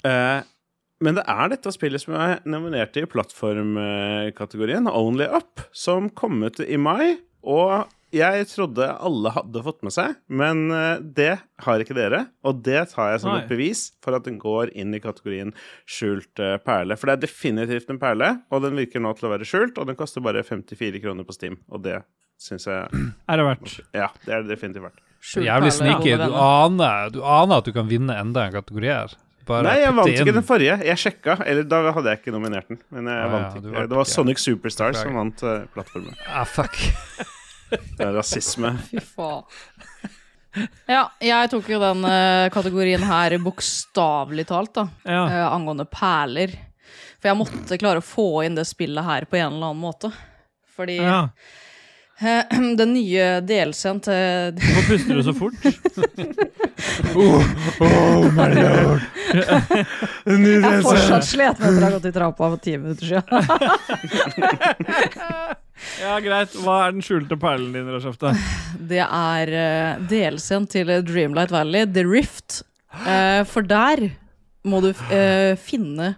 Uh, 0.05 0.45
men 1.01 1.17
det 1.17 1.25
er 1.27 1.49
dette 1.49 1.73
spillet 1.73 2.05
som 2.05 2.13
er 2.13 2.45
nominert 2.45 2.95
i 2.95 3.07
plattformkategorien, 3.09 4.85
Only 4.85 5.25
Up, 5.25 5.65
som 5.73 6.11
kom 6.13 6.43
ut 6.45 6.61
i 6.61 6.77
mai. 6.77 7.17
Og 7.41 7.89
jeg 8.15 8.47
trodde 8.49 8.87
alle 9.07 9.31
hadde 9.35 9.61
fått 9.65 9.83
med 9.85 9.93
seg, 9.95 10.15
men 10.31 10.65
eh, 10.73 10.97
det 11.17 11.33
har 11.65 11.83
ikke 11.83 11.97
dere. 11.97 12.21
Og 12.47 12.61
det 12.65 12.85
tar 12.93 13.11
jeg 13.13 13.21
som 13.25 13.33
Nei. 13.33 13.41
et 13.43 13.49
bevis 13.51 13.81
for 14.03 14.15
at 14.17 14.25
den 14.27 14.39
går 14.41 14.71
inn 14.73 14.95
i 14.95 15.01
kategorien 15.03 15.51
skjult 15.85 16.41
eh, 16.43 16.55
perle. 16.63 16.97
For 16.99 17.11
det 17.11 17.17
er 17.17 17.23
definitivt 17.27 17.91
en 17.93 17.99
perle, 18.01 18.31
og 18.49 18.63
den 18.65 18.77
virker 18.79 19.03
nå 19.03 19.11
til 19.19 19.27
å 19.29 19.33
være 19.35 19.47
skjult, 19.47 19.77
og 19.81 19.89
den 19.91 19.99
koster 19.99 20.23
bare 20.25 20.43
54 20.47 21.03
kroner 21.03 21.27
på 21.27 21.35
Steam. 21.35 21.59
Og 21.69 21.83
det 21.85 21.99
syns 22.41 22.65
jeg 22.67 22.87
Er 23.31 23.41
det 23.41 23.49
verdt? 23.51 23.75
Ja, 23.95 24.09
det 24.25 24.33
er 24.39 24.41
det 24.47 24.55
definitivt 24.55 24.87
verdt. 24.89 25.03
Skjult 25.25 25.47
Jævlig 25.47 25.71
sneaky. 25.73 26.17
Du 26.21 26.33
aner, 26.37 27.07
du 27.13 27.21
aner 27.25 27.59
at 27.61 27.65
du 27.69 27.71
kan 27.75 27.87
vinne 27.89 28.13
enda 28.21 28.47
en 28.47 28.53
kategori 28.59 28.91
her. 28.91 29.15
Bare 29.45 29.61
Nei, 29.67 29.75
jeg 29.83 29.93
vant 29.93 30.09
ikke 30.09 30.33
den 30.33 30.45
forrige. 30.45 30.75
Jeg 30.87 30.97
sjekka, 30.97 31.35
eller 31.45 31.65
da 31.69 31.83
hadde 31.93 32.09
jeg 32.09 32.17
ikke 32.23 32.31
nominert 32.33 32.69
den. 32.71 32.79
Men 32.93 33.05
jeg 33.11 33.25
Ah, 33.27 33.29
vant 33.29 33.43
ja, 33.45 33.59
ikke. 33.59 33.73
vant 33.75 33.89
Det 33.91 33.97
var 33.99 34.07
ikke. 34.07 34.13
Sonic 34.15 34.41
Superstars 34.41 34.97
som 35.03 35.17
vant 35.19 35.43
uh, 35.45 35.67
plattformen. 35.75 36.15
Ah, 36.25 36.45
fuck. 36.49 36.79
Det 37.71 38.05
er 38.05 38.13
rasisme. 38.15 38.75
Fy 38.91 39.01
faen. 39.01 39.43
Ja, 40.87 41.01
jeg 41.19 41.49
tok 41.51 41.67
jo 41.67 41.81
den 41.81 42.05
uh, 42.07 42.47
kategorien 42.53 43.03
her 43.03 43.35
bokstavelig 43.43 44.45
talt, 44.47 44.71
da. 44.77 44.85
Ja. 45.03 45.25
Uh, 45.27 45.41
angående 45.49 45.87
perler. 45.89 46.53
For 47.19 47.31
jeg 47.31 47.39
måtte 47.39 47.79
klare 47.81 47.99
å 47.99 48.05
få 48.05 48.29
inn 48.47 48.55
det 48.55 48.67
spillet 48.69 49.03
her 49.03 49.27
på 49.27 49.39
en 49.41 49.49
eller 49.49 49.73
annen 49.73 49.83
måte. 49.83 50.13
Fordi 50.75 50.99
ja. 51.01 51.25
Eh, 52.19 52.43
den 52.79 52.93
nye 52.93 53.41
DLC-en 53.41 53.99
til 54.05 54.55
Hvorfor 54.61 54.87
puster 54.91 55.15
du 55.15 55.23
så 55.25 55.33
fort? 55.35 55.53
oh, 57.15 57.41
oh 57.83 58.25
my 58.35 58.49
lord! 58.55 59.01
Den 60.25 60.43
nye 60.43 60.61
delscenen. 60.61 60.63
Jeg 60.63 60.71
er 60.71 60.81
fortsatt 60.87 61.27
sliten 61.27 61.65
etter 61.67 61.81
å 61.81 61.85
ha 61.85 61.93
gått 61.97 62.09
i 62.09 62.13
trappa 62.15 62.43
for 62.55 62.59
ti 62.63 62.73
minutter 62.79 63.05
siden. 63.13 63.25
Ja, 65.99 66.15
greit. 66.23 66.53
Hva 66.63 66.85
er 66.85 66.93
den 66.95 67.03
skjulte 67.03 67.35
perlen 67.39 67.73
din, 67.75 67.89
Rashefte? 67.91 68.31
Det 68.79 69.01
er 69.03 69.51
uh, 69.51 70.03
DLC-en 70.07 70.67
til 70.71 70.91
Dreamlight 71.05 71.51
Valley, 71.51 71.83
The 71.91 72.05
Rift. 72.07 72.61
Uh, 72.95 73.43
for 73.47 73.65
der 73.67 74.07
må 74.65 74.79
du 74.83 74.93
uh, 74.93 75.53
finne 75.59 76.13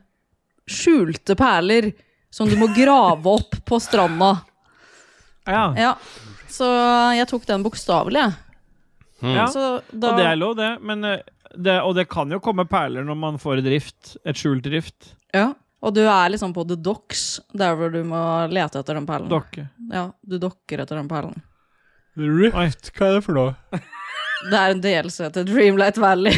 skjulte 0.67 1.35
perler 1.39 1.91
som 2.33 2.49
du 2.49 2.57
må 2.59 2.69
grave 2.75 3.33
opp 3.39 3.57
på 3.65 3.79
stranda. 3.81 4.35
Ja. 5.47 5.63
Ja, 5.79 5.93
så 6.51 6.67
jeg 7.17 7.27
tok 7.31 7.45
den 7.49 7.63
bokstavelig, 7.65 8.23
jeg. 8.25 8.33
ja. 9.37 9.45
Så 9.51 9.67
da 9.91 10.11
Og 10.11 10.19
det 10.19 10.25
er 10.27 10.35
lov, 10.39 10.55
det. 10.59 10.71
Men, 10.83 11.03
eh, 11.07 11.21
det. 11.55 11.77
Og 11.81 11.95
det 11.97 12.07
kan 12.11 12.29
jo 12.31 12.39
komme 12.43 12.67
perler 12.69 13.05
når 13.07 13.17
man 13.17 13.39
får 13.41 13.63
et 13.63 13.71
rift. 13.77 14.17
Et 14.27 14.37
skjult 14.37 14.67
rift. 14.71 15.13
Ja. 15.33 15.53
Og 15.81 15.93
du 15.93 16.01
er 16.03 16.31
liksom 16.33 16.53
på 16.55 16.63
The 16.67 16.75
Docks, 16.81 17.39
der 17.53 17.75
hvor 17.77 17.91
du 17.93 17.99
må 18.03 18.19
lete 18.49 18.79
etter 18.81 18.97
den 18.97 19.05
perlen. 19.07 19.29
Dokke. 19.29 19.67
Ja, 19.93 20.07
du 20.25 20.39
dokker 20.41 20.81
etter 20.83 20.97
den 20.97 21.07
perlen. 21.11 21.37
Oi. 22.17 22.49
Hva 22.49 22.65
er 22.65 23.19
det 23.19 23.23
for 23.25 23.37
noe? 23.37 23.53
Det 24.37 24.53
er 24.53 24.69
en 24.69 24.81
delelse 24.83 25.31
til 25.33 25.47
Dreamlight 25.49 25.97
Valley. 25.97 26.35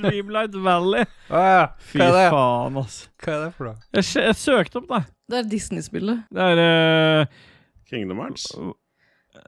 Dreamlight 0.00 0.54
Valley. 0.64 1.04
Ah, 1.30 1.68
Fy 1.90 2.00
hva 2.00 2.06
er 2.08 2.16
det? 2.16 2.24
faen, 2.34 2.80
altså. 2.82 3.10
Hva 3.22 3.34
er 3.36 3.44
det 3.44 3.52
for 3.56 3.68
noe? 3.70 3.76
Jeg, 3.98 4.08
jeg 4.26 4.38
søkte 4.40 4.80
opp, 4.82 4.88
da. 4.90 5.00
Det 5.30 5.38
er 5.40 5.48
Disney-spillet. 5.50 6.24
Det 6.34 6.48
er 6.52 6.60
eh, 6.64 7.38
Kingdom 7.90 8.20
Hearts. 8.22 8.48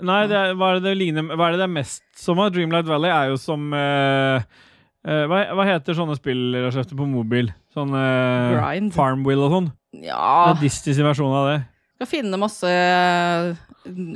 Nei, 0.04 0.20
det 0.30 0.36
er, 0.38 0.52
hva 0.58 0.72
er 0.74 0.78
det 0.78 0.84
det 0.84 0.96
ligner 1.00 1.24
Hva 1.32 1.46
er 1.48 1.54
det 1.56 1.62
det 1.62 1.66
er 1.66 1.72
mest 1.72 2.02
som 2.20 2.38
av? 2.42 2.50
Dreamlight 2.54 2.86
Valley 2.86 3.10
er 3.10 3.30
jo 3.32 3.38
som 3.40 3.72
eh, 3.74 4.44
eh, 5.08 5.22
hva, 5.30 5.40
hva 5.58 5.64
heter 5.66 5.96
sånne 5.96 6.14
spill 6.18 6.52
Rashefte, 6.66 6.94
på 6.98 7.06
mobil? 7.08 7.48
Sånn 7.74 7.94
eh, 7.96 8.52
Grind. 8.54 8.92
Farmwill 8.94 9.42
og 9.46 9.54
sånn? 9.56 9.70
Ja 10.04 10.52
Det 10.52 10.58
er 10.58 10.62
Disneys 10.66 11.00
versjon 11.02 11.32
av 11.34 11.48
det. 11.48 11.58
Skal 11.98 12.06
finne 12.12 12.38
masse 12.38 12.68
eh, 12.70 13.56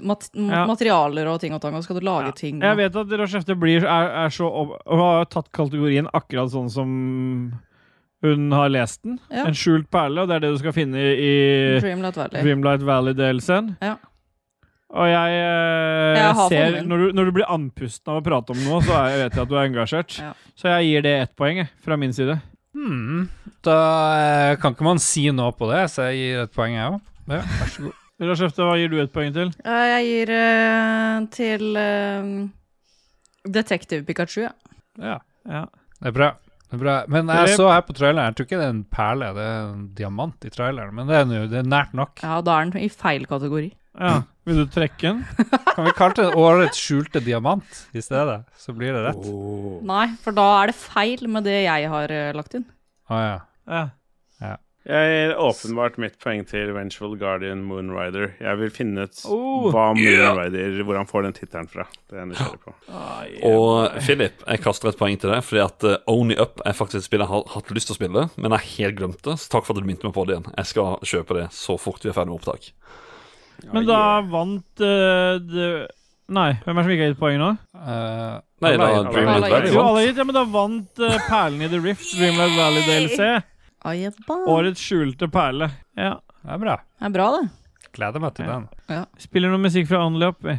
mat 0.07 0.29
Ja. 0.39 0.63
materialer 0.71 1.27
og 1.33 1.41
ting 1.43 1.55
og 1.57 1.61
tang, 1.65 1.75
og 1.75 1.83
skal 1.83 1.99
du 1.99 2.05
lage 2.07 2.31
ting. 2.39 2.61
Jeg 2.63 2.79
vet 2.79 2.95
at 3.01 3.15
Rashefte 3.19 3.57
blir 3.59 3.83
er, 3.83 4.13
er 4.23 4.31
så 4.31 4.47
opp, 4.47 4.77
har 4.87 5.27
tatt 5.33 5.51
kategorien 5.51 6.07
akkurat 6.15 6.53
sånn 6.53 6.71
som 6.71 6.89
hun 8.23 8.53
har 8.55 8.71
lest 8.71 9.03
den. 9.03 9.19
Ja. 9.35 9.49
En 9.49 9.59
skjult 9.59 9.91
perle, 9.91 10.23
og 10.23 10.31
det 10.31 10.37
er 10.39 10.45
det 10.47 10.53
du 10.55 10.61
skal 10.63 10.77
finne 10.77 10.95
i 11.03 11.33
Dreamlight 11.83 12.21
Valley. 12.21 12.45
Dreamlight 12.47 12.87
Valley-delelsen. 12.87 13.75
Ja. 13.83 13.97
Og 14.93 15.09
jeg, 15.09 15.37
eh, 15.43 16.21
Jeg 16.21 16.49
ser 16.53 16.83
når 16.87 16.99
du, 16.99 17.13
når 17.17 17.25
du 17.25 17.33
blir 17.41 17.51
andpusten 17.51 18.13
av 18.13 18.21
å 18.21 18.25
prate 18.25 18.55
om 18.55 18.63
noe, 18.63 18.83
så 18.85 18.95
er, 18.95 19.25
vet 19.25 19.35
jeg 19.35 19.43
at 19.43 19.51
du 19.51 19.57
er 19.57 19.67
engasjert. 19.67 20.19
Ja. 20.23 20.33
Så 20.55 20.69
jeg 20.77 20.91
gir 20.93 21.03
det 21.03 21.15
ett 21.25 21.35
poeng, 21.35 21.65
jeg, 21.65 21.71
fra 21.83 21.97
min 21.99 22.13
side. 22.15 22.39
Hmm. 22.77 23.25
Da 23.65 23.79
eh, 24.53 24.57
kan 24.63 24.77
ikke 24.77 24.87
man 24.87 25.01
si 25.03 25.27
noe 25.35 25.51
på 25.57 25.67
det, 25.73 25.89
så 25.91 26.13
jeg 26.13 26.21
gir 26.21 26.45
et 26.45 26.55
poeng, 26.55 26.77
jeg 26.77 26.93
òg. 26.93 27.01
Ja, 27.31 27.43
vær 27.43 27.71
så 27.71 27.85
god. 27.89 27.99
Rashefte, 28.23 28.63
hva 28.67 28.75
gir 28.79 28.91
du 28.93 28.99
et 29.03 29.11
poeng 29.15 29.33
til? 29.35 29.49
Jeg 29.67 30.03
gir 30.07 30.31
uh, 30.37 31.25
til 31.35 31.63
uh, 31.75 32.49
Detective 33.51 34.05
Pikachu. 34.07 34.45
ja. 34.47 34.53
Ja, 35.01 35.19
Ja. 35.49 35.65
det 36.03 36.11
er 36.11 36.17
bra. 36.17 36.27
Det 36.69 36.77
er 36.77 36.83
bra. 36.83 36.95
Men 37.09 37.29
jeg 37.33 37.57
så 37.57 37.69
her 37.73 37.81
på 37.85 37.95
traileren, 37.97 38.29
jeg 38.31 38.37
tror 38.37 38.47
ikke 38.47 38.59
det 38.61 38.67
er 38.67 38.75
en 38.75 38.85
perle, 38.85 39.31
det 39.37 39.43
er 39.47 39.63
en 39.73 39.87
diamant 39.97 40.45
i 40.45 40.51
traileren. 40.53 40.95
Men 40.95 41.09
det 41.09 41.17
er, 41.17 41.25
noe, 41.29 41.49
det 41.51 41.59
er 41.63 41.69
nært 41.69 41.95
nok. 41.97 42.21
Ja, 42.23 42.41
da 42.45 42.59
er 42.61 42.71
den 42.71 42.85
i 42.85 42.89
feil 42.93 43.27
kategori. 43.31 43.73
ja. 44.01 44.21
Vil 44.43 44.57
du 44.59 44.67
trekke 44.75 44.99
den? 44.99 45.19
Kan 45.77 45.85
vi 45.87 45.93
kalle 45.95 46.17
det 46.19 46.33
årets 46.35 46.79
skjulte 46.83 47.21
diamant 47.23 47.77
i 47.95 48.01
stedet? 48.03 48.41
Så 48.59 48.73
blir 48.75 48.91
det 48.91 49.05
rett. 49.05 49.27
Oh. 49.31 49.77
Nei, 49.87 50.09
for 50.19 50.35
da 50.35 50.47
er 50.65 50.73
det 50.73 50.75
feil 50.81 51.29
med 51.31 51.47
det 51.47 51.61
jeg 51.63 51.87
har 51.93 52.11
eh, 52.11 52.33
lagt 52.35 52.57
inn. 52.59 52.65
ja. 53.09 53.37
Ja. 53.71 53.85
Jeg 54.83 55.11
gir 55.13 55.33
åpenbart 55.39 55.95
mitt 56.03 56.17
poeng 56.19 56.41
til 56.51 56.73
Vengeful 56.75 57.13
Guardian 57.21 57.61
Moonrider. 57.63 58.33
Jeg 58.43 58.59
vil 58.59 58.73
finne 58.75 59.05
ut 59.07 59.21
Oh. 59.31 59.69
hva 59.71 59.93
Moonrider 59.95 60.81
Hvor 60.83 60.97
han 60.99 61.07
får 61.07 61.23
den 61.29 61.37
tittelen 61.37 61.69
fra. 61.71 61.85
Det 62.11 62.17
er 62.17 62.25
jeg 62.25 62.31
nysgjerrig 62.33 62.61
på. 62.65 62.75
Og 63.53 63.95
Philip, 64.03 64.43
jeg 64.49 64.63
kaster 64.65 64.91
et 64.91 64.99
poeng 64.99 65.15
til 65.23 65.31
deg, 65.31 65.45
fordi 65.47 65.63
at 65.63 65.87
uh, 65.87 65.95
Only 66.11 66.35
Up 66.43 66.59
er 66.67 66.75
faktisk 66.75 66.99
et 67.05 67.07
spill 67.07 67.23
jeg 67.23 67.31
har 67.31 67.47
hatt 67.55 67.71
lyst 67.79 67.93
til 67.93 67.95
å 67.95 68.01
spille, 68.01 68.27
men 68.35 68.49
jeg 68.51 68.59
har 68.59 68.69
helt 68.73 68.99
glemt 68.99 69.23
det. 69.23 69.37
Så 69.39 69.53
takk 69.55 69.69
for 69.69 69.77
at 69.79 69.85
du 69.85 69.87
minte 69.93 70.09
meg 70.09 70.17
på 70.19 70.27
det 70.27 70.35
igjen. 70.41 70.51
Jeg 70.59 70.71
skal 70.73 70.99
kjøpe 71.15 71.39
det 71.39 71.47
så 71.55 71.79
fort 71.79 72.03
vi 72.03 72.11
er 72.11 72.19
ferdig 72.19 72.35
med 72.35 72.41
opptak. 72.43 72.73
Men 73.73 73.87
da 73.87 74.03
vant 74.27 74.83
uh, 74.83 75.37
det 75.39 75.73
Nei, 76.33 76.53
hvem 76.65 76.79
er 76.79 76.81
det 76.81 76.87
som 76.87 76.93
ikke 76.95 77.03
har 77.05 77.11
gitt 77.13 77.19
poeng 77.21 77.39
nå? 77.43 77.49
Uh, 77.77 78.39
Nei, 78.65 78.71
da 78.79 78.87
Dreamland 79.05 79.45
alle- 79.45 79.51
Valley 79.53 79.73
Jo, 79.75 79.81
alle 79.83 79.95
vant. 79.99 80.07
gitt, 80.07 80.21
ja, 80.23 80.25
men 80.25 80.37
da 80.39 80.45
vant 80.49 81.01
uh, 81.03 81.17
Perlen 81.29 81.65
i 81.67 81.69
The 81.69 81.81
Rift, 81.83 82.07
Dreamland 82.17 82.55
Valley 82.57 82.85
DLC. 82.87 83.19
Årets 84.53 84.81
skjulte 84.81 85.29
perle. 85.33 85.71
Ja. 85.99 86.15
Det 86.43 86.51
er 86.57 86.59
bra. 86.63 86.77
Det 86.99 87.07
er 87.09 87.15
bra, 87.15 87.27
det. 87.37 87.49
Gleder 87.93 88.23
meg 88.23 88.35
til 88.35 88.47
Ja. 88.47 88.61
den. 88.89 89.07
Spiller 89.19 89.51
noe 89.53 89.59
musikk 89.63 89.89
fra 89.91 90.05
Only 90.07 90.27
Up, 90.33 90.39
vi. 90.43 90.55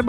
Yeah, 0.00 0.06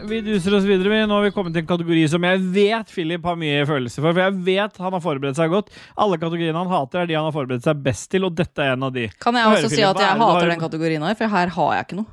boy. 0.00 0.08
Vi 0.08 0.20
duser 0.24 0.54
oss 0.56 0.64
videre. 0.64 0.88
vi. 0.88 1.00
Nå 1.06 1.14
har 1.18 1.24
vi 1.26 1.30
kommet 1.34 1.52
til 1.52 1.60
en 1.60 1.68
kategori 1.68 2.04
som 2.08 2.24
jeg 2.24 2.40
vet 2.54 2.92
Philip 2.92 3.24
har 3.28 3.36
mye 3.36 3.64
følelse 3.68 4.00
for. 4.00 4.12
For 4.16 4.22
jeg 4.22 4.36
vet 4.46 4.78
han 4.80 4.94
har 4.96 5.02
forberedt 5.04 5.36
seg 5.36 5.50
godt. 5.52 5.68
Alle 6.00 6.16
kategoriene 6.22 6.56
han 6.56 6.70
hater, 6.72 7.02
er 7.02 7.10
de 7.10 7.18
han 7.18 7.26
har 7.28 7.34
forberedt 7.36 7.66
seg 7.66 7.82
best 7.84 8.08
til, 8.14 8.24
og 8.24 8.34
dette 8.38 8.64
er 8.64 8.72
en 8.72 8.86
av 8.88 8.94
de. 8.96 9.08
Kan 9.20 9.36
jeg 9.36 9.44
også 9.52 9.68
si 9.68 9.76
Philip, 9.76 9.90
at 9.92 10.00
jeg 10.06 10.20
hater 10.22 10.40
har- 10.40 10.50
den 10.54 10.60
kategorien 10.62 11.02
her, 11.04 11.14
for 11.14 11.28
her 11.28 11.48
har 11.58 11.72
jeg 11.76 11.84
ikke 11.86 11.98
noe. 12.00 12.06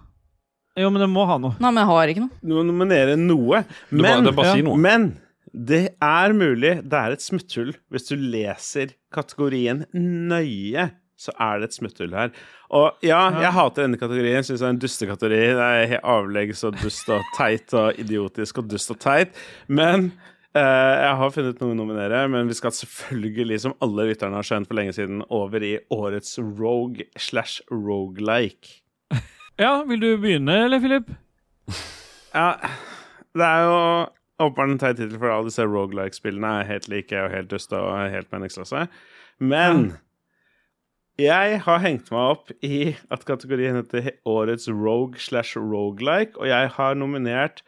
Jo, 0.76 0.90
men 0.90 1.02
det 1.02 1.10
må 1.14 1.26
ha 1.30 1.38
noe. 1.38 1.56
Nei, 1.60 1.70
men 1.72 1.82
jeg 1.84 1.92
har 1.94 2.08
ikke 2.08 2.24
noe. 2.26 2.40
Du 2.44 2.54
må 2.58 2.66
nominere 2.66 3.16
noe. 3.18 3.64
Du 3.92 4.02
bare, 4.02 4.02
Men, 4.02 4.24
det 4.24 4.34
er 4.34 4.38
bare 4.42 4.56
å 4.58 4.64
noe. 4.64 4.78
men 4.78 5.20
det 5.54 5.84
er 6.02 6.34
mulig. 6.34 6.74
Det 6.90 6.94
er 7.00 7.12
et 7.14 7.22
smutthull. 7.22 7.76
Hvis 7.94 8.08
du 8.10 8.16
leser 8.18 8.96
kategorien 9.14 9.86
nøye, 9.94 10.92
så 11.24 11.34
er 11.42 11.62
det 11.62 11.70
et 11.70 11.78
smutthull 11.78 12.14
her. 12.18 12.34
Og 12.74 13.06
ja, 13.06 13.22
jeg 13.42 13.54
hater 13.56 13.86
denne 13.86 14.00
kategorien. 14.02 14.46
Syns 14.46 14.62
det 14.62 14.68
er 14.68 14.76
en 14.76 14.82
dustekategori. 14.82 15.42
Det 15.58 15.66
er 15.70 15.90
helt 15.94 16.08
avleggs 16.16 16.64
og 16.68 16.78
dust 16.82 17.10
og 17.14 17.26
teit 17.38 17.74
og 17.78 18.00
idiotisk 18.02 18.62
og 18.62 18.70
dust 18.72 18.94
og 18.94 19.00
teit. 19.04 19.42
Men 19.68 20.10
eh, 20.58 20.94
jeg 21.04 21.20
har 21.22 21.36
funnet 21.36 21.62
noen 21.62 21.76
å 21.76 21.82
nominere, 21.84 22.24
men 22.34 22.50
vi 22.50 22.58
skal 22.58 22.74
selvfølgelig, 22.76 23.62
som 23.66 23.78
alle 23.86 24.10
lytterne 24.10 24.40
har 24.40 24.50
skjønt 24.50 24.72
for 24.72 24.80
lenge 24.80 24.96
siden, 24.98 25.22
over 25.34 25.64
i 25.64 25.76
årets 25.94 26.40
rogue 26.42 27.06
slash 27.16 27.62
rogelike. 27.72 28.80
Ja, 29.62 29.84
vil 29.86 30.02
du 30.02 30.10
begynne, 30.18 30.64
eller, 30.66 30.82
Philip? 30.84 31.14
Ja, 32.34 32.56
det 33.38 33.46
er 33.46 33.60
jo 33.68 33.82
Håper 34.42 34.66
en 34.66 34.80
teit 34.82 34.98
tittel, 34.98 35.20
for 35.22 35.30
alle 35.30 35.52
disse 35.52 35.66
rogelike-spillene 35.70 36.50
er 36.60 36.66
helt 36.72 36.88
like 36.90 37.20
og 37.22 37.30
helt 37.32 37.52
duste 37.52 37.78
og 37.78 38.10
helt 38.12 38.32
meningsløse. 38.34 38.88
Men 39.38 39.92
jeg 41.22 41.62
har 41.66 41.82
hengt 41.84 42.10
meg 42.14 42.34
opp 42.34 42.52
i 42.66 42.96
at 43.14 43.24
kategorien 43.28 43.78
heter 43.78 44.16
Årets 44.26 44.68
rogue 44.72 45.22
slash 45.22 45.58
rogelike, 45.60 46.38
og 46.40 46.50
jeg 46.50 46.72
har 46.78 46.98
nominert 46.98 47.62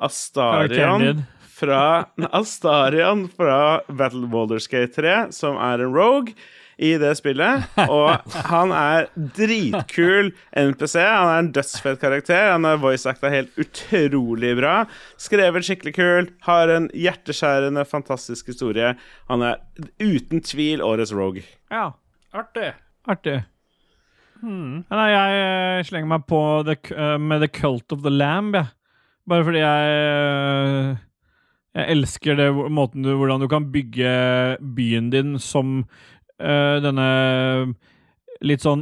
Astarion 0.00 1.22
fra, 1.60 2.08
Astarion 2.40 3.26
fra 3.32 3.80
Battle 3.88 4.28
Walderskate 4.32 4.90
Gate 4.90 5.00
3, 5.00 5.14
som 5.36 5.56
er 5.60 5.84
en 5.84 5.94
rogue 5.96 6.34
i 6.80 6.94
det 7.00 7.12
spillet. 7.18 7.66
Og 7.92 8.36
han 8.48 8.72
er 8.72 9.10
dritkul 9.36 10.30
NPC. 10.56 10.94
Han 11.04 11.28
er 11.28 11.42
en 11.42 11.50
dødsfett 11.52 12.00
karakter. 12.00 12.54
Han 12.54 12.64
er 12.64 12.80
voice-acta 12.80 13.28
helt 13.32 13.52
utrolig 13.60 14.54
bra. 14.56 14.74
Skrevet 15.20 15.68
skikkelig 15.68 15.92
kult. 15.98 16.32
Har 16.48 16.72
en 16.72 16.88
hjerteskjærende, 16.96 17.84
fantastisk 17.84 18.48
historie. 18.48 18.94
Han 19.28 19.44
er 19.44 19.60
uten 20.00 20.40
tvil 20.40 20.80
årets 20.84 21.12
rogue. 21.12 21.44
Ja, 21.68 21.90
Artig. 22.30 22.72
Artig. 23.08 23.40
Nei, 24.40 25.08
jeg 25.12 25.40
eh, 25.44 25.82
slenger 25.84 26.08
meg 26.14 26.26
på 26.28 26.40
the, 26.64 26.76
eh, 26.94 27.16
med 27.20 27.42
The 27.44 27.50
Cult 27.52 27.92
of 27.92 28.04
the 28.04 28.12
Lamb, 28.12 28.56
jeg. 28.56 28.72
Bare 29.28 29.44
fordi 29.46 29.60
jeg 29.60 29.90
eh, 29.94 31.06
Jeg 31.76 31.94
elsker 31.94 32.34
det, 32.34 32.48
måten 32.72 33.04
du, 33.04 33.12
hvordan 33.14 33.44
du 33.44 33.46
kan 33.48 33.68
bygge 33.70 34.10
byen 34.74 35.10
din 35.12 35.36
som 35.38 35.84
uh, 36.42 36.76
denne 36.82 37.04
Litt 38.40 38.62
sånn 38.64 38.80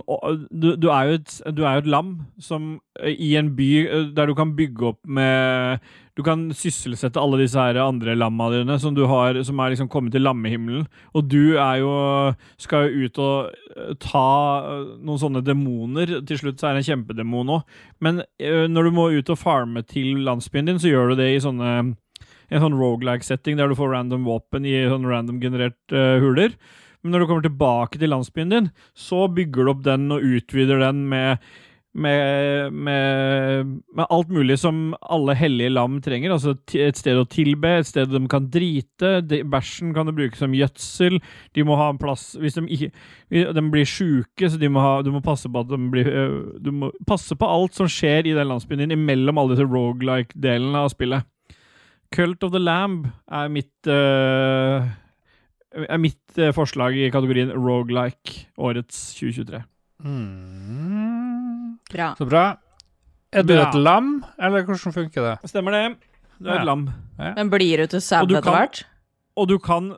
du, 0.55 0.77
du, 0.79 0.87
er 0.95 1.17
et, 1.17 1.33
du 1.51 1.65
er 1.67 1.79
jo 1.79 1.83
et 1.83 1.89
lam 1.91 2.13
som 2.43 2.77
eh, 3.01 3.11
i 3.11 3.33
en 3.41 3.51
by 3.59 3.71
eh, 3.83 4.05
der 4.15 4.31
du 4.31 4.35
kan 4.39 4.53
bygge 4.55 4.93
opp 4.93 5.01
med 5.03 5.83
Du 6.15 6.23
kan 6.27 6.45
sysselsette 6.55 7.19
alle 7.19 7.41
disse 7.41 7.59
her 7.59 7.81
andre 7.83 8.15
lamma 8.15 8.53
dine 8.55 8.79
som 8.79 8.95
du 8.95 9.05
har 9.11 9.41
Som 9.47 9.59
er 9.59 9.75
liksom 9.75 9.91
kommet 9.91 10.15
til 10.15 10.23
lammehimmelen. 10.23 10.87
Og 11.15 11.27
du 11.27 11.59
er 11.59 11.83
jo 11.83 11.93
skal 12.59 12.87
jo 12.87 13.07
ut 13.07 13.23
og 13.25 13.53
eh, 13.75 13.95
ta 14.03 14.27
noen 14.99 15.23
sånne 15.23 15.43
demoner. 15.43 16.19
Til 16.27 16.39
slutt 16.39 16.61
så 16.61 16.71
er 16.71 16.77
det 16.77 16.85
en 16.85 16.91
kjempedemon 16.93 17.57
òg. 17.59 17.79
Men 18.05 18.23
når 18.39 18.89
du 18.89 18.95
må 18.95 19.09
ut 19.15 19.31
og 19.33 19.39
farme 19.41 19.83
til 19.87 20.23
landsbyen 20.27 20.71
din, 20.71 20.79
så 20.83 20.91
gjør 20.91 21.13
du 21.13 21.23
det 21.23 21.33
i 21.35 21.41
sånne 21.43 21.73
en 22.49 22.65
sånn 22.65 22.77
roguelike-setting 22.79 23.59
der 23.59 23.71
du 23.71 23.77
får 23.79 23.93
random 23.93 24.27
våpen 24.29 24.67
i 24.69 24.77
sånn 24.89 25.07
random 25.09 25.41
generert 25.43 25.95
uh, 25.95 26.17
huler. 26.23 26.55
Men 27.09 27.17
når 27.17 27.25
du 27.25 27.31
kommer 27.31 27.47
tilbake 27.47 27.97
til 27.97 28.13
landsbyen 28.13 28.53
din, 28.53 28.69
så 28.93 29.25
bygger 29.33 29.65
du 29.65 29.73
opp 29.73 29.81
den 29.87 30.11
og 30.13 30.21
utvider 30.21 30.83
den 30.85 31.07
med 31.09 31.41
med, 31.99 32.73
med, 32.73 33.67
med 33.97 34.07
alt 34.13 34.29
mulig 34.29 34.59
som 34.61 34.93
alle 35.01 35.35
hellige 35.35 35.73
lam 35.73 35.97
trenger. 36.05 36.35
Altså 36.35 36.53
et 36.77 37.01
sted 37.01 37.17
å 37.19 37.25
tilbe, 37.27 37.73
et 37.81 37.89
sted 37.89 38.13
de 38.13 38.21
kan 38.31 38.45
drite. 38.53 39.15
De, 39.27 39.41
bæsjen 39.49 39.95
kan 39.97 40.07
du 40.07 40.13
bruke 40.15 40.39
som 40.39 40.55
gjødsel. 40.55 41.17
De 41.57 41.65
må 41.67 41.79
ha 41.81 41.89
en 41.91 41.99
plass 41.99 42.37
Hvis 42.39 42.61
de 42.61 42.67
ikke 42.77 42.93
De 43.57 43.65
blir 43.73 43.89
sjuke, 43.89 44.53
så 44.53 44.61
de 44.61 44.71
må 44.71 44.85
ha, 44.85 45.01
du 45.03 45.11
må 45.17 45.25
passe 45.25 45.49
på 45.51 45.65
at 45.65 45.73
de 45.73 45.81
blir 45.91 46.13
Du 46.63 46.71
må 46.77 46.93
passe 47.09 47.35
på 47.35 47.49
alt 47.49 47.75
som 47.75 47.91
skjer 47.91 48.29
i 48.29 48.37
den 48.37 48.53
landsbyen 48.53 48.85
din 48.85 48.95
imellom 48.95 49.41
alle 49.41 49.57
disse 49.57 49.67
rogelike-delene 49.67 50.85
av 50.85 50.93
spillet. 50.93 51.27
Cult 52.15 52.45
of 52.45 52.55
the 52.55 52.63
Lamb 52.63 53.09
er 53.33 53.51
mitt 53.53 53.91
øh, 53.91 54.87
er 55.89 55.99
mitt 56.03 56.39
øh, 56.39 56.53
forslag 56.57 56.97
i 56.97 57.11
kategorien 57.15 57.51
rogelike 57.55 58.47
årets 58.59 59.15
2023. 59.19 59.63
Mm. 60.05 61.79
Bra. 61.93 62.13
Så 62.19 62.27
bra. 62.29 62.45
Er 63.33 63.45
du 63.45 63.53
Bra. 63.55 63.69
et 63.69 63.75
lam, 63.77 64.11
eller 64.41 64.65
hvordan 64.65 64.95
funker 64.95 65.25
det? 65.27 65.51
Stemmer 65.51 65.75
det. 65.77 65.97
Du 66.39 66.49
er 66.49 66.55
Ja. 66.55 66.61
et 66.61 66.67
lam. 66.67 66.87
Men 67.37 67.51
blir 67.51 67.77
du 67.83 67.87
til 67.87 68.01
sau 68.01 68.25
etter 68.25 68.41
hvert? 68.43 68.85
Og 69.37 69.49
du 69.49 69.59
kan 69.59 69.95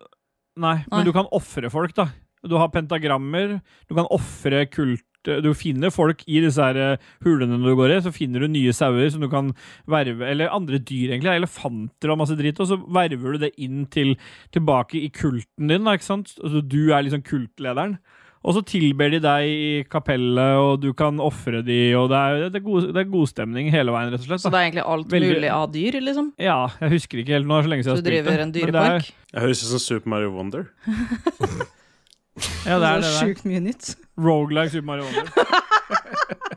Nei, 0.56 0.74
Nei. 0.74 0.84
men 0.90 1.04
du 1.06 1.12
kan 1.12 1.26
ofre 1.32 1.70
folk, 1.70 1.94
da. 1.94 2.08
Du 2.44 2.56
har 2.58 2.68
pentagrammer, 2.68 3.60
du 3.88 3.94
kan 3.94 4.04
ofre 4.10 4.66
kult 4.66 5.04
Du 5.24 5.50
finner 5.58 5.92
folk 5.92 6.22
i 6.26 6.38
disse 6.40 6.62
her 6.64 6.78
eh, 6.80 7.08
hulene 7.26 7.58
du 7.60 7.74
går 7.76 7.96
i, 7.96 8.00
så 8.04 8.12
finner 8.14 8.40
du 8.40 8.48
nye 8.48 8.72
sauer 8.76 9.10
som 9.12 9.20
du 9.20 9.28
kan 9.32 9.52
verve 9.90 10.24
Eller 10.30 10.48
andre 10.54 10.78
dyr, 10.80 11.12
egentlig. 11.12 11.34
Elefanter 11.42 12.14
og 12.14 12.22
masse 12.22 12.38
dritt. 12.38 12.60
Og 12.62 12.70
så 12.70 12.78
verver 12.80 13.36
du 13.36 13.44
det 13.44 13.52
inn 13.60 13.84
til 13.92 14.14
tilbake 14.54 14.96
i 15.02 15.10
kulten 15.12 15.68
din, 15.68 15.84
da, 15.84 15.96
ikke 15.98 16.08
sant? 16.08 16.32
Altså, 16.40 16.62
du 16.64 16.80
er 16.94 17.04
liksom 17.04 17.22
kultlederen. 17.26 17.98
Og 18.40 18.54
så 18.56 18.62
tilber 18.64 19.10
de 19.12 19.18
deg 19.20 19.50
i 19.52 19.72
kapellet, 19.92 20.56
og 20.56 20.78
du 20.80 20.94
kan 20.96 21.18
ofre 21.20 21.60
de, 21.60 21.76
og 21.98 22.06
det 22.08 22.16
er, 22.16 22.44
det 22.48 22.56
er, 22.62 22.64
god, 22.64 22.86
det 22.96 23.02
er 23.02 23.10
god 23.12 23.28
stemning 23.28 23.68
hele 23.68 23.92
veien, 23.92 24.08
rett 24.14 24.22
og 24.24 24.30
slett. 24.30 24.40
Så 24.40 24.48
det 24.48 24.56
er 24.56 24.68
egentlig 24.70 24.86
alt 24.88 25.12
Veldig- 25.12 25.34
mulig 25.34 25.50
av 25.52 25.66
dyr, 25.74 25.98
liksom? 26.00 26.30
Ja, 26.40 26.56
jeg 26.80 26.94
husker 26.94 27.20
ikke 27.20 27.36
helt 27.36 27.50
nå, 27.50 27.58
så 27.60 27.68
lenge 27.74 27.84
siden 27.84 28.00
du 28.00 28.00
jeg 28.00 28.00
har 28.00 28.24
spilt 28.24 28.30
driver 28.30 28.46
en 28.46 28.54
dyrepark? 28.56 29.04
det 29.04 29.12
er-? 29.12 29.34
Jeg 29.34 29.44
høres 29.44 29.60
ut 29.66 29.70
som 29.74 29.84
Super 29.84 30.14
Mario 30.14 30.32
Wonder. 30.38 30.64
Ja, 32.66 32.76
det 32.78 32.86
er 32.88 33.00
det. 33.02 33.14
Sjukt 33.18 33.46
mye 33.48 33.60
nytt. 33.64 33.94
Roguelike 34.20 34.70
Super 34.74 34.86
Mario 34.92 35.08
Wonder. 35.08 35.32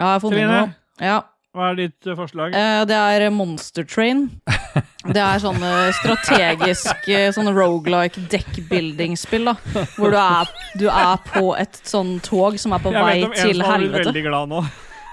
Ja, 0.00 0.06
jeg 0.06 0.12
har 0.14 0.20
funnet 0.22 0.38
Trine, 0.38 0.60
noe. 0.64 0.70
Ja. 1.04 1.16
hva 1.52 1.66
er 1.68 1.74
ditt 1.76 2.06
eh, 2.08 2.14
forslag? 2.16 2.54
Eh, 2.56 2.82
det 2.88 2.96
er 2.96 3.26
Monster 3.34 3.84
Train. 3.84 4.30
Det 5.14 5.20
er 5.20 5.40
sånne 5.40 5.68
strategiske 5.96 7.18
sånne 7.36 7.52
rogelike 7.56 8.20
dekkbuilding-spill, 8.32 9.48
da. 9.48 9.54
Hvor 9.96 10.12
du 10.12 10.16
er, 10.20 10.50
du 10.80 10.86
er 10.92 11.20
på 11.24 11.54
et 11.56 11.78
sånn 11.88 12.18
tog 12.24 12.56
som 12.60 12.72
er 12.76 12.82
på 12.84 12.92
jeg 12.92 13.04
vei 13.04 13.14
vet 13.18 13.26
om 13.26 13.32
en 13.32 13.38
til 13.40 13.42
som 13.42 13.60
blitt 13.60 13.72
helvete. 13.74 14.08
veldig 14.10 14.24
glad 14.28 14.52
nå. 14.52 14.60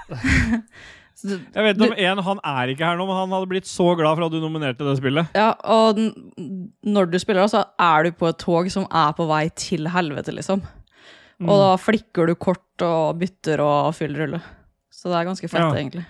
Jeg 1.24 1.64
vet 1.64 1.80
om 1.82 1.94
en, 1.96 2.18
Han 2.22 2.40
er 2.46 2.70
ikke 2.72 2.86
her 2.86 2.98
nå, 2.98 3.06
men 3.08 3.16
han 3.18 3.32
hadde 3.34 3.48
blitt 3.50 3.66
så 3.66 3.88
glad 3.98 4.18
for 4.18 4.26
at 4.28 4.34
du 4.34 4.38
nominerte 4.42 4.86
det 4.86 4.96
spillet. 5.00 5.32
Ja, 5.34 5.52
og 5.66 5.98
når 6.86 7.10
du 7.10 7.18
spiller, 7.18 7.48
så 7.50 7.64
er 7.80 8.06
du 8.06 8.12
på 8.18 8.28
et 8.30 8.38
tog 8.38 8.70
som 8.70 8.86
er 8.86 9.16
på 9.18 9.26
vei 9.30 9.48
til 9.58 9.88
helvete, 9.90 10.34
liksom. 10.36 10.62
Mm. 11.38 11.48
Og 11.50 11.58
da 11.62 11.72
flikker 11.78 12.30
du 12.30 12.34
kort 12.38 12.86
og 12.86 13.18
bytter 13.18 13.62
og 13.62 13.92
fyller 13.98 14.24
rulle. 14.26 14.40
Så 14.94 15.10
det 15.10 15.18
er 15.20 15.28
ganske 15.30 15.50
fett, 15.50 15.62
Ja. 15.62 15.74
egentlig. 15.74 16.06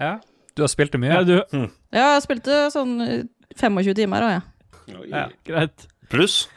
Ja. 0.00 0.12
Du 0.56 0.62
har 0.62 0.68
spilt 0.72 0.92
det 0.92 1.00
mye? 1.00 1.12
Ja, 1.12 1.22
du, 1.24 1.68
Ja, 1.92 2.14
jeg 2.14 2.22
spilte 2.24 2.70
sånn 2.72 3.28
25 3.56 3.94
timer, 3.94 4.20
da, 4.20 4.30
jeg. 4.36 5.10
Ja, 5.10 5.28
greit. 5.46 5.86
Pluss. 6.10 6.48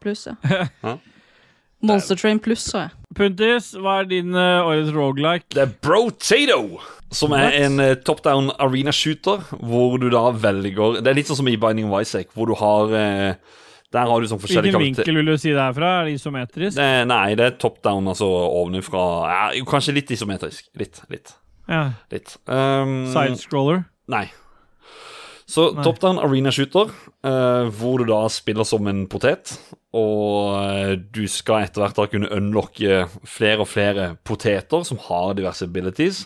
Pluss, 0.00 0.26
ja. 0.30 0.36
Ja. 0.82 0.96
Monster 1.86 2.16
Train 2.16 2.38
pluss, 2.40 2.64
sa 2.70 2.86
jeg. 2.86 2.94
Puntis, 3.16 3.70
hva 3.80 4.00
er 4.02 4.08
din 4.10 4.34
uh, 4.34 4.64
årets 4.66 4.92
rogelike? 4.94 5.46
Det 5.54 5.62
er 5.66 5.74
Brotato, 5.84 6.80
som 7.14 7.34
er 7.36 7.54
en 7.62 7.80
eh, 7.82 7.94
top 8.06 8.22
down 8.24 8.50
arena 8.62 8.92
shooter, 8.94 9.44
hvor 9.62 9.96
du 10.02 10.08
da 10.10 10.28
velger 10.34 10.98
Det 11.00 11.10
er 11.10 11.18
litt 11.18 11.30
sånn 11.30 11.38
som 11.42 11.50
i 11.50 11.56
Binding 11.60 11.90
of 11.90 12.02
Isaac, 12.02 12.32
hvor 12.34 12.50
du 12.50 12.56
har 12.58 12.94
eh, 12.98 13.60
Der 13.94 14.10
har 14.10 14.20
du 14.20 14.26
sånn 14.30 14.42
forskjellige 14.42 14.74
Hvilken 14.74 15.04
vinkel 15.04 15.20
vil 15.20 15.30
du 15.30 15.36
si 15.38 15.52
det 15.54 15.62
er 15.62 15.76
fra? 15.76 15.92
Er 16.00 16.08
det 16.08 16.16
isometrisk? 16.18 16.78
Det, 16.78 16.88
nei, 17.10 17.28
det 17.38 17.46
er 17.46 17.60
top 17.62 17.78
down, 17.86 18.08
altså 18.10 18.26
ovenfra. 18.26 19.04
Ja, 19.30 19.66
kanskje 19.68 19.94
litt 20.00 20.10
isometrisk. 20.10 20.66
Litt. 20.78 21.04
Litt. 21.12 21.36
Ja. 21.70 21.84
litt. 22.10 22.34
Um, 22.46 23.06
Sidescroller? 23.14 23.86
Nei. 24.10 24.26
Så 25.46 25.68
Nei. 25.76 25.86
top 25.86 26.00
down 26.02 26.18
arena 26.18 26.50
shooter, 26.50 26.90
uh, 27.26 27.70
hvor 27.78 28.02
du 28.02 28.10
da 28.10 28.24
spiller 28.34 28.66
som 28.66 28.86
en 28.90 29.04
potet, 29.10 29.54
og 29.94 30.58
uh, 30.58 30.92
du 30.98 31.22
skal 31.30 31.68
etter 31.68 31.84
hvert 31.84 31.98
da 31.98 32.08
kunne 32.10 32.30
unlocke 32.34 33.04
flere 33.22 33.62
og 33.62 33.70
flere 33.70 34.16
poteter 34.26 34.82
som 34.86 34.98
har 35.06 35.36
diverse 35.38 35.66
abilities. 35.66 36.24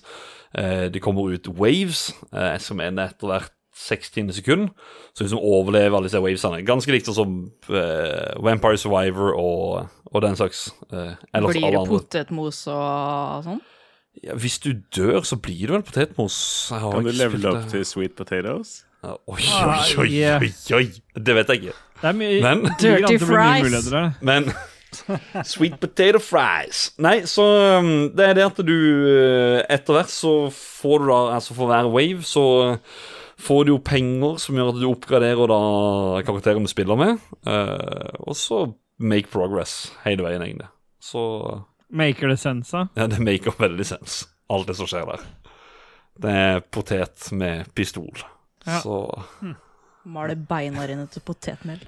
Eh, 0.55 0.89
det 0.91 1.01
kommer 1.03 1.31
ut 1.33 1.47
waves, 1.55 2.09
eh, 2.33 2.57
som 2.59 2.81
er 2.81 2.91
etter 3.07 3.27
hvert 3.31 3.53
60 3.81 4.33
sekund, 4.35 4.69
så 5.15 5.23
liksom 5.25 5.39
som 5.39 5.45
overlever 5.47 5.97
alle 5.97 6.09
disse 6.11 6.21
wavesene. 6.21 6.59
Ganske 6.67 6.93
likt 6.93 7.07
som 7.15 7.51
eh, 7.71 8.35
Vampire 8.43 8.77
Survivor 8.77 9.33
og, 9.39 9.89
og 10.13 10.23
den 10.23 10.37
slags. 10.37 10.67
eh, 10.93 11.15
ellers 11.33 11.55
Blir 11.57 11.71
det 11.71 11.79
andre. 11.79 12.01
potetmos 12.01 12.67
og 12.69 13.45
sånn? 13.47 13.61
Ja, 14.25 14.35
hvis 14.35 14.59
du 14.59 14.73
dør, 14.93 15.23
så 15.25 15.39
blir 15.41 15.71
det 15.71 15.77
vel 15.79 15.83
potetmos. 15.87 16.37
Jeg 16.75 16.81
har 16.83 16.93
Kan 16.99 17.05
du 17.07 17.13
levele 17.15 17.53
opp 17.55 17.69
til 17.71 17.85
sweet 17.87 18.17
potatoes? 18.19 18.83
Ja, 19.03 19.15
Oi, 19.33 19.39
oi, 19.41 19.79
oi, 20.03 20.09
oi, 20.43 20.51
oi. 20.77 20.83
Det 21.17 21.35
vet 21.39 21.49
jeg 21.55 21.63
ikke. 21.63 21.77
Det 22.03 22.09
er 22.11 22.19
mye 22.19 22.41
Men- 22.43 22.67
Dirty 22.83 23.17
fries. 23.23 23.89
Men 24.21 24.51
Sweet 25.47 25.79
potato 25.81 26.21
fries. 26.23 26.91
Nei, 27.03 27.21
så 27.29 27.45
um, 27.79 28.11
det 28.17 28.27
er 28.27 28.37
det 28.39 28.47
at 28.49 28.61
du 28.67 28.75
uh, 28.75 29.61
Etter 29.71 29.97
hvert 29.97 30.13
så 30.13 30.35
får 30.55 31.03
du 31.03 31.09
da 31.13 31.21
Altså 31.37 31.57
for 31.57 31.71
hver 31.71 31.91
wave 31.93 32.27
så 32.27 32.45
får 33.41 33.65
du 33.65 33.73
jo 33.73 33.81
penger 33.85 34.37
som 34.43 34.59
gjør 34.59 34.75
at 34.75 34.81
du 34.83 34.89
oppgraderer 34.91 35.49
da 35.49 35.61
karakteren 36.27 36.67
du 36.67 36.71
spiller 36.71 36.99
med. 37.01 37.23
Uh, 37.47 38.13
og 38.27 38.37
så 38.37 38.67
make 39.01 39.33
progress 39.33 39.95
hele 40.05 40.27
veien, 40.27 40.45
egentlig. 40.45 40.69
Så 41.01 41.23
Maker 41.91 42.29
det 42.31 42.37
sense, 42.39 42.77
da? 42.77 42.87
ja, 43.01 43.09
det 43.11 43.19
maker 43.25 43.57
veldig 43.59 43.87
sense, 43.89 44.29
alt 44.53 44.69
det 44.69 44.77
som 44.79 44.87
skjer 44.91 45.09
der. 45.09 45.25
Det 46.21 46.35
er 46.37 46.61
potet 46.69 47.31
med 47.33 47.73
pistol. 47.75 48.21
Ja. 48.67 48.83
Så 48.85 49.01
Male 50.05 50.37
beina 50.37 50.87
dine 50.89 51.07
til 51.13 51.25
potetmel. 51.25 51.81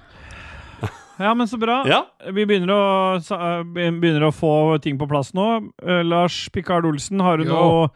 Ja, 1.19 1.33
men 1.37 1.47
så 1.47 1.59
bra. 1.61 1.83
Ja. 1.87 2.05
Vi 2.33 2.45
begynner 2.45 2.73
å, 2.73 2.83
eh, 3.19 3.63
begynner 3.63 4.27
å 4.27 4.33
få 4.33 4.81
ting 4.81 4.97
på 4.97 5.07
plass 5.09 5.33
nå. 5.33 5.47
Eh, 5.85 6.03
Lars 6.03 6.49
Pikard 6.49 6.85
Olsen, 6.85 7.21
har 7.21 7.37
du 7.37 7.45
Jo. 7.45 7.53
noe 7.53 7.89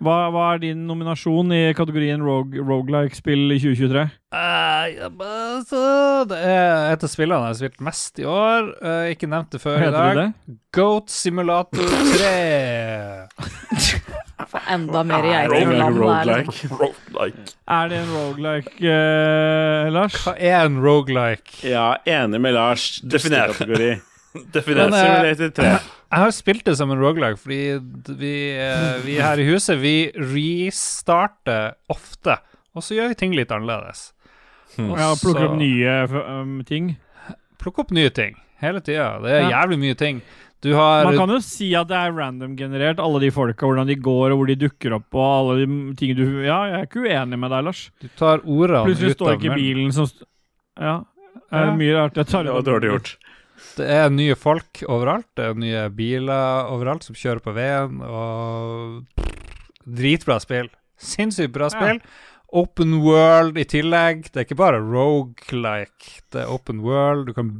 hva, 0.00 0.30
hva 0.32 0.54
er 0.54 0.62
din 0.62 0.86
nominasjon 0.88 1.52
i 1.52 1.74
kategorien 1.76 2.22
rogue, 2.24 2.56
rogelike-spill 2.64 3.52
i 3.52 3.58
2023? 3.60 4.06
Uh, 4.32 4.86
ja, 4.94 5.10
men 5.12 5.60
så 5.68 6.24
det 6.30 6.38
er 6.40 6.94
et 6.94 7.04
av 7.04 7.12
spillene 7.12 7.50
jeg 7.50 7.52
har 7.52 7.58
spilt 7.58 7.84
mest 7.84 8.22
i 8.22 8.24
år. 8.24 8.70
Uh, 8.80 9.12
ikke 9.12 9.28
nevnt 9.28 9.52
det 9.52 9.60
før 9.60 9.76
i 9.76 9.92
dag. 9.92 10.32
Goat 10.72 11.12
Simulator 11.12 11.84
3. 12.16 12.32
Få 14.48 14.60
enda 14.70 15.02
mer 15.04 15.26
geiter 15.26 15.54
i 15.60 15.78
landet 15.78 16.26
liksom. 16.26 16.76
Roguelike. 16.78 16.80
Roguelike. 16.80 17.54
Er 17.68 17.88
det 17.90 17.98
en 18.00 18.12
rogelike, 18.14 18.74
eh, 18.80 19.90
Lars? 19.92 20.18
Hva 20.24 20.34
er 20.38 20.64
en 20.64 20.78
rogelike? 20.82 21.56
Ja, 21.68 21.86
enig 22.08 22.40
med 22.40 22.54
Lars. 22.54 23.00
Definer. 23.00 23.52
kategori. 23.52 23.90
Definer. 24.54 24.90
Eh, 24.90 25.00
Simulator 25.00 25.50
3. 25.50 25.70
Jeg 26.10 26.22
har 26.24 26.30
spilt 26.34 26.64
det 26.66 26.76
som 26.78 26.90
en 26.90 26.98
rogelike 26.98 27.38
fordi 27.38 27.60
vi, 28.18 28.34
eh, 28.58 29.00
vi 29.04 29.18
her 29.22 29.38
i 29.38 29.46
huset 29.46 29.78
Vi 29.78 30.10
restarter 30.16 31.74
ofte, 31.90 32.38
og 32.74 32.82
så 32.82 32.96
gjør 32.98 33.12
vi 33.12 33.18
ting 33.22 33.34
litt 33.38 33.50
annerledes. 33.54 34.12
Og 34.78 34.94
Ja, 34.98 35.10
plukker 35.18 35.50
opp 35.50 35.58
nye 35.58 35.96
um, 36.14 36.60
ting. 36.66 36.94
Plukker 37.58 37.84
opp 37.84 37.90
nye 37.94 38.10
ting 38.14 38.38
hele 38.60 38.80
tida. 38.84 39.18
Det 39.24 39.32
er 39.34 39.50
jævlig 39.50 39.78
mye 39.80 39.98
ting. 39.98 40.20
Du 40.60 40.74
har 40.76 41.04
Man 41.08 41.16
kan 41.16 41.30
jo 41.32 41.38
si 41.40 41.70
at 41.74 41.88
det 41.88 41.96
er 41.96 42.12
random-generert, 42.12 42.98
alle 43.00 43.20
de 43.22 43.30
folka, 43.32 43.64
hvordan 43.64 43.88
de 43.88 43.94
går, 43.96 44.34
og 44.34 44.42
hvor 44.42 44.50
de 44.50 44.58
dukker 44.60 44.92
opp, 44.98 45.06
og 45.16 45.24
alle 45.24 45.54
de 45.62 45.94
ting 45.96 46.12
du 46.18 46.24
Ja, 46.44 46.58
jeg 46.68 46.74
er 46.82 46.86
ikke 46.88 47.04
uenig 47.06 47.38
med 47.40 47.50
deg, 47.54 47.64
Lars. 47.70 47.80
Du 48.02 48.08
tar 48.20 48.42
ordene 48.44 48.84
Plutselig 48.84 49.14
står 49.16 49.38
ikke 49.38 49.56
bilen 49.56 49.92
som 49.96 50.06
st 50.10 50.22
Ja. 50.78 50.98
Er 51.50 51.70
Ja. 51.70 51.74
mye 51.76 51.94
rart 51.96 52.14
jeg 52.20 52.26
tar 52.26 52.44
Det 52.44 52.52
var 52.52 52.62
dårlig 52.66 52.90
gjort. 52.92 53.16
Det 53.76 53.86
er 53.88 54.08
nye 54.10 54.34
folk 54.34 54.82
overalt. 54.88 55.26
Det 55.36 55.44
er 55.44 55.54
nye 55.54 55.88
biler 55.90 56.68
overalt 56.72 57.04
som 57.04 57.14
kjører 57.14 57.40
på 57.44 57.52
veien, 57.54 58.00
og 58.02 59.04
Dritbra 59.86 60.38
spill. 60.40 60.68
Sinnssykt 61.00 61.52
bra 61.52 61.68
spill. 61.72 62.00
Open 62.52 62.96
world 63.04 63.58
i 63.60 63.64
tillegg. 63.68 64.24
Det 64.32 64.40
er 64.40 64.46
ikke 64.48 64.58
bare 64.58 64.80
rogue-like. 64.82 66.16
Det 66.34 66.42
er 66.42 66.50
open 66.50 66.80
world. 66.82 67.28
Du 67.28 67.34
kan, 67.36 67.52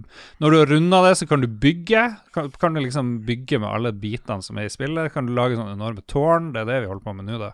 når 0.42 0.50
du 0.50 0.58
har 0.58 0.72
runda 0.74 1.02
det, 1.06 1.12
så 1.20 1.28
kan 1.30 1.44
du 1.44 1.46
bygge. 1.46 2.02
Kan, 2.34 2.50
kan 2.58 2.74
du 2.74 2.82
liksom 2.82 3.20
bygge 3.28 3.60
med 3.62 3.70
alle 3.70 3.92
bitene 3.94 4.42
som 4.42 4.58
er 4.58 4.66
i 4.66 4.72
spillet. 4.72 5.12
Kan 5.14 5.30
du 5.30 5.34
lage 5.36 5.58
sånne 5.58 5.76
enorme 5.78 6.02
tårn. 6.10 6.50
Det 6.56 6.64
er 6.64 6.70
det 6.72 6.80
vi 6.82 6.90
holder 6.90 7.06
på 7.06 7.14
med 7.20 7.30
nå, 7.30 7.38
da. 7.38 7.52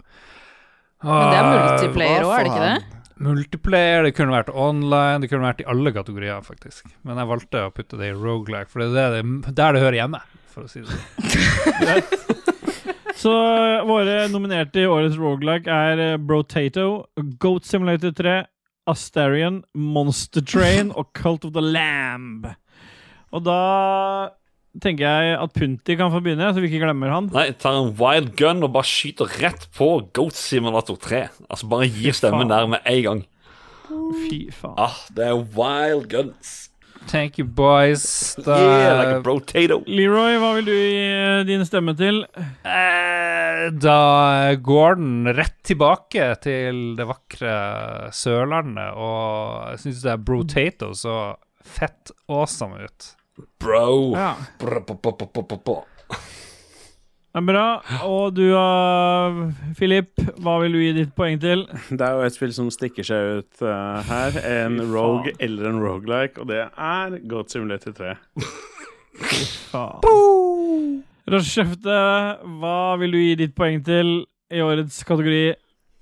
Men 1.04 1.28
det 1.28 1.36
er 1.36 1.44
Ah, 1.44 1.52
multiplayer 1.52 2.24
òg, 2.24 2.32
er 2.32 2.46
det 2.46 2.52
ikke 2.54 2.68
det? 2.70 3.02
Multiplayer, 3.26 4.02
det 4.04 4.14
kunne 4.16 4.32
vært 4.32 4.50
online, 4.52 5.20
det 5.22 5.28
kunne 5.32 5.44
vært 5.46 5.60
i 5.64 5.68
alle 5.72 5.92
kategorier, 5.92 6.40
faktisk. 6.44 6.88
Men 7.04 7.20
jeg 7.20 7.30
valgte 7.30 7.62
å 7.64 7.72
putte 7.72 8.00
det 8.00 8.10
i 8.10 8.16
roguelike, 8.16 8.68
for 8.72 8.80
det 8.84 8.88
er 8.96 9.16
det, 9.18 9.22
det, 9.44 9.54
der 9.56 9.76
det 9.76 9.84
hører 9.84 10.00
hjemme, 10.02 10.20
for 10.52 10.64
å 10.64 10.72
si 10.72 10.84
det 10.84 10.92
sånn. 10.92 12.52
Så 13.16 13.32
eh, 13.32 13.84
våre 13.88 14.26
nominerte 14.28 14.82
i 14.82 14.88
årets 14.90 15.16
Rogalike 15.20 15.72
er 15.72 16.02
eh, 16.04 16.16
Brotato, 16.20 17.06
Goat 17.40 17.64
Simulator 17.68 18.12
3, 18.16 18.42
Astarion, 18.90 19.62
Monster 19.74 20.44
Train 20.44 20.92
og 20.92 21.08
Cult 21.16 21.46
of 21.48 21.54
the 21.56 21.64
Lamb. 21.64 22.44
Og 23.34 23.42
da 23.46 23.60
tenker 24.82 25.08
jeg 25.08 25.38
at 25.40 25.54
Punti 25.56 25.96
kan 25.96 26.12
få 26.12 26.20
begynne, 26.20 26.50
så 26.52 26.60
vi 26.60 26.68
ikke 26.68 26.82
glemmer 26.84 27.14
han. 27.14 27.30
Nei, 27.32 27.48
tar 27.56 27.78
en 27.80 27.94
wild 27.98 28.34
gun 28.38 28.60
og 28.66 28.74
bare 28.76 28.88
skyter 28.88 29.32
rett 29.40 29.64
på 29.76 29.88
Goat 30.16 30.36
Simulator 30.36 31.00
3. 31.00 31.24
Altså 31.48 31.70
bare 31.72 31.88
gir 31.88 32.16
stemmen 32.16 32.52
der 32.52 32.68
med 32.68 32.84
en 32.84 33.02
gang. 33.08 33.24
Fy 34.26 34.46
faen. 34.52 34.76
Ah, 34.82 35.00
det 35.16 35.30
er 35.30 35.40
wild 35.56 36.10
guns. 36.12 36.56
Thank 37.06 37.38
you, 37.38 37.44
boys. 37.46 38.34
Da, 38.44 38.56
Yeah, 38.58 38.98
like 38.98 39.16
a 39.16 39.20
brotato. 39.22 39.78
Leroy, 39.86 40.36
hva 40.42 40.50
vil 40.56 40.66
du 40.66 40.72
gi 40.74 41.04
eh, 41.06 41.44
din 41.46 41.62
stemme 41.68 41.94
til? 41.98 42.24
eh, 42.66 43.68
da 43.72 44.54
går 44.58 44.98
den 44.98 45.30
rett 45.36 45.56
tilbake 45.66 46.26
til 46.42 46.80
det 46.98 47.06
vakre 47.08 47.54
Sørlandet, 48.14 48.92
og 48.98 49.70
jeg 49.72 49.84
syns 49.86 50.02
det 50.04 50.12
er 50.16 50.24
brotato 50.30 50.90
så 50.98 51.16
fett 51.66 52.10
awesome 52.28 52.82
ut. 52.86 53.12
Bro. 53.60 54.14
Ja. 54.16 54.32
Brr, 54.60 54.82
brr, 54.86 55.16
brr, 55.16 55.46
brr. 55.56 55.84
Det 57.36 57.42
er 57.42 57.48
bra. 57.50 57.64
Og 58.08 58.30
du, 58.32 58.46
uh, 58.56 59.50
Philip, 59.76 60.08
hva 60.40 60.54
vil 60.62 60.72
du 60.72 60.78
gi 60.80 60.92
ditt 60.96 61.10
poeng 61.12 61.36
til? 61.36 61.66
Det 61.90 62.00
er 62.00 62.14
jo 62.16 62.22
et 62.24 62.32
spill 62.32 62.54
som 62.56 62.70
stikker 62.72 63.04
seg 63.04 63.42
ut 63.42 63.60
uh, 63.60 64.00
her. 64.08 64.38
En 64.40 64.78
rogue 64.88 65.34
eller 65.36 65.68
en 65.68 65.82
roguelike, 65.84 66.40
og 66.40 66.48
det 66.48 66.62
er 66.64 67.18
Goat 67.28 67.52
Simulator 67.52 67.92
3. 67.92 68.14
Faen. 69.68 70.00
Rochefte, 71.28 72.00
hva 72.56 72.80
vil 73.02 73.12
du 73.12 73.20
gi 73.20 73.36
ditt 73.42 73.52
poeng 73.58 73.84
til 73.84 74.16
i 74.48 74.64
årets 74.64 75.04
kategori, 75.04 75.44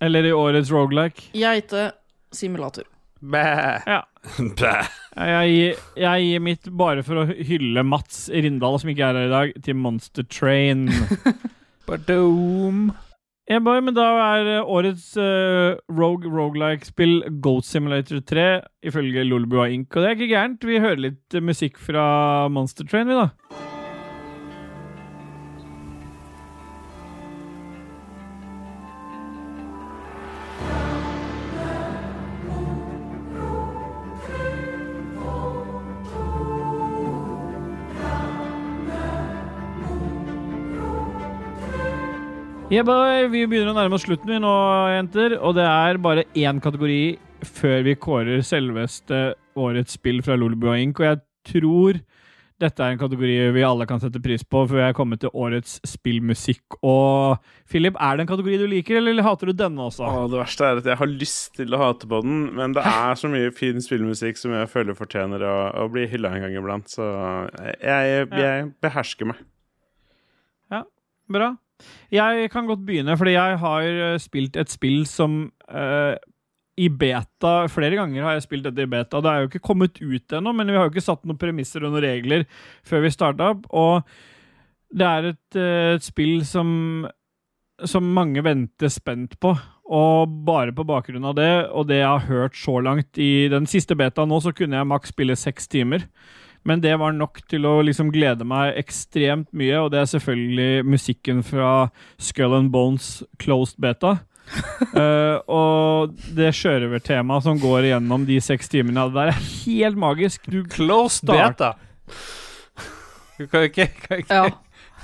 eller 0.07 0.31
i 0.31 0.35
årets 0.39 0.71
rogelike? 0.71 1.33
Geite-simulator. 1.35 2.87
Ja. 3.27 4.05
Bæ. 4.05 4.05
Jeg 5.15 5.51
gir, 5.53 5.83
jeg 5.95 6.23
gir 6.27 6.41
mitt 6.43 6.69
bare 6.75 7.05
for 7.07 7.21
å 7.23 7.25
hylle 7.31 7.85
Mats 7.87 8.25
Rindal, 8.35 8.81
som 8.83 8.91
ikke 8.91 9.07
er 9.07 9.19
her 9.21 9.29
i 9.29 9.31
dag, 9.31 9.53
til 9.63 9.77
Monster 9.79 10.27
Train. 10.27 10.89
Badoom. 11.87 12.89
Ja, 13.45 13.61
men 13.61 13.93
da 13.93 14.07
er 14.25 14.51
eh, 14.55 14.71
årets 14.73 15.11
uh, 15.21 15.77
Rogue 15.93 16.31
Rogelike-spill 16.33 17.29
Goat 17.45 17.69
Simulator 17.69 18.23
3 18.25 18.47
ifølge 18.89 19.27
Lolbua 19.29 19.69
Inc. 19.69 19.93
Og 19.93 20.01
det 20.01 20.09
er 20.09 20.17
ikke 20.17 20.33
gærent. 20.33 20.65
Vi 20.65 20.81
hører 20.81 21.05
litt 21.11 21.37
eh, 21.37 21.45
musikk 21.45 21.79
fra 21.79 22.49
Monster 22.49 22.89
Train, 22.89 23.13
vi, 23.13 23.21
da. 23.21 23.64
Yeah, 42.75 42.83
boy. 42.83 43.29
Vi 43.31 43.45
begynner 43.47 43.71
å 43.71 43.77
nærme 43.77 43.95
oss 43.95 44.03
slutten 44.03 44.33
vi 44.33 44.41
nå, 44.43 44.51
jenter. 44.91 45.37
Og 45.47 45.53
det 45.55 45.63
er 45.63 45.99
bare 46.03 46.25
én 46.35 46.59
kategori 46.59 47.15
før 47.47 47.85
vi 47.87 47.95
kårer 48.03 48.43
selveste 48.43 49.21
årets 49.55 49.95
spill 49.95 50.19
fra 50.27 50.35
Lolebua 50.35 50.75
Inc., 50.83 50.99
og 50.99 51.07
jeg 51.07 51.21
tror 51.53 52.01
dette 52.65 52.83
er 52.83 52.97
en 52.97 52.99
kategori 52.99 53.37
vi 53.55 53.63
alle 53.63 53.87
kan 53.87 54.03
sette 54.03 54.19
pris 54.25 54.43
på, 54.43 54.65
før 54.67 54.81
jeg 54.81 54.91
er 54.91 54.99
kommet 54.99 55.23
til 55.23 55.31
årets 55.39 55.77
spillmusikk. 55.87 56.81
Og 56.83 57.39
Philip, 57.71 57.95
er 57.95 58.19
det 58.19 58.27
en 58.27 58.33
kategori 58.33 58.59
du 58.65 58.67
liker, 58.73 58.99
eller 58.99 59.23
hater 59.23 59.53
du 59.53 59.59
denne 59.63 59.87
også? 59.87 60.11
Åh, 60.11 60.21
det 60.35 60.43
verste 60.43 60.67
er 60.67 60.83
at 60.83 60.91
jeg 60.91 60.99
har 61.05 61.15
lyst 61.15 61.55
til 61.61 61.79
å 61.79 61.83
hate 61.85 62.11
på 62.11 62.25
den, 62.27 62.47
men 62.59 62.75
det 62.75 62.83
er 62.91 63.15
så 63.21 63.31
mye 63.31 63.55
fin 63.55 63.79
spillmusikk 63.87 64.41
som 64.41 64.59
jeg 64.59 64.73
føler 64.75 64.99
fortjener 64.99 65.47
å, 65.47 65.57
å 65.85 65.91
bli 65.95 66.09
hylla 66.11 66.35
en 66.35 66.49
gang 66.49 66.59
iblant, 66.59 66.91
så 66.91 67.07
jeg, 67.79 68.27
jeg 68.35 68.71
behersker 68.83 69.31
meg. 69.31 69.47
Ja, 70.75 70.89
Bra. 71.31 71.55
Jeg 72.15 72.51
kan 72.53 72.69
godt 72.69 72.85
begynne, 72.87 73.17
fordi 73.19 73.35
jeg 73.35 73.59
har 73.63 73.89
eh, 73.89 74.21
spilt 74.23 74.57
et 74.61 74.71
spill 74.71 75.03
som 75.11 75.41
uh, 75.71 76.15
i 76.79 76.89
beta 76.91 77.67
Flere 77.71 77.99
ganger 77.99 78.27
har 78.27 78.37
jeg 78.37 78.47
spilt 78.47 78.69
dette 78.69 78.87
i 78.87 78.91
beta. 78.91 79.21
Det 79.23 79.31
er 79.31 79.43
jo 79.43 79.51
ikke 79.51 79.65
kommet 79.65 79.99
ut 80.03 80.37
ennå, 80.39 80.55
men 80.55 80.71
vi 80.71 80.79
har 80.79 80.87
jo 80.87 80.95
ikke 80.95 81.05
satt 81.05 81.27
noen 81.27 81.41
premisser 81.41 81.85
og 81.85 81.95
noen 81.95 82.07
regler 82.07 82.47
før 82.87 83.05
vi 83.05 83.13
starta. 83.15 83.53
Og 83.75 84.07
det 84.95 85.11
er 85.11 85.29
et, 85.33 85.59
eh, 85.59 85.95
et 85.99 86.07
spill 86.07 86.43
som 86.47 86.73
som 87.83 88.07
mange 88.15 88.43
venter 88.45 88.91
spent 88.93 89.39
på. 89.43 89.55
Og 89.85 90.37
bare 90.47 90.73
på 90.73 90.87
bakgrunn 90.89 91.27
av 91.29 91.35
det, 91.37 91.51
og 91.75 91.89
det 91.91 92.01
jeg 92.01 92.09
har 92.09 92.29
hørt 92.31 92.57
så 92.57 92.79
langt 92.81 93.19
i 93.21 93.49
den 93.53 93.67
siste 93.69 93.97
beta 93.99 94.25
nå, 94.25 94.39
så 94.41 94.55
kunne 94.57 94.79
jeg 94.79 94.89
maks 94.89 95.13
spille 95.13 95.37
seks 95.37 95.69
timer. 95.69 96.07
Men 96.65 96.81
det 96.81 96.95
var 97.01 97.13
nok 97.13 97.43
til 97.51 97.67
å 97.69 97.79
liksom 97.85 98.11
glede 98.13 98.47
meg 98.49 98.79
ekstremt 98.81 99.51
mye, 99.57 99.83
og 99.83 99.91
det 99.93 100.01
er 100.01 100.13
selvfølgelig 100.15 100.87
musikken 100.89 101.43
fra 101.45 101.91
Skull 102.17 102.57
and 102.57 102.73
Bones 102.73 103.19
Closed 103.43 103.77
Beta. 103.81 104.17
uh, 104.97 105.41
og 105.61 106.17
det 106.37 106.51
sjørøvertemaet 106.57 107.47
som 107.47 107.61
går 107.61 107.91
igjennom 107.91 108.27
de 108.29 108.41
seks 108.45 108.73
timene, 108.73 109.07
det 109.09 109.17
der 109.17 109.33
er 109.33 109.43
helt 109.65 110.01
magisk. 110.01 110.49
Du 110.49 110.63
Closed 110.73 111.25
Start. 111.25 111.59
beta. 111.59 111.73
Du 113.39 113.47
kan 113.51 113.69
ikke, 113.69 113.91
kan 114.07 114.25
ikke, 114.25 114.35
Ja. 114.35 114.49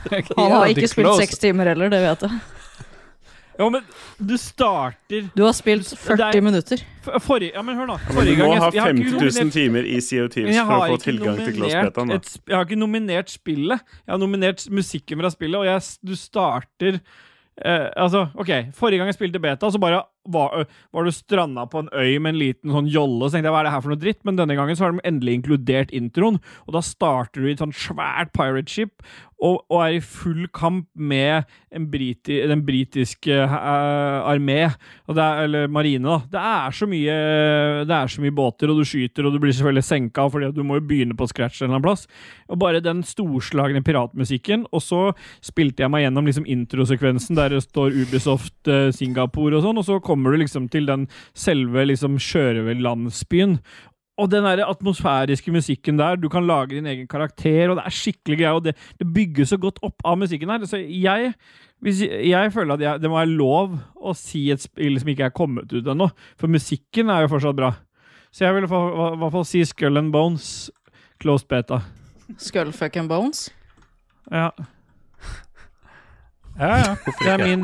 Han 0.39 0.53
har 0.55 0.71
ikke 0.73 0.89
spilt 0.89 1.13
seks 1.21 1.43
timer 1.43 1.69
heller, 1.75 1.91
det 1.93 2.01
vet 2.01 2.23
jeg. 2.25 2.41
Ja, 3.61 3.67
men 3.69 3.83
du 4.17 4.35
starter 4.41 5.27
Du 5.37 5.43
har 5.45 5.53
spilt 5.53 5.85
40 6.01 6.39
er- 6.39 6.41
minutter. 6.47 6.81
For, 7.05 7.43
Ja, 7.45 7.61
men 7.63 7.77
hør 7.77 7.87
nå. 7.91 7.97
Forrige 8.09 8.37
gang 8.39 8.49
du 8.49 8.55
må 8.55 8.55
gang 8.55 8.63
ha 8.63 8.71
jeg, 8.71 8.75
jeg 8.75 8.85
50 8.97 9.11
000 9.13 9.21
nominert- 9.21 9.53
timer 9.53 9.85
i 9.85 9.99
CO 10.01 10.23
Men 10.23 10.31
Teams 10.35 10.57
for 10.57 10.73
å 10.73 10.89
få 10.91 11.01
tilgang 11.05 11.37
til 11.45 11.53
glassbetaen. 11.59 12.15
Jeg 12.49 12.57
har 12.57 12.65
ikke 12.65 12.79
nominert 12.81 13.29
spillet. 13.33 13.81
Jeg 14.07 14.13
har 14.15 14.19
nominert 14.23 14.65
musikken 14.71 15.21
fra 15.21 15.31
spillet, 15.31 15.59
og 15.61 15.67
jeg, 15.69 15.83
du 16.05 16.15
starter 16.17 17.01
eh, 17.63 17.91
Altså, 17.97 18.27
OK, 18.35 18.49
forrige 18.73 18.99
gang 19.03 19.13
jeg 19.13 19.19
spilte 19.21 19.41
beta, 19.43 19.69
så 19.71 19.79
bare 19.79 20.03
var, 20.29 20.67
var 20.93 21.07
du 21.07 21.13
stranda 21.15 21.65
på 21.71 21.85
en 21.85 21.89
øy 21.97 22.19
med 22.21 22.35
en 22.35 22.41
liten 22.41 22.75
sånn 22.75 22.91
jolle, 22.93 23.27
så 23.27 23.37
tenkte 23.37 23.49
jeg 23.49 23.55
hva 23.57 23.63
er 23.63 23.69
det 23.69 23.75
her 23.75 23.85
for 23.85 23.95
noe 23.95 24.03
dritt? 24.03 24.21
Men 24.29 24.39
denne 24.39 24.57
gangen 24.59 24.77
så 24.77 24.87
har 24.87 24.95
de 24.95 25.05
endelig 25.09 25.39
inkludert 25.39 25.95
introen, 25.97 26.39
og 26.67 26.77
da 26.77 26.85
starter 26.85 27.41
du 27.41 27.49
i 27.49 27.55
et 27.55 27.63
sånn 27.63 27.77
svært 27.77 28.35
pirate 28.37 28.71
ship 28.71 29.07
og, 29.41 29.63
og 29.71 29.79
er 29.81 29.97
i 29.97 30.03
full 30.05 30.45
kamp 30.53 30.89
med 30.95 31.49
briti, 31.91 32.41
den 32.49 32.63
britiske 32.67 33.33
uh, 33.33 34.29
armé, 34.29 34.59
er, 34.69 35.43
eller 35.47 35.71
marine, 35.73 36.05
da. 36.05 36.19
Det 36.31 36.43
er 36.51 36.77
så 36.77 36.89
mye 36.91 37.17
Det 37.89 37.95
er 37.97 38.11
så 38.11 38.23
mye 38.23 38.35
båter, 38.35 38.71
og 38.71 38.81
du 38.81 38.89
skyter, 38.89 39.27
og 39.27 39.35
du 39.35 39.41
blir 39.43 39.55
selvfølgelig 39.57 39.87
senka, 39.87 40.27
fordi 40.29 40.51
du 40.57 40.63
må 40.67 40.81
jo 40.81 40.87
begynne 40.91 41.17
på 41.17 41.29
scratch 41.31 41.61
en 41.61 41.69
eller 41.69 41.79
annen 41.79 41.87
plass. 41.89 42.07
Og 42.51 42.61
bare 42.61 42.83
den 42.85 43.03
storslagne 43.07 43.83
piratmusikken, 43.87 44.67
og 44.71 44.85
så 44.85 45.03
spilte 45.45 45.85
jeg 45.85 45.93
meg 45.93 46.05
gjennom 46.05 46.29
liksom 46.29 46.49
introsekvensen 46.51 47.39
der 47.39 47.57
det 47.57 47.65
står 47.65 47.97
Ubisoft 47.97 48.69
uh, 48.69 48.91
Singapore 48.95 49.57
og 49.57 49.65
sånn, 49.65 49.81
og 49.81 49.89
så 49.89 50.01
kommer 50.11 50.35
du 50.35 50.43
liksom 50.43 50.67
til 50.73 50.91
den 50.91 51.07
selve 51.39 51.87
liksom 51.89 52.19
sjørøverlandsbyen. 52.21 53.57
Og 54.21 54.29
den 54.29 54.45
der 54.45 54.61
atmosfæriske 54.69 55.49
musikken 55.55 55.97
der, 55.97 56.19
du 56.21 56.27
kan 56.29 56.45
lage 56.45 56.75
din 56.75 56.85
egen 56.91 57.07
karakter, 57.09 57.71
og 57.73 57.79
det 57.79 57.87
er 57.89 57.95
skikkelig 57.97 58.37
greier, 58.43 58.59
og 58.59 58.65
det, 58.67 58.75
det 59.01 59.07
bygges 59.17 59.49
så 59.55 59.57
godt 59.63 59.79
opp 59.87 60.03
av 60.05 60.19
musikken 60.21 60.51
her. 60.53 60.67
Så 60.69 60.77
jeg, 60.85 61.31
hvis 61.81 62.03
jeg, 62.05 62.27
jeg 62.29 62.53
føler 62.53 62.75
at 62.77 62.85
jeg, 62.85 63.01
det 63.01 63.09
må 63.09 63.17
være 63.17 63.33
lov 63.39 63.79
å 63.97 64.13
si 64.19 64.43
et 64.53 64.61
spill 64.61 64.99
som 65.01 65.09
ikke 65.09 65.31
er 65.31 65.33
kommet 65.39 65.73
ut 65.73 65.89
ennå, 65.89 66.11
for 66.37 66.53
musikken 66.53 67.09
er 67.15 67.25
jo 67.25 67.31
fortsatt 67.33 67.57
bra. 67.63 67.71
Så 68.31 68.45
jeg 68.45 68.55
vil 68.59 68.69
i 68.69 68.69
hvert 68.69 69.33
fall- 69.33 69.49
si 69.49 69.65
Skull 69.67 69.97
and 69.99 70.13
Bones, 70.13 70.51
closed 71.23 71.49
beta. 71.51 71.81
Skull 72.39 72.75
fucking 72.77 73.09
bones. 73.11 73.47
Ja, 74.31 74.51
Ja, 76.61 76.75
ja, 76.77 76.93
hvorfor 77.07 77.25
det 77.25 77.33
er 77.33 77.47
min 77.57 77.63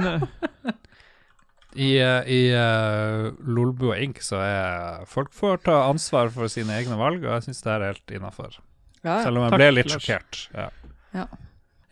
I, 1.77 1.91
eh, 2.01 2.23
i 2.33 2.41
uh, 2.57 3.31
Lolbua 3.47 3.97
Inc. 4.03 4.17
så 4.25 4.37
er 4.43 5.05
folk 5.11 5.33
får 5.37 5.57
ta 5.69 5.77
ansvar 5.91 6.27
for 6.35 6.47
sine 6.53 6.73
egne 6.81 6.97
valg, 7.01 7.21
og 7.25 7.31
jeg 7.37 7.43
syns 7.49 7.63
det 7.67 7.73
er 7.75 7.87
helt 7.91 8.09
innafor. 8.17 8.51
Ja, 9.05 9.13
ja. 9.19 9.23
Selv 9.27 9.37
om 9.39 9.43
jeg 9.47 9.53
Takk, 9.55 9.61
ble 9.61 9.69
litt 9.77 9.91
Lars. 9.93 10.03
sjokkert. 10.07 10.33
Ja. 10.57 10.69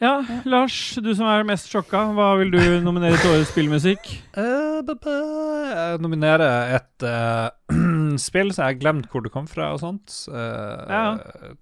Ja, 0.02 0.14
Lars, 0.50 0.76
du 1.00 1.10
som 1.16 1.26
er 1.30 1.44
mest 1.48 1.66
sjokka, 1.70 2.00
hva 2.16 2.28
vil 2.40 2.50
du 2.52 2.58
nominere 2.84 3.16
til 3.22 3.30
årets 3.36 3.52
spillmusikk? 3.54 4.02
Eh, 4.36 4.78
Jeg 4.84 5.98
nominerer 6.02 6.74
et 6.76 6.96
uh, 7.06 7.48
spill 8.26 8.50
som 8.52 8.62
jeg 8.66 8.72
har 8.74 8.80
glemt 8.82 9.06
hvor 9.12 9.22
det 9.24 9.32
kom 9.32 9.46
fra 9.48 9.64
og 9.76 9.80
sånt. 9.84 10.08
Uh, 10.28 10.82
Ja. 10.90 11.04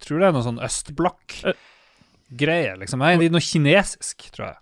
Tror 0.03 0.17
det 0.23 0.27
er 0.31 0.35
noe 0.39 0.47
sånn 0.47 0.63
østblokk-greie, 0.65 2.73
liksom. 2.81 2.99
Nei, 3.05 3.13
det 3.21 3.27
er 3.29 3.35
noe 3.37 3.45
kinesisk, 3.47 4.17
tror 4.35 4.47
jeg. 4.49 4.57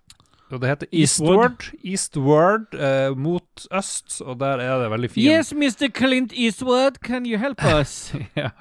Og 0.51 0.61
det 0.61 0.71
heter 0.71 0.87
Eastward. 0.91 1.63
Eastward. 1.83 2.67
Eastward 2.75 2.75
uh, 2.75 3.17
mot 3.17 3.67
øst, 3.71 4.21
og 4.21 4.39
der 4.39 4.63
er 4.63 4.83
det 4.83 4.91
veldig 4.91 5.11
fint. 5.11 5.25
Yes, 5.31 5.53
Mr. 5.53 5.87
Clint 5.95 6.33
Eastwood, 6.35 6.99
can 7.03 7.25
you 7.25 7.39
help 7.39 7.63
us? 7.79 8.13
ja. 8.41 8.51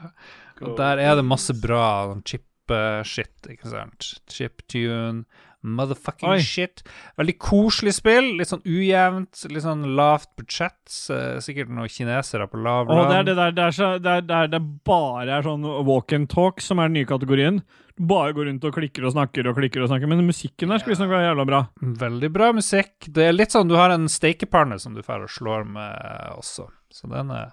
Og 0.61 0.77
der 0.79 1.01
er 1.03 1.15
det 1.17 1.25
masse 1.25 1.55
bra 1.57 2.15
chip-shit, 2.29 3.49
ikke 3.51 3.71
sant. 3.73 4.11
Chip-tune, 4.31 5.25
motherfucking 5.63 6.31
Oi. 6.31 6.41
shit. 6.45 6.83
Veldig 7.21 7.37
koselig 7.43 7.95
spill. 7.99 8.31
Litt 8.39 8.53
sånn 8.53 8.65
ujevnt, 8.65 9.43
litt 9.53 9.65
sånn 9.65 9.85
lavt 9.97 10.31
budsjett. 10.39 10.79
Uh, 11.11 11.41
Sikkert 11.43 11.73
noen 11.73 11.91
kinesere 11.93 12.47
på 12.51 12.61
lav 12.63 12.93
Og 12.93 13.03
det 13.11 13.19
er 13.19 13.29
det 13.31 13.37
der 13.41 13.57
det 13.57 13.67
er, 13.67 13.77
så, 13.77 13.93
det, 13.99 14.17
er, 14.21 14.27
det, 14.29 14.41
er, 14.45 14.53
det 14.55 14.63
bare 14.89 15.39
er 15.39 15.47
sånn 15.49 15.67
walk 15.89 16.15
and 16.17 16.31
talk 16.33 16.63
som 16.65 16.81
er 16.81 16.93
den 16.93 17.01
nye 17.01 17.09
kategorien. 17.09 17.63
Bare 18.01 18.33
går 18.33 18.47
rundt 18.49 18.65
og 18.65 18.73
klikker 18.73 19.05
og 19.05 19.13
snakker 19.13 19.51
og 19.51 19.59
klikker 19.59 19.85
og 19.85 19.91
snakker, 19.91 20.09
men 20.09 20.25
musikken 20.25 20.73
der 20.73 20.81
skal 20.81 20.95
visstnok 20.95 21.11
være 21.13 21.27
jævla 21.29 21.45
bra. 21.49 21.61
Veldig 22.01 22.31
bra 22.33 22.49
musikk. 22.57 22.95
Det 23.13 23.27
er 23.29 23.37
litt 23.37 23.53
sånn 23.53 23.69
du 23.69 23.77
har 23.77 23.93
en 23.93 24.09
stekepanne 24.09 24.79
som 24.81 24.97
du 24.97 25.03
får 25.05 25.27
og 25.27 25.35
slår 25.35 25.69
med 25.69 26.33
også. 26.39 26.71
Så 26.89 27.11
den 27.13 27.35
er, 27.37 27.53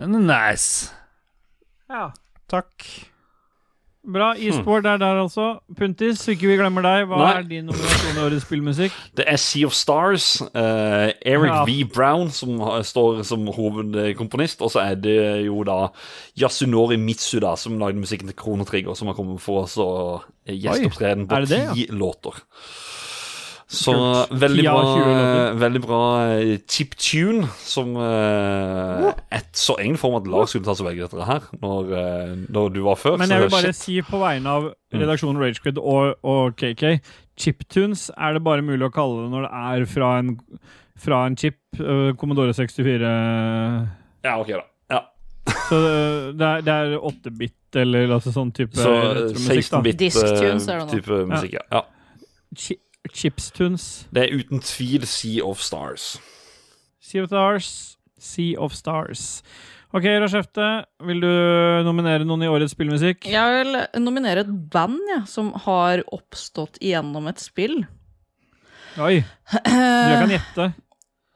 den 0.00 0.18
er 0.18 0.26
nice. 0.26 0.90
Ja. 1.90 2.08
Takk. 2.50 2.88
Bra. 4.00 4.30
Eastward 4.38 4.86
er 4.88 4.96
der 4.96 5.18
altså. 5.20 5.58
Puntis, 5.76 6.22
så 6.24 6.32
ikke 6.32 6.48
vi 6.48 6.56
glemmer 6.56 6.82
deg. 6.86 7.04
Hva 7.10 7.18
Nei. 7.20 7.32
er 7.36 7.48
din 7.50 7.66
nominasjon 7.68 8.16
i 8.16 8.22
årets 8.24 8.46
spillmusikk? 8.46 8.96
Det 9.16 9.26
er 9.28 9.36
Sea 9.36 9.68
of 9.68 9.76
Stars. 9.76 10.28
Uh, 10.54 11.12
Eric 11.20 11.52
Ja. 11.52 11.64
V. 11.68 11.84
Brown 11.94 12.30
som 12.32 12.56
står 12.82 13.22
som 13.28 13.44
hovedkomponist. 13.46 14.62
Og 14.64 14.72
så 14.72 14.80
er 14.86 14.94
det 14.96 15.18
jo 15.46 15.60
da 15.68 15.90
Yasunori 16.40 16.96
Mitsuda 16.96 17.52
som 17.60 17.76
lagde 17.78 18.00
musikken 18.00 18.30
til 18.32 18.36
Kronetrigger 18.40 18.96
som 18.96 19.12
har 19.12 19.18
kommet 19.18 19.40
for 19.44 19.66
oss 19.66 19.76
og 19.76 20.24
gjesteopptreden 20.48 21.28
på 21.28 21.44
det, 21.44 21.60
ja? 21.60 21.74
ti 21.76 21.86
låter. 21.92 22.40
Så 23.70 23.92
Kult. 23.94 24.32
veldig 24.42 24.64
bra, 24.66 24.94
veldig 25.54 25.80
bra 25.84 26.00
eh, 26.34 26.56
chiptune, 26.66 27.46
som 27.62 27.92
uh, 27.94 29.12
et, 29.30 29.46
Så 29.54 29.76
egentlig 29.78 30.00
form 30.02 30.16
at 30.18 30.26
Lars 30.26 30.50
skulle 30.50 30.66
ta 30.66 30.74
så 30.74 30.86
begge 30.88 31.06
dette 31.06 31.28
her, 31.28 31.46
når, 31.62 31.92
eh, 32.00 32.32
når 32.50 32.72
du 32.74 32.80
var 32.82 32.98
før. 32.98 33.14
Men 33.20 33.30
jeg 33.30 33.44
vil 33.44 33.52
bare 33.54 33.70
shit. 33.70 33.78
si 33.84 34.00
på 34.02 34.18
vegne 34.18 34.56
av 34.58 34.66
redaksjonen 34.90 35.38
Ragequid 35.38 35.78
og, 35.78 36.18
og 36.26 36.58
KK 36.58 36.98
Chiptunes 37.38 38.08
er 38.18 38.34
det 38.34 38.42
bare 38.44 38.66
mulig 38.66 38.88
å 38.88 38.92
kalle 38.92 39.22
det 39.22 39.30
når 39.36 39.46
det 39.46 39.52
er 39.70 39.86
fra 39.94 40.10
en, 40.18 40.34
fra 40.98 41.22
en 41.30 41.38
chip. 41.38 41.60
Uh, 41.78 42.10
Commodore 42.18 42.50
64 42.58 43.14
Ja, 44.26 44.34
ok, 44.34 44.50
da. 44.50 44.66
Ja. 44.90 45.04
Så 45.70 45.78
det 45.78 46.46
er, 46.50 46.66
det 46.66 46.74
er 46.74 46.98
8-bit 46.98 47.54
eller 47.78 48.10
altså 48.16 48.32
sånn 48.34 48.50
type 48.50 48.74
Så 48.74 48.90
eh, 48.90 49.10
retromusikk, 49.22 49.70
da. 49.70 49.78
16-bit 49.78 50.00
Disctunes 50.02 50.66
eh, 50.66 50.74
er 50.74 50.80
det 50.80 50.86
nå. 50.88 50.94
type 50.98 51.24
musikk, 51.30 51.58
ja. 51.60 51.66
ja. 51.78 51.84
Chi 53.08 53.30
Chipstunes. 53.30 54.06
Det 54.12 54.26
er 54.26 54.34
uten 54.36 54.60
tvil 54.60 55.06
Sea 55.08 55.44
of 55.44 55.60
Stars. 55.64 56.18
Sea 57.00 57.22
of 57.24 57.30
Stars. 57.30 57.98
Sea 58.20 58.58
of 58.60 58.74
Stars. 58.76 59.42
OK, 59.90 60.04
Rashefte, 60.22 60.66
vil 61.02 61.22
du 61.24 61.30
nominere 61.82 62.26
noen 62.28 62.44
i 62.44 62.50
årets 62.50 62.76
spillmusikk? 62.76 63.24
Jeg 63.26 63.54
vil 63.56 63.78
nominere 63.98 64.44
et 64.44 64.52
band 64.70 65.00
ja, 65.10 65.22
som 65.26 65.50
har 65.64 66.04
oppstått 66.14 66.78
gjennom 66.84 67.26
et 67.26 67.42
spill. 67.42 67.80
Oi, 69.00 69.22
du 69.50 69.64
kan 69.64 70.30
gjette. 70.30 70.68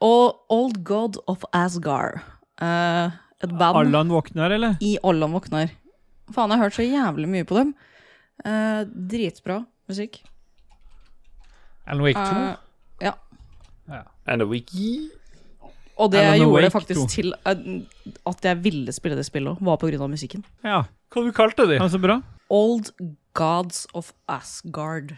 Og 0.05 0.53
Old 0.53 0.78
God 0.86 1.19
of 1.31 1.43
Asgard. 1.57 2.20
Uh, 2.61 3.11
et 3.43 3.51
band 3.51 3.81
Allan 3.81 4.12
våkner, 4.12 4.55
eller? 4.55 4.77
i 4.85 4.95
Allan 5.03 5.35
våkner. 5.35 5.73
Faen, 6.31 6.53
jeg 6.53 6.61
har 6.61 6.69
hørt 6.69 6.77
så 6.77 6.86
jævlig 6.86 7.32
mye 7.32 7.49
på 7.49 7.59
dem. 7.59 7.74
Uh, 8.45 8.85
dritbra 8.86 9.65
musikk. 9.91 10.20
Alan 11.86 12.05
Wake 12.05 12.19
2. 12.19 12.23
Uh, 12.23 12.56
ja. 13.02 13.12
And 14.27 14.43
a 14.43 14.47
wiki. 14.48 15.11
Og 15.97 16.11
det 16.12 16.23
Alan 16.23 16.39
gjorde 16.40 16.55
Wake 16.55 16.65
det 16.65 16.73
faktisk 16.73 17.01
2. 17.01 17.06
til 17.12 17.35
eh, 17.47 17.59
at 18.27 18.48
jeg 18.48 18.65
ville 18.65 18.93
spille 18.93 19.16
det 19.16 19.27
spillet 19.27 19.52
òg, 19.52 19.61
var 19.62 20.01
av 20.02 20.11
musikken. 20.11 20.44
Ja, 20.65 20.85
Hva 21.12 21.23
du 21.23 21.31
kalte 21.32 21.66
du 21.69 21.77
ja 21.77 21.86
så 21.89 22.01
bra. 22.02 22.20
Old 22.51 22.90
Gods 23.35 23.86
of 23.94 24.12
Asgard. 24.28 25.15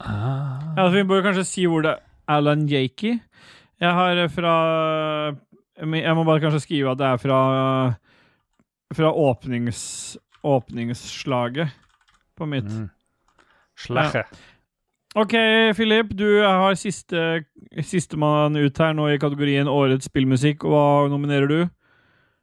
Ja, 0.00 0.74
altså, 0.76 0.96
vi 0.96 1.04
bør 1.08 1.22
kanskje 1.22 1.44
si 1.44 1.64
hvor 1.66 1.82
det 1.82 1.94
er 1.96 2.02
Alan 2.28 2.68
Yakey. 2.68 3.18
Jeg 3.80 3.94
har 3.94 4.28
fra 4.28 4.54
Jeg 5.78 6.14
må 6.14 6.24
bare 6.24 6.40
kanskje 6.40 6.60
skrive 6.60 6.90
at 6.92 6.98
det 6.98 7.06
er 7.06 7.16
fra 7.16 7.94
Fra 8.94 9.12
åpnings, 9.12 10.16
åpningsslaget 10.42 11.68
på 12.36 12.46
mitt. 12.46 12.64
Mm. 12.64 12.88
Sleche. 13.78 14.24
OK, 15.16 15.32
Philip. 15.76 16.10
Du 16.12 16.42
har 16.42 16.74
siste 16.76 17.44
sistemann 17.84 18.56
ut 18.56 18.78
her 18.78 18.94
nå 18.96 19.08
i 19.08 19.20
kategorien 19.20 19.70
Årets 19.70 20.10
spillmusikk. 20.10 20.66
Hva 20.68 21.08
nominerer 21.08 21.48
du? 21.48 21.60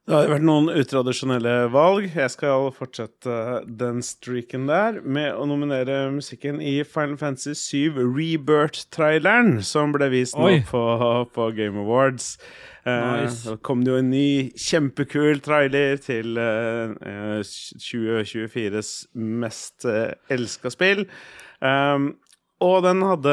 Det 0.05 0.13
har 0.13 0.27
vært 0.29 0.45
noen 0.45 0.67
utradisjonelle 0.69 1.53
valg. 1.73 2.11
Jeg 2.13 2.29
skal 2.29 2.67
fortsette 2.75 3.37
den 3.65 4.03
streaken 4.05 4.67
der 4.69 4.99
med 5.01 5.31
å 5.33 5.47
nominere 5.49 6.11
musikken 6.13 6.59
i 6.61 6.75
Final 6.85 7.17
Fantasy 7.17 7.55
7 7.57 7.97
Rebirth-traileren, 8.13 9.63
som 9.65 9.95
ble 9.95 10.11
vist 10.13 10.37
nå 10.37 10.59
på, 10.69 10.83
på 11.33 11.47
Game 11.57 11.81
Awards. 11.81 12.35
Eh, 12.85 13.25
så 13.33 13.55
Da 13.55 13.63
kom 13.65 13.81
det 13.81 13.95
jo 13.95 14.03
en 14.03 14.13
ny 14.13 14.29
kjempekul 14.61 15.41
trailer 15.41 15.97
til 16.05 16.37
eh, 16.37 16.93
eh, 17.01 17.41
2024s 17.87 18.93
mest 19.17 19.89
eh, 19.89 20.13
elska 20.29 20.69
spill. 20.69 21.07
Um, 21.65 22.11
og 22.63 22.83
den 22.85 23.01
hadde 23.03 23.31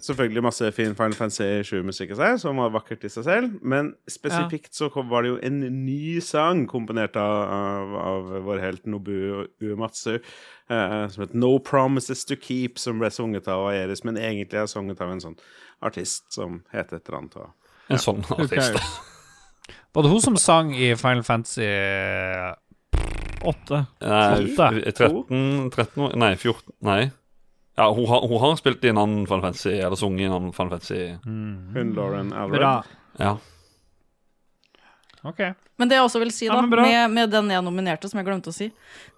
selvfølgelig 0.00 0.42
masse 0.46 0.68
fin 0.72 0.94
Final 0.96 1.12
Fantasy 1.12 1.60
7-musikk 1.68 2.14
i 2.14 2.16
seg, 2.16 2.38
som 2.40 2.56
var 2.56 2.70
vakkert 2.72 3.04
i 3.04 3.10
seg 3.12 3.26
selv. 3.26 3.58
Men 3.60 3.90
spesifikt 4.08 4.72
så 4.74 4.88
kom, 4.92 5.10
var 5.12 5.22
det 5.26 5.34
jo 5.34 5.38
en 5.44 5.58
ny 5.84 6.20
sang 6.24 6.64
komponert 6.70 7.18
av, 7.20 7.92
av, 8.00 8.32
vår 8.46 8.62
helt 8.64 8.88
Nobu 8.88 9.12
Uematsu, 9.60 10.16
uh, 10.72 11.04
som 11.12 11.26
het 11.26 11.36
No 11.36 11.58
Promises 11.60 12.24
To 12.30 12.38
Keep, 12.40 12.80
som 12.80 12.98
ble 13.02 13.12
sunget 13.12 13.50
av 13.52 13.68
Aeris, 13.74 14.04
men 14.08 14.16
egentlig 14.16 14.62
er 14.62 14.72
sunget 14.72 15.04
av 15.04 15.12
en 15.12 15.20
sånn 15.20 15.38
artist 15.84 16.32
som 16.32 16.62
heter 16.72 16.96
et 16.96 17.08
eller 17.08 17.18
annet. 17.18 17.36
og- 17.36 17.52
En 17.92 17.98
sånn 17.98 18.24
artist. 18.38 19.00
Var 19.92 20.02
det 20.02 20.10
hun 20.10 20.20
som 20.24 20.36
sang 20.40 20.72
i 20.74 20.94
Final 20.96 21.22
Fantasy 21.22 21.68
Åtte. 23.42 23.86
Nei, 24.00 24.54
13, 24.56 25.70
13 25.74 26.18
Nei, 26.18 26.34
14 26.36 26.72
Nei. 26.80 27.10
Ja, 27.76 27.86
hun 27.92 28.04
har, 28.06 28.26
hun 28.28 28.38
har 28.42 28.56
spilt 28.60 28.84
i 28.84 28.88
en 28.92 28.98
annen 29.00 29.26
Final 29.26 29.42
Fantasy, 29.46 29.70
eller 29.80 29.96
sunget 29.96 30.20
i 30.20 30.28
en 30.28 30.32
annen 30.36 30.52
Final 30.52 30.70
Fantasy. 30.74 31.14
Hun 31.24 31.92
Lauren 31.96 32.32
Alred. 32.36 32.58
Bra. 32.60 32.74
Ja. 33.18 33.36
OK. 35.24 35.38
Men 35.78 35.88
det 35.88 35.96
jeg 35.96 36.04
også 36.04 36.18
vil 36.20 36.30
si, 36.34 36.46
Ja, 36.48 36.54
da, 36.56 36.62
men 36.66 36.70
bra. 36.74 36.82
med, 36.84 37.10
med 37.14 37.30
den 37.32 37.48
jeg 37.50 37.62
nominerte, 37.64 38.08
som 38.10 38.18
jeg 38.20 38.26
glemte 38.26 38.50
å 38.50 38.54
si, 38.54 38.66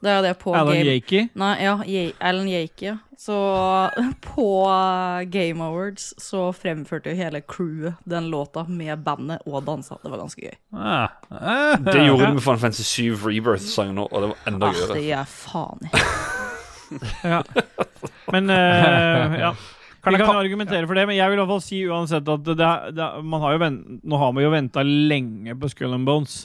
det 0.04 0.10
er 0.12 0.18
jo 0.18 0.24
det 0.26 0.32
på 0.40 0.52
Alan 0.54 0.76
Game 0.76 0.92
Yakey. 0.94 1.26
Nei, 1.40 1.50
ja, 1.64 1.72
Ye- 1.88 2.14
Alan 2.20 2.46
Yake. 2.48 2.84
ja. 2.92 2.94
Så 3.18 3.34
på 4.28 4.46
Game 5.32 5.64
Awards 5.64 6.10
så 6.20 6.48
fremførte 6.56 7.10
jo 7.12 7.18
hele 7.18 7.40
crewet 7.40 7.98
den 8.10 8.28
låta 8.32 8.66
med 8.68 9.02
bandet 9.06 9.42
og 9.48 9.64
dansa. 9.66 9.96
Det 10.02 10.12
var 10.12 10.20
ganske 10.22 10.44
gøy. 10.46 10.56
Ah. 10.76 11.08
Ah. 11.30 11.74
Det 11.80 11.98
gjorde 12.06 12.26
de 12.28 12.32
med 12.38 12.44
Final 12.44 12.62
Fantasy 12.68 12.84
7 12.84 13.24
Rebirth-sangen 13.24 13.96
nå, 13.98 14.06
og 14.10 14.22
det 14.26 14.32
var 14.34 14.50
enda 14.52 14.70
Ah, 14.70 14.76
gøyere. 14.78 14.94
det 14.98 15.04
gir 15.08 15.14
jeg 15.16 15.32
faen 15.32 15.88
i. 15.88 15.94
Ja. 17.24 17.40
Men 18.34 18.50
uh, 18.52 19.38
ja. 19.44 19.52
Kan 20.04 20.12
jeg 20.12 20.20
kan 20.20 20.34
ka- 20.34 20.40
argumentere 20.42 20.84
for 20.88 20.98
det, 20.98 21.06
men 21.08 21.16
jeg 21.16 21.30
vil 21.32 21.38
i 21.38 21.40
hvert 21.40 21.52
fall 21.54 21.62
si 21.64 21.78
uansett 21.88 22.26
at 22.28 22.42
det, 22.44 22.66
det, 22.98 23.06
man 23.24 23.40
har 23.40 23.54
jo 23.54 23.60
vent, 23.62 23.86
nå 24.04 24.18
har 24.20 24.34
man 24.36 24.44
jo 24.44 24.50
venta 24.52 24.82
lenge 24.84 25.54
på 25.56 25.70
Skull 25.72 25.94
and 25.96 26.04
Bones. 26.04 26.42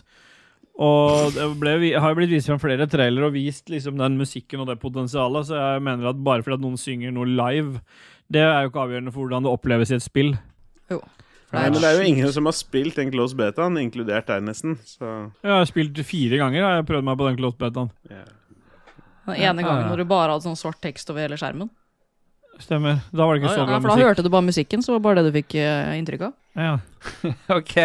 Og 0.79 1.33
det 1.35 1.47
ble, 1.59 1.73
har 1.99 2.13
jo 2.13 2.17
blitt 2.21 2.31
vist 2.31 2.47
frem 2.47 2.61
flere 2.61 2.87
trailere 2.87 3.27
og 3.27 3.35
vist 3.35 3.67
liksom 3.67 3.97
den 3.99 4.15
musikken 4.15 4.63
og 4.63 4.69
det 4.71 4.77
potensialet, 4.79 5.49
så 5.49 5.57
jeg 5.59 5.83
mener 5.83 6.13
at 6.13 6.21
bare 6.23 6.45
fordi 6.45 6.55
at 6.55 6.63
noen 6.63 6.79
synger 6.79 7.11
noe 7.11 7.27
live, 7.27 7.81
det 8.31 8.45
er 8.45 8.63
jo 8.63 8.71
ikke 8.71 8.85
avgjørende 8.85 9.11
for 9.11 9.25
hvordan 9.25 9.43
det 9.43 9.51
oppleves 9.51 9.91
i 9.91 9.97
et 9.97 10.05
spill. 10.07 10.31
Jo. 10.87 11.01
Nei, 11.51 11.65
men 11.65 11.81
det 11.81 11.87
er 11.89 11.97
jo 11.97 12.07
ingen 12.07 12.31
som 12.31 12.45
har 12.47 12.55
spilt 12.55 12.95
den 13.01 13.11
close 13.11 13.35
betaen, 13.35 13.75
inkludert 13.81 14.27
deg, 14.29 14.43
nesten. 14.45 14.77
Så 14.85 15.03
Jeg 15.43 15.51
har 15.51 15.65
spilt 15.67 15.99
fire 16.05 16.37
ganger, 16.39 16.63
har 16.63 16.75
jeg 16.79 16.87
prøvd 16.93 17.07
meg 17.09 17.17
på 17.19 17.27
den 17.27 17.39
close 17.41 17.59
betaen. 17.59 17.89
Den 19.29 19.43
ene 19.49 19.65
gangen 19.65 19.87
når 19.91 20.03
du 20.03 20.09
bare 20.09 20.33
hadde 20.33 20.47
sånn 20.47 20.59
svart 20.59 20.81
tekst 20.83 21.09
over 21.13 21.25
hele 21.25 21.37
skjermen. 21.39 21.69
Stemmer. 22.59 22.99
Da 23.15 23.23
var 23.23 23.35
det 23.35 23.43
ikke 23.43 23.53
så 23.53 23.61
ja, 23.61 23.67
bra 23.69 23.79
for 23.79 23.93
da 23.93 24.03
hørte 24.03 24.23
du 24.25 24.29
bare 24.33 24.47
musikken, 24.49 24.83
så 24.83 24.91
var 24.91 24.99
det 24.99 25.05
bare 25.05 25.21
det 25.21 25.29
du 25.29 25.37
fikk 25.37 25.55
eh, 25.61 25.93
inntrykk 25.95 26.25
av. 26.27 26.33
Ja. 26.59 26.73
OK. 27.59 27.75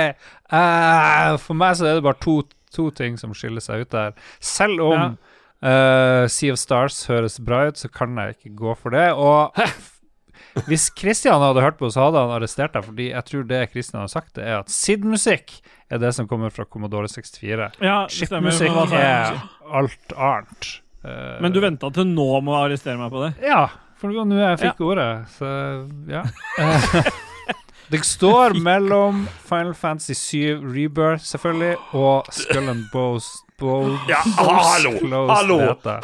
Uh, 0.50 1.36
for 1.42 1.58
meg 1.58 1.78
så 1.78 1.86
er 1.86 2.00
det 2.00 2.06
bare 2.06 2.18
to, 2.24 2.40
to 2.74 2.88
ting 2.98 3.18
som 3.20 3.34
skiller 3.38 3.62
seg 3.62 3.84
ut 3.84 3.94
der. 3.94 4.16
Selv 4.42 4.82
om 4.82 5.14
eh, 5.62 6.24
Sea 6.26 6.54
of 6.56 6.58
Stars 6.58 7.04
høres 7.10 7.38
bra 7.38 7.68
ut, 7.70 7.78
så 7.78 7.90
kan 7.92 8.18
jeg 8.18 8.34
ikke 8.38 8.54
gå 8.64 8.74
for 8.80 8.94
det. 8.94 9.06
Og 9.14 9.54
hvis 10.68 10.90
Christian 10.98 11.42
hadde 11.44 11.62
hørt 11.62 11.78
på, 11.78 11.92
så 11.94 12.08
hadde 12.08 12.26
han 12.26 12.34
arrestert 12.34 12.74
deg, 12.74 12.86
fordi 12.90 13.10
jeg 13.12 13.30
tror 13.30 13.48
det 13.50 13.62
Christian 13.72 14.02
har 14.02 14.10
sagt, 14.10 14.34
det 14.38 14.48
er 14.48 14.58
at 14.64 14.74
SID-musikk 14.74 15.60
er 15.92 16.02
det 16.02 16.14
som 16.16 16.26
kommer 16.30 16.50
fra 16.50 16.66
Commodore 16.66 17.08
64. 17.10 17.70
Ja. 17.78 17.98
Chip-musikk 18.10 18.94
er 18.98 19.38
alt 19.70 20.16
annet. 20.16 20.72
Eh, 21.04 21.36
Men 21.44 21.52
du 21.52 21.60
venta 21.60 21.90
til 21.92 22.06
nå 22.08 22.28
med 22.40 22.54
å 22.54 22.62
arrestere 22.64 22.96
meg 23.00 23.12
på 23.12 23.20
det? 23.26 23.32
Ja, 23.44 23.66
for 24.00 24.08
det 24.10 24.18
var 24.18 24.28
nå 24.30 24.38
jeg 24.40 24.60
fikk 24.62 24.80
ordet, 24.86 25.10
så 25.36 25.50
ja. 26.10 26.22
Eh, 26.60 27.10
det 27.92 28.00
står 28.08 28.56
mellom 28.64 29.26
Final 29.44 29.74
Fantasy 29.76 30.16
7 30.16 30.64
Rebirth, 30.64 31.26
selvfølgelig, 31.28 31.76
og 32.00 32.30
Skull 32.32 32.70
and 32.72 32.86
Bows. 32.92 33.28
Bows 33.60 34.00
Ja, 34.10 34.18
hallo! 34.40 34.96
Close 34.98 35.30
Hallo! 35.36 35.58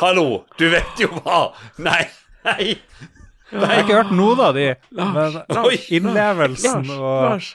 Hallo! 0.05 0.27
Du 0.61 0.69
vet 0.71 1.01
jo 1.03 1.09
hva! 1.17 1.47
Nei! 1.83 2.05
Nei! 2.47 2.75
Jeg 3.51 3.67
har 3.67 3.81
ikke 3.83 3.97
hørt 3.99 4.13
noe 4.15 4.37
av 4.47 4.55
de, 4.55 4.69
men 4.95 5.41
innlevelsen 5.91 6.87
og, 6.95 7.49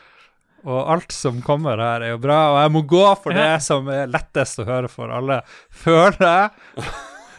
og 0.67 0.79
alt 0.91 1.13
som 1.15 1.37
kommer 1.45 1.79
her, 1.79 2.03
er 2.03 2.11
jo 2.11 2.19
bra. 2.19 2.39
Og 2.51 2.57
jeg 2.65 2.73
må 2.75 2.81
gå 2.91 3.03
for 3.23 3.37
det 3.37 3.61
som 3.63 3.87
er 3.93 4.11
lettest 4.11 4.59
å 4.59 4.65
høre 4.67 4.91
for 4.91 5.13
alle, 5.15 5.39
føler 5.71 6.19
jeg. 6.19 6.89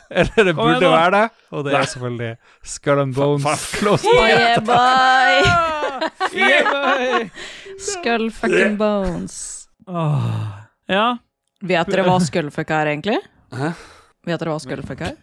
Eller 0.22 0.44
det 0.48 0.54
burde 0.54 0.76
igjen 0.78 0.92
være 0.92 1.10
det, 1.16 1.24
og 1.50 1.64
det 1.66 1.74
er 1.74 1.88
selvfølgelig 1.90 2.36
Skull 2.62 3.00
and 3.02 3.14
Bones 3.16 3.64
Close 3.74 4.06
yeah, 4.06 4.60
bye! 4.62 6.10
Yeah. 6.36 7.28
Skull 7.78 8.30
fucking 8.30 8.76
bones. 8.78 9.68
Oh. 9.86 10.66
Ja. 10.90 11.16
Vet 11.66 11.90
dere 11.90 12.04
hva 12.06 12.16
skullfuck 12.28 12.70
er, 12.74 12.92
egentlig? 12.92 13.18
Hæ? 13.54 13.72
Vet 14.26 14.42
dere 14.42 14.54
hva 14.54 14.60
skullfuck 14.62 15.02
er? 15.08 15.16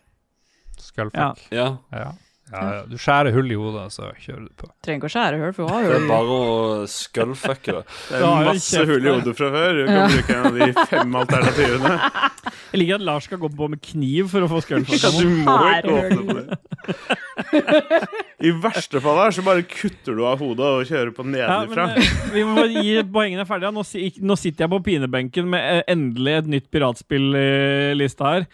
Skullfuck. 0.80 1.48
Ja. 1.54 1.54
Ja. 1.54 1.68
Ja, 1.94 2.12
ja. 2.54 2.84
Du 2.88 2.96
skjærer 3.02 3.34
hull 3.36 3.52
i 3.52 3.58
hodet, 3.58 3.86
så 3.96 4.10
kjører 4.22 4.44
du 4.48 4.54
på. 4.62 4.70
Trenger 4.86 5.02
ikke 5.02 5.10
å 5.10 5.14
skjære 5.16 5.40
hull, 5.42 5.54
for 5.58 5.64
hun 5.66 5.74
har 5.74 5.88
Det 5.90 5.98
er 6.00 6.08
bare 6.10 6.38
å 6.38 6.88
skullfucke 6.94 7.74
det. 7.78 7.84
det 8.10 8.20
Da 8.22 8.30
har 8.30 8.42
er 8.46 8.50
masse 8.54 8.86
hull 8.90 9.08
i 9.10 9.14
hodet 9.18 9.36
fra 9.40 9.50
før. 9.58 9.80
Du 9.80 9.86
kan 9.88 9.96
Ja. 9.98 10.08
bruke 10.14 10.38
en 10.38 10.46
av 10.46 10.60
de 10.60 10.88
fem 10.94 11.16
alternativene. 11.24 11.94
Jeg 12.74 12.80
liker 12.82 12.96
at 12.98 13.06
Lars 13.06 13.28
skal 13.30 13.38
gå 13.42 13.50
på 13.54 13.68
med 13.70 13.82
kniv 13.86 14.30
for 14.32 14.46
å 14.46 14.50
få 14.50 14.62
Ja, 14.70 14.80
du 15.14 15.28
må 15.46 15.58
ikke 15.78 15.94
åpne 15.94 16.22
på 16.26 16.38
det. 16.40 16.58
I 18.44 18.52
verste 18.64 19.00
fall 19.04 19.20
her 19.22 19.32
så 19.36 19.44
bare 19.46 19.64
kutter 19.70 20.18
du 20.18 20.24
av 20.28 20.42
hodet 20.44 20.66
og 20.68 20.86
kjører 20.90 21.14
på 21.16 21.24
Ja, 21.38 21.60
men, 21.64 21.78
nedenfra. 21.78 21.86
eh, 21.96 22.34
vi 22.34 22.44
må 22.48 22.56
bare 22.58 22.84
gi 22.84 22.96
poengene 23.14 23.46
ferdige. 23.48 23.72
Nå, 23.76 23.84
nå 24.28 24.38
sitter 24.40 24.66
jeg 24.66 24.74
på 24.74 24.82
pinebenken 24.90 25.48
med 25.54 25.62
eh, 25.78 25.84
endelig 25.94 26.36
et 26.42 26.50
nytt 26.58 26.68
piratspill 26.74 27.30
i 27.40 27.94
lista 28.00 28.34
her. 28.34 28.48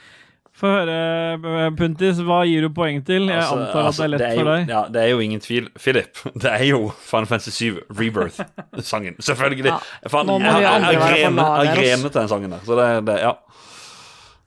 Få 0.59 0.67
høre, 0.67 0.95
eh, 1.39 1.69
Puntis, 1.79 2.17
hva 2.27 2.41
gir 2.43 2.65
du 2.65 2.69
poeng 2.75 2.97
til? 3.07 3.29
Jeg 3.31 3.37
Altså, 3.39 3.55
antar 3.61 3.87
at 3.87 3.95
det 3.95 4.03
er 4.03 4.09
lett 4.11 4.23
jo, 4.35 4.39
for 4.41 4.49
deg. 4.51 4.67
Ja, 4.73 4.81
det 4.91 5.03
er 5.05 5.07
jo 5.13 5.19
ingen 5.23 5.39
tvil. 5.39 5.69
Philip, 5.79 6.19
det 6.43 6.51
er 6.51 6.65
jo 6.67 6.81
Final 6.99 7.29
Fantasy 7.31 7.49
7 7.69 7.79
Rebirth-sangen. 7.95 9.15
Selvfølgelig. 9.23 9.71
Ja, 9.71 9.77
Fan, 10.11 10.27
jeg, 10.27 10.99
grenet- 10.99 11.39
ass. 11.39 11.77
grenet 11.79 12.13
den 12.19 12.27
sangen 12.27 12.51
der. 12.57 12.59
Så 12.67 12.75
det, 12.75 12.89
det 13.07 13.17
ja. 13.23 13.31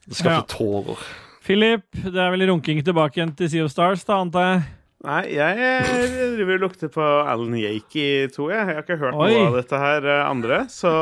Det 0.09 0.17
skaffer 0.19 0.43
Ja. 0.43 0.47
tårer. 0.53 0.99
Philip, 1.43 1.83
det 2.05 2.15
er 2.23 2.31
vel 2.31 2.45
runking 2.53 2.85
tilbake 2.85 3.17
igjen 3.19 3.33
til 3.37 3.49
Sea 3.51 3.65
of 3.65 3.71
Stars, 3.73 4.05
da, 4.05 4.21
antar 4.23 4.45
jeg? 4.53 4.63
Nei, 5.03 5.23
jeg 5.35 6.35
driver 6.37 6.55
og 6.55 6.63
lukter 6.63 6.91
på 6.95 7.03
Alan 7.03 7.57
Yakey, 7.59 8.29
tror 8.31 8.53
jeg. 8.53 8.61
Jeg 8.61 8.77
har 8.77 8.85
ikke 8.85 8.99
hørt 9.01 9.17
Oi. 9.19 9.31
noe 9.33 9.49
av 9.49 9.57
dette 9.59 9.81
her 9.83 10.07
eh, 10.07 10.21
andre, 10.29 10.61
så 10.71 10.93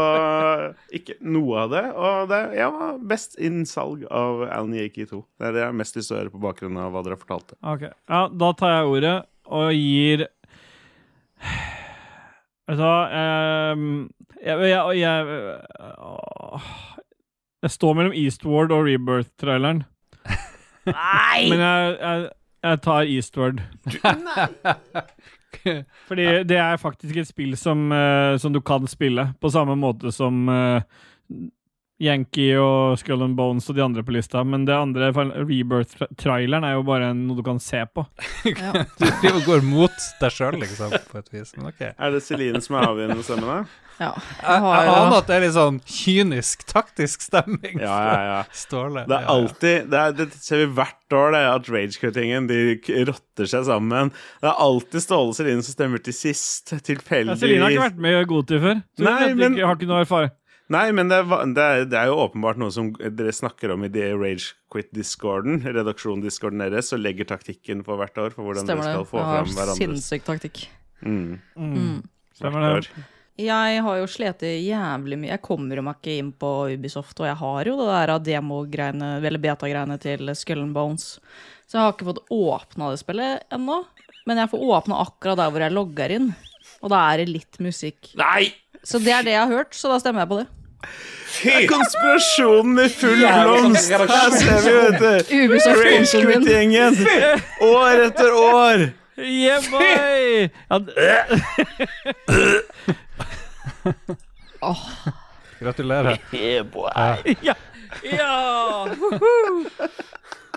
ikke 0.97 1.19
noe 1.21 1.67
av 1.67 1.75
det. 1.75 1.83
Og 1.93 2.31
det 2.31 2.39
jeg 2.57 2.73
var 2.79 2.95
best 3.13 3.37
innsalg 3.37 4.07
av 4.09 4.47
Alan 4.47 4.73
Yakey 4.79 5.05
2. 5.11 5.21
Det 5.37 5.51
er 5.51 5.53
det 5.57 5.63
jeg 5.65 5.69
har 5.69 5.77
mest 5.83 6.01
lyst 6.01 6.09
til 6.09 6.17
å 6.17 6.21
høre 6.23 6.33
på 6.33 6.41
bakgrunn 6.47 6.81
av 6.81 6.95
hva 6.95 7.05
dere 7.05 7.21
fortalte. 7.21 7.59
Ok, 7.61 7.85
ja, 7.91 8.23
Da 8.41 8.51
tar 8.57 8.75
jeg 8.79 8.91
ordet 8.95 9.15
og 9.51 9.69
gir 9.75 10.27
Vet 12.71 12.79
du 12.79 12.85
hva 12.85 12.97
ehm, 13.11 13.87
jeg, 14.41 14.69
jeg, 14.71 14.99
jeg, 15.03 15.39
jeg 17.67 17.73
står 17.77 17.97
mellom 17.99 18.15
Eastward 18.17 18.73
og 18.73 18.87
Rebirth-traileren. 18.87 19.83
Nei! 20.89 21.49
Men 21.51 21.65
jeg, 21.67 22.29
jeg 22.63 22.81
tar 22.85 23.09
Eastward. 23.09 23.63
Fordi 26.09 26.27
det 26.47 26.57
er 26.57 26.81
faktisk 26.81 27.17
et 27.17 27.29
spill 27.29 27.57
som, 27.59 27.93
eh, 27.93 28.39
som 28.39 28.53
du 28.53 28.61
kan 28.65 28.87
spille, 28.89 29.33
på 29.41 29.51
samme 29.53 29.77
måte 29.77 30.13
som 30.15 30.49
eh, 30.49 30.83
Yankee 32.01 32.55
og 32.57 32.97
Skull 33.01 33.23
and 33.27 33.37
Bones 33.37 33.69
og 33.69 33.77
de 33.77 33.83
andre 33.85 34.03
på 34.07 34.15
lista. 34.17 34.41
Men 34.47 34.65
det 34.69 34.73
andre, 34.77 35.11
Rebirth-traileren, 35.13 36.65
er 36.65 36.79
jo 36.79 36.85
bare 36.89 37.13
noe 37.17 37.37
du 37.39 37.45
kan 37.47 37.61
se 37.63 37.83
på. 37.93 38.07
Ja. 38.61 38.73
Du 38.97 39.05
driver 39.21 39.37
og 39.43 39.47
går 39.47 39.63
mot 39.69 40.01
deg 40.21 40.33
sjøl, 40.33 40.57
liksom, 40.63 40.95
på 41.11 41.21
et 41.21 41.29
vis. 41.35 41.53
Men 41.59 41.69
ok. 41.71 41.83
Er 41.93 42.15
det 42.15 42.23
Celine 42.25 42.61
som 42.65 42.79
er 42.81 42.87
avgjørende 42.89 43.25
stemme, 43.27 43.47
da? 43.47 43.87
Ja. 44.01 44.09
Jeg, 44.17 44.41
Jeg 44.49 44.63
har 44.65 44.79
jeg 44.81 44.93
aner 44.97 45.15
at 45.19 45.27
det 45.29 45.35
er 45.37 45.43
litt 45.45 45.53
sånn 45.59 45.79
kynisk, 45.85 46.63
taktisk 46.71 47.25
stemning. 47.27 47.77
Ja, 47.83 47.97
ja, 48.07 48.23
ja. 48.31 48.39
Ståle. 48.57 49.03
Det 49.11 49.19
er 49.19 49.29
alltid 49.29 49.91
Det, 49.93 50.01
er, 50.01 50.15
det 50.17 50.27
ser 50.41 50.63
vi 50.63 50.69
hvert 50.79 51.17
år, 51.19 51.35
det, 51.37 51.43
at 51.51 51.69
ragecuttingen 51.75 52.49
de 52.49 52.61
rotter 53.11 53.51
seg 53.53 53.67
sammen. 53.69 54.09
Det 54.41 54.49
er 54.49 54.65
alltid 54.65 55.05
Ståle 55.05 55.37
Celine 55.37 55.67
som 55.67 55.77
stemmer 55.77 56.01
til 56.07 56.17
sist. 56.17 56.73
Ja, 56.73 56.81
Celine 56.81 57.67
har 57.67 57.77
ikke 57.77 57.89
vært 57.91 58.01
med 58.09 58.17
i 58.23 58.27
Godtid 58.33 58.65
før. 58.65 58.81
Så 58.97 59.05
Nei, 59.05 59.19
men- 59.37 59.59
ikke, 59.59 59.69
har 59.69 59.77
ikke 59.77 59.91
noe 59.93 60.05
erfaring. 60.07 60.33
Nei, 60.71 60.85
men 60.95 61.09
det 61.11 61.17
er, 61.19 61.31
det, 61.51 61.63
er, 61.67 61.85
det 61.91 61.99
er 61.99 62.11
jo 62.13 62.19
åpenbart 62.23 62.59
noe 62.63 62.71
som 62.71 62.93
dere 62.95 63.33
snakker 63.35 63.73
om 63.75 63.83
i 63.87 63.91
det 63.91 64.13
Rage 64.15 64.53
Quit-discorden, 64.71 65.61
redaksjonen 65.79 66.23
discorden 66.23 66.63
deres, 66.63 66.93
og 66.95 67.03
legger 67.03 67.27
taktikken 67.33 67.83
for 67.87 67.99
hvert 67.99 68.19
år 68.23 68.35
for 68.37 68.47
hvordan 68.47 68.69
Stemmer 68.69 68.87
dere 68.87 69.01
det. 69.01 69.01
skal 69.01 69.09
få 69.11 69.19
Jeg 69.19 69.31
har 69.31 69.41
fram 69.49 69.57
hverandres 69.59 69.81
sinnssyk 69.83 70.29
taktikk. 70.29 70.61
mm, 71.03 71.33
Mm. 71.57 71.97
Stemmer 72.39 72.69
det. 72.81 73.09
Jeg 73.41 73.81
har 73.83 73.97
jo 73.97 74.07
slitt 74.11 74.43
jævlig 74.45 75.17
mye. 75.19 75.31
Jeg 75.33 75.43
kommer 75.43 75.81
meg 75.83 75.97
ikke 75.99 76.19
inn 76.21 76.31
på 76.37 76.49
Ubisoft, 76.75 77.19
og 77.23 77.27
jeg 77.31 77.39
har 77.41 77.71
jo 77.71 77.77
det 77.79 77.89
der 77.89 78.13
demo-greiene, 78.27 79.11
eller 79.25 79.41
beta-greiene 79.41 79.97
til 80.03 80.29
Skull 80.37 80.61
and 80.67 80.75
Bones. 80.77 81.15
Så 81.67 81.79
jeg 81.79 81.87
har 81.87 81.95
ikke 81.95 82.09
fått 82.11 82.23
åpna 82.37 82.91
det 82.93 83.01
spillet 83.01 83.47
ennå. 83.57 83.81
Men 84.29 84.43
jeg 84.43 84.51
får 84.53 84.65
åpna 84.77 85.01
akkurat 85.07 85.41
der 85.41 85.51
hvor 85.55 85.65
jeg 85.65 85.73
logger 85.73 86.15
inn. 86.19 86.31
Og 86.85 86.93
da 86.93 87.01
er 87.11 87.23
det 87.23 87.31
litt 87.33 87.59
musikk. 87.65 88.13
Nei! 88.21 88.51
Så 88.85 89.01
det 89.03 89.13
er 89.13 89.25
det 89.25 89.33
jeg 89.35 89.43
har 89.47 89.57
hørt, 89.57 89.75
så 89.77 89.89
da 89.93 89.99
stemmer 90.03 90.25
jeg 90.27 90.31
på 90.31 90.41
det. 90.43 90.49
Er 91.47 91.67
konspirasjonen 91.71 92.81
i 92.85 92.89
full 92.93 93.21
blomst! 93.23 93.91
Her 93.93 94.35
ser 94.35 94.61
vi, 94.65 94.73
vet 94.77 94.99
du. 95.01 95.75
Rage. 95.81 96.25
Quit-gjengen. 96.25 96.99
År 97.69 98.03
etter 98.09 98.35
år. 98.37 98.87
Yeah, 99.21 99.61
boy! 99.71 100.49
Ja, 100.71 100.79
d- 100.79 100.93
Gratulerer. 105.61 106.19
ja! 107.43 107.55
ja. 108.03 108.87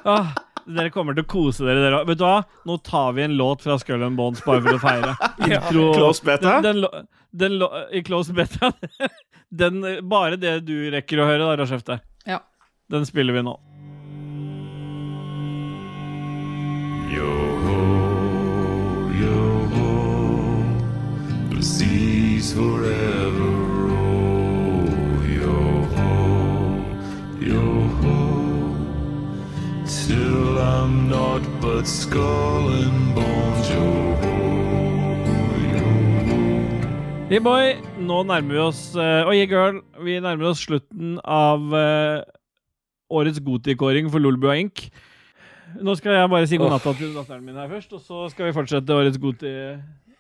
Ah, 0.04 0.28
dere 0.68 0.90
kommer 0.94 1.16
til 1.16 1.26
å 1.26 1.28
kose 1.32 1.66
dere, 1.68 1.82
dere. 1.84 2.04
Vet 2.08 2.20
du 2.22 2.26
hva? 2.26 2.44
Nå 2.68 2.78
tar 2.88 3.14
vi 3.18 3.26
en 3.26 3.36
låt 3.40 3.64
fra 3.66 3.76
Skull 3.82 4.04
and 4.06 4.20
Bones 4.20 4.44
bare 4.46 4.64
for 4.64 4.78
å 4.78 4.82
feire. 4.84 5.16
Intro 5.48 5.90
Close 5.98 6.24
beta? 6.28 6.58
Den, 6.64 6.84
den, 6.84 7.08
den, 7.60 7.68
I 7.92 8.04
close 8.06 8.34
beta. 8.36 8.72
Den, 9.54 9.84
bare 10.10 10.40
det 10.42 10.56
du 10.66 10.76
rekker 10.90 11.22
å 11.22 11.28
høre, 11.30 11.44
da, 11.46 11.58
Rashefte. 11.62 12.00
Ja. 12.26 12.40
Den 12.90 13.06
spiller 13.06 13.38
vi 13.38 13.46
nå. 13.46 13.60
The 21.54 21.62
seas 21.62 22.52
forever 22.54 23.52
roll, 23.88 25.24
yo 25.40 25.60
ho, 25.96 26.16
yo 27.40 27.64
ho, 28.02 28.20
till 29.86 30.58
I'm 30.58 31.08
not 31.10 31.42
but 31.62 31.88
skull 31.88 32.74
and 32.74 33.16
bones, 33.16 33.70
Hey 37.32 37.40
boy, 37.40 37.78
nå 38.04 38.18
nærmer 38.28 38.52
vi 38.52 38.60
oss 38.60 38.80
uh, 39.00 39.24
Oi, 39.32 39.46
girl, 39.48 39.78
vi 40.04 40.18
nærmer 40.20 40.50
oss 40.50 40.66
slutten 40.66 41.14
av 41.24 41.62
uh, 41.72 42.20
årets 43.08 43.40
gotikåring 43.40 44.10
for 44.12 44.20
Lolbua 44.20 44.58
Inc. 44.60 44.90
Nå 45.80 45.96
skal 45.96 46.18
jeg 46.18 46.32
bare 46.34 46.50
si 46.52 46.60
god 46.60 46.74
natt 46.76 46.84
til 47.00 47.14
datteren 47.16 47.46
min 47.48 47.56
her 47.56 47.72
først, 47.72 47.96
og 47.96 48.04
så 48.04 48.26
skal 48.34 48.50
vi 48.50 48.56
fortsette 48.58 48.98
årets 48.98 49.22
Goti... 49.24 49.54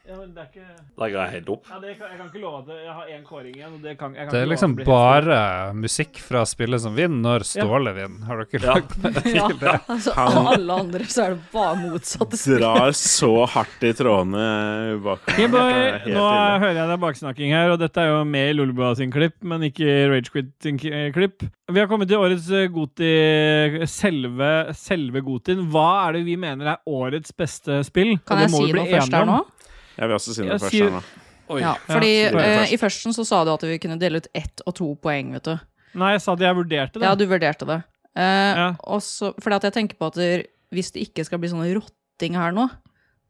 Ja, 0.03 0.17
men 0.19 0.33
det 0.35 0.41
er 0.43 0.47
ikke 0.51 0.63
Da 0.99 1.07
ga 1.07 1.21
jeg 1.23 1.31
helt 1.37 1.49
opp. 1.53 1.67
ja, 1.71 1.77
det 1.79 1.93
kan, 1.95 2.09
Jeg 2.11 2.17
kan 2.19 2.27
ikke 2.27 2.39
love 2.43 2.57
at 2.59 2.65
det- 2.67 2.83
jeg 2.83 2.91
har 2.93 3.05
én 3.07 3.21
kåring 3.23 3.53
igjen. 3.55 3.73
Og 3.77 3.81
det 3.81 3.97
kan, 3.97 4.11
jeg 4.13 4.25
kan 4.27 4.33
Det 4.33 4.35
er 4.35 4.43
ikke 4.43 4.49
love 4.49 4.51
liksom 4.51 4.71
at 4.71 4.75
det 4.75 4.85
blir 4.85 5.13
helt 5.13 5.25
bare 5.31 5.73
musikk 5.79 6.17
fra 6.19 6.41
spillet 6.43 6.81
som 6.83 6.95
vinner, 6.97 7.21
når 7.23 7.45
Ståle 7.47 7.93
vinner. 7.95 8.25
Har 8.27 8.43
dere 8.43 8.59
Ja. 8.59 8.73
lagt 8.73 8.97
merke 8.99 9.33
Ja, 9.39 9.47
til 9.47 9.57
det? 9.63 9.79
altså, 9.87 10.11
Han- 10.13 10.47
alle 10.59 10.73
andre 10.73 10.99
så 11.07 11.23
er 11.23 11.29
det 11.37 11.51
bare 11.53 11.75
motsatte 11.79 12.35
spill. 12.35 12.59
Drar 12.59 12.91
så 12.91 13.47
hardt 13.47 13.79
i 13.87 13.93
trådene 13.93 14.99
bak. 15.03 15.19
Hey 15.29 15.47
boy, 15.47 15.71
er 15.71 15.99
helt 15.99 16.05
nå 16.11 16.19
ille. 16.19 16.59
hører 16.59 16.75
jeg 16.75 16.87
det 16.91 16.97
er 16.99 17.03
baksnakking 17.07 17.51
her, 17.55 17.69
og 17.71 17.79
dette 17.79 17.97
er 18.03 18.07
jo 18.11 18.23
med 18.25 18.49
i 18.49 18.53
Lolbua 18.59 18.95
sin 18.97 19.09
klipp, 19.09 19.39
men 19.41 19.61
ikke 19.61 19.87
i 19.87 20.07
Ragequit 20.11 20.51
sin 20.61 20.77
k- 20.77 20.91
eh, 20.91 21.11
klipp. 21.15 21.47
Vi 21.71 21.79
har 21.79 21.87
kommet 21.87 22.09
til 22.09 22.17
årets 22.19 22.51
eh, 22.51 22.67
Goti, 22.67 23.87
selve, 23.87 24.73
selve 24.75 25.21
Gotien. 25.23 25.63
Hva 25.71 26.09
er 26.09 26.17
det 26.19 26.25
vi 26.25 26.35
mener 26.35 26.73
er 26.73 26.77
årets 26.85 27.31
beste 27.31 27.79
spill? 27.87 28.17
Og 28.19 28.25
Kan 28.27 28.37
det 28.43 28.49
jeg 28.49 28.51
må 28.51 28.57
si 28.59 28.65
vi 28.67 28.71
bli 28.75 28.81
noe 28.83 28.91
først 28.99 29.07
enige 29.07 29.15
her 29.15 29.21
om. 29.23 29.27
nå? 29.37 29.45
Jeg 29.97 30.07
vil 30.09 30.15
også 30.17 30.33
si 30.35 30.41
noe 30.41 30.55
Jeg 30.55 30.61
først. 30.63 30.79
her 30.79 30.89
nå. 30.97 31.03
Oi. 31.53 31.59
Ja, 31.61 31.73
fordi 31.85 32.11
ja, 32.23 32.29
det 32.31 32.43
eh, 32.47 32.73
i 32.73 32.77
førsten 32.79 33.13
så 33.13 33.25
sa 33.27 33.43
du 33.45 33.51
at 33.53 33.61
vi 33.67 33.77
kunne 33.83 33.99
dele 33.99 34.21
ut 34.23 34.27
ett 34.33 34.61
og 34.65 34.73
to 34.75 34.95
poeng, 34.95 35.33
vet 35.35 35.43
du. 35.43 35.57
Nei, 35.99 36.13
jeg 36.15 36.21
sa 36.23 36.35
det 36.39 36.47
jeg 36.47 36.55
vurderte 36.55 36.97
det. 36.99 37.03
Ja, 37.05 37.13
du 37.19 37.25
vurderte 37.29 37.67
det. 37.67 37.83
Eh, 38.15 38.55
Ja. 38.57 38.69
Også, 38.87 39.33
fordi 39.43 39.55
at 39.59 39.63
jeg 39.67 39.73
tenker 39.73 39.97
på 39.99 40.07
at 40.07 40.13
der, 40.17 40.43
hvis 40.71 40.91
det 40.95 41.03
ikke 41.09 41.25
skal 41.27 41.39
bli 41.43 41.49
sånn 41.51 41.65
rotting 41.75 42.33
her 42.39 42.51
nå, 42.55 42.69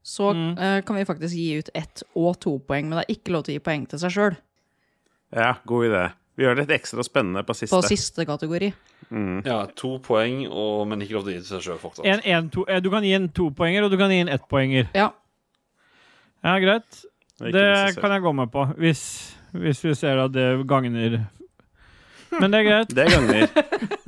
så 0.03 0.33
Mm. 0.35 0.57
eh, 0.59 0.81
kan 0.81 0.95
vi 0.95 1.05
faktisk 1.05 1.33
gi 1.35 1.57
ut 1.59 1.69
ett 1.73 2.03
og 2.15 2.39
to 2.39 2.59
poeng, 2.59 2.87
men 2.89 2.99
det 2.99 3.05
er 3.09 3.15
ikke 3.15 3.31
lov 3.31 3.43
til 3.45 3.55
å 3.55 3.57
gi 3.59 3.63
poeng 3.63 3.87
til 3.89 3.99
seg 3.99 4.11
sjøl 4.11 4.35
Ja, 5.33 5.55
god 5.65 5.85
idé. 5.89 6.11
Vi 6.37 6.43
gjør 6.43 6.55
det 6.55 6.67
litt 6.67 6.81
ekstra 6.81 7.03
spennende 7.05 7.43
på 7.45 7.53
siste. 7.55 7.75
på 7.75 7.83
siste 7.87 8.25
kategori. 8.25 8.73
Mm. 9.11 9.45
Ja, 9.45 9.65
to 9.75 9.99
poeng, 9.99 10.47
og, 10.49 10.87
men 10.87 11.01
ikke 11.01 11.13
lov 11.17 11.23
til 11.25 11.33
å 11.33 11.35
gi 11.35 11.39
det 11.41 11.47
til 11.47 11.59
seg 11.59 11.65
sjøl 11.71 11.79
fortsatt. 11.81 12.05
En, 12.05 12.21
en, 12.25 12.49
to, 12.49 12.63
eh, 12.67 12.79
du 12.79 12.89
kan 12.89 13.03
gi 13.03 13.13
en 13.13 13.27
topoenger, 13.29 13.83
og 13.85 13.91
du 13.91 13.97
kan 13.97 14.09
gi 14.09 14.19
en 14.23 14.29
ettpoenger. 14.29 14.87
Ja. 14.97 15.11
Ja, 16.43 16.57
greit. 16.59 17.03
Det 17.39 17.51
Det 17.53 17.95
kan 17.99 18.11
jeg 18.11 18.21
gå 18.21 18.33
med 18.35 18.51
på, 18.53 18.65
hvis, 18.77 19.01
hvis 19.57 19.81
vi 19.83 19.93
ser 19.97 20.19
at 20.25 20.31
det 20.35 20.67
gagner 20.69 21.23
Men 22.39 22.49
det 22.53 22.59
er 22.63 22.65
greit. 22.65 22.93
Det 22.97 23.05
gagner. 23.11 23.43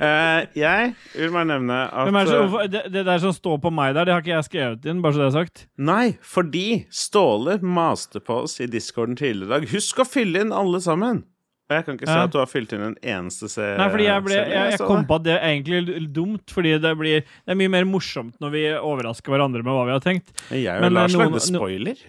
Uh, 0.01 0.41
jeg 0.57 0.93
vil 1.13 1.31
bare 1.33 1.45
nevne 1.45 1.75
at 1.93 2.09
det, 2.09 2.23
eh, 2.33 2.67
det, 2.73 2.81
det 2.93 3.03
der 3.05 3.19
som 3.21 3.33
står 3.35 3.59
på 3.61 3.71
meg 3.73 3.93
der, 3.95 4.07
det 4.07 4.15
har 4.15 4.23
ikke 4.23 4.33
jeg 4.33 4.47
skrevet 4.49 4.87
inn, 4.89 5.01
bare 5.03 5.13
så 5.13 5.21
det 5.21 5.27
er 5.29 5.35
sagt. 5.35 5.65
Nei, 5.77 6.15
fordi 6.25 6.85
Ståle 6.89 7.59
maste 7.61 8.19
på 8.25 8.41
oss 8.47 8.57
i 8.65 8.67
discorden 8.71 9.15
tidligere 9.19 9.45
i 9.45 9.53
dag. 9.59 9.69
Husk 9.75 10.01
å 10.01 10.07
fylle 10.09 10.41
inn 10.45 10.51
alle 10.55 10.81
sammen! 10.81 11.23
Og 11.65 11.73
jeg 11.73 11.85
kan 11.85 11.95
ikke 11.97 12.05
se 12.09 12.17
Ja. 12.17 12.25
at 12.27 12.33
du 12.33 12.37
har 12.37 12.49
fylt 12.49 12.73
inn 12.77 12.81
en 12.85 12.97
eneste 13.01 13.47
serie. 13.49 13.77
Nei, 13.79 13.87
fordi 13.89 14.03
jeg, 14.05 14.25
ble, 14.25 14.35
serie, 14.37 14.53
jeg, 14.53 14.73
jeg 14.75 14.85
kom 14.85 15.05
på 15.09 15.15
at 15.17 15.23
det 15.25 15.33
er 15.33 15.47
egentlig 15.49 16.09
dumt, 16.13 16.51
fordi 16.53 16.75
det, 16.81 16.91
blir, 16.99 17.23
det 17.25 17.53
er 17.55 17.57
mye 17.57 17.71
mer 17.73 17.87
morsomt 17.89 18.35
når 18.43 18.53
vi 18.53 18.61
overrasker 18.77 19.33
hverandre 19.33 19.63
med 19.65 19.73
hva 19.73 19.85
vi 19.87 19.95
har 19.95 20.03
tenkt. 20.05 20.29
Men 20.51 20.61
Jeg 20.61 20.83
og 20.85 20.93
Lars 20.93 21.13
eh, 21.13 21.17
noen- 21.17 21.33
lagde 21.33 21.41
spoiler. 21.45 22.03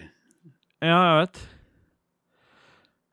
Ja, 0.83 0.97
jeg 1.01 1.21
vet. 1.23 1.39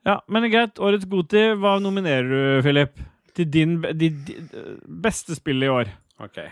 Ja, 0.04 0.18
men 0.28 0.44
greit. 0.52 0.80
Årets 0.84 1.06
Goti, 1.08 1.46
hva 1.56 1.78
nominerer 1.80 2.28
du, 2.28 2.40
Philip? 2.66 2.98
Til 3.34 3.48
din 3.50 3.78
din, 3.80 3.96
di, 3.98 4.10
di, 4.28 4.36
beste 5.02 5.36
spill 5.38 5.64
i 5.64 5.70
år. 5.72 5.88
Ok. 6.22 6.42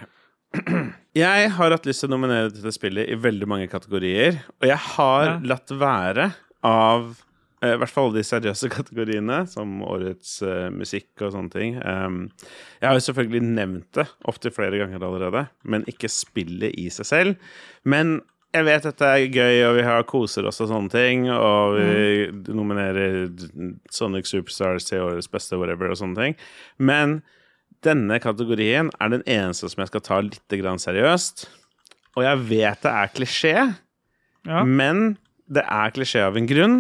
Jeg 1.17 1.51
har 1.57 1.73
hatt 1.73 1.87
lyst 1.89 2.03
til 2.05 2.11
å 2.11 2.15
nominere 2.15 2.51
dette 2.53 2.73
spillet 2.75 3.09
i 3.13 3.17
veldig 3.21 3.47
mange 3.49 3.69
kategorier, 3.73 4.41
og 4.61 4.67
jeg 4.69 4.81
har 4.97 5.27
Ja. 5.29 5.37
latt 5.53 5.71
være 5.71 6.27
av 6.65 7.15
eh, 7.63 7.73
i 7.75 7.79
hvert 7.81 7.93
fall 7.93 8.13
de 8.13 8.25
seriøse 8.27 8.69
kategoriene, 8.79 9.47
som 9.49 9.81
årets 9.87 10.35
uh, 10.43 10.69
musikk 10.75 11.23
og 11.23 11.33
sånne 11.37 11.53
ting. 11.55 11.79
Um, 11.85 12.19
jeg 12.81 12.89
har 12.89 12.99
jo 12.99 13.07
selvfølgelig 13.07 13.43
nevnt 13.53 13.93
det 14.01 14.09
opptil 14.29 14.53
flere 14.57 14.81
ganger 14.83 15.05
allerede, 15.07 15.47
men 15.65 15.85
ikke 15.89 16.11
spillet 16.13 16.75
i 16.81 16.89
seg 16.93 17.07
selv. 17.09 17.49
Men 17.85 18.21
jeg 18.53 18.65
vet 18.69 18.85
dette 18.85 19.07
er 19.09 19.27
gøy, 19.33 19.59
og 19.69 19.77
vi 19.79 19.85
har 19.87 20.03
koser 20.09 20.47
oss 20.49 20.61
og 20.61 20.69
sånne 20.71 20.93
ting, 20.93 21.25
og 21.33 21.77
vi 21.79 22.53
nominerer 22.53 23.31
Sonic 23.91 24.29
Superstars 24.29 24.85
til 24.89 25.01
årets 25.07 25.31
beste, 25.33 25.57
whatever, 25.61 25.91
og 25.93 25.97
sånne 26.01 26.19
ting. 26.19 26.37
Men 26.79 27.23
denne 27.83 28.19
kategorien 28.23 28.91
er 29.01 29.09
den 29.17 29.25
eneste 29.27 29.71
som 29.73 29.83
jeg 29.83 29.91
skal 29.93 30.05
ta 30.07 30.21
litt 30.27 30.57
grann 30.61 30.79
seriøst. 30.83 31.47
Og 32.17 32.27
jeg 32.27 32.43
vet 32.51 32.85
det 32.85 32.93
er 32.93 33.15
klisjé, 33.17 33.55
Ja. 34.47 34.65
men 34.65 35.17
det 35.49 35.65
er 35.65 35.91
klisjé 35.95 36.21
av 36.27 36.37
en 36.37 36.47
grunn. 36.51 36.79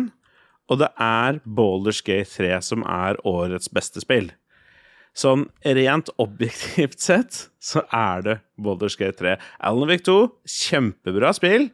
Og 0.70 0.78
det 0.78 0.89
er 1.01 1.40
Baldur's 1.47 2.03
Gate 2.05 2.31
3 2.31 2.61
som 2.62 2.82
er 2.89 3.16
årets 3.28 3.69
beste 3.73 4.01
spill. 4.01 4.31
Sånn 5.12 5.47
rent 5.76 6.09
objektivt 6.22 7.02
sett 7.05 7.47
så 7.62 7.84
er 7.93 8.22
det 8.24 8.36
Baldur's 8.60 8.97
Gate 8.98 9.18
3. 9.20 9.39
Alan 9.60 9.90
Wake 9.90 10.06
2, 10.09 10.18
kjempebra 10.48 11.34
spill. 11.36 11.68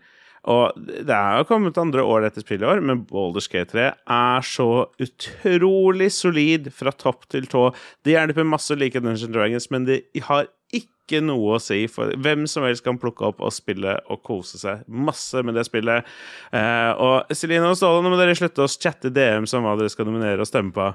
Og 0.48 0.76
det 0.78 1.12
er 1.12 1.40
jo 1.40 1.46
kommet 1.48 1.78
andre 1.80 2.04
år 2.06 2.28
etter 2.28 2.44
spillet 2.44 2.64
i 2.64 2.70
år, 2.70 2.82
men 2.84 3.02
Baldur's 3.08 3.50
Gate 3.52 3.74
3 3.74 3.88
er 3.90 4.46
så 4.46 4.68
utrolig 5.02 6.10
solid 6.14 6.70
fra 6.74 6.94
topp 6.94 7.26
til 7.32 7.48
tå. 7.50 7.68
Det 8.06 8.14
hjelper 8.14 8.46
masse 8.48 8.72
å 8.74 8.78
like 8.78 9.02
Dungeons 9.02 9.34
Dragons, 9.34 9.68
men 9.74 9.88
det 9.88 10.00
har 10.28 10.48
ikke 10.74 11.22
noe 11.24 11.56
å 11.56 11.62
si, 11.62 11.82
for 11.90 12.12
hvem 12.20 12.46
som 12.50 12.66
helst 12.66 12.84
kan 12.86 13.00
plukke 13.00 13.26
opp 13.30 13.42
og 13.44 13.54
spille 13.54 13.96
og 14.12 14.22
kose 14.26 14.60
seg 14.60 14.84
masse 14.88 15.42
med 15.44 15.56
det 15.58 15.66
spillet. 15.68 16.08
Eh, 16.52 16.90
og 17.00 17.30
Celine 17.34 17.70
og 17.70 17.78
Ståle, 17.80 18.02
nå 18.04 18.12
må 18.12 18.20
dere 18.20 18.36
slutte 18.38 18.66
å 18.66 18.72
chatte 18.72 19.12
DM 19.14 19.48
som 19.48 19.64
hva 19.64 19.76
dere 19.80 19.92
skal 19.92 20.08
nominere 20.08 20.44
og 20.44 20.50
stemme 20.50 20.74
på. 20.76 20.90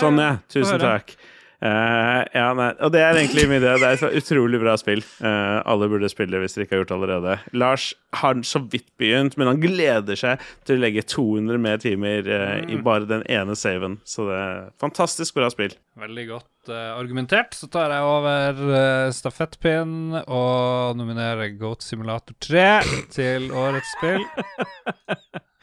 Sånn, 0.00 0.20
ja. 0.22 0.36
Tusen 0.52 0.82
takk. 0.82 1.16
Uh, 1.64 2.20
ja. 2.34 2.50
Og 2.52 2.90
det 2.92 3.00
er 3.00 3.16
egentlig 3.16 3.46
min 3.48 3.56
idé. 3.56 3.72
Det 3.80 3.88
er 3.88 3.96
et 3.96 4.18
utrolig 4.20 4.58
bra 4.60 4.74
spill. 4.76 5.00
Uh, 5.22 5.62
alle 5.64 5.88
burde 5.88 6.10
spille 6.12 6.40
hvis 6.42 6.56
dere 6.56 6.66
ikke 6.66 6.76
har 6.76 6.82
gjort 6.82 6.90
det 6.90 6.98
allerede. 6.98 7.36
Lars 7.56 7.86
har 8.20 8.42
så 8.44 8.60
vidt 8.60 8.90
begynt, 9.00 9.38
men 9.40 9.48
han 9.48 9.62
gleder 9.62 10.18
seg 10.18 10.42
til 10.68 10.76
å 10.76 10.82
legge 10.84 11.06
200 11.08 11.62
mer 11.64 11.80
timer 11.82 12.28
eh, 12.28 12.60
i 12.70 12.76
bare 12.84 13.08
den 13.10 13.24
ene 13.32 13.56
saven. 13.58 13.96
Så 14.06 14.28
det 14.28 14.36
er 14.38 14.60
fantastisk 14.82 15.38
bra 15.38 15.48
spill. 15.52 15.72
Veldig 15.98 16.26
godt 16.28 16.70
argumentert. 16.74 17.56
Så 17.56 17.70
tar 17.72 17.92
jeg 17.92 18.06
over 18.12 18.60
uh, 18.68 19.08
stafettpinnen 19.14 20.20
og 20.24 21.00
nominerer 21.00 21.56
Goat 21.60 21.84
Simulator 21.86 22.36
3 22.44 22.68
til 23.16 23.50
årets 23.56 23.96
spill. 23.96 24.22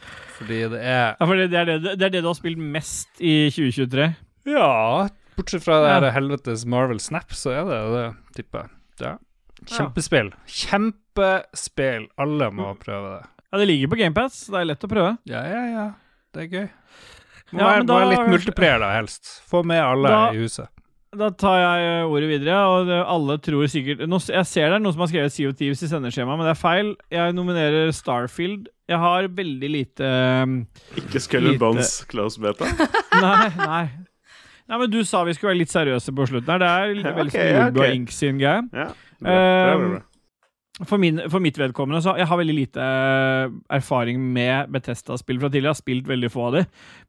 Fordi 0.41 0.59
det 0.73 0.81
er 0.81 1.15
Ja, 1.19 1.25
for 1.29 1.37
det, 1.37 1.47
det, 1.53 1.59
er 1.61 1.65
det, 1.71 1.95
det 2.01 2.05
er 2.09 2.13
det 2.17 2.21
du 2.25 2.29
har 2.31 2.37
spilt 2.37 2.57
mest 2.61 3.21
i 3.21 3.35
2023. 3.53 4.07
Ja, 4.49 5.07
bortsett 5.37 5.63
fra 5.65 5.79
det 5.85 5.91
her 5.93 6.11
helvetes 6.17 6.65
Marvel 6.69 6.99
Snap, 7.01 7.29
så 7.37 7.53
er 7.53 7.67
det 7.69 7.79
det, 7.93 8.05
tipper 8.39 8.65
jeg. 8.65 8.73
Ja. 9.05 9.13
Kjempespill. 9.69 10.31
Kjempespill. 10.49 12.07
Alle 12.21 12.49
må 12.55 12.73
prøve 12.81 13.15
det. 13.19 13.23
Ja, 13.51 13.57
Det 13.61 13.67
ligger 13.67 13.91
på 13.91 13.99
GamePass, 13.99 14.45
det 14.49 14.61
er 14.61 14.69
lett 14.71 14.85
å 14.87 14.89
prøve. 14.91 15.15
Ja, 15.29 15.41
ja, 15.45 15.63
ja. 15.69 15.87
Det 16.33 16.45
er 16.45 16.51
gøy. 16.55 16.69
Må, 17.51 17.59
Ja, 17.59 17.65
være, 17.67 17.81
må 17.83 17.87
da- 17.87 18.09
litt 18.09 18.29
multiplier, 18.31 18.79
da, 18.79 18.93
helst. 18.95 19.41
Få 19.49 19.63
med 19.65 19.81
alle 19.83 20.07
Da- 20.07 20.31
i 20.31 20.37
huset. 20.37 20.69
Da 21.13 21.27
tar 21.29 21.57
jeg 21.59 22.05
ordet 22.07 22.29
videre, 22.29 22.55
og 22.71 22.87
alle 22.89 23.37
tror 23.43 23.67
sikkert 23.67 23.99
Jeg 23.99 24.45
ser 24.47 24.69
det 24.69 24.75
er 24.75 24.79
noen 24.79 24.93
som 24.93 25.01
har 25.01 25.07
skrevet 25.11 25.49
of 25.49 25.57
Thieves 25.57 25.83
i 25.83 25.87
sendeskjemaet, 25.87 26.37
men 26.39 26.47
det 26.47 26.55
er 26.55 26.61
feil. 26.61 26.95
Jeg 27.11 27.33
nominerer 27.35 27.91
Starfield. 27.91 28.67
Jeg 28.91 28.99
har 28.99 29.27
veldig 29.39 29.69
lite 29.71 30.03
ø, 30.11 30.45
Ikke 30.99 31.21
Skull 31.23 31.47
Lite. 31.49 31.61
Bones 31.63 31.93
close 32.11 32.41
beta. 32.43 32.67
Nei, 33.23 33.49
nei. 33.57 33.83
Nei, 34.71 34.77
men 34.79 34.91
Du 34.93 35.01
sa 35.07 35.23
vi 35.27 35.33
skulle 35.35 35.51
være 35.53 35.61
litt 35.63 35.73
seriøse 35.73 36.13
på 36.15 36.27
slutten 36.29 36.53
her. 36.53 36.61
Det 36.61 36.69
er 36.71 36.93
litt 36.99 37.09
Ja, 37.09 37.15
veldig 37.17 37.33
ok, 37.35 37.41
ja, 37.49 37.65
okay. 37.71 37.97
Ink 37.97 38.13
sin 38.15 38.37
greie. 38.39 38.61
Ja, 38.71 38.87
bra, 39.19 39.35
bra, 39.35 39.75
bra, 39.81 39.89
bra. 39.97 40.01
For, 40.87 40.97
min, 40.97 41.19
for 41.29 41.43
mitt 41.43 41.59
vedkommende 41.59 41.99
så 42.01 42.15
jeg 42.17 42.25
har 42.25 42.39
veldig 42.39 42.53
lite 42.57 42.81
eh, 42.81 43.51
erfaring 43.75 44.21
med 44.33 44.71
Betesta-spill 44.73 45.37
fra 45.41 45.49
tidligere. 45.51 45.67
Jeg 45.67 45.75
har 45.75 45.81
spilt 45.83 46.07
veldig 46.09 46.29
få 46.33 46.45
av 46.47 46.55
de, 46.55 46.61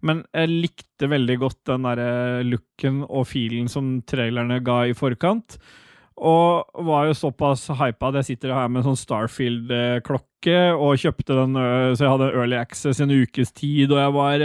men 0.05 0.25
jeg 0.35 0.51
likte 0.67 1.09
veldig 1.09 1.37
godt 1.41 1.61
den 1.71 1.87
derre 1.87 2.43
looken 2.45 2.99
og 3.07 3.25
feelen 3.31 3.71
som 3.73 3.95
trailerne 4.11 4.59
ga 4.67 4.83
i 4.91 4.97
forkant. 4.99 5.57
Og 6.23 6.85
var 6.87 7.09
jo 7.09 7.17
såpass 7.19 7.65
hypa 7.75 8.13
at 8.13 8.21
jeg 8.21 8.33
sitter 8.33 8.55
her 8.55 8.69
med 8.71 8.83
en 8.83 8.93
sånn 8.93 9.01
Starfield-klokke 9.01 10.59
og 10.75 11.01
kjøpte 11.03 11.35
den, 11.35 11.59
så 11.97 12.05
jeg 12.05 12.13
hadde 12.13 12.31
early 12.31 12.59
access 12.59 13.01
i 13.01 13.07
en 13.07 13.15
ukes 13.15 13.51
tid, 13.55 13.91
og 13.91 13.99
jeg 13.99 14.15
var 14.15 14.45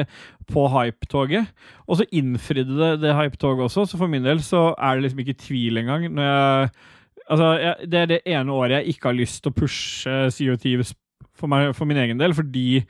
på 0.50 0.66
hype-toget. 0.74 1.50
Og 1.86 2.00
så 2.00 2.08
innfridde 2.18 2.78
det, 2.80 2.92
det 3.04 3.16
hype-toget 3.18 3.68
også, 3.68 3.86
så 3.86 4.00
for 4.00 4.10
min 4.10 4.26
del 4.26 4.42
så 4.46 4.72
er 4.74 4.98
det 4.98 5.08
liksom 5.08 5.22
ikke 5.24 5.38
tvil 5.44 5.82
engang. 5.84 6.08
Når 6.18 6.30
jeg, 6.32 6.72
altså, 7.28 7.52
jeg, 7.62 7.92
det 7.92 8.02
er 8.02 8.10
det 8.14 8.22
ene 8.26 8.58
året 8.58 8.80
jeg 8.80 8.96
ikke 8.96 9.12
har 9.12 9.20
lyst 9.20 9.44
til 9.44 9.54
å 9.54 9.60
pushe 9.62 10.18
CO2 10.34 10.80
for, 11.38 11.50
meg, 11.52 11.76
for 11.78 11.90
min 11.90 12.02
egen 12.02 12.22
del, 12.22 12.34
fordi 12.38 12.82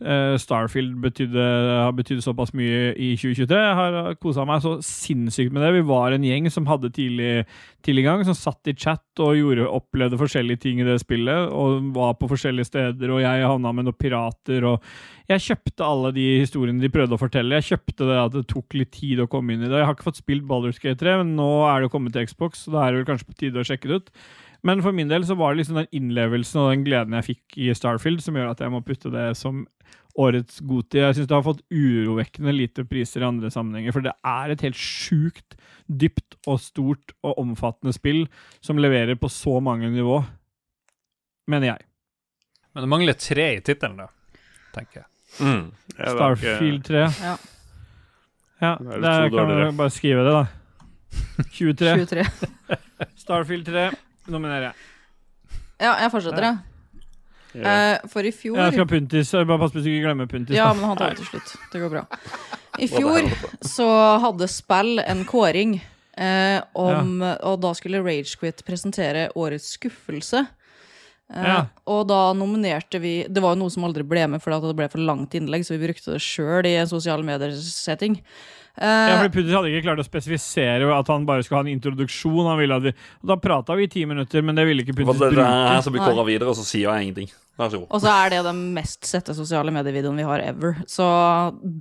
Starfield 0.00 0.94
betydde, 1.02 1.44
har 1.84 1.92
betydd 1.92 2.22
såpass 2.24 2.54
mye 2.56 2.94
i 2.96 3.10
2023. 3.20 3.58
Jeg 3.60 3.76
har 3.76 4.16
kosa 4.22 4.46
meg 4.48 4.62
så 4.64 4.78
sinnssykt 4.84 5.52
med 5.52 5.62
det. 5.64 5.74
Vi 5.76 5.84
var 5.90 6.16
en 6.16 6.24
gjeng 6.24 6.48
som 6.52 6.68
hadde 6.70 6.92
tidlig, 6.96 7.44
tidlig 7.84 8.06
gang, 8.06 8.24
som 8.24 8.36
satt 8.38 8.70
i 8.70 8.74
chat 8.74 9.20
og 9.20 9.36
gjorde, 9.36 9.68
opplevde 9.68 10.20
forskjellige 10.20 10.62
ting 10.64 10.80
i 10.80 10.88
det 10.88 10.98
spillet, 11.02 11.52
og 11.52 11.92
var 11.96 12.16
på 12.16 12.30
forskjellige 12.32 12.70
steder, 12.70 13.12
og 13.12 13.20
jeg 13.20 13.46
havna 13.46 13.74
med 13.76 13.90
noen 13.90 14.00
pirater, 14.00 14.66
og 14.72 14.84
jeg 15.30 15.46
kjøpte 15.50 15.86
alle 15.86 16.10
de 16.16 16.26
historiene 16.40 16.82
de 16.82 16.92
prøvde 16.92 17.14
å 17.14 17.20
fortelle. 17.20 17.60
Jeg 17.60 17.74
kjøpte 17.74 18.08
det 18.08 18.20
at 18.24 18.34
det 18.34 18.46
tok 18.50 18.80
litt 18.80 18.92
tid 18.96 19.20
å 19.22 19.28
komme 19.30 19.54
inn 19.54 19.64
i 19.64 19.68
det. 19.68 19.78
Jeg 19.78 19.86
har 19.86 19.96
ikke 19.98 20.08
fått 20.08 20.22
spilt 20.24 20.48
Baldur's 20.48 20.80
Gate 20.82 20.98
3, 21.04 21.20
men 21.22 21.36
nå 21.38 21.50
er 21.68 21.84
det 21.84 21.92
kommet 21.92 22.16
til 22.16 22.26
Xbox, 22.26 22.64
så 22.64 22.74
da 22.74 22.86
er 22.86 22.94
det 22.94 23.02
vel 23.02 23.10
kanskje 23.12 23.28
på 23.28 23.42
tide 23.44 23.60
å 23.60 23.68
sjekke 23.68 23.90
det 23.90 24.00
ut. 24.00 24.14
Men 24.66 24.82
for 24.84 24.92
min 24.92 25.08
del 25.08 25.24
så 25.26 25.34
var 25.38 25.54
det 25.54 25.62
liksom 25.62 25.78
den 25.80 25.90
innlevelsen 25.96 26.60
og 26.60 26.70
den 26.74 26.84
gleden 26.84 27.16
jeg 27.16 27.28
fikk 27.30 27.58
i 27.64 27.70
Starfield, 27.76 28.20
som 28.24 28.36
gjør 28.36 28.50
at 28.52 28.60
jeg 28.60 28.72
må 28.72 28.82
putte 28.84 29.12
det 29.12 29.30
som 29.38 29.62
årets 30.20 30.58
Goti. 30.66 31.00
Jeg 31.00 31.16
syns 31.16 31.30
det 31.30 31.36
har 31.36 31.46
fått 31.46 31.62
urovekkende 31.72 32.52
lite 32.52 32.84
priser 32.88 33.22
i 33.24 33.28
andre 33.28 33.50
sammenhenger, 33.52 33.94
for 33.94 34.04
det 34.04 34.12
er 34.26 34.52
et 34.52 34.64
helt 34.66 34.78
sjukt 34.78 35.56
dypt 35.86 36.36
og 36.50 36.60
stort 36.62 37.14
og 37.26 37.38
omfattende 37.40 37.94
spill 37.96 38.26
som 38.64 38.80
leverer 38.80 39.16
på 39.18 39.30
så 39.32 39.56
mange 39.64 39.88
nivå, 39.94 40.20
mener 41.50 41.72
jeg. 41.72 41.86
Men 42.74 42.84
det 42.84 42.92
mangler 42.92 43.18
tre 43.18 43.48
i 43.56 43.62
tittelen, 43.64 43.96
da, 44.04 44.10
tenker 44.76 45.02
jeg. 45.02 45.08
Mm. 45.40 45.64
Starfield 45.94 46.84
3. 46.86 47.06
Ja. 47.22 47.34
Ja, 48.60 48.74
er 48.76 49.00
der 49.00 49.30
kan 49.30 49.38
dårligere. 49.38 49.72
bare 49.78 49.92
skrive 49.94 50.24
det, 50.26 50.32
da. 50.36 50.46
23. 51.56 52.06
23. 52.10 53.08
Starfield 53.16 53.66
3 53.66 53.88
nominerer 54.32 54.70
jeg. 54.70 54.74
Ja, 55.80 55.94
jeg 56.04 56.10
fortsetter. 56.12 56.46
Ja. 56.46 56.56
Eh, 57.50 57.96
for 58.12 58.22
i 58.22 58.30
fjor 58.30 58.60
Jeg 58.60 58.76
skal 58.76 58.84
ha 58.84 58.90
Puntis. 58.92 59.32
Bare 59.34 59.58
pass 59.58 59.72
på 59.74 59.80
så 59.80 59.86
du 59.86 59.90
ikke 59.90 60.04
glemmer 60.06 60.28
Puntis. 60.30 60.54
Ja, 60.54 60.68
da. 60.70 60.76
men 60.78 60.86
han 60.92 61.00
tar 61.00 61.14
det 61.16 61.22
til 61.22 61.30
slutt. 61.32 61.54
Det 61.72 61.80
går 61.82 61.90
bra. 61.96 62.04
I 62.78 62.86
fjor 62.90 63.26
så 63.66 63.88
hadde 64.22 64.46
spill 64.52 65.00
en 65.02 65.24
kåring, 65.26 65.80
eh, 66.14 66.60
om, 66.78 67.16
og 67.22 67.58
da 67.64 67.72
skulle 67.74 68.02
Ragequit 68.04 68.62
presentere 68.66 69.28
årets 69.34 69.72
skuffelse. 69.78 70.44
Eh, 70.46 71.42
Ja. 71.46 71.58
Og 71.86 72.08
da 72.10 72.32
nominerte 72.34 72.98
vi 73.00 73.22
Det 73.22 73.38
var 73.42 73.54
jo 73.54 73.60
noe 73.60 73.70
som 73.70 73.84
aldri 73.86 74.02
ble 74.02 74.24
med 74.26 74.42
fordi 74.42 74.56
at 74.56 74.62
det 74.66 74.76
ble 74.76 74.88
for 74.90 74.98
langt 74.98 75.30
innlegg, 75.38 75.62
så 75.62 75.76
vi 75.78 75.86
brukte 75.86 76.10
det 76.14 76.22
sjøl 76.22 76.66
i 76.66 76.76
en 76.76 76.90
sosiale 76.90 77.22
medier-setting. 77.26 78.16
Eh, 78.78 78.86
Ja, 79.10 79.16
fordi 79.18 79.32
Puntis 79.34 79.52
hadde 79.56 79.68
ikke 79.72 79.82
klart 79.88 79.98
å 80.02 80.06
spesifisere 80.06 80.88
at 80.94 81.08
han 81.08 81.26
bare 81.26 81.42
skulle 81.42 81.58
ha 81.62 81.66
en 81.66 81.74
introduksjon. 81.74 82.46
Han 82.48 82.58
ville 82.58 82.76
at 82.76 82.82
vi, 82.82 82.92
Da 83.26 83.36
prata 83.36 83.74
vi 83.76 83.84
i 83.84 83.92
ti 83.92 84.04
minutter, 84.06 84.42
men 84.42 84.54
det 84.54 84.64
ville 84.68 84.82
ikke 84.84 84.94
det 84.94 85.04
bruke. 85.06 85.82
som 85.82 85.92
blir 85.92 86.02
kåra 86.06 86.24
videre, 86.24 86.48
og 86.48 86.56
så 86.56 86.64
sier 86.64 86.88
jeg 86.88 87.08
ingenting. 87.10 87.30
Vær 87.58 87.68
så 87.68 87.78
god. 87.82 87.88
og 87.90 88.00
så 88.00 88.08
er 88.08 88.30
det 88.30 88.44
den 88.46 88.60
mest 88.72 89.04
sette 89.04 89.34
sosiale 89.36 89.70
medievideoen 89.74 90.16
vi 90.16 90.22
har 90.24 90.40
ever. 90.40 90.76
Så 90.88 91.04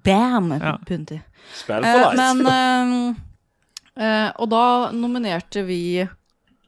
bam! 0.04 0.52
Ja. 0.60 0.78
Punti. 0.86 1.22
Spill 1.56 1.86
Eh, 1.86 1.94
for 1.94 2.16
life. 2.16 2.34
men 2.36 3.16
uh, 3.16 3.16
eh, 4.04 4.32
Og 4.40 4.50
da 4.50 4.92
nominerte 4.92 5.64
vi 5.66 6.08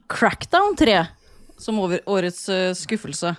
Crackdown 0.08 0.76
3 0.76 1.06
som 1.58 1.78
over, 1.78 2.00
årets 2.06 2.48
eh, 2.48 2.72
skuffelse. 2.74 3.36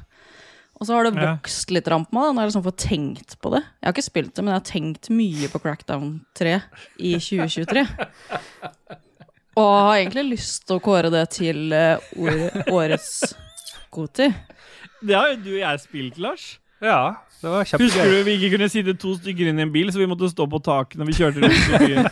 Og 0.80 0.88
så 0.88 0.95
har 0.98 1.08
det 1.08 1.14
vokst 1.16 1.70
litt 1.72 1.86
på 1.86 1.98
meg. 2.00 2.08
det. 2.10 2.16
Nå 2.18 2.24
har 2.34 2.44
jeg 2.44 2.50
liksom 2.52 2.66
fått 2.66 2.82
tenkt 2.84 3.36
på 3.40 3.52
det. 3.54 3.62
Jeg 3.62 3.88
har 3.88 3.94
ikke 3.94 4.06
spilt 4.10 4.34
det, 4.34 4.44
men 4.44 4.52
jeg 4.54 4.60
har 4.60 4.68
tenkt 4.72 5.10
mye 5.14 5.50
på 5.54 5.62
Crackdown 5.64 6.10
3 6.36 6.56
i 7.00 7.14
2023. 7.22 7.86
Og 9.62 9.70
har 9.70 10.00
egentlig 10.00 10.26
lyst 10.32 10.66
til 10.68 10.80
å 10.80 10.84
kåre 10.84 11.12
det 11.14 11.28
til 11.36 11.76
eh, 11.78 12.02
år, 12.18 12.66
årets 12.74 13.36
Goti. 13.94 14.32
Det 15.04 15.14
har 15.14 15.30
jo 15.36 15.40
du 15.44 15.52
og 15.54 15.62
jeg 15.62 15.84
spilt, 15.84 16.18
Lars. 16.18 16.48
Ja, 16.84 17.14
det 17.40 17.52
var 17.52 17.62
Husker 17.64 17.78
kjempegøy. 17.78 18.18
du 18.18 18.28
vi 18.28 18.36
ikke 18.40 18.52
kunne 18.58 18.70
sitte 18.74 18.95
to 19.00 19.14
stykker 19.20 19.52
inn 19.52 19.62
i 19.62 19.66
en 19.68 19.72
bil, 19.72 19.91
så 19.94 20.02
vi 20.02 20.10
måtte 20.10 20.32
stå 20.32 20.48
på 20.50 20.60
taket 20.66 21.00
når 21.00 21.12
vi 21.12 21.18
kjørte 21.20 21.44
rundt 21.44 21.64
i 21.70 21.82
byen? 21.86 22.10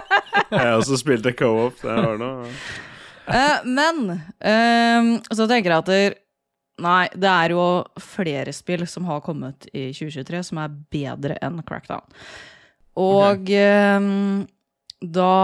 Jeg 0.54 0.74
også 0.78 0.96
spilt 1.00 1.26
et 1.26 1.36
co-op. 1.38 1.80
Det 1.82 1.94
var 1.98 2.18
noe 2.20 2.50
Eh, 3.24 3.62
men 3.64 4.10
eh, 4.44 5.06
så 5.32 5.46
tenker 5.48 5.72
jeg 5.72 5.80
at 5.80 5.86
det, 5.88 6.00
Nei, 6.82 7.06
det 7.14 7.30
er 7.30 7.52
jo 7.54 7.64
flere 8.02 8.52
spill 8.54 8.82
som 8.90 9.06
har 9.06 9.22
kommet 9.22 9.68
i 9.70 9.92
2023 9.94 10.40
som 10.48 10.58
er 10.58 10.74
bedre 10.90 11.36
enn 11.44 11.60
Crackdown. 11.66 12.02
Og 12.98 13.50
eh, 13.54 14.08
da 15.14 15.34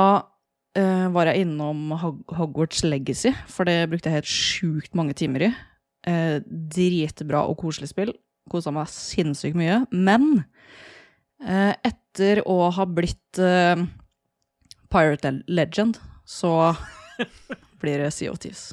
eh, 0.79 1.07
var 1.15 1.31
jeg 1.31 1.45
innom 1.45 1.95
Hog 2.01 2.35
Hogwarts 2.35 2.83
Legacy, 2.87 3.33
for 3.51 3.69
det 3.69 3.89
brukte 3.91 4.11
jeg 4.11 4.21
helt 4.21 4.33
sjukt 4.33 4.99
mange 4.99 5.15
timer 5.19 5.47
i. 5.47 5.53
Eh, 6.11 6.37
dritbra 6.47 7.45
og 7.47 7.61
koselig 7.63 7.93
spill. 7.93 8.15
Kosa 8.51 8.73
meg 8.75 8.91
sinnssykt 8.91 9.59
mye. 9.59 9.85
Men 9.95 10.45
eh, 11.47 11.75
etter 11.87 12.43
å 12.43 12.73
ha 12.75 12.87
blitt 12.91 13.39
Pirate 14.91 15.37
Legend, 15.47 16.01
så 16.27 16.73
blir 17.83 18.03
det 18.03 18.11
Sea 18.17 18.35
of 18.35 18.43
Thieves. 18.43 18.73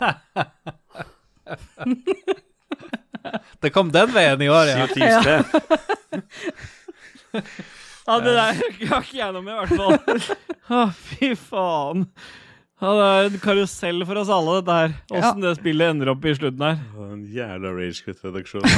Det 3.62 3.70
kom 3.70 3.92
den 3.94 4.10
veien 4.14 4.42
i 4.42 4.48
år, 4.50 4.66
ja. 4.72 4.86
Ja, 8.02 8.16
det 8.18 8.32
der 8.34 8.56
har 8.90 9.04
ikke 9.04 9.14
jeg 9.16 9.32
noe 9.32 9.44
med, 9.46 9.52
i 9.54 9.56
hvert 9.62 9.76
fall. 9.78 9.94
Å, 10.74 10.80
fy 10.90 11.28
faen. 11.38 12.02
Ja, 12.82 12.90
det 12.98 13.02
er 13.06 13.26
en 13.28 13.38
karusell 13.38 14.02
for 14.08 14.18
oss 14.18 14.30
alle, 14.34 14.56
dette 14.58 14.74
her. 14.74 14.94
Åssen 15.14 15.44
det 15.44 15.52
spillet 15.54 15.92
ender 15.92 16.08
opp 16.10 16.24
i 16.26 16.32
slutten 16.34 16.64
her. 16.66 16.80
En 17.12 17.20
jævla 17.30 17.70
ragequit-redaksjon. 17.76 18.64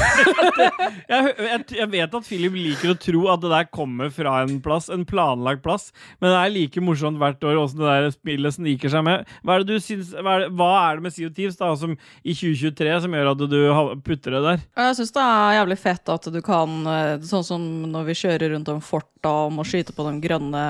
Jeg, 1.05 1.33
jeg, 1.39 1.61
jeg 1.77 1.87
vet 1.93 2.15
at 2.17 2.27
Philip 2.27 2.55
liker 2.57 2.93
å 2.93 2.97
tro 2.99 3.21
at 3.33 3.43
det 3.43 3.51
der 3.53 3.67
kommer 3.73 4.09
fra 4.15 4.37
en 4.43 4.57
plass, 4.65 4.87
en 4.93 5.05
planlagt 5.09 5.63
plass, 5.65 5.89
men 6.19 6.31
det 6.31 6.39
er 6.39 6.53
like 6.55 6.83
morsomt 6.85 7.21
hvert 7.21 7.45
år 7.47 7.59
åssen 7.61 7.81
det 7.83 7.91
der 7.91 8.09
spillet 8.15 8.57
sniker 8.57 8.93
seg 8.93 9.05
med. 9.07 9.29
Hva 9.45 9.57
er 9.57 9.65
det, 9.65 9.77
du 9.77 9.85
syns, 9.85 10.13
hva 10.17 10.37
er 10.37 10.45
det, 10.45 10.51
hva 10.59 10.71
er 10.81 10.99
det 10.99 11.07
med 11.07 11.15
Sea 11.17 11.29
of 11.29 11.37
Thieves 11.37 11.59
da, 11.61 11.71
som 11.79 11.95
i 11.97 12.35
2023 12.35 12.97
som 13.05 13.17
gjør 13.19 13.33
at 13.33 13.45
du 13.45 13.59
putter 14.07 14.37
det 14.39 14.43
der? 14.49 14.65
Jeg 14.85 14.99
syns 15.01 15.15
det 15.17 15.25
er 15.29 15.57
jævlig 15.61 15.81
fett 15.85 16.15
at 16.17 16.31
du 16.35 16.41
kan, 16.45 16.77
eh, 16.95 17.17
sånn 17.33 17.47
som 17.47 17.67
når 17.95 18.09
vi 18.11 18.19
kjører 18.25 18.55
rundt 18.57 18.73
om 18.73 18.85
forta 18.85 19.35
og 19.47 19.57
må 19.59 19.67
skyte 19.69 19.97
på 19.97 20.09
de 20.09 20.17
grønne 20.25 20.65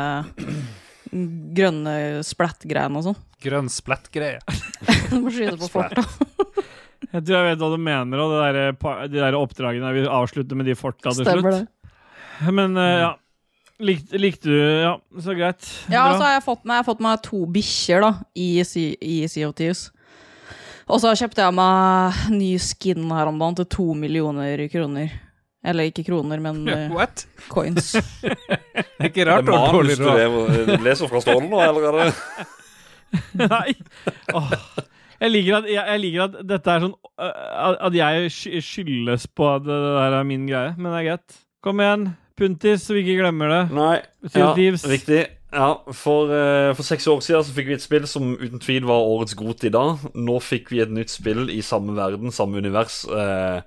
Grønne 1.55 1.95
splatt-greiene 2.27 2.99
og 3.01 3.07
sånn. 3.09 3.19
Grønn 3.45 3.71
splett-greie. 3.71 4.41
Du 5.11 5.21
må 5.23 5.31
skyte 5.31 5.57
på 5.61 5.69
forta. 5.71 6.03
Jeg 7.13 7.23
tror 7.23 7.35
jeg 7.37 7.47
vet 7.53 7.61
hva 7.61 7.69
du 7.71 7.77
mener, 7.79 8.19
og 8.25 8.33
det 8.33 8.39
der, 8.57 9.07
de 9.13 9.21
der 9.21 9.37
oppdragene 9.39 9.87
der 9.87 9.95
vi 9.95 10.07
avslutter 10.11 10.59
med 10.59 10.67
de 10.67 10.75
forta 10.79 11.13
til 11.15 11.27
Stemmer 11.29 11.61
slutt. 11.61 11.69
det. 11.69 12.55
Men 12.57 12.75
uh, 12.81 12.87
ja. 13.05 13.11
Likte, 13.85 14.19
likte 14.23 14.49
du 14.51 14.59
Ja, 14.59 14.95
så 15.23 15.35
greit. 15.35 15.67
Ja, 15.91 16.05
Bra. 16.09 16.17
så 16.17 16.23
har 16.25 16.33
jeg 16.37 16.45
fått 16.47 16.63
meg, 16.65 16.77
jeg 16.79 16.83
har 16.85 16.89
fått 16.89 17.03
meg 17.05 17.23
to 17.27 17.41
bikkjer 17.55 18.05
da, 18.07 18.11
i, 18.39 18.49
i 18.63 19.17
Sea 19.31 19.49
of 19.51 19.57
Thieves. 19.59 19.89
Og 20.85 21.01
så 21.01 21.15
kjøpte 21.17 21.43
jeg 21.45 21.57
meg 21.57 22.25
ny 22.35 22.51
skin 22.61 23.07
her 23.15 23.31
om 23.31 23.39
dagen 23.41 23.59
til 23.61 23.69
to 23.73 23.87
millioner 23.99 24.61
kroner. 24.73 25.15
Eller 25.65 25.89
ikke 25.89 26.05
kroner, 26.07 26.41
men 26.45 26.63
uh, 26.69 26.91
What? 26.97 27.25
coins. 27.49 27.93
Det 28.25 29.01
er 29.01 29.11
ikke 29.11 29.27
rart. 29.29 29.47
Det 29.47 29.55
er 29.55 29.73
manus 29.73 29.99
du 29.99 30.09
lever- 30.09 30.83
leser 30.85 31.11
fra 31.11 31.23
stålen 31.25 31.49
nå, 31.51 31.61
eller 31.65 31.89
er 31.89 31.97
det 32.01 32.11
Nei. 33.55 33.75
Oh. 34.35 34.51
Jeg 35.21 35.31
liker, 35.31 35.61
at, 35.61 35.69
jeg, 35.71 35.79
jeg 35.79 36.01
liker 36.03 36.25
at 36.25 36.37
dette 36.51 36.73
er 36.73 36.83
sånn 36.83 36.95
At 37.87 37.95
jeg 37.97 38.33
skyldes 38.65 39.29
på 39.31 39.47
at 39.53 39.63
det 39.67 39.77
der 39.85 40.17
er 40.19 40.27
min 40.27 40.49
greie, 40.49 40.73
men 40.77 40.91
det 40.91 40.99
er 41.01 41.07
greit. 41.13 41.37
Kom 41.65 41.81
igjen, 41.81 42.09
Puntis, 42.37 42.83
så 42.85 42.97
vi 42.97 43.05
ikke 43.05 43.21
glemmer 43.23 43.53
det. 43.53 43.61
Nei. 43.77 43.95
Ja, 44.35 44.51
riktig. 44.91 45.21
Ja, 45.55 45.69
for, 45.95 46.33
for 46.75 46.83
seks 46.87 47.07
år 47.07 47.21
siden 47.23 47.45
så 47.47 47.55
fikk 47.55 47.71
vi 47.71 47.77
et 47.77 47.85
spill 47.85 48.09
som 48.11 48.33
uten 48.41 48.59
tvil 48.63 48.89
var 48.91 49.07
årets 49.07 49.37
god 49.39 49.63
i 49.65 49.71
dag. 49.73 50.03
Nå 50.19 50.41
fikk 50.43 50.73
vi 50.75 50.83
et 50.83 50.91
nytt 50.93 51.15
spill 51.15 51.47
i 51.55 51.61
samme 51.63 51.95
verden, 51.95 52.35
samme 52.35 52.59
univers. 52.59 53.05
Eh, 53.07 53.63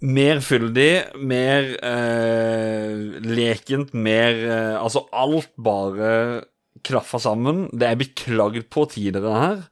mer 0.00 0.38
fyldig, 0.44 0.90
mer 1.26 1.72
eh, 1.82 2.92
lekent, 3.26 3.94
mer 3.94 4.36
eh, 4.46 4.76
Altså, 4.78 5.02
alt 5.12 5.50
bare 5.58 6.44
klaffa 6.86 7.18
sammen. 7.18 7.64
Det 7.74 7.88
er 7.88 7.98
blitt 7.98 8.14
klagd 8.20 8.68
på 8.70 8.84
tidligere 8.92 9.40
her. 9.42 9.64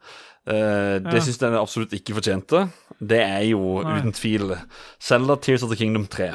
Eh, 0.46 0.98
det 1.04 1.14
Ja. 1.14 1.20
syns 1.22 1.38
det 1.38 1.52
absolutt 1.54 1.92
ikke 1.94 2.16
fortjente. 2.18 2.64
Det 3.00 3.20
er 3.22 3.44
jo 3.52 3.82
Nei. 3.84 4.00
uten 4.00 4.12
tvil 4.16 4.56
Selda 4.98 5.36
Tears 5.36 5.62
of 5.62 5.70
the 5.70 5.76
Kingdom 5.78 6.06
3. 6.10 6.32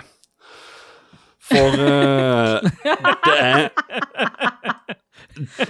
For 1.52 1.74
eh, 1.74 2.62
det 3.26 3.38
er 3.42 3.72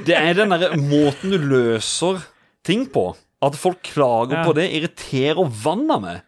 Det 0.05 0.15
er 0.17 0.33
den 0.37 0.49
derre 0.53 0.77
måten 0.77 1.31
du 1.33 1.37
løser 1.41 2.21
ting 2.67 2.85
på. 2.91 3.15
At 3.41 3.55
folk 3.57 3.81
klager 3.81 4.37
Ja. 4.41 4.43
på 4.45 4.53
det, 4.53 4.67
irriterer 4.69 5.41
vannet 5.63 6.01
med. 6.03 6.21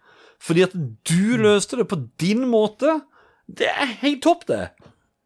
Fordi 0.44 0.66
at 0.66 0.76
du 0.76 1.38
løste 1.40 1.80
det 1.80 1.88
på 1.92 2.02
din 2.20 2.44
måte, 2.52 3.00
det 3.48 3.70
er 3.72 3.98
helt 4.04 4.24
topp, 4.26 4.48
det. 4.50 4.66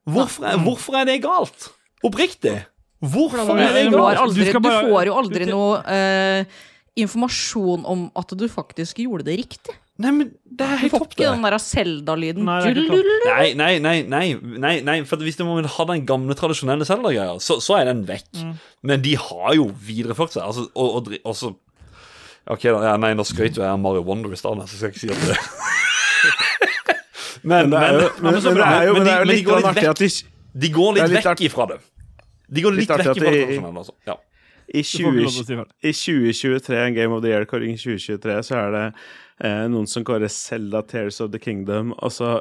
Hvorfor 0.08 0.48
er, 0.48 0.62
hvorfor 0.64 0.98
er 1.00 1.08
det 1.10 1.20
galt? 1.26 1.72
Oppriktig. 2.06 2.56
Hvorfor 3.04 3.58
er 3.58 3.74
det 3.76 3.90
galt? 3.94 4.22
aldri, 4.22 4.48
Du 4.54 4.70
får 4.70 5.10
jo 5.10 5.18
aldri 5.18 5.50
noe 5.50 5.82
eh, 5.92 6.62
informasjon 6.98 7.84
om 7.86 8.08
at 8.18 8.32
du 8.38 8.48
faktisk 8.50 9.04
gjorde 9.04 9.28
det 9.28 9.38
riktig. 9.42 9.76
Nei, 9.98 10.12
men 10.14 10.28
det 10.46 10.66
er 10.66 10.80
helt 10.84 10.94
topp, 10.94 11.10
det. 11.10 11.18
Du 11.18 11.26
får 11.26 11.26
ikke 11.26 11.30
den 11.34 11.46
der 11.48 11.58
Zelda-lyden. 11.62 12.46
Nei, 12.46 12.58
er. 12.70 12.82
Nei, 13.26 13.48
nei, 13.58 13.72
nei, 13.82 13.96
nei, 14.06 14.26
nei, 14.38 14.74
nei 14.86 14.98
for 15.10 15.22
hvis 15.26 15.40
man 15.42 15.58
vil 15.58 15.70
ha 15.74 15.86
den 15.90 16.04
gamle, 16.10 16.38
tradisjonelle 16.38 16.86
Zelda-greia, 16.86 17.40
så, 17.42 17.58
så 17.64 17.80
er 17.80 17.90
den 17.90 18.04
vekk. 18.10 18.30
Mm. 18.38 18.52
Men 18.90 19.06
de 19.06 19.16
har 19.18 19.56
jo 19.58 19.72
videreført 19.88 20.38
seg. 20.38 20.46
Altså, 20.46 20.68
og, 20.78 21.00
og, 21.00 21.18
og 21.24 21.38
så 21.38 21.56
Ok, 22.48 22.62
da, 22.64 22.80
ja, 22.88 22.94
nei, 23.02 23.10
nå 23.18 23.24
skrøt 23.28 23.58
jo 23.58 23.62
jeg 23.64 23.68
av 23.74 23.80
Mario 23.84 24.02
Wonder 24.08 24.32
i 24.32 24.38
stedet, 24.40 24.68
så 24.70 24.76
skal 24.78 24.88
jeg 24.88 24.94
ikke 24.96 25.04
si 25.04 25.10
at 25.12 25.20
det 25.28 25.36
Men, 27.44 27.70
Men 27.70 27.72
det 27.72 27.78
er 27.84 27.94
jo, 27.94 28.00
men, 28.22 28.34
men, 28.34 28.44
men, 28.44 28.58
er 28.64 28.84
jo, 28.88 28.94
Men 28.94 29.04
men 29.04 29.08
de- 29.08 29.18
men 29.20 29.28
de 29.28 29.34
litt 29.34 29.46
går 29.46 29.56
litt 29.62 29.76
vekk. 29.78 29.88
at 29.92 29.98
de, 30.02 30.08
De 30.64 30.70
går 30.74 30.94
litt 30.98 31.10
litt 31.14 31.26
vekk 31.28 31.42
ifra 31.48 31.66
det. 31.70 31.78
De 32.48 32.62
går 32.66 32.72
litt, 32.78 32.90
litt 32.90 32.98
vekk 32.98 33.04
ifra 33.04 33.14
det 33.14 33.22
tradisjonelle, 33.44 33.80
altså. 33.84 33.94
Ja. 34.08 34.16
i, 34.68 34.82
Du 34.82 34.88
får 34.88 34.98
ikke 34.98 35.08
lov 35.08 35.14
20, 35.14 35.22
til 35.22 35.28
å 35.28 35.30
si 35.48 35.56
ferdig. 35.60 35.74
I 35.84 35.92
2023, 35.94 36.78
en 36.88 36.94
Game 36.98 37.14
of 37.16 37.22
the 37.24 37.30
Year-kåring 37.32 37.72
i 37.76 37.78
2023, 37.78 38.44
så 38.50 38.54
er 38.64 38.70
det 38.76 38.86
noen 39.44 39.88
som 39.88 40.04
kårer 40.06 40.28
Zelda 40.34 40.82
Tears 40.82 41.22
of 41.22 41.32
the 41.32 41.40
Kingdom, 41.40 41.94
og 41.98 42.12
så 42.16 42.40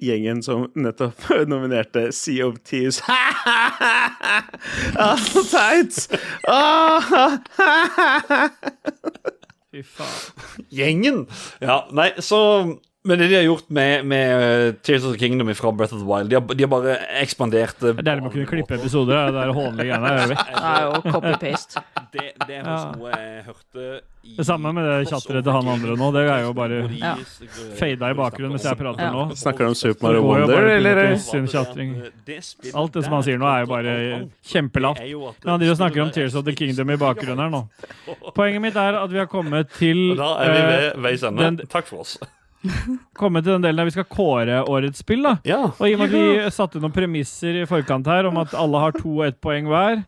gjengen 0.00 0.42
som 0.44 0.70
nettopp 0.74 1.28
nominerte 1.50 2.12
Sea 2.12 2.46
of 2.48 2.60
Thieves. 2.64 3.02
ah, 4.96 5.16
så 5.16 5.44
teit! 5.50 6.08
Ah, 6.48 7.38
Fy 9.72 9.80
faen. 9.88 10.66
Gjengen! 10.68 11.26
Ja, 11.64 11.82
nei, 11.96 12.10
så 12.20 12.40
Men 13.04 13.18
det 13.18 13.26
de 13.32 13.34
har 13.34 13.42
gjort 13.42 13.70
med, 13.74 14.04
med 14.06 14.28
uh, 14.68 14.74
Tears 14.78 15.02
of 15.04 15.12
the 15.12 15.18
Kingdom 15.18 15.48
fra 15.58 15.72
Breath 15.74 15.94
of 15.94 16.04
the 16.04 16.06
Wild 16.06 16.30
De 16.30 16.36
har, 16.38 16.54
de 16.54 16.62
har 16.62 16.70
bare 16.70 16.92
ekspandert 17.18 17.80
det. 17.82 17.96
Er 17.98 18.06
deilig 18.06 18.22
med 18.22 18.30
å 18.30 18.34
kunne 18.36 18.46
klippe 18.46 18.76
episoder. 18.78 19.32
Det 19.34 19.40
er 19.42 19.50
hånlige 19.56 19.86
greiene 19.88 20.12
er 20.12 20.28
vekk. 20.30 20.52
Er 20.60 20.84
jo 20.86 21.00
copy-paste. 21.08 21.82
Det, 22.12 22.28
det 22.46 22.58
er 22.60 22.68
faktisk 22.68 23.00
noe 23.00 23.10
jeg 23.16 23.40
hørte 23.48 23.86
i 24.22 24.36
Det 24.36 24.44
samme 24.46 24.70
med 24.76 24.86
det 24.86 25.08
chatteret 25.10 25.42
til 25.42 25.56
han 25.56 25.70
andre 25.72 25.96
nå. 25.98 26.10
Det 26.14 26.22
er 26.30 26.44
jo 26.44 26.52
bare 26.54 26.76
Ja. 27.00 27.14
fada 27.80 28.10
i 28.12 28.16
bakgrunnen 28.20 28.54
mens 28.54 28.68
jeg 28.68 28.78
prater 28.78 29.02
Ja. 29.02 29.10
nå. 29.16 29.24
Snakker 29.40 29.66
du 29.66 29.72
om 29.72 29.74
Super 29.80 30.06
Mario 30.06 30.20
Wonder, 30.28 30.68
eller? 30.76 31.16
sin 31.18 31.48
chatring. 31.50 31.96
Alt 32.72 32.92
det 32.94 33.02
som 33.02 33.16
han 33.16 33.24
sier 33.26 33.40
nå, 33.42 33.48
er 33.50 33.64
jo 33.64 33.70
bare 33.72 33.96
kjempelavt. 34.46 35.02
Men 35.02 35.50
han 35.56 35.58
driver 35.64 35.74
og 35.74 35.80
snakker 35.80 36.04
om 36.04 36.14
Tears 36.14 36.36
of 36.38 36.46
the 36.46 36.54
Kingdom 36.54 36.94
i 36.94 37.00
bakgrunnen 37.02 37.42
her 37.42 37.50
nå. 37.50 37.64
Poenget 38.36 38.62
mitt 38.62 38.78
er 38.78 39.00
at 39.02 39.10
vi 39.10 39.18
har 39.18 39.26
kommet 39.26 39.74
til 39.74 40.14
da 40.14 40.36
er 40.44 40.54
vi 40.54 40.62
eh, 40.62 40.70
ved 40.70 41.02
veis 41.08 41.26
ende. 41.26 41.66
Takk 41.66 41.90
for 41.90 42.06
oss. 42.06 42.14
kommet 43.20 43.44
til 43.44 43.56
den 43.56 43.64
delen 43.66 43.80
der 43.80 43.88
vi 43.88 43.94
skal 43.94 44.08
kåre 44.10 44.60
årets 44.68 45.02
spill. 45.02 45.22
da 45.26 45.36
Ja. 45.48 45.62
Og 45.72 45.84
i 45.88 45.94
og 45.96 46.02
med 46.02 46.12
at 46.12 46.16
vi 46.16 46.54
satte 46.54 46.82
noen 46.82 46.94
premisser 46.94 47.62
i 47.62 47.66
forkant 47.68 48.06
her 48.10 48.28
om 48.30 48.38
at 48.42 48.54
alle 48.58 48.82
har 48.84 48.96
to 48.96 49.18
og 49.20 49.26
ett 49.28 49.40
poeng 49.42 49.68
hver, 49.70 50.04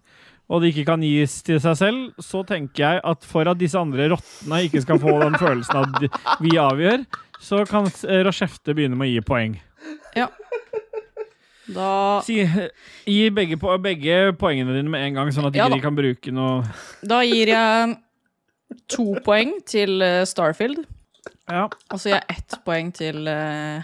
og 0.53 0.61
det 0.61 0.73
ikke 0.75 0.87
kan 0.93 1.03
gis 1.05 1.39
til 1.43 1.61
seg 1.63 1.77
selv, 1.81 2.01
så 2.21 2.43
tenker 2.47 2.85
jeg 2.85 3.01
at 3.05 3.25
for 3.25 3.49
at 3.49 3.61
disse 3.61 3.79
andre 3.81 4.11
rottene 4.13 4.65
ikke 4.67 4.83
skal 4.85 5.01
få 5.01 5.17
den 5.23 5.39
følelsen 5.41 5.81
at 5.81 6.41
vi 6.45 6.57
avgjør, 6.61 7.07
så 7.41 7.65
kan 7.69 7.89
eh, 8.09 8.21
Rashefte 8.27 8.75
begynne 8.77 8.97
med 8.97 9.09
å 9.09 9.15
gi 9.15 9.25
poeng. 9.25 9.57
Da, 11.65 12.21
Si, 12.25 12.43
gi 13.09 13.31
begge, 13.33 13.57
po 13.61 13.73
begge 13.81 14.35
poengene 14.37 14.75
dine 14.77 14.91
med 14.93 15.07
en 15.07 15.15
gang, 15.17 15.31
sånn 15.33 15.49
at 15.49 15.57
Ja 15.57 15.65
ikke 15.65 15.79
de 15.79 15.85
kan 15.87 15.97
bruke 15.97 16.35
noe 16.35 16.59
da 17.01 17.23
gir 17.25 17.49
jeg 17.55 17.95
to 18.93 19.07
poeng 19.25 19.55
til 19.69 20.03
eh, 20.05 20.25
Starfield, 20.29 20.83
Ja. 21.51 21.67
og 21.93 21.99
så 22.01 22.09
gir 22.09 22.17
jeg 22.21 22.39
ett 22.39 22.55
poeng 22.65 22.93
til 22.97 23.29
uh, 23.29 23.83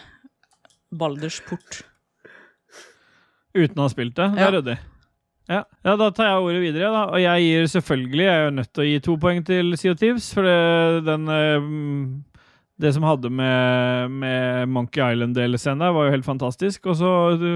Balders 0.97 1.41
port. 1.45 1.82
Uten 3.55 3.77
å 3.82 3.85
ha 3.89 3.91
spilt 3.93 4.15
det. 4.16 4.31
Det 4.37 4.41
Ja. 4.41 4.49
er 4.49 4.57
ryddig. 4.61 4.78
Ja. 5.51 5.65
ja, 5.82 5.97
da 5.99 6.07
tar 6.15 6.28
jeg 6.31 6.43
ordet 6.47 6.61
videre. 6.62 6.91
da 6.95 7.01
Og 7.11 7.19
jeg 7.19 7.43
gir 7.43 7.65
selvfølgelig 7.66 8.23
Jeg 8.23 8.35
er 8.39 8.45
jo 8.45 8.51
nødt 8.55 8.69
til 8.73 8.82
å 8.85 8.87
gi 8.87 8.99
to 9.03 9.16
poeng 9.19 9.41
til 9.45 9.73
Sea 9.77 9.91
of 9.93 9.99
Thieves, 9.99 10.28
for 10.32 10.47
det, 10.47 11.05
den 11.09 11.24
eh, 11.27 11.65
Det 12.81 12.93
som 12.95 13.03
hadde 13.03 13.28
med, 13.35 14.11
med 14.23 14.69
Monkey 14.70 15.03
Island-delscenen 15.03 15.82
der, 15.82 15.91
var 15.93 16.07
jo 16.07 16.12
helt 16.15 16.24
fantastisk. 16.24 16.87
Og 16.87 16.97
så 16.97 17.11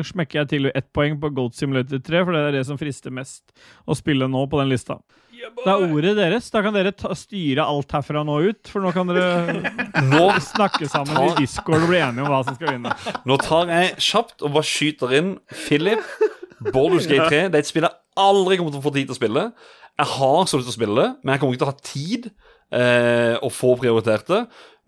smekker 0.05 0.40
jeg 0.43 0.48
til 0.51 0.66
ett 0.74 0.90
poeng 0.93 1.20
på 1.22 1.31
Goat 1.32 1.55
Simulator 1.55 2.02
3, 2.02 2.24
for 2.26 2.32
det 2.35 2.40
er 2.48 2.52
det 2.59 2.66
som 2.66 2.76
frister 2.76 3.10
mest 3.14 3.55
å 3.89 3.94
spille 3.97 4.26
nå 4.28 4.43
på 4.51 4.59
den 4.60 4.68
lista. 4.74 4.98
Det 5.64 5.70
er 5.70 5.84
ordet 5.88 6.14
deres. 6.18 6.48
Da 6.52 6.62
kan 6.64 6.74
dere 6.76 6.92
ta, 6.96 7.12
styre 7.18 7.66
alt 7.66 7.94
herfra 7.96 8.24
nå 8.26 8.38
ut, 8.48 8.62
for 8.70 8.84
nå 8.84 8.92
kan 8.96 9.10
dere 9.10 9.60
Nå, 10.06 10.24
snakke 10.44 10.88
sammen 10.90 11.18
i 11.28 11.34
Discord 11.42 11.84
og 11.84 11.90
bli 11.90 12.00
enige 12.02 12.24
om 12.24 12.32
hva 12.32 12.42
som 12.46 12.56
skal 12.58 12.76
vinne. 12.76 12.94
nå 13.28 13.38
tar 13.42 13.72
jeg 13.72 13.94
kjapt 14.08 14.44
og 14.44 14.56
bare 14.56 14.68
skyter 14.68 15.14
inn 15.20 15.34
Philip. 15.66 16.04
Baldur's 16.72 17.08
Gate 17.10 17.28
3. 17.28 17.46
Det 17.52 17.58
er 17.58 17.64
et 17.64 17.70
spill 17.70 17.86
jeg 17.88 17.96
aldri 18.20 18.58
kommer 18.60 18.74
til 18.74 18.80
å 18.80 18.84
få 18.84 18.94
tid 18.94 19.08
til 19.08 19.16
å 19.16 19.18
spille. 19.18 19.48
Jeg 19.94 20.10
har 20.16 20.38
så 20.50 20.58
lyst 20.58 20.68
til 20.70 20.74
å 20.74 20.78
spille 20.78 20.98
det, 21.00 21.08
men 21.22 21.34
jeg 21.34 21.42
kommer 21.42 21.56
ikke 21.56 21.62
til 21.62 21.68
å 21.68 21.74
ha 21.74 21.88
tid 21.90 22.30
eh, 22.74 23.34
å 23.44 23.50
få 23.52 23.74
prioritert 23.80 24.30
det. 24.30 24.40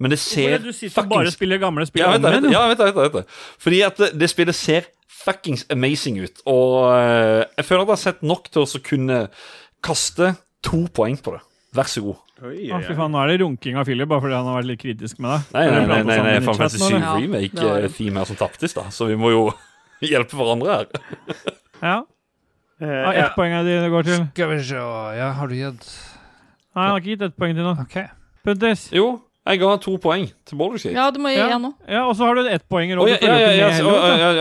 Men 0.02 0.12
det 0.12 0.18
ser 0.20 0.58
Du 0.60 0.72
sitter 0.72 0.92
fuckings... 0.98 1.12
bare 1.14 1.32
spiller 1.32 1.60
gamle 1.62 1.86
spill 1.88 2.02
Ja, 2.02 2.12
jeg, 2.16 2.22
vet, 2.24 2.42
det. 2.44 2.52
ja, 2.52 2.64
jeg, 2.66 2.74
vet, 2.74 2.82
jeg, 2.84 2.96
vet 2.98 3.20
jeg. 3.20 3.28
Fordi 3.64 3.82
at 3.86 4.00
det, 4.02 4.08
det 4.20 4.30
spillet 4.32 4.58
ser 4.58 4.88
fuckings 5.26 5.64
amazing 5.72 6.18
ut. 6.22 6.42
Og 6.50 6.74
eh, 6.92 7.44
jeg 7.56 7.68
føler 7.68 7.84
at 7.86 7.92
jeg 7.92 7.94
har 7.94 8.02
sett 8.02 8.26
nok 8.26 8.50
til 8.52 8.66
å 8.66 8.82
kunne 8.84 9.22
kaste 9.86 10.34
to 10.66 10.78
poeng 10.97 11.16
på 11.22 11.30
det. 11.36 11.43
Vær 11.76 11.86
så 11.90 12.01
god. 12.05 12.16
Oi, 12.47 12.66
fy 12.84 12.93
faen, 12.97 13.10
nå 13.12 13.18
er 13.22 13.26
det 13.32 13.36
runking 13.43 13.74
av 13.80 13.84
Philip, 13.88 14.09
bare 14.09 14.20
fordi 14.24 14.36
han 14.36 14.47
har 14.48 14.55
vært 14.60 14.68
litt 14.70 14.80
kritisk 14.82 15.14
med 15.24 15.30
deg. 15.32 15.40
Nei, 15.56 15.64
nei, 15.72 15.84
nei, 15.88 16.01
nei, 16.09 16.18
nei 16.26 16.34
Fan 16.44 16.55
Fantasy 16.59 16.78
7 16.82 16.84
eller? 16.88 17.01
Ja, 17.01 17.05
det. 17.16 17.20
Remake-theme 17.24 18.16
her 18.20 18.26
som 18.28 18.36
taptes, 18.40 18.72
da. 18.76 18.82
Så 18.93 19.02
vi 19.10 19.16
må 19.20 19.28
jo 19.32 19.43
hjelpe 20.05 20.34
hverandre 20.36 20.68
her. 20.76 20.86
Ja. 21.82 21.98
Eh, 22.80 22.93
Ja, 22.93 23.12
ja. 23.12 23.18
ett 23.26 23.34
poeng 23.38 23.52
er 23.56 23.62
det 23.64 23.74
det 23.86 23.90
går 23.93 24.02
til. 24.05 24.20
Skal 24.34 24.48
vi 24.52 24.59
se 24.68 24.76
Ja, 25.16 25.28
har 25.38 25.47
du 25.48 25.55
gitt 25.56 25.84
Nei, 26.76 26.82
han 26.82 26.90
har 26.93 26.98
ikke 27.01 27.12
gitt 27.14 27.22
ett 27.30 27.36
poeng 27.40 27.55
til 27.56 27.64
nå. 27.64 27.72
OK. 27.86 27.97
Puntis. 28.44 28.82
Jo, 28.93 29.06
jeg 29.48 29.56
ga 29.62 29.68
to 29.80 29.93
poeng 30.02 30.26
til 30.44 30.59
Gate. 30.60 30.93
Ja, 30.93 31.06
du 31.14 31.18
må 31.24 31.28
gi 31.32 31.38
Ja. 31.40 31.56
nå. 31.62 31.70
Ja, 31.88 32.02
og 32.05 32.12
så 32.18 32.22
har 32.28 32.34
du 32.36 32.43
ett 32.52 32.66
poeng 32.68 32.93
råd. 32.98 33.09
ja, 33.14 33.18
ja, 33.22 33.26
ja, 33.32 33.38
ja, 33.48 33.52
ja, 33.70 33.72
ja, 33.72 33.78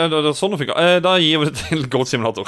ja, 0.02 0.06
er 0.20 0.34
sånn 0.36 0.52
du 0.52 0.58
fikk 0.60 0.72
eh, 0.76 1.00
Da 1.00 1.16
gir 1.24 1.40
vi 1.40 1.46
det 1.52 1.56
til 1.64 1.88
Goat 1.88 2.08
Simulator. 2.12 2.44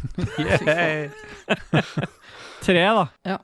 Tre, 2.60 2.82
da. 2.84 3.02
Of 3.04 3.10
Ja. 3.28 3.38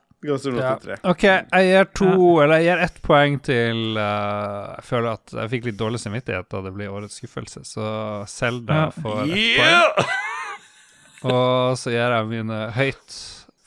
OK, 1.06 1.22
jeg 1.22 1.66
gir 1.68 1.84
to 1.94 2.08
Eller 2.42 2.58
jeg 2.58 2.64
gir 2.66 2.80
ett 2.86 2.96
poeng 3.04 3.36
til 3.46 3.82
uh, 4.00 4.72
Jeg 4.74 4.84
føler 4.88 5.08
at 5.12 5.34
jeg 5.36 5.50
fikk 5.52 5.68
litt 5.68 5.76
dårlig 5.78 6.00
samvittighet 6.02 6.48
da 6.50 6.62
det 6.64 6.72
blir 6.74 6.90
årets 6.90 7.20
skuffelse, 7.20 7.62
så 7.68 7.90
Selda 8.26 8.80
Ja. 8.80 8.86
får 8.96 9.20
ett 9.22 9.36
Yeah! 9.36 10.00
poeng. 10.00 11.32
Og 11.32 11.76
så 11.78 11.90
gir 11.94 12.12
jeg 12.16 12.26
mine 12.32 12.58
høyt. 12.74 13.18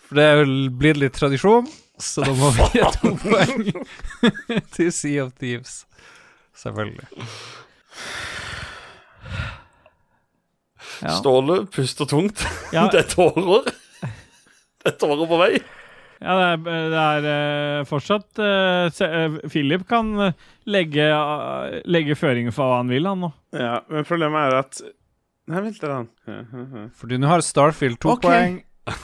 For 0.10 0.20
det 0.20 0.26
er 0.34 0.44
blitt 0.82 1.00
litt 1.02 1.16
tradisjon, 1.18 1.68
så 2.02 2.24
da 2.28 2.34
må 2.38 2.50
vi 2.58 2.68
gi 2.76 2.84
to 2.98 3.14
poeng 3.24 3.64
til 4.76 4.92
Sea 4.96 5.26
of 5.26 5.34
Thieves. 5.40 5.86
Selvfølgelig. 6.60 7.08
Ja. 11.02 11.14
Ståle 11.20 11.66
puster 11.72 12.06
tungt. 12.10 12.44
Ja, 12.76 12.88
Det 12.92 13.06
er 13.06 13.10
tårer. 13.14 13.70
Tårer 15.00 15.30
på 15.30 15.40
vei. 15.42 15.52
ja 16.20 16.36
det 16.40 16.48
er, 16.50 16.88
det 16.92 17.02
er 17.02 17.28
eh, 17.32 17.88
fortsatt 17.88 18.42
se, 18.96 19.08
eh, 19.08 19.38
Philip 19.48 19.86
kan 19.88 20.12
legge, 20.70 21.10
eh, 21.10 21.82
legge 21.88 22.18
føringer 22.20 22.56
for 22.56 22.72
hva 22.72 22.82
han 22.82 22.92
vil, 22.92 23.08
han 23.08 23.24
nå. 23.26 23.34
Ja, 23.56 23.80
men 23.90 24.08
problemet 24.08 24.50
er 24.50 24.64
at 24.64 24.82
Nei, 25.50 25.64
vent 25.66 25.80
litt. 25.82 26.10
Fordi 27.00 27.18
nå 27.18 27.26
har 27.26 27.42
Starfield 27.42 27.98
to 28.04 28.12
okay. 28.14 28.28
poeng. 28.30 28.58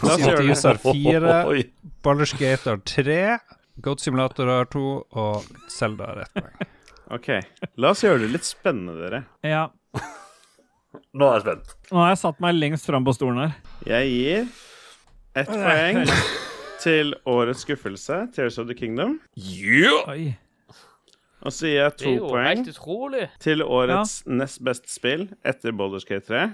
Thieves 0.03 0.61
har 0.67 0.77
fire. 0.83 1.39
Oi. 1.49 1.63
Baldur's 2.05 2.35
Gate 2.37 2.69
har 2.69 2.83
tre. 2.85 3.39
Goat 3.81 4.03
Simulator 4.03 4.51
har 4.53 4.69
to, 4.69 4.83
og 5.09 5.47
Selda 5.73 6.11
har 6.11 6.21
ett 6.21 6.37
poeng. 6.37 6.69
OK. 7.17 7.31
La 7.81 7.95
oss 7.95 8.05
gjøre 8.05 8.23
det 8.23 8.31
litt 8.35 8.47
spennende, 8.47 8.93
dere. 9.01 9.23
Ja. 9.41 9.65
Nå 11.15 11.27
er 11.27 11.37
jeg 11.37 11.45
spent. 11.45 11.75
Nå 11.91 12.01
har 12.01 12.13
jeg 12.13 12.21
satt 12.21 12.39
meg 12.43 12.55
lengst 12.57 12.87
fram 12.89 13.05
på 13.07 13.13
stolen 13.15 13.41
her. 13.45 13.57
Jeg 13.87 14.13
gir 14.13 14.47
ett 15.35 15.49
poeng 15.51 16.01
til 16.83 17.13
årets 17.27 17.63
skuffelse, 17.65 18.21
Tears 18.35 18.57
of 18.61 18.67
the 18.69 18.75
Kingdom. 18.77 19.17
Yeah! 19.35 20.09
Oi. 20.11 20.35
Og 21.45 21.53
så 21.53 21.67
gir 21.69 21.75
jeg 21.77 21.91
Det 21.91 21.95
er 21.95 22.05
to 22.05 22.13
jo 22.15 22.29
poeng 22.31 22.47
helt 22.49 22.69
utrolig. 22.71 23.25
til 23.43 23.61
årets 23.63 24.15
nest 24.25 24.61
beste 24.65 24.89
spill 24.89 25.27
etter 25.45 25.75
Baldur's 25.77 26.07
Gate 26.07 26.25
3. 26.29 26.45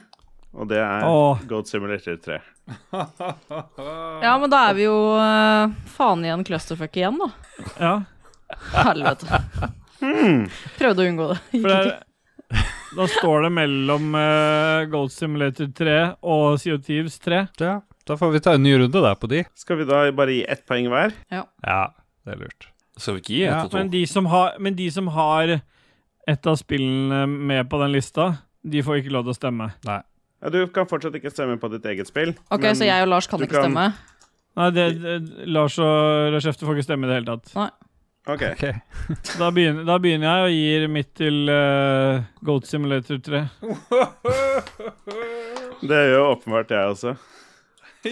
Og 0.51 0.67
det 0.67 0.81
er 0.83 1.05
Åh. 1.07 1.45
Goat 1.47 1.69
Simulator 1.71 2.17
3. 2.19 2.39
Ja, 4.21 4.33
men 4.39 4.49
da 4.51 4.65
er 4.69 4.75
vi 4.77 4.83
jo 4.85 4.97
eh, 5.17 5.71
faen 5.95 6.25
igjen 6.27 6.43
clusterfuck 6.47 6.95
igjen, 6.99 7.17
da. 7.21 7.29
Ja. 7.79 7.93
Helvete. 8.83 9.39
Prøvde 10.77 11.03
å 11.05 11.07
unngå 11.07 11.27
det. 11.31 11.37
Gikk 11.53 11.63
For 11.63 11.71
det 11.71 11.79
ikke. 11.85 11.95
er, 11.95 12.67
da 12.97 13.05
står 13.07 13.45
det 13.45 13.51
mellom 13.55 14.09
uh, 14.17 14.83
Gold 14.91 15.13
Simulator 15.15 15.69
3 15.77 15.95
og 16.27 16.57
Sea 16.59 16.75
of 16.75 16.83
Thieves 16.87 17.15
3. 17.23 17.45
Ja, 17.63 17.77
da 18.07 18.17
får 18.17 18.31
vi 18.33 18.39
ta 18.43 18.53
en 18.57 18.63
ny 18.65 18.73
runde 18.81 19.01
der 19.05 19.15
på 19.19 19.29
de. 19.31 19.43
Skal 19.57 19.77
vi 19.81 19.85
da 19.89 20.03
bare 20.17 20.33
gi 20.35 20.43
ett 20.49 20.63
poeng 20.69 20.87
hver? 20.91 21.13
Ja, 21.31 21.43
det 22.25 22.35
er 22.35 22.39
lurt. 22.43 22.67
Skal 22.99 23.15
vi 23.17 23.21
ikke 23.23 23.33
gi 23.35 23.43
Ja, 23.45 23.63
og 23.65 23.71
to? 23.71 23.77
men, 23.79 23.89
de 23.93 24.01
som 24.09 24.25
har, 24.31 24.55
men 24.59 24.75
de 24.77 24.87
som 24.91 25.07
har 25.15 25.55
et 26.29 26.47
av 26.47 26.55
spillene 26.59 27.23
med 27.29 27.69
på 27.71 27.79
den 27.81 27.93
lista, 27.95 28.31
de 28.63 28.83
får 28.85 29.01
ikke 29.01 29.13
lov 29.15 29.25
til 29.25 29.33
å 29.33 29.37
stemme. 29.39 29.69
Ja, 29.87 30.01
du 30.53 30.59
kan 30.73 30.89
fortsatt 30.89 31.15
ikke 31.17 31.31
stemme 31.33 31.57
på 31.61 31.69
ditt 31.73 31.85
eget 31.85 32.09
spill. 32.09 32.33
Ok, 32.51 32.61
men 32.65 32.77
så 32.77 32.85
jeg 32.89 33.05
og 33.05 33.09
Lars 33.13 33.27
kan 33.29 33.41
ikke 33.41 33.55
kan- 33.59 33.69
stemme? 33.69 33.87
Nei, 34.59 34.67
det, 34.75 34.85
det, 34.99 35.13
Lars 35.47 35.77
og 35.79 36.33
Rashefte 36.35 36.65
får 36.67 36.75
ikke 36.75 36.83
stemme 36.89 37.07
i 37.07 37.09
det 37.13 37.21
hele 37.21 37.37
tatt. 37.37 37.77
OK. 38.29 38.43
Da 39.39 39.47
begynner, 39.55 39.85
da 39.87 39.95
begynner 39.97 40.27
jeg 40.27 40.43
og 40.43 40.51
gir 40.53 40.87
mitt 40.91 41.13
til 41.17 41.47
uh, 41.49 42.19
Goat 42.45 42.67
Simulator 42.69 43.17
3. 43.23 43.39
Det 45.81 45.97
gjør 45.97 46.11
jo 46.13 46.25
åpenbart 46.35 46.73
jeg 46.75 46.91
også. 46.93 47.15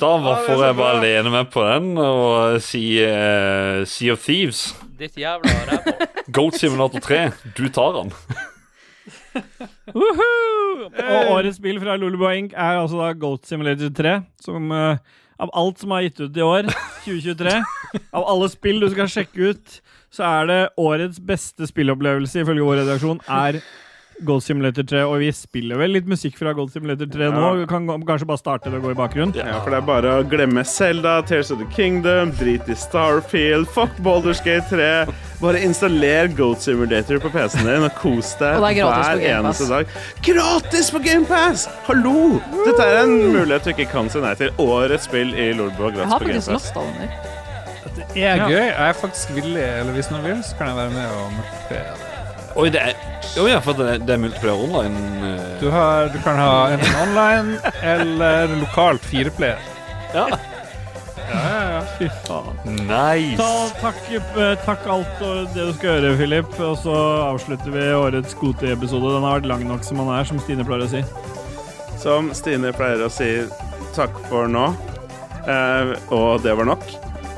Da 0.00 0.10
var- 0.20 0.42
får 0.44 0.64
jeg 0.66 0.76
bare 0.76 1.00
lene 1.00 1.30
meg 1.32 1.46
på 1.54 1.62
den 1.64 1.94
og 1.98 2.58
si 2.62 2.82
uh, 3.00 3.80
Sea 3.88 4.12
of 4.12 4.20
Thieves. 4.26 4.74
Ditt 5.00 5.16
jævla 5.16 5.54
ræva. 5.70 5.94
Goat 6.36 6.58
Simulator 6.60 7.00
3, 7.00 7.20
du 7.56 7.64
tar 7.72 7.96
den. 7.96 8.12
Og 9.94 11.30
årets 11.32 11.56
spill 11.58 11.80
fra 11.82 11.96
Luleboy 11.98 12.36
Inc. 12.42 12.52
er 12.52 12.78
altså 12.82 13.00
da 13.00 13.08
Goat 13.18 13.48
Simulator 13.48 13.88
3. 13.96 14.12
Som 14.44 14.68
uh, 14.74 15.00
av 15.40 15.50
alt 15.56 15.80
som 15.80 15.94
er 15.96 16.04
gitt 16.10 16.20
ut 16.20 16.36
i 16.36 16.44
år, 16.44 16.68
2023, 17.06 17.54
av 18.12 18.26
alle 18.28 18.48
spill 18.52 18.82
du 18.84 18.88
skal 18.92 19.08
sjekke 19.10 19.54
ut, 19.54 19.78
så 20.12 20.26
er 20.28 20.50
det 20.50 20.60
årets 20.80 21.20
beste 21.24 21.64
spillopplevelse 21.70 22.42
ifølge 22.44 22.66
vår 22.66 22.82
redaksjon 22.82 23.22
er 23.32 23.62
Goat 24.26 24.44
Simulator 24.44 24.82
3. 24.86 25.02
Og 25.08 25.18
vi 25.22 25.30
spiller 25.34 25.78
vel 25.80 25.94
litt 25.96 26.06
musikk 26.10 26.36
fra 26.38 26.52
Gold 26.56 26.72
Simulator 26.74 27.08
3 27.10 27.30
nå. 27.34 27.46
Vi 27.62 27.66
kan 27.70 27.86
kanskje 28.08 28.28
bare 28.28 28.40
starte 28.40 28.70
det 28.72 28.78
og 28.80 28.84
gå 28.88 28.92
i 28.94 28.98
bakgrunnen. 28.98 29.34
Ja, 29.38 29.58
for 29.64 29.70
det 29.72 29.78
er 29.80 29.86
bare 29.88 30.12
å 30.20 30.26
glemme 30.28 30.64
Zelda, 30.68 31.18
Tears 31.28 31.50
of 31.54 31.58
the 31.62 31.68
Kingdom, 31.74 32.32
drit 32.40 32.68
i 32.68 32.76
Starfield, 32.78 33.68
fuck 33.74 33.96
Baldur's 34.04 34.42
Gate 34.44 34.66
3. 34.70 34.90
Bare 35.40 35.62
installer 35.64 36.28
Goat 36.36 36.60
Simulator 36.64 37.18
på 37.22 37.30
PC-en 37.32 37.64
din 37.70 37.86
og 37.88 37.94
kos 37.96 38.34
deg 38.40 38.58
Og 38.60 38.66
det 38.66 38.72
er 38.74 38.80
gratis 38.82 39.06
på 39.08 39.16
hver 39.16 39.24
Game 39.24 39.42
Pass. 39.46 39.60
eneste 39.60 39.70
dag. 39.72 39.94
Gratis 40.30 40.90
på 40.94 41.02
GamePass! 41.06 41.66
Hallo! 41.88 42.16
Dette 42.66 42.84
er 42.90 43.02
en 43.06 43.16
mulighet 43.32 43.64
du 43.64 43.72
ikke 43.72 43.88
kan 43.94 44.10
si 44.12 44.20
nei 44.20 44.34
til. 44.36 44.52
Årets 44.60 45.08
spill 45.08 45.32
i 45.32 45.50
Lolbua 45.56 45.88
Jeg 45.88 45.96
gratis 45.96 46.12
har 46.12 46.20
på 46.20 46.28
faktisk 46.28 46.50
GamePass. 46.50 46.70
lasta 46.74 46.80
den 46.84 46.94
ned. 47.00 47.36
Det 48.14 48.24
er 48.26 48.44
gøy. 48.44 48.60
Jeg 48.60 48.88
er 48.90 48.92
faktisk 49.00 49.32
villig, 49.36 49.64
eller 49.80 49.92
hvis 49.96 50.10
noen 50.12 50.24
vil, 50.28 50.40
så 50.46 50.56
kan 50.60 50.70
jeg 50.72 50.76
være 50.82 50.94
med 50.94 51.18
og 51.18 51.36
mørke 51.40 51.80
det. 51.80 52.09
Oi, 52.58 52.68
det 52.74 52.80
er 52.82 52.94
Jo 53.36 53.44
ja, 53.46 53.60
for 53.62 53.76
det, 53.78 54.00
det 54.08 54.14
er 54.16 54.22
multiplayer 54.22 54.62
online. 54.64 55.00
eh. 55.28 55.50
Du, 55.60 55.68
har, 55.70 56.08
du 56.10 56.18
kan 56.24 56.38
ha 56.40 56.54
enten 56.74 56.96
online 57.04 57.74
eller 57.86 58.54
lokalt 58.58 59.04
fireplayer. 59.06 59.60
Ja. 60.14 60.24
Ja, 61.30 61.82
Fy 61.98 62.08
faen. 62.26 62.56
Nice. 62.88 63.36
Ta, 63.38 63.68
takk, 63.78 64.00
eh, 64.10 64.56
takk 64.66 64.86
alt 64.90 65.20
og 65.22 65.52
det 65.54 65.68
du 65.68 65.72
skal 65.76 66.00
gjøre, 66.00 66.16
Philip. 66.18 66.56
Og 66.66 66.74
så 66.82 66.96
avslutter 67.28 67.70
vi 67.70 67.84
årets 67.94 68.34
Goti-episode. 68.40 69.12
Den 69.14 69.22
har 69.28 69.38
vært 69.38 69.46
lang 69.52 69.62
nok 69.68 69.86
som 69.86 70.02
den 70.02 70.10
er, 70.10 70.26
som 70.26 70.40
Stine 70.42 70.66
pleier 70.66 70.88
å 70.88 70.90
si. 70.90 71.04
Som 72.02 72.32
Stine 72.34 72.72
pleier 72.74 73.06
å 73.06 73.12
si 73.14 73.30
takk 73.94 74.18
for 74.26 74.50
nå. 74.50 74.72
Eh, 75.46 75.94
og 76.10 76.42
det 76.42 76.56
var 76.58 76.66
nok. 76.72 76.82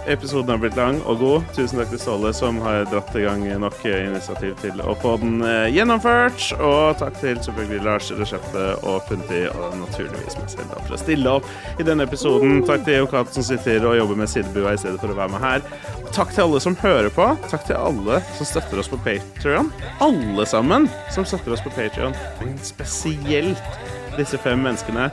Episoden 0.06 0.50
har 0.50 0.58
blitt 0.58 0.76
lang 0.76 0.96
og 1.06 1.20
god. 1.20 1.44
Tusen 1.54 1.78
takk 1.78 1.92
til 1.92 2.00
Ståle, 2.02 2.32
som 2.34 2.56
har 2.64 2.88
dratt 2.90 3.12
i 3.14 3.22
gang 3.22 3.44
nok 3.62 3.84
initiativ 3.86 4.56
til 4.58 4.80
å 4.82 4.96
få 4.98 5.12
den 5.22 5.36
eh, 5.46 5.68
gjennomført. 5.70 6.48
Og 6.58 6.98
takk 6.98 7.20
til 7.20 7.38
selvfølgelig 7.38 7.84
Lars 7.86 8.10
Resepte 8.18 8.64
og 8.80 9.04
Punti, 9.06 9.44
og 9.52 9.76
naturligvis 9.78 10.40
meg 10.40 10.50
selv, 10.50 10.74
for 10.74 10.96
å 10.96 10.98
stille 10.98 11.36
opp 11.38 11.78
i 11.78 11.86
denne 11.86 12.08
episoden. 12.08 12.64
Takk 12.66 12.82
til 12.88 12.98
Jokat, 12.98 13.30
som 13.36 13.46
sitter 13.46 13.86
og 13.86 13.94
jobber 14.00 14.18
med 14.24 14.32
sidebua 14.32 14.74
i 14.74 14.82
stedet 14.82 14.98
for 14.98 15.14
å 15.14 15.18
være 15.20 15.36
med 15.36 15.46
her. 15.46 15.64
Takk 16.10 16.34
til 16.34 16.48
alle 16.48 16.64
som 16.66 16.78
hører 16.82 17.10
på. 17.14 17.28
Takk 17.46 17.70
til 17.70 17.78
alle 17.78 18.18
som 18.34 18.50
støtter 18.50 18.82
oss 18.82 18.90
på 18.90 18.98
Patrion. 19.06 19.70
Alle 20.02 20.48
sammen 20.50 20.90
som 21.14 21.28
støtter 21.28 21.54
oss 21.54 21.62
på 21.62 21.70
Patrion. 21.78 22.18
Men 22.42 22.58
spesielt 22.66 23.78
disse 24.18 24.40
fem 24.42 24.66
menneskene 24.66 25.12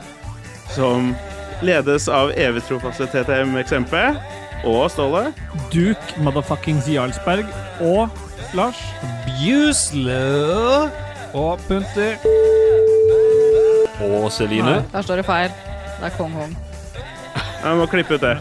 som 0.74 1.14
ledes 1.61 2.10
av 2.10 2.34
evig 2.40 2.66
trofasthet 2.66 3.14
TTM-eksempel 3.14 4.18
og 4.68 4.90
Ståle. 4.91 5.30
Duke 5.73 6.19
motherfuckings 6.23 6.88
Jarlsberg 6.91 7.45
og 7.81 8.10
Lars. 8.57 8.80
Bjusle 9.26 10.19
og 11.38 11.60
Punter. 11.68 12.18
Og 13.99 14.31
Celine. 14.31 14.80
Der 14.91 15.02
står 15.06 15.15
det 15.22 15.26
feil. 15.27 15.52
Det 15.99 16.06
er 16.07 16.15
Kong 16.18 16.31
Hong. 16.34 16.57
Jeg 17.64 17.76
må 17.76 17.86
klippe 17.91 18.15
ut 18.15 18.22
det. 18.23 18.38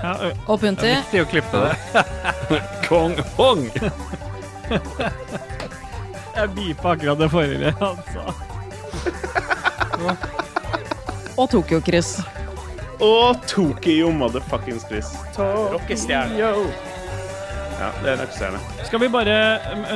Ja, 0.00 0.14
ø, 0.24 0.30
Og 0.48 0.60
Punti. 0.62 0.88
Viktig 0.96 1.20
å 1.20 1.28
klippe 1.28 1.60
det. 1.60 1.74
Kong 2.88 3.18
Hong. 3.36 3.66
jeg 6.36 6.52
beepa 6.56 6.94
akkurat 6.94 7.18
det 7.20 7.28
forrige 7.32 7.72
han 7.80 8.00
sa. 8.14 8.24
Og 11.36 11.46
Tokyo-Chris. 11.52 12.14
Og 13.00 13.36
Tokyo 13.48 14.10
motherfuckings 14.12 14.84
Chris. 14.88 15.06
Rockestjerne. 15.38 16.36
Ja, 17.80 17.88
det 18.02 18.10
er 18.12 18.18
rockestjerne. 18.20 18.60
Skal 18.84 19.00
vi 19.00 19.08
bare, 19.08 19.36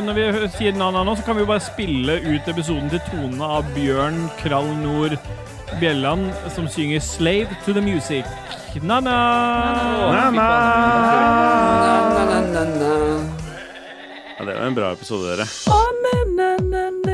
når 0.01 0.17
vi 0.17 0.49
sier 0.57 0.73
Nana 0.79 1.05
nå, 1.05 1.17
så 1.19 1.27
kan 1.27 1.37
vi 1.37 1.45
bare 1.49 1.61
spille 1.61 2.17
ut 2.25 2.49
episoden 2.49 2.89
til 2.93 3.03
tonene 3.11 3.45
av 3.59 3.69
Bjørn 3.77 4.25
Krall 4.41 4.71
Nord 4.81 5.19
Bjelland, 5.81 6.31
som 6.55 6.69
synger 6.69 7.01
'Slave 7.01 7.49
to 7.67 7.73
the 7.73 7.81
Music'. 7.81 8.29
Na-na! 8.83 9.19
Na-na. 10.11 10.49
Ja, 14.39 14.45
det 14.45 14.55
var 14.55 14.67
en 14.67 14.75
bra 14.75 14.93
episode, 14.93 15.29
dere. 15.31 15.47
Å, 15.71 15.81
na-na-na. 16.05 17.14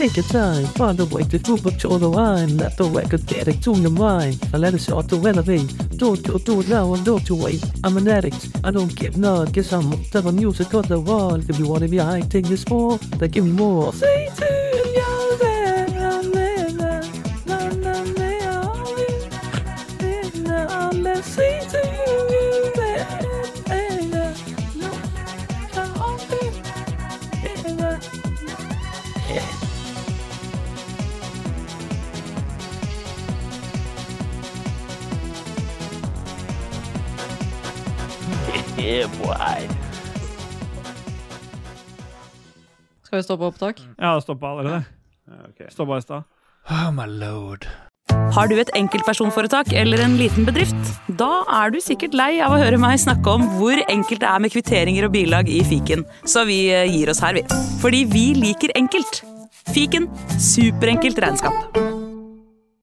Take 0.00 0.16
your 0.16 0.24
time, 0.24 0.64
find 0.64 0.98
a 0.98 1.04
way 1.04 1.24
to 1.24 1.38
prove 1.38 1.66
up 1.66 1.76
to 1.80 1.98
the 1.98 2.08
line. 2.08 2.56
Let 2.56 2.78
the 2.78 2.84
record 2.84 3.26
get 3.26 3.48
it 3.48 3.62
to 3.64 3.74
your 3.74 3.90
mind. 3.90 4.38
I 4.54 4.56
let 4.56 4.72
it 4.72 4.78
start 4.78 5.10
to 5.10 5.16
elevate. 5.16 5.98
Don't 5.98 6.26
go 6.26 6.38
do 6.38 6.62
it 6.62 6.70
now 6.70 6.94
and 6.94 7.04
don't 7.04 7.28
you 7.28 7.36
wait. 7.36 7.62
I'm 7.84 7.98
an 7.98 8.08
addict, 8.08 8.48
I 8.64 8.70
don't 8.70 8.96
give 8.96 9.18
none. 9.18 9.48
Guess 9.52 9.74
I'm 9.74 9.92
hooked 9.92 10.16
on 10.16 10.36
music 10.36 10.72
on 10.72 10.84
the 10.84 10.98
wall. 10.98 11.34
If 11.34 11.58
you 11.58 11.68
wanna 11.68 11.86
be 11.86 11.98
high, 11.98 12.22
take 12.22 12.46
this 12.46 12.66
more, 12.70 12.96
then 12.96 13.28
give 13.28 13.44
me 13.44 13.52
more. 13.52 13.92
Say 13.92 14.30
to 14.36 14.89
Skal 43.06 43.18
vi 43.18 43.26
stoppe 43.26 43.46
opptak? 43.50 43.80
Ja, 43.98 44.14
det 44.14 44.22
stoppa 44.26 44.54
allerede. 44.54 44.84
ok. 45.48 45.70
Stoppa 45.72 45.98
i 45.98 46.04
stad. 46.04 46.26
Oh 46.70 46.90
my 46.94 47.06
lord. 47.06 47.66
Har 48.34 48.46
du 48.50 48.54
et 48.60 48.70
enkeltpersonforetak 48.78 49.72
eller 49.74 50.02
en 50.04 50.16
liten 50.18 50.46
bedrift? 50.46 50.92
Da 51.18 51.42
er 51.60 51.74
du 51.74 51.80
sikkert 51.82 52.14
lei 52.18 52.32
av 52.44 52.54
å 52.54 52.60
høre 52.60 52.78
meg 52.78 53.00
snakke 53.02 53.34
om 53.34 53.46
hvor 53.58 53.82
enkelt 53.90 54.22
det 54.22 54.30
er 54.30 54.42
med 54.42 54.54
kvitteringer 54.54 55.08
og 55.08 55.14
bilag 55.14 55.50
i 55.50 55.62
fiken, 55.66 56.06
så 56.22 56.46
vi 56.46 56.62
eh, 56.74 56.86
gir 56.90 57.10
oss 57.10 57.22
her, 57.24 57.34
vi. 57.38 57.46
Fordi 57.82 58.04
vi 58.10 58.26
liker 58.38 58.74
enkelt. 58.78 59.22
Fiken 59.74 60.06
superenkelt 60.38 61.18
regnskap. 61.22 62.09